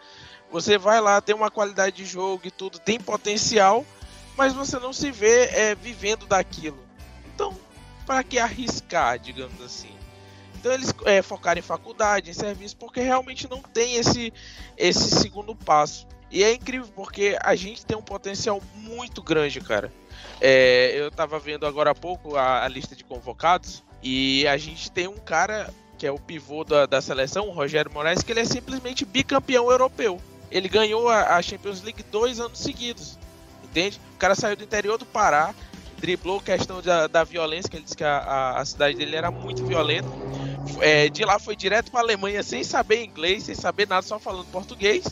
Você 0.52 0.76
vai 0.76 1.00
lá, 1.00 1.18
tem 1.20 1.34
uma 1.34 1.50
qualidade 1.50 1.96
de 1.96 2.04
jogo 2.04 2.42
e 2.44 2.50
tudo, 2.50 2.78
tem 2.78 3.00
potencial, 3.00 3.86
mas 4.36 4.52
você 4.52 4.78
não 4.78 4.92
se 4.92 5.10
vê 5.10 5.46
é, 5.46 5.74
vivendo 5.74 6.26
daquilo. 6.26 6.78
Então, 7.34 7.58
para 8.04 8.22
que 8.22 8.38
arriscar, 8.38 9.18
digamos 9.18 9.60
assim? 9.62 9.90
Então 10.54 10.70
eles 10.70 10.94
é, 11.06 11.22
focaram 11.22 11.58
em 11.58 11.62
faculdade, 11.62 12.30
em 12.30 12.34
serviço, 12.34 12.76
porque 12.76 13.00
realmente 13.00 13.48
não 13.48 13.60
tem 13.60 13.96
esse, 13.96 14.30
esse 14.76 15.10
segundo 15.10 15.56
passo. 15.56 16.06
E 16.30 16.44
é 16.44 16.52
incrível 16.52 16.88
porque 16.94 17.36
a 17.42 17.54
gente 17.54 17.84
tem 17.84 17.96
um 17.96 18.02
potencial 18.02 18.62
muito 18.74 19.22
grande, 19.22 19.58
cara. 19.60 19.90
É, 20.38 20.92
eu 20.94 21.10
tava 21.10 21.38
vendo 21.38 21.66
agora 21.66 21.92
há 21.92 21.94
pouco 21.94 22.36
a, 22.36 22.62
a 22.62 22.68
lista 22.68 22.94
de 22.94 23.04
convocados 23.04 23.82
e 24.02 24.46
a 24.46 24.56
gente 24.58 24.90
tem 24.90 25.08
um 25.08 25.16
cara 25.16 25.72
que 25.96 26.06
é 26.06 26.12
o 26.12 26.18
pivô 26.18 26.62
da, 26.62 26.84
da 26.84 27.00
seleção, 27.00 27.48
o 27.48 27.52
Rogério 27.52 27.92
Moraes, 27.92 28.22
que 28.22 28.32
ele 28.32 28.40
é 28.40 28.44
simplesmente 28.44 29.04
bicampeão 29.04 29.70
europeu. 29.70 30.20
Ele 30.52 30.68
ganhou 30.68 31.08
a, 31.08 31.36
a 31.36 31.42
Champions 31.42 31.82
League 31.82 32.04
dois 32.10 32.38
anos 32.38 32.58
seguidos, 32.58 33.18
entende? 33.64 33.98
O 34.14 34.18
cara 34.18 34.34
saiu 34.34 34.54
do 34.54 34.62
interior 34.62 34.98
do 34.98 35.06
Pará, 35.06 35.54
driblou 35.96 36.38
a 36.38 36.42
questão 36.42 36.82
da, 36.82 37.06
da 37.06 37.24
violência, 37.24 37.70
que 37.70 37.76
ele 37.76 37.84
disse 37.84 37.96
que 37.96 38.04
a, 38.04 38.18
a, 38.18 38.60
a 38.60 38.64
cidade 38.64 38.96
dele 38.96 39.16
era 39.16 39.30
muito 39.30 39.64
violenta. 39.64 40.08
É, 40.80 41.08
de 41.08 41.24
lá 41.24 41.38
foi 41.38 41.56
direto 41.56 41.90
para 41.90 42.00
Alemanha 42.00 42.42
sem 42.42 42.62
saber 42.62 43.02
inglês, 43.02 43.44
sem 43.44 43.54
saber 43.54 43.88
nada, 43.88 44.02
só 44.02 44.18
falando 44.18 44.46
português. 44.46 45.06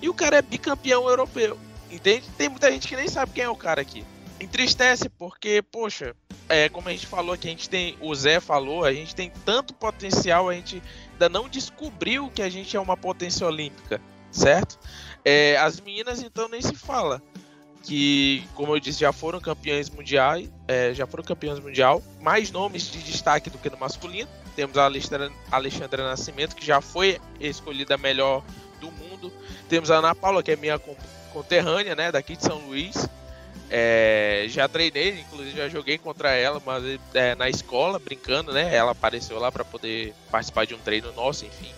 E 0.00 0.08
o 0.08 0.14
cara 0.14 0.38
é 0.38 0.42
bicampeão 0.42 1.08
europeu, 1.08 1.58
entende? 1.90 2.26
Tem 2.38 2.48
muita 2.48 2.70
gente 2.72 2.88
que 2.88 2.96
nem 2.96 3.08
sabe 3.08 3.32
quem 3.32 3.44
é 3.44 3.48
o 3.48 3.56
cara 3.56 3.82
aqui. 3.82 4.04
Entristece 4.40 5.08
porque, 5.08 5.62
poxa, 5.62 6.14
é, 6.48 6.68
como 6.68 6.88
a 6.88 6.92
gente 6.92 7.06
falou 7.06 7.34
aqui, 7.34 7.48
a 7.48 7.50
gente 7.50 7.68
tem, 7.68 7.96
o 8.00 8.14
Zé 8.14 8.40
falou, 8.40 8.84
a 8.84 8.92
gente 8.92 9.14
tem 9.14 9.32
tanto 9.44 9.74
potencial, 9.74 10.48
a 10.48 10.54
gente 10.54 10.82
ainda 11.12 11.28
não 11.28 11.48
descobriu 11.48 12.30
que 12.30 12.42
a 12.42 12.48
gente 12.48 12.76
é 12.76 12.80
uma 12.80 12.96
potência 12.96 13.46
olímpica, 13.46 14.00
certo? 14.36 14.78
É, 15.24 15.56
as 15.56 15.80
meninas 15.80 16.22
então 16.22 16.48
nem 16.48 16.62
se 16.62 16.74
fala 16.74 17.20
que, 17.82 18.44
como 18.54 18.74
eu 18.74 18.80
disse, 18.80 19.00
já 19.00 19.12
foram 19.12 19.40
campeãs 19.40 19.88
mundiais, 19.88 20.50
é, 20.66 20.92
já 20.92 21.06
foram 21.06 21.22
campeãs 21.22 21.60
mundial, 21.60 22.02
mais 22.20 22.50
nomes 22.50 22.90
de 22.90 23.00
destaque 23.02 23.48
do 23.48 23.58
que 23.58 23.70
no 23.70 23.78
masculino. 23.78 24.28
Temos 24.56 24.76
a 24.76 24.84
Alexandra, 24.84 25.30
Alexandra 25.52 26.02
Nascimento, 26.04 26.56
que 26.56 26.66
já 26.66 26.80
foi 26.80 27.20
escolhida 27.38 27.96
melhor 27.96 28.42
do 28.80 28.90
mundo. 28.90 29.32
Temos 29.68 29.90
a 29.90 29.96
Ana 29.96 30.14
Paula, 30.14 30.42
que 30.42 30.50
é 30.50 30.56
minha 30.56 30.78
con- 30.78 30.96
conterrânea, 31.32 31.94
né, 31.94 32.10
daqui 32.10 32.34
de 32.36 32.42
São 32.42 32.58
Luís. 32.58 33.08
É, 33.70 34.46
já 34.48 34.68
treinei, 34.68 35.20
inclusive 35.20 35.56
já 35.56 35.68
joguei 35.68 35.98
contra 35.98 36.30
ela, 36.32 36.62
mas 36.64 36.84
é, 37.14 37.34
na 37.34 37.48
escola, 37.48 37.98
brincando, 37.98 38.52
né? 38.52 38.74
Ela 38.74 38.92
apareceu 38.92 39.38
lá 39.38 39.50
para 39.50 39.64
poder 39.64 40.14
participar 40.30 40.66
de 40.66 40.74
um 40.74 40.78
treino 40.78 41.12
nosso, 41.12 41.44
enfim. 41.44 41.70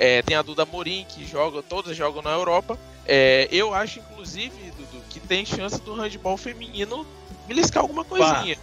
É, 0.00 0.22
tem 0.22 0.34
a 0.34 0.40
Duda 0.40 0.64
Morim, 0.64 1.04
que 1.06 1.26
joga, 1.26 1.62
todas 1.62 1.94
jogam 1.94 2.22
na 2.22 2.30
Europa. 2.30 2.78
É, 3.06 3.46
eu 3.52 3.74
acho, 3.74 3.98
inclusive, 3.98 4.70
Dudu, 4.70 5.04
que 5.10 5.20
tem 5.20 5.44
chance 5.44 5.78
do 5.82 5.92
handball 5.92 6.38
feminino 6.38 7.06
beliscar 7.46 7.82
alguma 7.82 8.02
coisinha. 8.02 8.56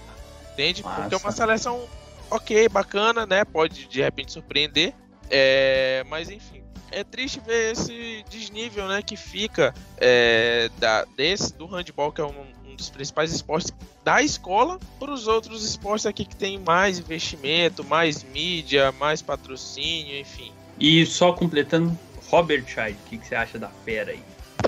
Entende? 0.53 0.81
Porque 0.81 1.13
é 1.13 1.17
uma 1.17 1.25
Massa. 1.25 1.37
seleção 1.37 1.87
ok, 2.31 2.67
bacana, 2.67 3.27
né? 3.27 3.45
Pode 3.45 3.85
de 3.85 4.01
repente 4.01 4.31
surpreender. 4.31 4.95
É, 5.29 6.03
mas 6.09 6.31
enfim, 6.31 6.63
é 6.91 7.03
triste 7.03 7.39
ver 7.39 7.73
esse 7.73 8.25
desnível, 8.27 8.87
né? 8.87 9.03
Que 9.03 9.15
fica 9.15 9.75
é, 9.97 10.71
da, 10.79 11.05
desse, 11.15 11.53
do 11.53 11.67
handball, 11.67 12.11
que 12.11 12.19
é 12.19 12.25
um, 12.25 12.45
um 12.65 12.75
dos 12.75 12.89
principais 12.89 13.31
esportes 13.31 13.71
da 14.03 14.23
escola, 14.23 14.79
para 14.97 15.11
os 15.11 15.27
outros 15.27 15.63
esportes 15.63 16.07
aqui 16.07 16.25
que 16.25 16.35
tem 16.35 16.57
mais 16.57 16.97
investimento, 16.97 17.83
mais 17.83 18.23
mídia, 18.23 18.91
mais 18.93 19.21
patrocínio, 19.21 20.17
enfim. 20.17 20.51
E 20.79 21.05
só 21.05 21.31
completando, 21.33 21.97
Robert 22.29 22.65
Scheid, 22.67 22.97
o 23.05 23.09
que, 23.09 23.17
que 23.17 23.27
você 23.27 23.35
acha 23.35 23.57
da 23.57 23.69
fera 23.69 24.11
aí? 24.11 24.21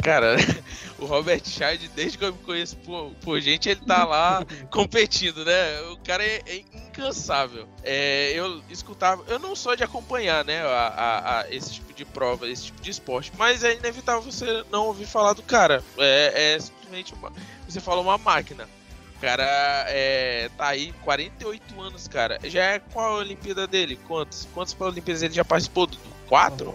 Cara, 0.04 0.36
o 0.98 1.06
Robert 1.06 1.42
Scheid, 1.44 1.88
desde 1.90 2.18
que 2.18 2.24
eu 2.24 2.32
me 2.32 2.40
conheço 2.40 2.78
por, 2.78 3.12
por 3.22 3.40
gente, 3.42 3.70
ele 3.70 3.82
tá 3.82 4.06
lá 4.06 4.46
competindo, 4.72 5.44
né? 5.44 5.82
O 5.92 5.98
cara 5.98 6.24
é, 6.24 6.42
é 6.48 6.58
incansável. 6.74 7.68
É, 7.84 8.32
eu 8.34 8.62
escutava, 8.70 9.24
eu 9.28 9.38
não 9.40 9.56
sou 9.56 9.76
de 9.76 9.84
acompanhar, 9.84 10.46
né, 10.46 10.62
a, 10.62 10.68
a- 10.96 11.40
a 11.42 11.54
esse 11.54 11.74
tipo 11.74 11.94
de 11.94 12.06
prova, 12.06 12.48
esse 12.48 12.66
tipo 12.66 12.82
de 12.82 12.92
esporte, 12.92 13.32
mas 13.38 13.64
é 13.64 13.76
inevitável 13.76 14.22
você 14.22 14.64
não 14.72 14.86
ouvir 14.88 15.06
falar 15.06 15.34
do 15.34 15.44
cara. 15.44 15.84
É, 15.98 16.54
é 16.56 16.60
simplesmente 16.60 17.14
uma, 17.14 17.32
você 17.68 17.80
fala 17.82 18.00
uma 18.02 18.18
máquina. 18.18 18.68
O 19.20 19.22
cara 19.22 19.86
é, 19.90 20.50
tá 20.58 20.68
aí 20.68 20.94
48 21.04 21.82
anos, 21.82 22.08
cara. 22.08 22.40
Já 22.46 22.64
é 22.64 22.80
qual 22.80 23.16
a 23.16 23.18
Olimpíada 23.18 23.68
dele? 23.68 24.00
Quantos? 24.08 24.48
Quantas 24.54 24.74
Olimpíadas 24.80 25.22
ele 25.22 25.34
já 25.34 25.44
participou? 25.44 25.88
Dudu? 25.88 26.00
Quatro? 26.26 26.74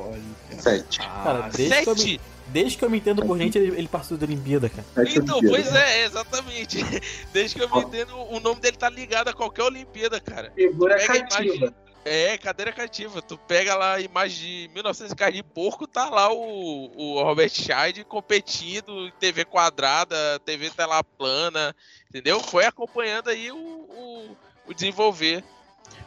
Sete. 0.58 0.98
Cara, 0.98 1.48
desde 1.48 1.82
que, 1.82 1.88
eu 1.88 1.94
me, 1.94 2.00
Sete? 2.00 2.20
desde 2.48 2.76
que 2.76 2.84
eu 2.84 2.90
me 2.90 2.98
entendo 2.98 3.24
por 3.24 3.38
gente, 3.38 3.56
ele, 3.56 3.78
ele 3.78 3.88
passou 3.88 4.18
da 4.18 4.26
Olimpíada, 4.26 4.68
cara. 4.68 4.84
Sete 4.94 5.20
Então, 5.20 5.40
pois 5.40 5.74
é, 5.74 6.04
exatamente. 6.04 6.84
Desde 7.32 7.56
que 7.56 7.62
eu 7.62 7.74
me 7.74 7.80
entendo, 7.80 8.14
o 8.14 8.38
nome 8.40 8.60
dele 8.60 8.76
tá 8.76 8.90
ligado 8.90 9.28
a 9.28 9.32
qualquer 9.32 9.62
Olimpíada, 9.62 10.20
cara. 10.20 10.52
Figura 10.54 10.98
cativa. 10.98 11.44
imagem. 11.44 11.74
É, 12.04 12.36
cadeira 12.36 12.72
cativa. 12.72 13.22
Tu 13.22 13.38
pega 13.38 13.74
lá 13.74 13.94
a 13.94 14.00
imagem 14.00 14.68
de 14.68 14.74
1900 14.74 15.14
carne 15.14 15.38
de 15.38 15.42
porco, 15.42 15.86
tá 15.86 16.10
lá 16.10 16.30
o, 16.32 16.90
o 16.94 17.22
Robert 17.22 17.48
Scheid 17.48 18.04
competindo, 18.04 19.10
TV 19.12 19.44
quadrada, 19.44 20.38
TV 20.44 20.70
tela 20.70 21.02
plana, 21.02 21.74
entendeu? 22.08 22.40
Foi 22.40 22.66
acompanhando 22.66 23.28
aí 23.28 23.50
o, 23.50 23.56
o, 23.56 24.36
o 24.66 24.74
desenvolver. 24.74 25.42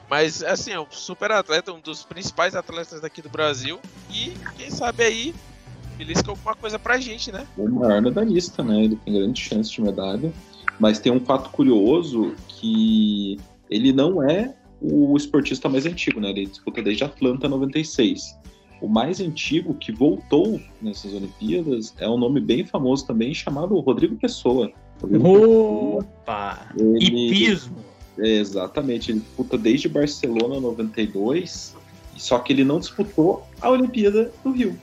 Mas, 0.10 0.44
assim, 0.44 0.72
é 0.72 0.80
um 0.80 0.90
super 0.90 1.32
atleta, 1.32 1.74
um 1.74 1.82
dos 1.82 2.03
principais 2.03 2.56
atletas 2.56 3.02
daqui 3.02 3.22
do 3.22 3.30
Brasil. 3.30 3.80
E, 4.10 4.34
quem 4.56 4.69
sabe 4.69 5.03
aí, 5.03 5.36
belisca 5.98 6.30
alguma 6.30 6.56
coisa 6.56 6.80
pra 6.80 6.98
gente, 6.98 7.32
né? 7.32 7.45
o 7.57 7.68
maior 7.68 8.02
medalhista, 8.02 8.64
né? 8.64 8.84
Ele 8.84 8.95
tem 8.95 9.14
grande 9.14 9.41
chance 9.41 9.72
de 9.72 9.82
medalha. 9.82 10.32
Mas 10.80 10.99
tem 10.99 11.11
um 11.11 11.19
fato 11.19 11.49
curioso 11.49 12.36
que 12.48 13.38
ele 13.69 13.91
não 13.91 14.24
é 14.24 14.56
o 14.82 15.16
esportista 15.18 15.68
mais 15.68 15.86
antigo, 15.86 16.20
né? 16.20 16.30
Ele 16.30 16.45
disputa 16.45 16.82
desde 16.82 17.04
Atlanta 17.04 17.48
96. 17.48 18.36
o 18.80 18.88
mais 18.88 19.20
antigo 19.20 19.74
que 19.74 19.91
voltou 19.91 20.62
nessas 20.80 21.12
Olimpíadas 21.14 21.95
é 21.98 22.08
um 22.08 22.18
nome 22.18 22.40
bem 22.40 22.64
famoso 22.66 23.08
também, 23.08 23.34
chamado 23.34 23.80
Rodrigo 23.80 24.16
Pessoa. 24.18 24.72
Rodrigo 25.02 25.98
Opa! 25.99 26.68
Ele- 26.78 27.28
Hipismo. 27.28 27.76
É, 28.20 28.28
exatamente, 28.38 29.12
ele 29.12 29.20
disputa 29.20 29.58
desde 29.58 29.88
Barcelona 29.88 30.60
92, 30.60 31.76
só 32.16 32.40
que 32.40 32.52
ele 32.54 32.64
não 32.64 32.80
disputou 32.80 33.44
a 33.62 33.70
Olimpíada 33.70 34.32
do 34.44 34.52
Rio, 34.52 34.76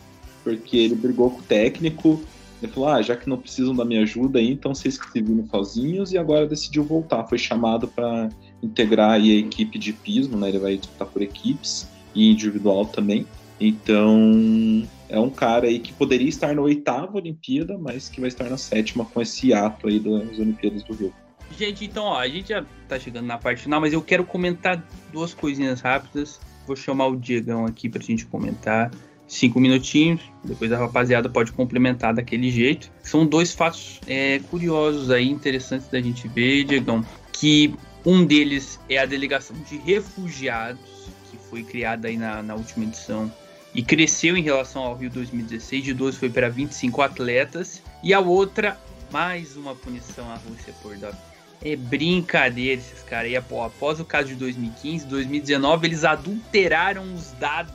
porque 0.45 0.77
ele 0.77 0.95
brigou 0.95 1.31
com 1.31 1.39
o 1.41 1.43
técnico, 1.43 2.21
ele 2.62 2.71
falou, 2.71 2.89
ah, 2.91 3.03
já 3.03 3.16
que 3.16 3.29
não 3.29 3.37
precisam 3.37 3.75
da 3.75 3.85
minha 3.85 4.03
ajuda 4.03 4.39
aí, 4.39 4.51
então 4.53 4.73
vocês 4.73 4.97
que 4.97 5.11
se 5.11 5.21
viram 5.21 5.47
sozinhos, 5.49 6.12
e 6.12 6.19
agora 6.19 6.47
decidiu 6.47 6.85
voltar, 6.85 7.25
foi 7.27 7.39
chamado 7.39 7.89
para 7.89 8.29
integrar 8.65 9.12
aí 9.12 9.31
a 9.36 9.39
equipe 9.41 9.78
de 9.78 9.93
pismo, 9.93 10.36
né, 10.36 10.49
ele 10.49 10.59
vai 10.59 10.77
disputar 10.77 11.09
por 11.09 11.23
equipes 11.23 11.89
e 12.15 12.31
individual 12.31 12.86
também, 12.86 13.27
então 13.61 14.86
é 15.09 15.19
um 15.19 15.31
cara 15.31 15.66
aí 15.66 15.78
que 15.78 15.93
poderia 15.93 16.28
estar 16.28 16.55
na 16.55 16.62
oitava 16.62 17.16
Olimpíada, 17.16 17.78
mas 17.78 18.09
que 18.09 18.20
vai 18.20 18.28
estar 18.28 18.49
na 18.49 18.59
sétima 18.59 19.05
com 19.05 19.20
esse 19.20 19.53
ato 19.53 19.89
aí 19.89 19.99
das 19.99 20.39
Olimpíadas 20.39 20.82
do 20.82 20.95
Rio. 20.95 21.12
Gente, 21.57 21.85
então, 21.85 22.05
ó, 22.05 22.19
a 22.19 22.28
gente 22.28 22.49
já 22.49 22.65
tá 22.89 22.99
chegando 22.99 23.27
na 23.27 23.39
parte 23.39 23.62
final, 23.62 23.81
mas 23.81 23.93
eu 23.93 24.03
quero 24.03 24.24
comentar 24.24 24.82
duas 25.12 25.32
coisinhas 25.32 25.81
rápidas. 25.81 26.41
Vou 26.66 26.74
chamar 26.74 27.07
o 27.07 27.16
Diegão 27.16 27.65
aqui 27.65 27.89
pra 27.89 28.03
gente 28.03 28.27
comentar. 28.27 28.91
Cinco 29.27 29.59
minutinhos, 29.59 30.20
depois 30.45 30.70
a 30.70 30.77
rapaziada 30.77 31.28
pode 31.28 31.53
complementar 31.53 32.12
daquele 32.12 32.51
jeito. 32.51 32.91
São 33.03 33.24
dois 33.24 33.53
fatos 33.53 34.01
é, 34.07 34.39
curiosos 34.51 35.11
aí, 35.11 35.31
interessantes 35.31 35.89
da 35.89 36.01
gente 36.01 36.28
ver, 36.28 36.65
Diegão. 36.65 37.05
Que 37.32 37.74
um 38.05 38.24
deles 38.24 38.78
é 38.89 38.98
a 38.98 39.06
delegação 39.06 39.56
de 39.68 39.76
refugiados, 39.78 40.81
que 41.31 41.39
foi 41.48 41.62
criada 41.62 42.09
aí 42.09 42.16
na, 42.16 42.43
na 42.43 42.55
última 42.55 42.85
edição 42.85 43.32
e 43.74 43.82
cresceu 43.82 44.36
em 44.36 44.43
relação 44.43 44.82
ao 44.82 44.94
Rio 44.97 45.10
2016. 45.10 45.85
De 45.85 45.94
12 45.94 46.18
foi 46.18 46.31
para 46.31 46.48
25 46.48 47.02
atletas. 47.02 47.82
E 48.02 48.12
a 48.12 48.20
outra, 48.20 48.78
mais 49.10 49.56
uma 49.56 49.74
punição 49.74 50.31
à 50.31 50.35
Rússia 50.36 50.74
por 50.82 50.97
dar 50.97 51.12
é 51.64 51.74
brincadeira 51.76 52.81
esses 52.81 53.02
caras. 53.02 53.31
E 53.32 53.36
apó- 53.36 53.64
após 53.64 53.98
o 53.98 54.05
caso 54.05 54.28
de 54.28 54.35
2015, 54.35 55.06
2019, 55.06 55.86
eles 55.86 56.05
adulteraram 56.05 57.02
os 57.14 57.32
dados 57.32 57.72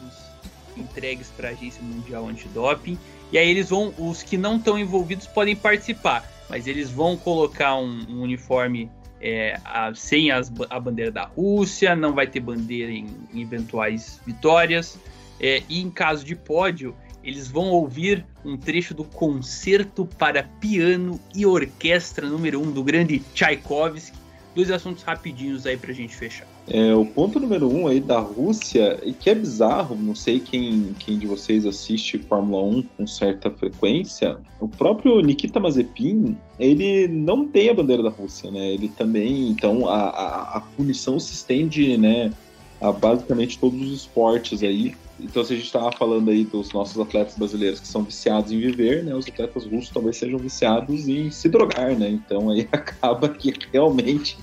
entregues 0.77 1.27
para 1.35 1.49
a 1.49 1.51
Agência 1.51 1.81
Mundial 1.81 2.27
Antidoping. 2.27 2.97
E 3.31 3.37
aí 3.37 3.49
eles 3.49 3.69
vão, 3.69 3.93
os 3.97 4.21
que 4.23 4.37
não 4.37 4.57
estão 4.57 4.77
envolvidos 4.77 5.27
podem 5.27 5.55
participar, 5.55 6.29
mas 6.49 6.67
eles 6.67 6.89
vão 6.89 7.17
colocar 7.17 7.75
um, 7.75 8.05
um 8.09 8.21
uniforme 8.21 8.89
é, 9.21 9.59
a- 9.65 9.93
sem 9.93 10.31
as 10.31 10.51
a 10.69 10.79
bandeira 10.79 11.11
da 11.11 11.23
Rússia, 11.25 11.95
não 11.95 12.13
vai 12.13 12.27
ter 12.27 12.39
bandeira 12.39 12.91
em, 12.91 13.07
em 13.33 13.41
eventuais 13.41 14.19
vitórias. 14.25 14.97
É, 15.39 15.63
e 15.69 15.81
em 15.81 15.89
caso 15.89 16.25
de 16.25 16.35
pódio, 16.35 16.95
eles 17.23 17.47
vão 17.47 17.69
ouvir 17.69 18.25
um 18.43 18.57
trecho 18.57 18.93
do 18.93 19.03
Concerto 19.03 20.05
para 20.05 20.43
Piano 20.43 21.19
e 21.33 21.45
Orquestra 21.45 22.27
número 22.27 22.59
1 22.59 22.63
um, 22.63 22.71
do 22.71 22.83
grande 22.83 23.19
Tchaikovsky. 23.33 24.18
Dois 24.55 24.71
assuntos 24.71 25.03
rapidinhos 25.03 25.65
aí 25.65 25.77
pra 25.77 25.93
gente 25.93 26.15
fechar. 26.15 26.47
É, 26.67 26.93
o 26.93 27.05
ponto 27.05 27.39
número 27.39 27.71
um 27.71 27.87
aí 27.87 27.99
da 27.99 28.19
Rússia, 28.19 28.99
e 29.03 29.13
que 29.13 29.29
é 29.29 29.35
bizarro, 29.35 29.95
não 29.95 30.13
sei 30.13 30.39
quem, 30.39 30.95
quem 30.99 31.17
de 31.17 31.25
vocês 31.25 31.65
assiste 31.65 32.17
Fórmula 32.19 32.63
1 32.63 32.83
com 32.97 33.07
certa 33.07 33.49
frequência, 33.49 34.37
o 34.59 34.67
próprio 34.67 35.19
Nikita 35.21 35.59
Mazepin, 35.59 36.37
ele 36.59 37.07
não 37.07 37.47
tem 37.47 37.69
a 37.69 37.73
bandeira 37.73 38.03
da 38.03 38.09
Rússia, 38.09 38.51
né? 38.51 38.73
Ele 38.73 38.89
também, 38.89 39.49
então 39.49 39.87
a, 39.87 40.09
a, 40.09 40.57
a 40.57 40.61
punição 40.61 41.19
se 41.19 41.33
estende, 41.33 41.97
né, 41.97 42.31
a 42.81 42.91
basicamente 42.91 43.59
todos 43.59 43.81
os 43.81 44.01
esportes 44.01 44.63
aí. 44.63 44.95
Então, 45.19 45.43
se 45.43 45.53
a 45.53 45.55
gente 45.55 45.65
estava 45.65 45.91
falando 45.91 46.29
aí 46.29 46.45
dos 46.45 46.71
nossos 46.71 46.97
atletas 46.99 47.37
brasileiros 47.37 47.79
que 47.79 47.87
são 47.87 48.03
viciados 48.03 48.51
em 48.51 48.59
viver, 48.59 49.03
né? 49.03 49.13
Os 49.13 49.27
atletas 49.27 49.65
russos 49.65 49.89
talvez 49.89 50.15
sejam 50.17 50.39
viciados 50.39 51.07
em 51.09 51.29
se 51.29 51.49
drogar, 51.49 51.93
né? 51.97 52.09
Então 52.09 52.49
aí 52.49 52.67
acaba 52.71 53.27
que 53.27 53.53
realmente 53.73 54.37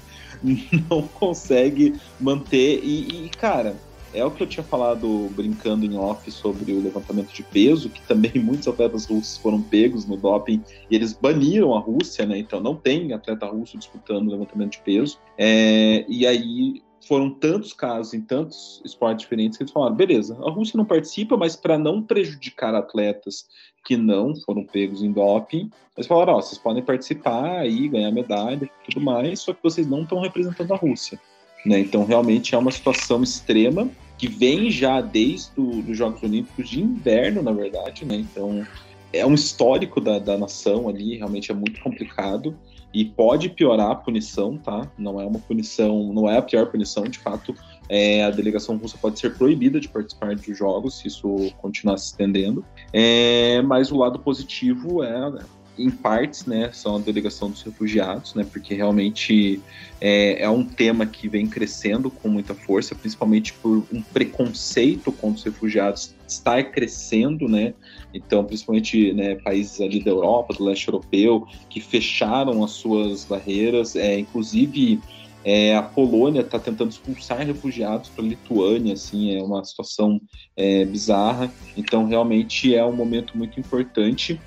não 0.90 1.02
consegue 1.02 1.94
manter. 2.20 2.80
E, 2.84 3.26
e, 3.26 3.28
cara, 3.30 3.74
é 4.12 4.24
o 4.24 4.30
que 4.30 4.42
eu 4.42 4.46
tinha 4.46 4.64
falado 4.64 5.30
brincando 5.34 5.84
em 5.84 5.96
off 5.96 6.30
sobre 6.30 6.72
o 6.72 6.82
levantamento 6.82 7.32
de 7.32 7.42
peso, 7.42 7.90
que 7.90 8.00
também 8.02 8.32
muitos 8.40 8.66
atletas 8.66 9.06
russos 9.06 9.36
foram 9.38 9.60
pegos 9.60 10.06
no 10.06 10.16
doping 10.16 10.62
e 10.90 10.96
eles 10.96 11.12
baniram 11.12 11.74
a 11.74 11.80
Rússia, 11.80 12.26
né? 12.26 12.38
Então 12.38 12.60
não 12.60 12.74
tem 12.74 13.12
atleta 13.12 13.46
russo 13.46 13.78
disputando 13.78 14.30
levantamento 14.30 14.72
de 14.72 14.78
peso. 14.80 15.18
É, 15.38 16.04
e 16.08 16.26
aí 16.26 16.82
foram 17.06 17.30
tantos 17.30 17.72
casos 17.72 18.14
em 18.14 18.20
tantos 18.20 18.80
esportes 18.84 19.24
diferentes 19.24 19.56
que 19.56 19.62
eles 19.62 19.72
falaram: 19.72 19.94
beleza, 19.94 20.36
a 20.42 20.50
Rússia 20.50 20.76
não 20.76 20.84
participa, 20.84 21.36
mas 21.36 21.56
para 21.56 21.78
não 21.78 22.02
prejudicar 22.02 22.74
atletas 22.74 23.46
que 23.84 23.96
não 23.96 24.34
foram 24.34 24.64
pegos 24.64 25.02
em 25.02 25.12
doping, 25.12 25.70
eles 25.96 26.06
falaram: 26.06 26.34
ó, 26.34 26.40
vocês 26.40 26.58
podem 26.58 26.82
participar 26.82 27.58
aí, 27.58 27.88
ganhar 27.88 28.10
medalha 28.10 28.70
tudo 28.84 29.04
mais, 29.04 29.40
só 29.40 29.52
que 29.52 29.62
vocês 29.62 29.86
não 29.86 30.02
estão 30.02 30.20
representando 30.20 30.72
a 30.72 30.76
Rússia. 30.76 31.20
Né? 31.64 31.80
Então, 31.80 32.04
realmente 32.04 32.54
é 32.54 32.58
uma 32.58 32.70
situação 32.70 33.22
extrema 33.22 33.88
que 34.16 34.28
vem 34.28 34.70
já 34.70 35.00
desde 35.00 35.60
os 35.60 35.96
Jogos 35.96 36.22
Olímpicos 36.22 36.68
de 36.70 36.80
inverno, 36.80 37.42
na 37.42 37.52
verdade. 37.52 38.04
Né? 38.04 38.16
Então, 38.16 38.66
é 39.12 39.26
um 39.26 39.34
histórico 39.34 40.00
da, 40.00 40.18
da 40.18 40.38
nação 40.38 40.88
ali, 40.88 41.16
realmente 41.16 41.50
é 41.50 41.54
muito 41.54 41.80
complicado 41.80 42.56
e 42.96 43.04
pode 43.04 43.50
piorar 43.50 43.90
a 43.90 43.94
punição, 43.94 44.56
tá? 44.56 44.90
Não 44.96 45.20
é 45.20 45.26
uma 45.26 45.38
punição, 45.38 46.14
não 46.14 46.30
é 46.30 46.38
a 46.38 46.42
pior 46.42 46.64
punição, 46.70 47.04
de 47.04 47.18
fato. 47.18 47.54
É, 47.90 48.24
a 48.24 48.30
delegação 48.30 48.78
russa 48.78 48.96
pode 48.96 49.18
ser 49.18 49.36
proibida 49.36 49.78
de 49.78 49.86
participar 49.86 50.34
dos 50.34 50.56
jogos 50.56 50.98
se 50.98 51.08
isso 51.08 51.52
continuar 51.58 51.98
se 51.98 52.06
estendendo. 52.06 52.64
É, 52.94 53.60
mas 53.60 53.92
o 53.92 53.98
lado 53.98 54.18
positivo 54.18 55.04
é, 55.04 55.30
em 55.78 55.90
partes, 55.90 56.46
né, 56.46 56.70
são 56.72 56.96
a 56.96 56.98
delegação 56.98 57.50
dos 57.50 57.62
refugiados, 57.62 58.34
né, 58.34 58.46
porque 58.50 58.74
realmente 58.74 59.60
é, 60.00 60.42
é 60.42 60.50
um 60.50 60.64
tema 60.64 61.06
que 61.06 61.28
vem 61.28 61.46
crescendo 61.46 62.10
com 62.10 62.28
muita 62.28 62.54
força, 62.54 62.94
principalmente 62.94 63.52
por 63.52 63.84
um 63.92 64.02
preconceito 64.02 65.12
contra 65.12 65.38
os 65.38 65.44
refugiados 65.44 66.14
estar 66.26 66.62
crescendo, 66.64 67.48
né, 67.48 67.74
então 68.12 68.44
principalmente 68.44 69.12
né, 69.12 69.36
países 69.36 69.80
ali 69.80 70.02
da 70.02 70.10
Europa, 70.10 70.54
do 70.54 70.64
leste 70.64 70.88
europeu, 70.88 71.46
que 71.68 71.80
fecharam 71.80 72.64
as 72.64 72.72
suas 72.72 73.24
barreiras, 73.24 73.96
é, 73.96 74.18
inclusive 74.18 75.00
é, 75.48 75.76
a 75.76 75.82
Polônia 75.82 76.40
está 76.40 76.58
tentando 76.58 76.90
expulsar 76.90 77.46
refugiados 77.46 78.08
para 78.08 78.24
a 78.24 78.26
Lituânia, 78.26 78.94
assim, 78.94 79.36
é 79.36 79.40
uma 79.40 79.64
situação 79.64 80.20
é, 80.56 80.84
bizarra. 80.84 81.48
Então, 81.76 82.04
realmente 82.04 82.74
é 82.74 82.84
um 82.84 82.92
momento 82.92 83.38
muito 83.38 83.60
importante. 83.60 84.40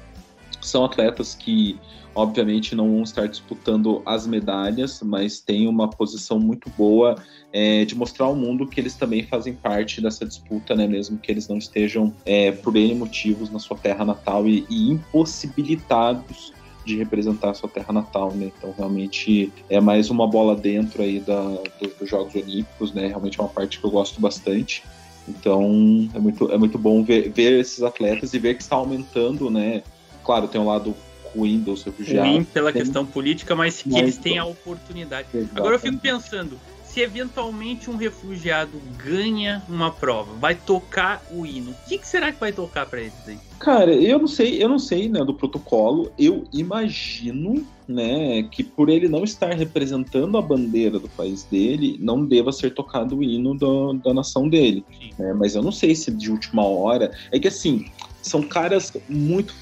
São 0.62 0.84
atletas 0.86 1.34
que, 1.34 1.80
obviamente, 2.14 2.76
não 2.76 2.90
vão 2.90 3.04
estar 3.04 3.28
disputando 3.28 4.02
as 4.06 4.28
medalhas, 4.28 5.02
mas 5.02 5.40
têm 5.40 5.68
uma 5.68 5.90
posição 5.90 6.40
muito 6.40 6.70
boa 6.78 7.16
é, 7.52 7.86
de 7.86 7.96
mostrar 7.96 8.26
ao 8.26 8.36
mundo 8.36 8.68
que 8.68 8.80
eles 8.80 8.96
também 8.96 9.24
fazem 9.24 9.54
parte 9.54 10.02
dessa 10.02 10.26
disputa, 10.26 10.76
né? 10.76 10.88
Mesmo 10.88 11.18
que 11.18 11.32
eles 11.32 11.48
não 11.48 11.58
estejam, 11.58 12.14
é, 12.26 12.52
por 12.52 12.76
N 12.76 12.96
motivos, 12.96 13.50
na 13.50 13.60
sua 13.60 13.78
terra 13.78 14.06
natal 14.06 14.48
e, 14.48 14.66
e 14.70 14.92
impossibilitados 14.92 16.54
de 16.86 16.98
representar 16.98 17.52
a 17.52 17.54
sua 17.54 17.70
terra 17.70 17.94
natal, 17.94 18.34
né? 18.34 18.52
Então 18.58 18.74
realmente 18.78 19.52
é 19.70 19.80
mais 19.80 20.10
uma 20.10 20.28
bola 20.28 20.56
dentro 20.56 21.02
aí 21.04 21.20
da, 21.20 21.42
dos, 21.80 21.94
dos 22.00 22.10
Jogos 22.10 22.36
Olímpicos, 22.36 22.94
né? 22.94 23.08
Realmente 23.08 23.40
é 23.40 23.44
uma 23.44 23.50
parte 23.50 23.80
que 23.80 23.86
eu 23.86 23.92
gosto 23.92 24.20
bastante. 24.20 24.84
Então 25.28 26.10
é 26.14 26.20
muito, 26.20 26.52
é 26.52 26.58
muito 26.58 26.78
bom 26.78 27.04
ver, 27.04 27.30
ver 27.30 27.60
esses 27.60 27.84
atletas 27.84 28.34
e 28.34 28.40
ver 28.40 28.56
que 28.56 28.64
está 28.64 28.76
aumentando, 28.76 29.50
né? 29.50 29.84
Claro, 30.24 30.48
tem 30.48 30.60
um 30.60 30.66
lado 30.68 30.96
ruim 31.36 31.60
dos 31.60 31.84
refugiados. 31.84 32.32
Ruim 32.32 32.44
pela 32.44 32.72
tem- 32.72 32.82
questão 32.82 33.06
política, 33.06 33.56
mas 33.56 33.82
que 33.82 33.90
Mas- 33.90 34.02
eles 34.02 34.18
têm 34.18 34.38
a 34.38 34.46
oportunidade. 34.46 35.28
Agora 35.56 35.76
eu 35.76 35.80
fico 35.80 35.98
pensando, 36.00 36.60
se 36.84 37.02
eventualmente 37.02 37.88
um 37.88 37.96
refugiado 37.96 38.82
ganha 38.98 39.62
uma 39.70 39.92
prova, 39.92 40.34
vai 40.40 40.56
tocar 40.56 41.24
o 41.32 41.46
hino, 41.46 41.70
o 41.72 41.76
que, 41.88 42.00
que 42.00 42.08
será 42.08 42.32
que 42.32 42.40
vai 42.40 42.52
tocar 42.52 42.88
pra 42.88 43.00
eles 43.00 43.14
aí? 43.28 43.38
Cara, 43.60 43.94
eu 43.94 44.18
não 44.18 44.28
sei, 44.28 44.64
eu 44.64 44.68
não 44.68 44.80
sei, 44.80 45.08
né, 45.08 45.24
do 45.24 45.34
protocolo. 45.36 46.12
Eu 46.18 46.46
imagino, 46.52 47.64
né, 47.88 48.42
que 48.44 48.64
por 48.64 48.90
ele 48.90 49.08
não 49.08 49.24
estar 49.24 49.54
representando 49.54 50.38
a 50.38 50.42
bandeira 50.42 51.00
do 51.00 51.10
país 51.10 51.44
dele, 51.44 51.98
não 52.02 52.26
deva 52.26 52.52
ser 52.52 52.74
tocado 52.74 53.18
o 53.18 53.24
hino 53.24 53.54
do- 53.54 53.94
da 53.94 54.14
nação 54.14 54.50
dele. 54.50 54.84
né? 55.18 55.34
Mas 55.34 55.54
eu 55.56 55.62
não 55.62 55.72
sei 55.72 55.94
se 55.94 56.10
de 56.12 56.32
última 56.32 56.64
hora. 56.64 57.12
É 57.32 57.38
que 57.40 57.48
assim, 57.50 57.86
são 58.22 58.42
caras 58.42 58.94
muito. 59.08 59.54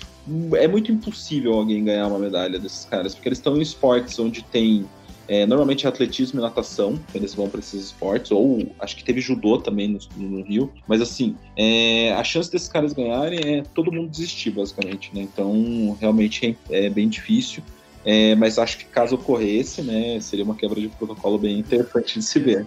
É 0.55 0.67
muito 0.67 0.91
impossível 0.91 1.53
alguém 1.53 1.83
ganhar 1.83 2.07
uma 2.07 2.19
medalha 2.19 2.59
desses 2.59 2.85
caras, 2.85 3.13
porque 3.15 3.29
eles 3.29 3.37
estão 3.39 3.57
em 3.57 3.61
esportes 3.61 4.17
onde 4.19 4.43
tem. 4.43 4.85
é, 5.27 5.45
normalmente 5.45 5.85
é 5.85 5.89
atletismo 5.89 6.39
e 6.39 6.41
natação, 6.41 6.99
eles 7.13 7.33
vão 7.33 7.49
para 7.49 7.59
esses 7.59 7.85
esportes, 7.85 8.31
ou 8.31 8.71
acho 8.79 8.95
que 8.95 9.03
teve 9.03 9.19
judô 9.19 9.57
também 9.57 9.87
no, 9.87 9.99
no 10.15 10.41
Rio, 10.43 10.71
mas 10.87 11.01
assim, 11.01 11.35
é, 11.55 12.13
a 12.13 12.23
chance 12.23 12.51
desses 12.51 12.69
caras 12.69 12.93
ganharem 12.93 13.57
é 13.57 13.63
todo 13.73 13.91
mundo 13.91 14.09
desistir, 14.09 14.51
basicamente, 14.51 15.11
né? 15.13 15.21
Então, 15.21 15.97
realmente 15.99 16.57
é, 16.69 16.85
é 16.85 16.89
bem 16.89 17.09
difícil. 17.09 17.61
É, 18.05 18.35
mas 18.35 18.57
acho 18.57 18.77
que 18.77 18.85
caso 18.85 19.15
ocorresse, 19.15 19.81
né, 19.81 20.17
seria 20.21 20.45
uma 20.45 20.55
quebra 20.55 20.79
de 20.79 20.87
protocolo 20.87 21.37
bem 21.37 21.59
interessante 21.59 22.19
de 22.19 22.23
se 22.23 22.39
ver. 22.39 22.65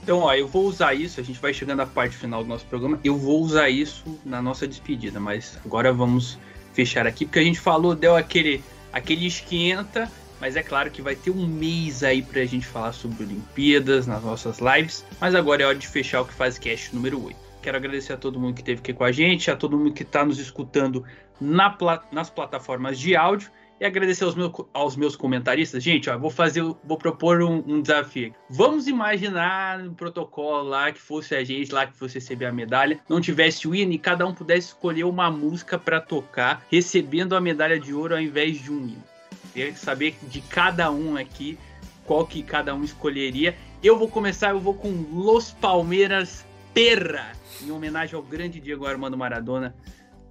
Então, 0.00 0.20
ó, 0.20 0.32
eu 0.32 0.46
vou 0.46 0.64
usar 0.66 0.94
isso, 0.94 1.18
a 1.18 1.24
gente 1.24 1.40
vai 1.40 1.52
chegando 1.52 1.80
à 1.80 1.86
parte 1.86 2.16
final 2.16 2.44
do 2.44 2.48
nosso 2.48 2.64
programa, 2.66 3.00
eu 3.02 3.16
vou 3.16 3.42
usar 3.42 3.68
isso 3.68 4.04
na 4.24 4.40
nossa 4.40 4.68
despedida, 4.68 5.18
mas 5.18 5.58
agora 5.64 5.92
vamos 5.92 6.38
fechar 6.76 7.06
aqui, 7.06 7.24
porque 7.24 7.38
a 7.38 7.42
gente 7.42 7.58
falou, 7.58 7.94
deu 7.94 8.14
aquele, 8.14 8.62
aquele 8.92 9.26
esquenta, 9.26 10.12
mas 10.38 10.56
é 10.56 10.62
claro 10.62 10.90
que 10.90 11.00
vai 11.00 11.16
ter 11.16 11.30
um 11.30 11.46
mês 11.46 12.04
aí 12.04 12.20
pra 12.20 12.44
gente 12.44 12.66
falar 12.66 12.92
sobre 12.92 13.24
Olimpíadas 13.24 14.06
nas 14.06 14.22
nossas 14.22 14.58
lives, 14.58 15.02
mas 15.18 15.34
agora 15.34 15.62
é 15.62 15.66
hora 15.66 15.78
de 15.78 15.88
fechar 15.88 16.20
o 16.20 16.26
que 16.26 16.34
faz 16.34 16.58
cast 16.58 16.94
número 16.94 17.24
8. 17.24 17.36
Quero 17.62 17.78
agradecer 17.78 18.12
a 18.12 18.16
todo 18.18 18.38
mundo 18.38 18.54
que 18.54 18.60
esteve 18.60 18.80
aqui 18.80 18.92
com 18.92 19.04
a 19.04 19.10
gente, 19.10 19.50
a 19.50 19.56
todo 19.56 19.78
mundo 19.78 19.92
que 19.92 20.02
está 20.02 20.22
nos 20.22 20.38
escutando 20.38 21.02
na 21.40 21.70
pla 21.70 22.04
nas 22.12 22.28
plataformas 22.28 22.98
de 22.98 23.16
áudio 23.16 23.50
e 23.80 23.84
agradecer 23.84 24.24
aos, 24.24 24.34
meus 24.34 24.52
aos 24.72 24.96
meus 24.96 25.16
comentaristas. 25.16 25.82
Gente, 25.82 26.08
ó, 26.08 26.18
vou 26.18 26.30
fazer, 26.30 26.62
vou 26.84 26.96
propor 26.96 27.42
um, 27.42 27.62
um 27.66 27.80
desafio. 27.80 28.34
Vamos 28.48 28.86
imaginar 28.86 29.80
um 29.80 29.94
protocolo 29.94 30.68
lá 30.68 30.90
que 30.92 31.00
fosse 31.00 31.34
a 31.34 31.44
gente 31.44 31.72
lá 31.72 31.86
que 31.86 31.96
fosse 31.96 32.14
receber 32.14 32.46
a 32.46 32.52
medalha, 32.52 32.98
não 33.08 33.20
tivesse 33.20 33.68
o 33.68 33.74
hino 33.74 33.92
e 33.92 33.98
cada 33.98 34.26
um 34.26 34.34
pudesse 34.34 34.68
escolher 34.68 35.04
uma 35.04 35.30
música 35.30 35.78
para 35.78 36.00
tocar, 36.00 36.64
recebendo 36.70 37.36
a 37.36 37.40
medalha 37.40 37.78
de 37.78 37.92
ouro 37.92 38.14
ao 38.14 38.20
invés 38.20 38.62
de 38.62 38.72
um 38.72 38.78
hino. 38.78 39.04
Queria 39.52 39.74
saber 39.74 40.14
de 40.22 40.40
cada 40.40 40.90
um 40.90 41.16
aqui 41.16 41.58
qual 42.04 42.26
que 42.26 42.42
cada 42.42 42.74
um 42.74 42.84
escolheria. 42.84 43.56
Eu 43.82 43.98
vou 43.98 44.08
começar, 44.08 44.50
eu 44.50 44.60
vou 44.60 44.74
com 44.74 44.90
Los 45.12 45.50
Palmeiras 45.50 46.46
Perra, 46.72 47.32
em 47.62 47.70
homenagem 47.70 48.14
ao 48.14 48.22
grande 48.22 48.60
Diego 48.60 48.86
Armando 48.86 49.16
Maradona. 49.16 49.74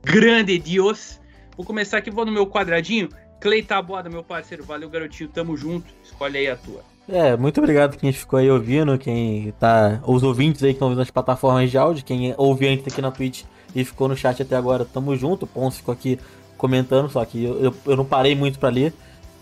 Grande 0.04 0.60
Dios. 0.60 1.20
Vou 1.58 1.66
começar 1.66 1.98
aqui, 1.98 2.12
vou 2.12 2.26
no 2.26 2.32
meu 2.32 2.46
quadradinho. 2.46 3.10
Clay 3.46 3.62
Taboada, 3.62 4.10
meu 4.10 4.24
parceiro. 4.24 4.64
Valeu, 4.64 4.90
garotinho. 4.90 5.30
Tamo 5.30 5.56
junto. 5.56 5.86
Escolhe 6.04 6.36
aí 6.40 6.48
a 6.48 6.56
tua. 6.56 6.82
É, 7.08 7.38
muito 7.38 7.60
obrigado 7.60 7.96
quem 7.96 8.12
ficou 8.12 8.40
aí 8.40 8.50
ouvindo, 8.50 8.98
quem 8.98 9.54
tá. 9.60 10.02
Os 10.04 10.24
ouvintes 10.24 10.64
aí 10.64 10.70
que 10.70 10.78
estão 10.78 10.88
ouvindo 10.88 10.98
nas 10.98 11.12
plataformas 11.12 11.70
de 11.70 11.78
áudio, 11.78 12.04
quem 12.04 12.34
ouviu 12.40 12.72
antes 12.72 12.92
aqui 12.92 13.04
na 13.04 13.12
Twitch 13.12 13.44
e 13.76 13.86
ficou 13.86 14.08
no 14.08 14.18
chat 14.18 14.42
até 14.42 14.56
agora, 14.56 14.84
tamo 14.84 15.16
junto. 15.16 15.44
O 15.44 15.48
Ponce 15.48 15.78
ficou 15.78 15.94
aqui 15.94 16.20
comentando, 16.58 17.08
só 17.08 17.24
que 17.24 17.44
eu, 17.44 17.66
eu, 17.66 17.76
eu 17.86 17.96
não 17.96 18.04
parei 18.04 18.34
muito 18.34 18.58
para 18.58 18.70
ler. 18.70 18.92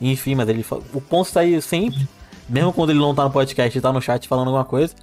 Enfim, 0.01 0.35
mas 0.35 0.49
ele 0.49 0.65
o 0.93 0.99
Ponce 0.99 1.31
tá 1.31 1.39
aí 1.39 1.61
sempre, 1.61 2.05
mesmo 2.49 2.73
quando 2.73 2.89
ele 2.89 2.99
não 2.99 3.15
tá 3.15 3.23
no 3.23 3.31
podcast, 3.31 3.77
ele 3.77 3.81
tá 3.81 3.93
no 3.93 4.01
chat 4.01 4.27
falando 4.27 4.47
alguma 4.47 4.65
coisa. 4.65 4.93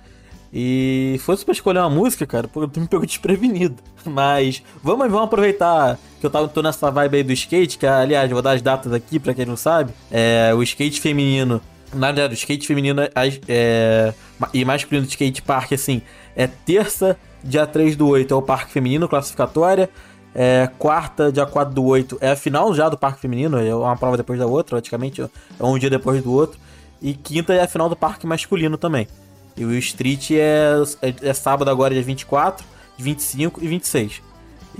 E 0.53 1.19
fosse 1.21 1.43
pra 1.43 1.53
escolher 1.53 1.79
uma 1.79 1.89
música, 1.89 2.27
cara, 2.27 2.47
tu 2.47 2.79
me 2.79 2.87
pegou 2.87 3.07
desprevenido. 3.07 3.77
Mas 4.05 4.63
vamos, 4.83 5.11
vamos 5.11 5.25
aproveitar 5.25 5.99
que 6.21 6.27
eu 6.27 6.31
tava, 6.31 6.47
tô 6.47 6.63
nessa 6.63 6.91
vibe 6.91 7.17
aí 7.17 7.23
do 7.23 7.33
skate, 7.33 7.79
que 7.79 7.87
aliás, 7.87 8.31
vou 8.31 8.43
dar 8.43 8.53
as 8.53 8.63
datas 8.63 8.93
aqui 8.93 9.19
pra 9.19 9.33
quem 9.33 9.47
não 9.47 9.57
sabe. 9.57 9.93
É, 10.11 10.53
o 10.55 10.63
skate 10.63 11.01
feminino. 11.01 11.61
Na 11.93 12.09
verdade, 12.09 12.35
o 12.35 12.37
skate 12.37 12.67
feminino 12.67 13.03
é, 13.49 14.15
e 14.55 14.65
masculino 14.65 15.07
do 15.07 15.11
skate 15.11 15.43
park, 15.43 15.73
assim, 15.73 16.03
é 16.37 16.47
terça, 16.47 17.17
dia 17.43 17.67
3 17.67 17.97
do 17.97 18.07
8 18.07 18.33
é 18.33 18.37
o 18.37 18.43
parque 18.43 18.71
feminino, 18.71 19.09
classificatória. 19.09 19.91
É, 20.33 20.71
quarta, 20.79 21.33
dia 21.33 21.45
4 21.45 21.75
do 21.75 21.85
8 21.85 22.19
é 22.21 22.31
a 22.31 22.37
final 22.37 22.73
já 22.73 22.89
do 22.89 22.97
parque 22.97 23.21
feminino, 23.21 23.59
é 23.59 23.75
uma 23.75 23.97
prova 23.97 24.17
depois 24.17 24.39
da 24.39 24.47
outra, 24.47 24.77
praticamente, 24.77 25.21
é 25.23 25.29
um 25.65 25.77
dia 25.77 25.91
depois 25.91 26.23
do 26.23 26.33
outro. 26.33 26.61
E 27.03 27.15
quinta 27.15 27.55
é 27.55 27.63
a 27.63 27.67
final 27.67 27.89
do 27.89 27.97
parque 27.97 28.27
masculino 28.27 28.77
também. 28.77 29.09
E 29.57 29.65
o 29.65 29.73
Street 29.75 30.31
é, 30.33 30.75
é, 31.03 31.15
é, 31.23 31.33
sábado 31.33 31.71
agora, 31.71 31.93
dia 31.95 32.03
24, 32.03 32.65
25 32.97 33.65
e 33.65 33.67
26. 33.67 34.23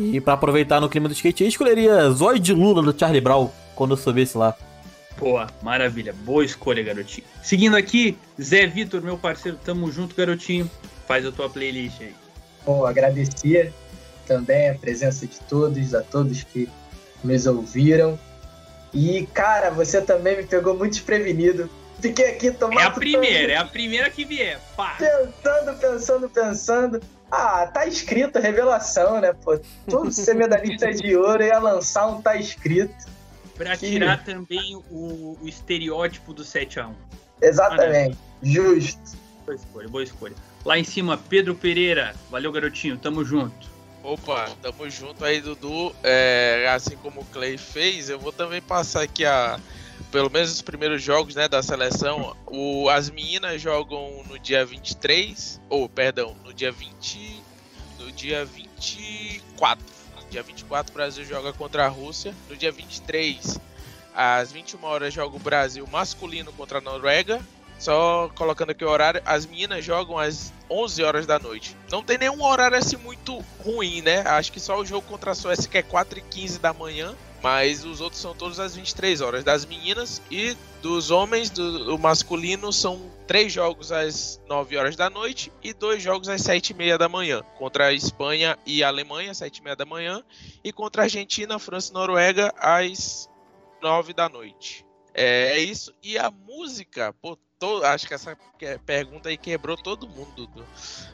E 0.01 0.21
para 0.21 0.35
aproveitar 0.35 0.81
no 0.81 0.89
clima 0.89 1.09
do 1.09 1.13
skate, 1.13 1.43
eu 1.43 1.49
escolheria 1.49 2.11
Zóio 2.11 2.39
de 2.39 2.53
Lula 2.53 2.83
do 2.83 2.99
Charlie 2.99 3.21
Brown 3.21 3.51
quando 3.75 3.93
eu 3.93 3.97
soubesse 3.97 4.37
lá. 4.37 4.57
Boa, 5.19 5.49
maravilha. 5.63 6.15
Boa 6.25 6.45
escolha, 6.45 6.83
garotinho. 6.83 7.27
Seguindo 7.43 7.77
aqui, 7.77 8.17
Zé 8.41 8.67
Vitor, 8.67 9.03
meu 9.03 9.19
parceiro, 9.19 9.59
tamo 9.63 9.91
junto, 9.93 10.15
garotinho. 10.15 10.71
Faz 11.07 11.27
a 11.27 11.33
tua 11.33 11.51
playlist 11.51 12.01
aí. 12.01 12.15
Bom, 12.65 12.87
agradecer 12.87 13.73
também 14.27 14.71
a 14.71 14.75
presença 14.75 15.27
de 15.27 15.39
todos, 15.41 15.95
a 15.95 16.03
todos 16.03 16.43
que 16.45 16.69
nos 17.23 17.47
ouviram. 17.47 18.19
E, 18.95 19.27
cara, 19.35 19.71
você 19.71 20.01
também 20.01 20.37
me 20.37 20.45
pegou 20.45 20.77
muito 20.77 20.93
desprevenido 20.93 21.69
Fiquei 22.01 22.31
aqui 22.31 22.51
tomando. 22.51 22.81
É 22.81 22.85
a 22.85 22.91
primeira, 22.91 23.53
é 23.53 23.57
a 23.57 23.65
primeira 23.65 24.11
que 24.11 24.25
vier. 24.25 24.59
Pá. 24.77 24.97
Pensando, 24.99 25.79
pensando, 25.79 26.29
pensando. 26.31 27.01
Ah, 27.31 27.67
tá 27.67 27.87
escrito, 27.87 28.39
revelação, 28.39 29.21
né? 29.21 29.33
Pô, 29.33 29.59
todo 29.89 30.11
ser 30.11 30.35
medalhista 30.35 30.93
de 30.93 31.17
ouro 31.17 31.43
ia 31.43 31.59
lançar 31.59 32.09
um 32.09 32.21
tá 32.21 32.37
escrito. 32.37 33.09
Pra 33.57 33.77
que... 33.77 33.89
tirar 33.89 34.25
também 34.25 34.75
o, 34.91 35.39
o, 35.41 35.49
estereótipo 35.49 36.33
do 36.33 36.43
7x1. 36.43 36.93
Exatamente, 37.41 38.17
ah, 38.17 38.37
justo. 38.43 39.19
Boa 39.45 39.55
escolha, 39.55 39.89
boa 39.89 40.03
escolha. 40.03 40.35
Lá 40.65 40.79
em 40.79 40.85
cima, 40.85 41.17
Pedro 41.17 41.55
Pereira. 41.55 42.15
Valeu, 42.31 42.51
garotinho, 42.51 42.97
tamo 42.97 43.25
junto. 43.25 43.71
Opa, 44.03 44.49
tamo 44.63 44.89
junto 44.89 45.25
aí, 45.25 45.41
Dudu. 45.41 45.95
É, 46.03 46.67
assim 46.75 46.97
como 46.97 47.21
o 47.21 47.25
Clay 47.27 47.59
fez, 47.59 48.09
eu 48.09 48.19
vou 48.19 48.33
também 48.33 48.61
passar 48.61 49.03
aqui 49.03 49.25
a 49.25 49.61
pelo 50.11 50.31
menos 50.31 50.51
os 50.51 50.63
primeiros 50.63 51.03
jogos 51.03 51.35
né, 51.35 51.49
da 51.49 51.63
seleção, 51.63 52.37
o, 52.47 52.89
as 52.89 53.11
meninas 53.11 53.61
jogam 53.61 54.23
no 54.29 54.39
dia 54.39 54.65
23, 54.65 55.61
ou 55.69 55.89
perdão, 55.89 56.37
no 56.45 56.53
dia 56.53 56.73
20, 56.73 57.43
no 57.99 58.13
dia 58.13 58.45
24. 58.45 59.85
No 60.17 60.31
dia 60.31 60.43
24 60.43 60.91
o 60.91 60.95
Brasil 60.95 61.25
joga 61.25 61.53
contra 61.53 61.87
a 61.87 61.89
Rússia, 61.89 62.35
no 62.49 62.57
dia 62.57 62.71
23 62.71 63.61
às 64.15 64.53
21 64.53 64.85
horas 64.85 65.15
joga 65.15 65.37
o 65.37 65.39
Brasil 65.39 65.87
masculino 65.87 66.53
contra 66.53 66.79
a 66.79 66.81
Noruega. 66.81 67.41
Só 67.79 68.31
colocando 68.35 68.71
aqui 68.71 68.85
o 68.85 68.91
horário, 68.91 69.23
as 69.25 69.47
meninas 69.47 69.83
jogam 69.83 70.19
às 70.19 70.53
11 70.69 71.03
horas 71.03 71.27
da 71.27 71.39
noite. 71.39 71.75
Não 71.91 72.03
tem 72.03 72.19
nenhum 72.19 72.43
horário 72.43 72.77
assim 72.77 72.97
muito 72.97 73.43
ruim, 73.65 74.03
né? 74.03 74.21
Acho 74.27 74.53
que 74.53 74.61
só 74.61 74.79
o 74.79 74.85
jogo 74.85 75.07
contra 75.09 75.31
a 75.31 75.35
Suécia 75.35 75.71
que 75.71 75.79
é 75.79 75.83
4 75.83 76.19
e 76.19 76.23
15 76.23 76.59
da 76.59 76.75
manhã 76.75 77.15
mas 77.43 77.85
os 77.85 78.01
outros 78.01 78.21
são 78.21 78.35
todos 78.35 78.61
às 78.61 78.77
23 78.77 79.21
horas. 79.21 79.45
Das 79.45 79.65
meninas 79.65 80.21
e 80.31 80.57
dos 80.83 81.11
homens, 81.11 81.51
do, 81.51 81.85
do 81.85 81.99
masculino, 81.99 82.73
são 82.73 83.11
três 83.27 83.53
jogos 83.53 83.93
às 83.93 84.41
9 84.49 84.77
horas 84.77 84.97
da 84.97 85.09
noite 85.09 85.53
e 85.63 85.73
dois 85.73 86.03
jogos 86.03 86.29
às 86.29 86.43
7 86.43 86.71
e 86.71 86.75
meia 86.75 86.99
da 86.99 87.09
manhã. 87.09 87.43
Contra 87.59 87.87
a 87.87 87.93
Espanha 87.93 88.59
e 88.67 88.83
a 88.83 88.89
Alemanha, 88.89 89.31
às 89.31 89.39
7 89.39 89.59
e 89.59 89.63
meia 89.63 89.77
da 89.77 89.85
manhã. 89.85 90.23
E 90.63 90.73
contra 90.73 91.03
a 91.03 91.05
Argentina, 91.05 91.59
França 91.59 91.91
e 91.91 91.95
Noruega, 91.95 92.53
às 92.59 93.29
9 93.83 94.13
da 94.13 94.29
noite. 94.29 94.85
É, 95.15 95.53
é 95.53 95.59
isso. 95.59 95.95
E 96.03 96.19
a 96.19 96.31
música, 96.31 97.15
pô, 97.21 97.39
acho 97.85 98.07
que 98.07 98.15
essa 98.15 98.37
pergunta 98.87 99.29
aí 99.29 99.37
quebrou 99.37 99.77
todo 99.77 100.09
mundo, 100.09 100.31
Dudu. 100.35 100.65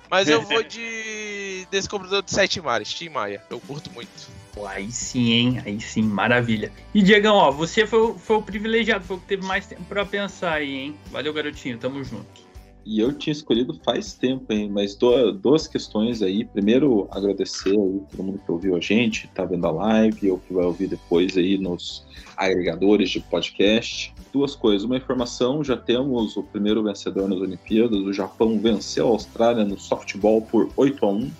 Mas 0.09 0.29
eu 0.29 0.43
vou 0.43 0.63
de 0.65 1.67
Descobridor 1.71 2.23
de 2.23 2.31
Sete 2.31 2.61
Mares, 2.61 2.93
Tim 2.93 3.09
Maia. 3.09 3.43
Eu 3.51 3.61
curto 3.61 3.91
muito. 3.91 4.46
Pô, 4.57 4.67
aí 4.67 4.91
sim, 4.91 5.33
hein? 5.33 5.63
Aí 5.67 5.79
sim, 5.79 6.03
maravilha. 6.03 6.73
E 6.95 7.03
Diegão, 7.03 7.37
ó, 7.37 7.51
você 7.51 7.87
foi, 7.87 8.15
foi 8.15 8.37
o 8.37 8.43
privilegiado, 8.43 9.05
foi 9.05 9.19
o 9.19 9.21
que 9.21 9.27
teve 9.27 9.47
mais 9.47 9.67
tempo 9.67 9.83
pra 9.85 10.03
pensar 10.07 10.55
aí, 10.55 10.75
hein? 10.75 10.97
Valeu, 11.13 11.35
garotinho, 11.35 11.77
tamo 11.77 12.03
junto. 12.03 12.47
E 12.83 12.99
eu 12.99 13.13
tinha 13.13 13.33
escolhido 13.33 13.79
faz 13.85 14.15
tempo, 14.15 14.51
hein? 14.51 14.71
Mas 14.73 14.97
duas 15.43 15.67
questões 15.67 16.23
aí. 16.23 16.43
Primeiro, 16.45 17.07
agradecer 17.11 17.73
aí 17.73 18.01
todo 18.11 18.23
mundo 18.23 18.41
que 18.47 18.51
ouviu 18.51 18.77
a 18.77 18.81
gente, 18.81 19.29
tá 19.35 19.45
vendo 19.45 19.67
a 19.67 19.73
live, 19.73 20.31
ou 20.31 20.39
que 20.39 20.55
vai 20.55 20.65
ouvir 20.65 20.87
depois 20.87 21.37
aí 21.37 21.59
nos 21.59 22.07
agregadores 22.35 23.11
de 23.11 23.21
podcast. 23.21 24.15
Duas 24.33 24.55
coisas. 24.55 24.85
Uma 24.85 24.97
informação: 24.97 25.63
já 25.63 25.77
temos 25.77 26.35
o 26.37 26.45
primeiro 26.45 26.83
vencedor 26.83 27.29
nas 27.29 27.41
Olimpíadas. 27.41 27.99
O 27.99 28.13
Japão 28.13 28.59
venceu 28.59 29.09
a 29.09 29.11
Austrália 29.11 29.65
no 29.67 29.79
softball 29.79 30.41
por 30.41 30.71
8 30.77 31.05
a 31.05 31.09
1 31.11 31.31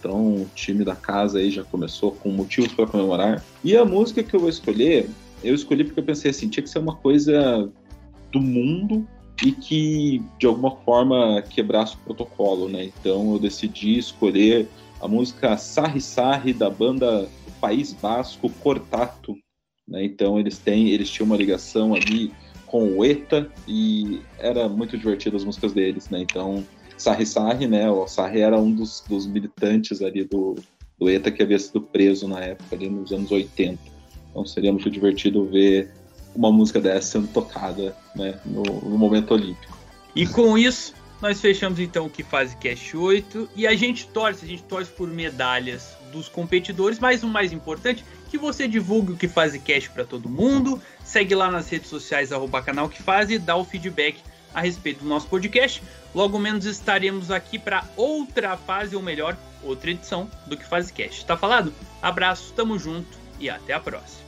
então, 0.00 0.34
o 0.36 0.50
time 0.54 0.82
da 0.82 0.96
casa 0.96 1.38
aí 1.38 1.50
já 1.50 1.62
começou 1.62 2.12
com 2.12 2.30
motivos 2.30 2.72
para 2.72 2.86
comemorar. 2.86 3.44
E 3.62 3.76
a 3.76 3.84
música 3.84 4.22
que 4.22 4.34
eu 4.34 4.40
vou 4.40 4.48
escolher, 4.48 5.08
eu 5.44 5.54
escolhi 5.54 5.84
porque 5.84 6.00
eu 6.00 6.04
pensei 6.04 6.30
assim, 6.30 6.48
tinha 6.48 6.64
que 6.64 6.70
ser 6.70 6.78
uma 6.78 6.96
coisa 6.96 7.70
do 8.32 8.40
mundo 8.40 9.06
e 9.44 9.52
que 9.52 10.22
de 10.38 10.46
alguma 10.46 10.76
forma 10.76 11.42
quebrasse 11.42 11.94
o 11.96 11.98
protocolo, 11.98 12.68
né? 12.68 12.84
Então 12.84 13.34
eu 13.34 13.38
decidi 13.38 13.98
escolher 13.98 14.66
a 15.00 15.06
música 15.06 15.56
Sarri 15.56 16.00
Sarri 16.00 16.52
da 16.52 16.70
banda 16.70 17.22
do 17.22 17.52
País 17.60 17.92
Basco 17.92 18.50
Cortato, 18.62 19.36
né? 19.86 20.04
Então 20.04 20.38
eles 20.38 20.58
têm, 20.58 20.88
eles 20.88 21.10
tinham 21.10 21.26
uma 21.26 21.36
ligação 21.36 21.94
ali 21.94 22.32
com 22.66 22.96
o 22.96 23.04
ETA 23.04 23.50
e 23.66 24.20
era 24.38 24.68
muito 24.68 24.96
divertido 24.96 25.36
as 25.36 25.44
músicas 25.44 25.72
deles, 25.72 26.08
né? 26.08 26.20
Então 26.20 26.64
Sarri 27.00 27.24
Sarri, 27.24 27.66
né? 27.66 27.90
O 27.90 28.06
Sarri 28.06 28.40
era 28.40 28.58
um 28.58 28.70
dos, 28.70 29.02
dos 29.08 29.26
militantes 29.26 30.02
ali 30.02 30.24
do, 30.24 30.56
do 30.98 31.08
ETA 31.08 31.30
que 31.30 31.42
havia 31.42 31.58
sido 31.58 31.80
preso 31.80 32.28
na 32.28 32.40
época, 32.40 32.76
ali 32.76 32.90
nos 32.90 33.10
anos 33.10 33.30
80. 33.30 33.78
Então 34.30 34.44
seria 34.44 34.70
muito 34.70 34.90
divertido 34.90 35.46
ver 35.46 35.90
uma 36.34 36.52
música 36.52 36.80
dessa 36.80 37.12
sendo 37.12 37.28
tocada 37.28 37.96
né, 38.14 38.38
no, 38.44 38.62
no 38.62 38.98
momento 38.98 39.32
olímpico. 39.32 39.78
E 40.14 40.26
com 40.26 40.58
isso, 40.58 40.94
nós 41.22 41.40
fechamos 41.40 41.80
então 41.80 42.06
o 42.06 42.10
que 42.10 42.22
faz 42.22 42.54
Cast 42.54 42.96
8 42.96 43.48
e 43.56 43.66
a 43.66 43.74
gente 43.74 44.06
torce, 44.08 44.44
a 44.44 44.48
gente 44.48 44.62
torce 44.64 44.90
por 44.90 45.08
medalhas 45.08 45.96
dos 46.12 46.28
competidores, 46.28 46.98
mas 46.98 47.22
o 47.22 47.28
mais 47.28 47.52
importante, 47.52 48.04
que 48.30 48.36
você 48.36 48.68
divulgue 48.68 49.12
o 49.12 49.16
que 49.16 49.26
faz 49.26 49.56
Cast 49.56 49.90
para 49.90 50.04
todo 50.04 50.28
mundo, 50.28 50.80
segue 51.02 51.34
lá 51.34 51.50
nas 51.50 51.68
redes 51.68 51.88
sociais 51.88 52.30
arroba 52.30 52.62
canal 52.62 52.88
que 52.88 53.02
faz 53.02 53.30
e 53.30 53.38
dá 53.38 53.56
o 53.56 53.64
feedback 53.64 54.18
a 54.54 54.60
respeito 54.60 55.02
do 55.02 55.08
nosso 55.08 55.28
podcast. 55.28 55.82
Logo 56.14 56.38
menos 56.38 56.64
estaremos 56.64 57.30
aqui 57.30 57.58
para 57.58 57.84
outra 57.96 58.56
fase, 58.56 58.96
ou 58.96 59.02
melhor, 59.02 59.36
outra 59.62 59.90
edição 59.90 60.30
do 60.46 60.56
que 60.56 60.64
faz 60.64 60.90
cast. 60.90 61.24
Tá 61.24 61.36
falado? 61.36 61.72
Abraço, 62.02 62.52
tamo 62.54 62.78
junto 62.78 63.18
e 63.38 63.48
até 63.48 63.72
a 63.72 63.80
próxima. 63.80 64.19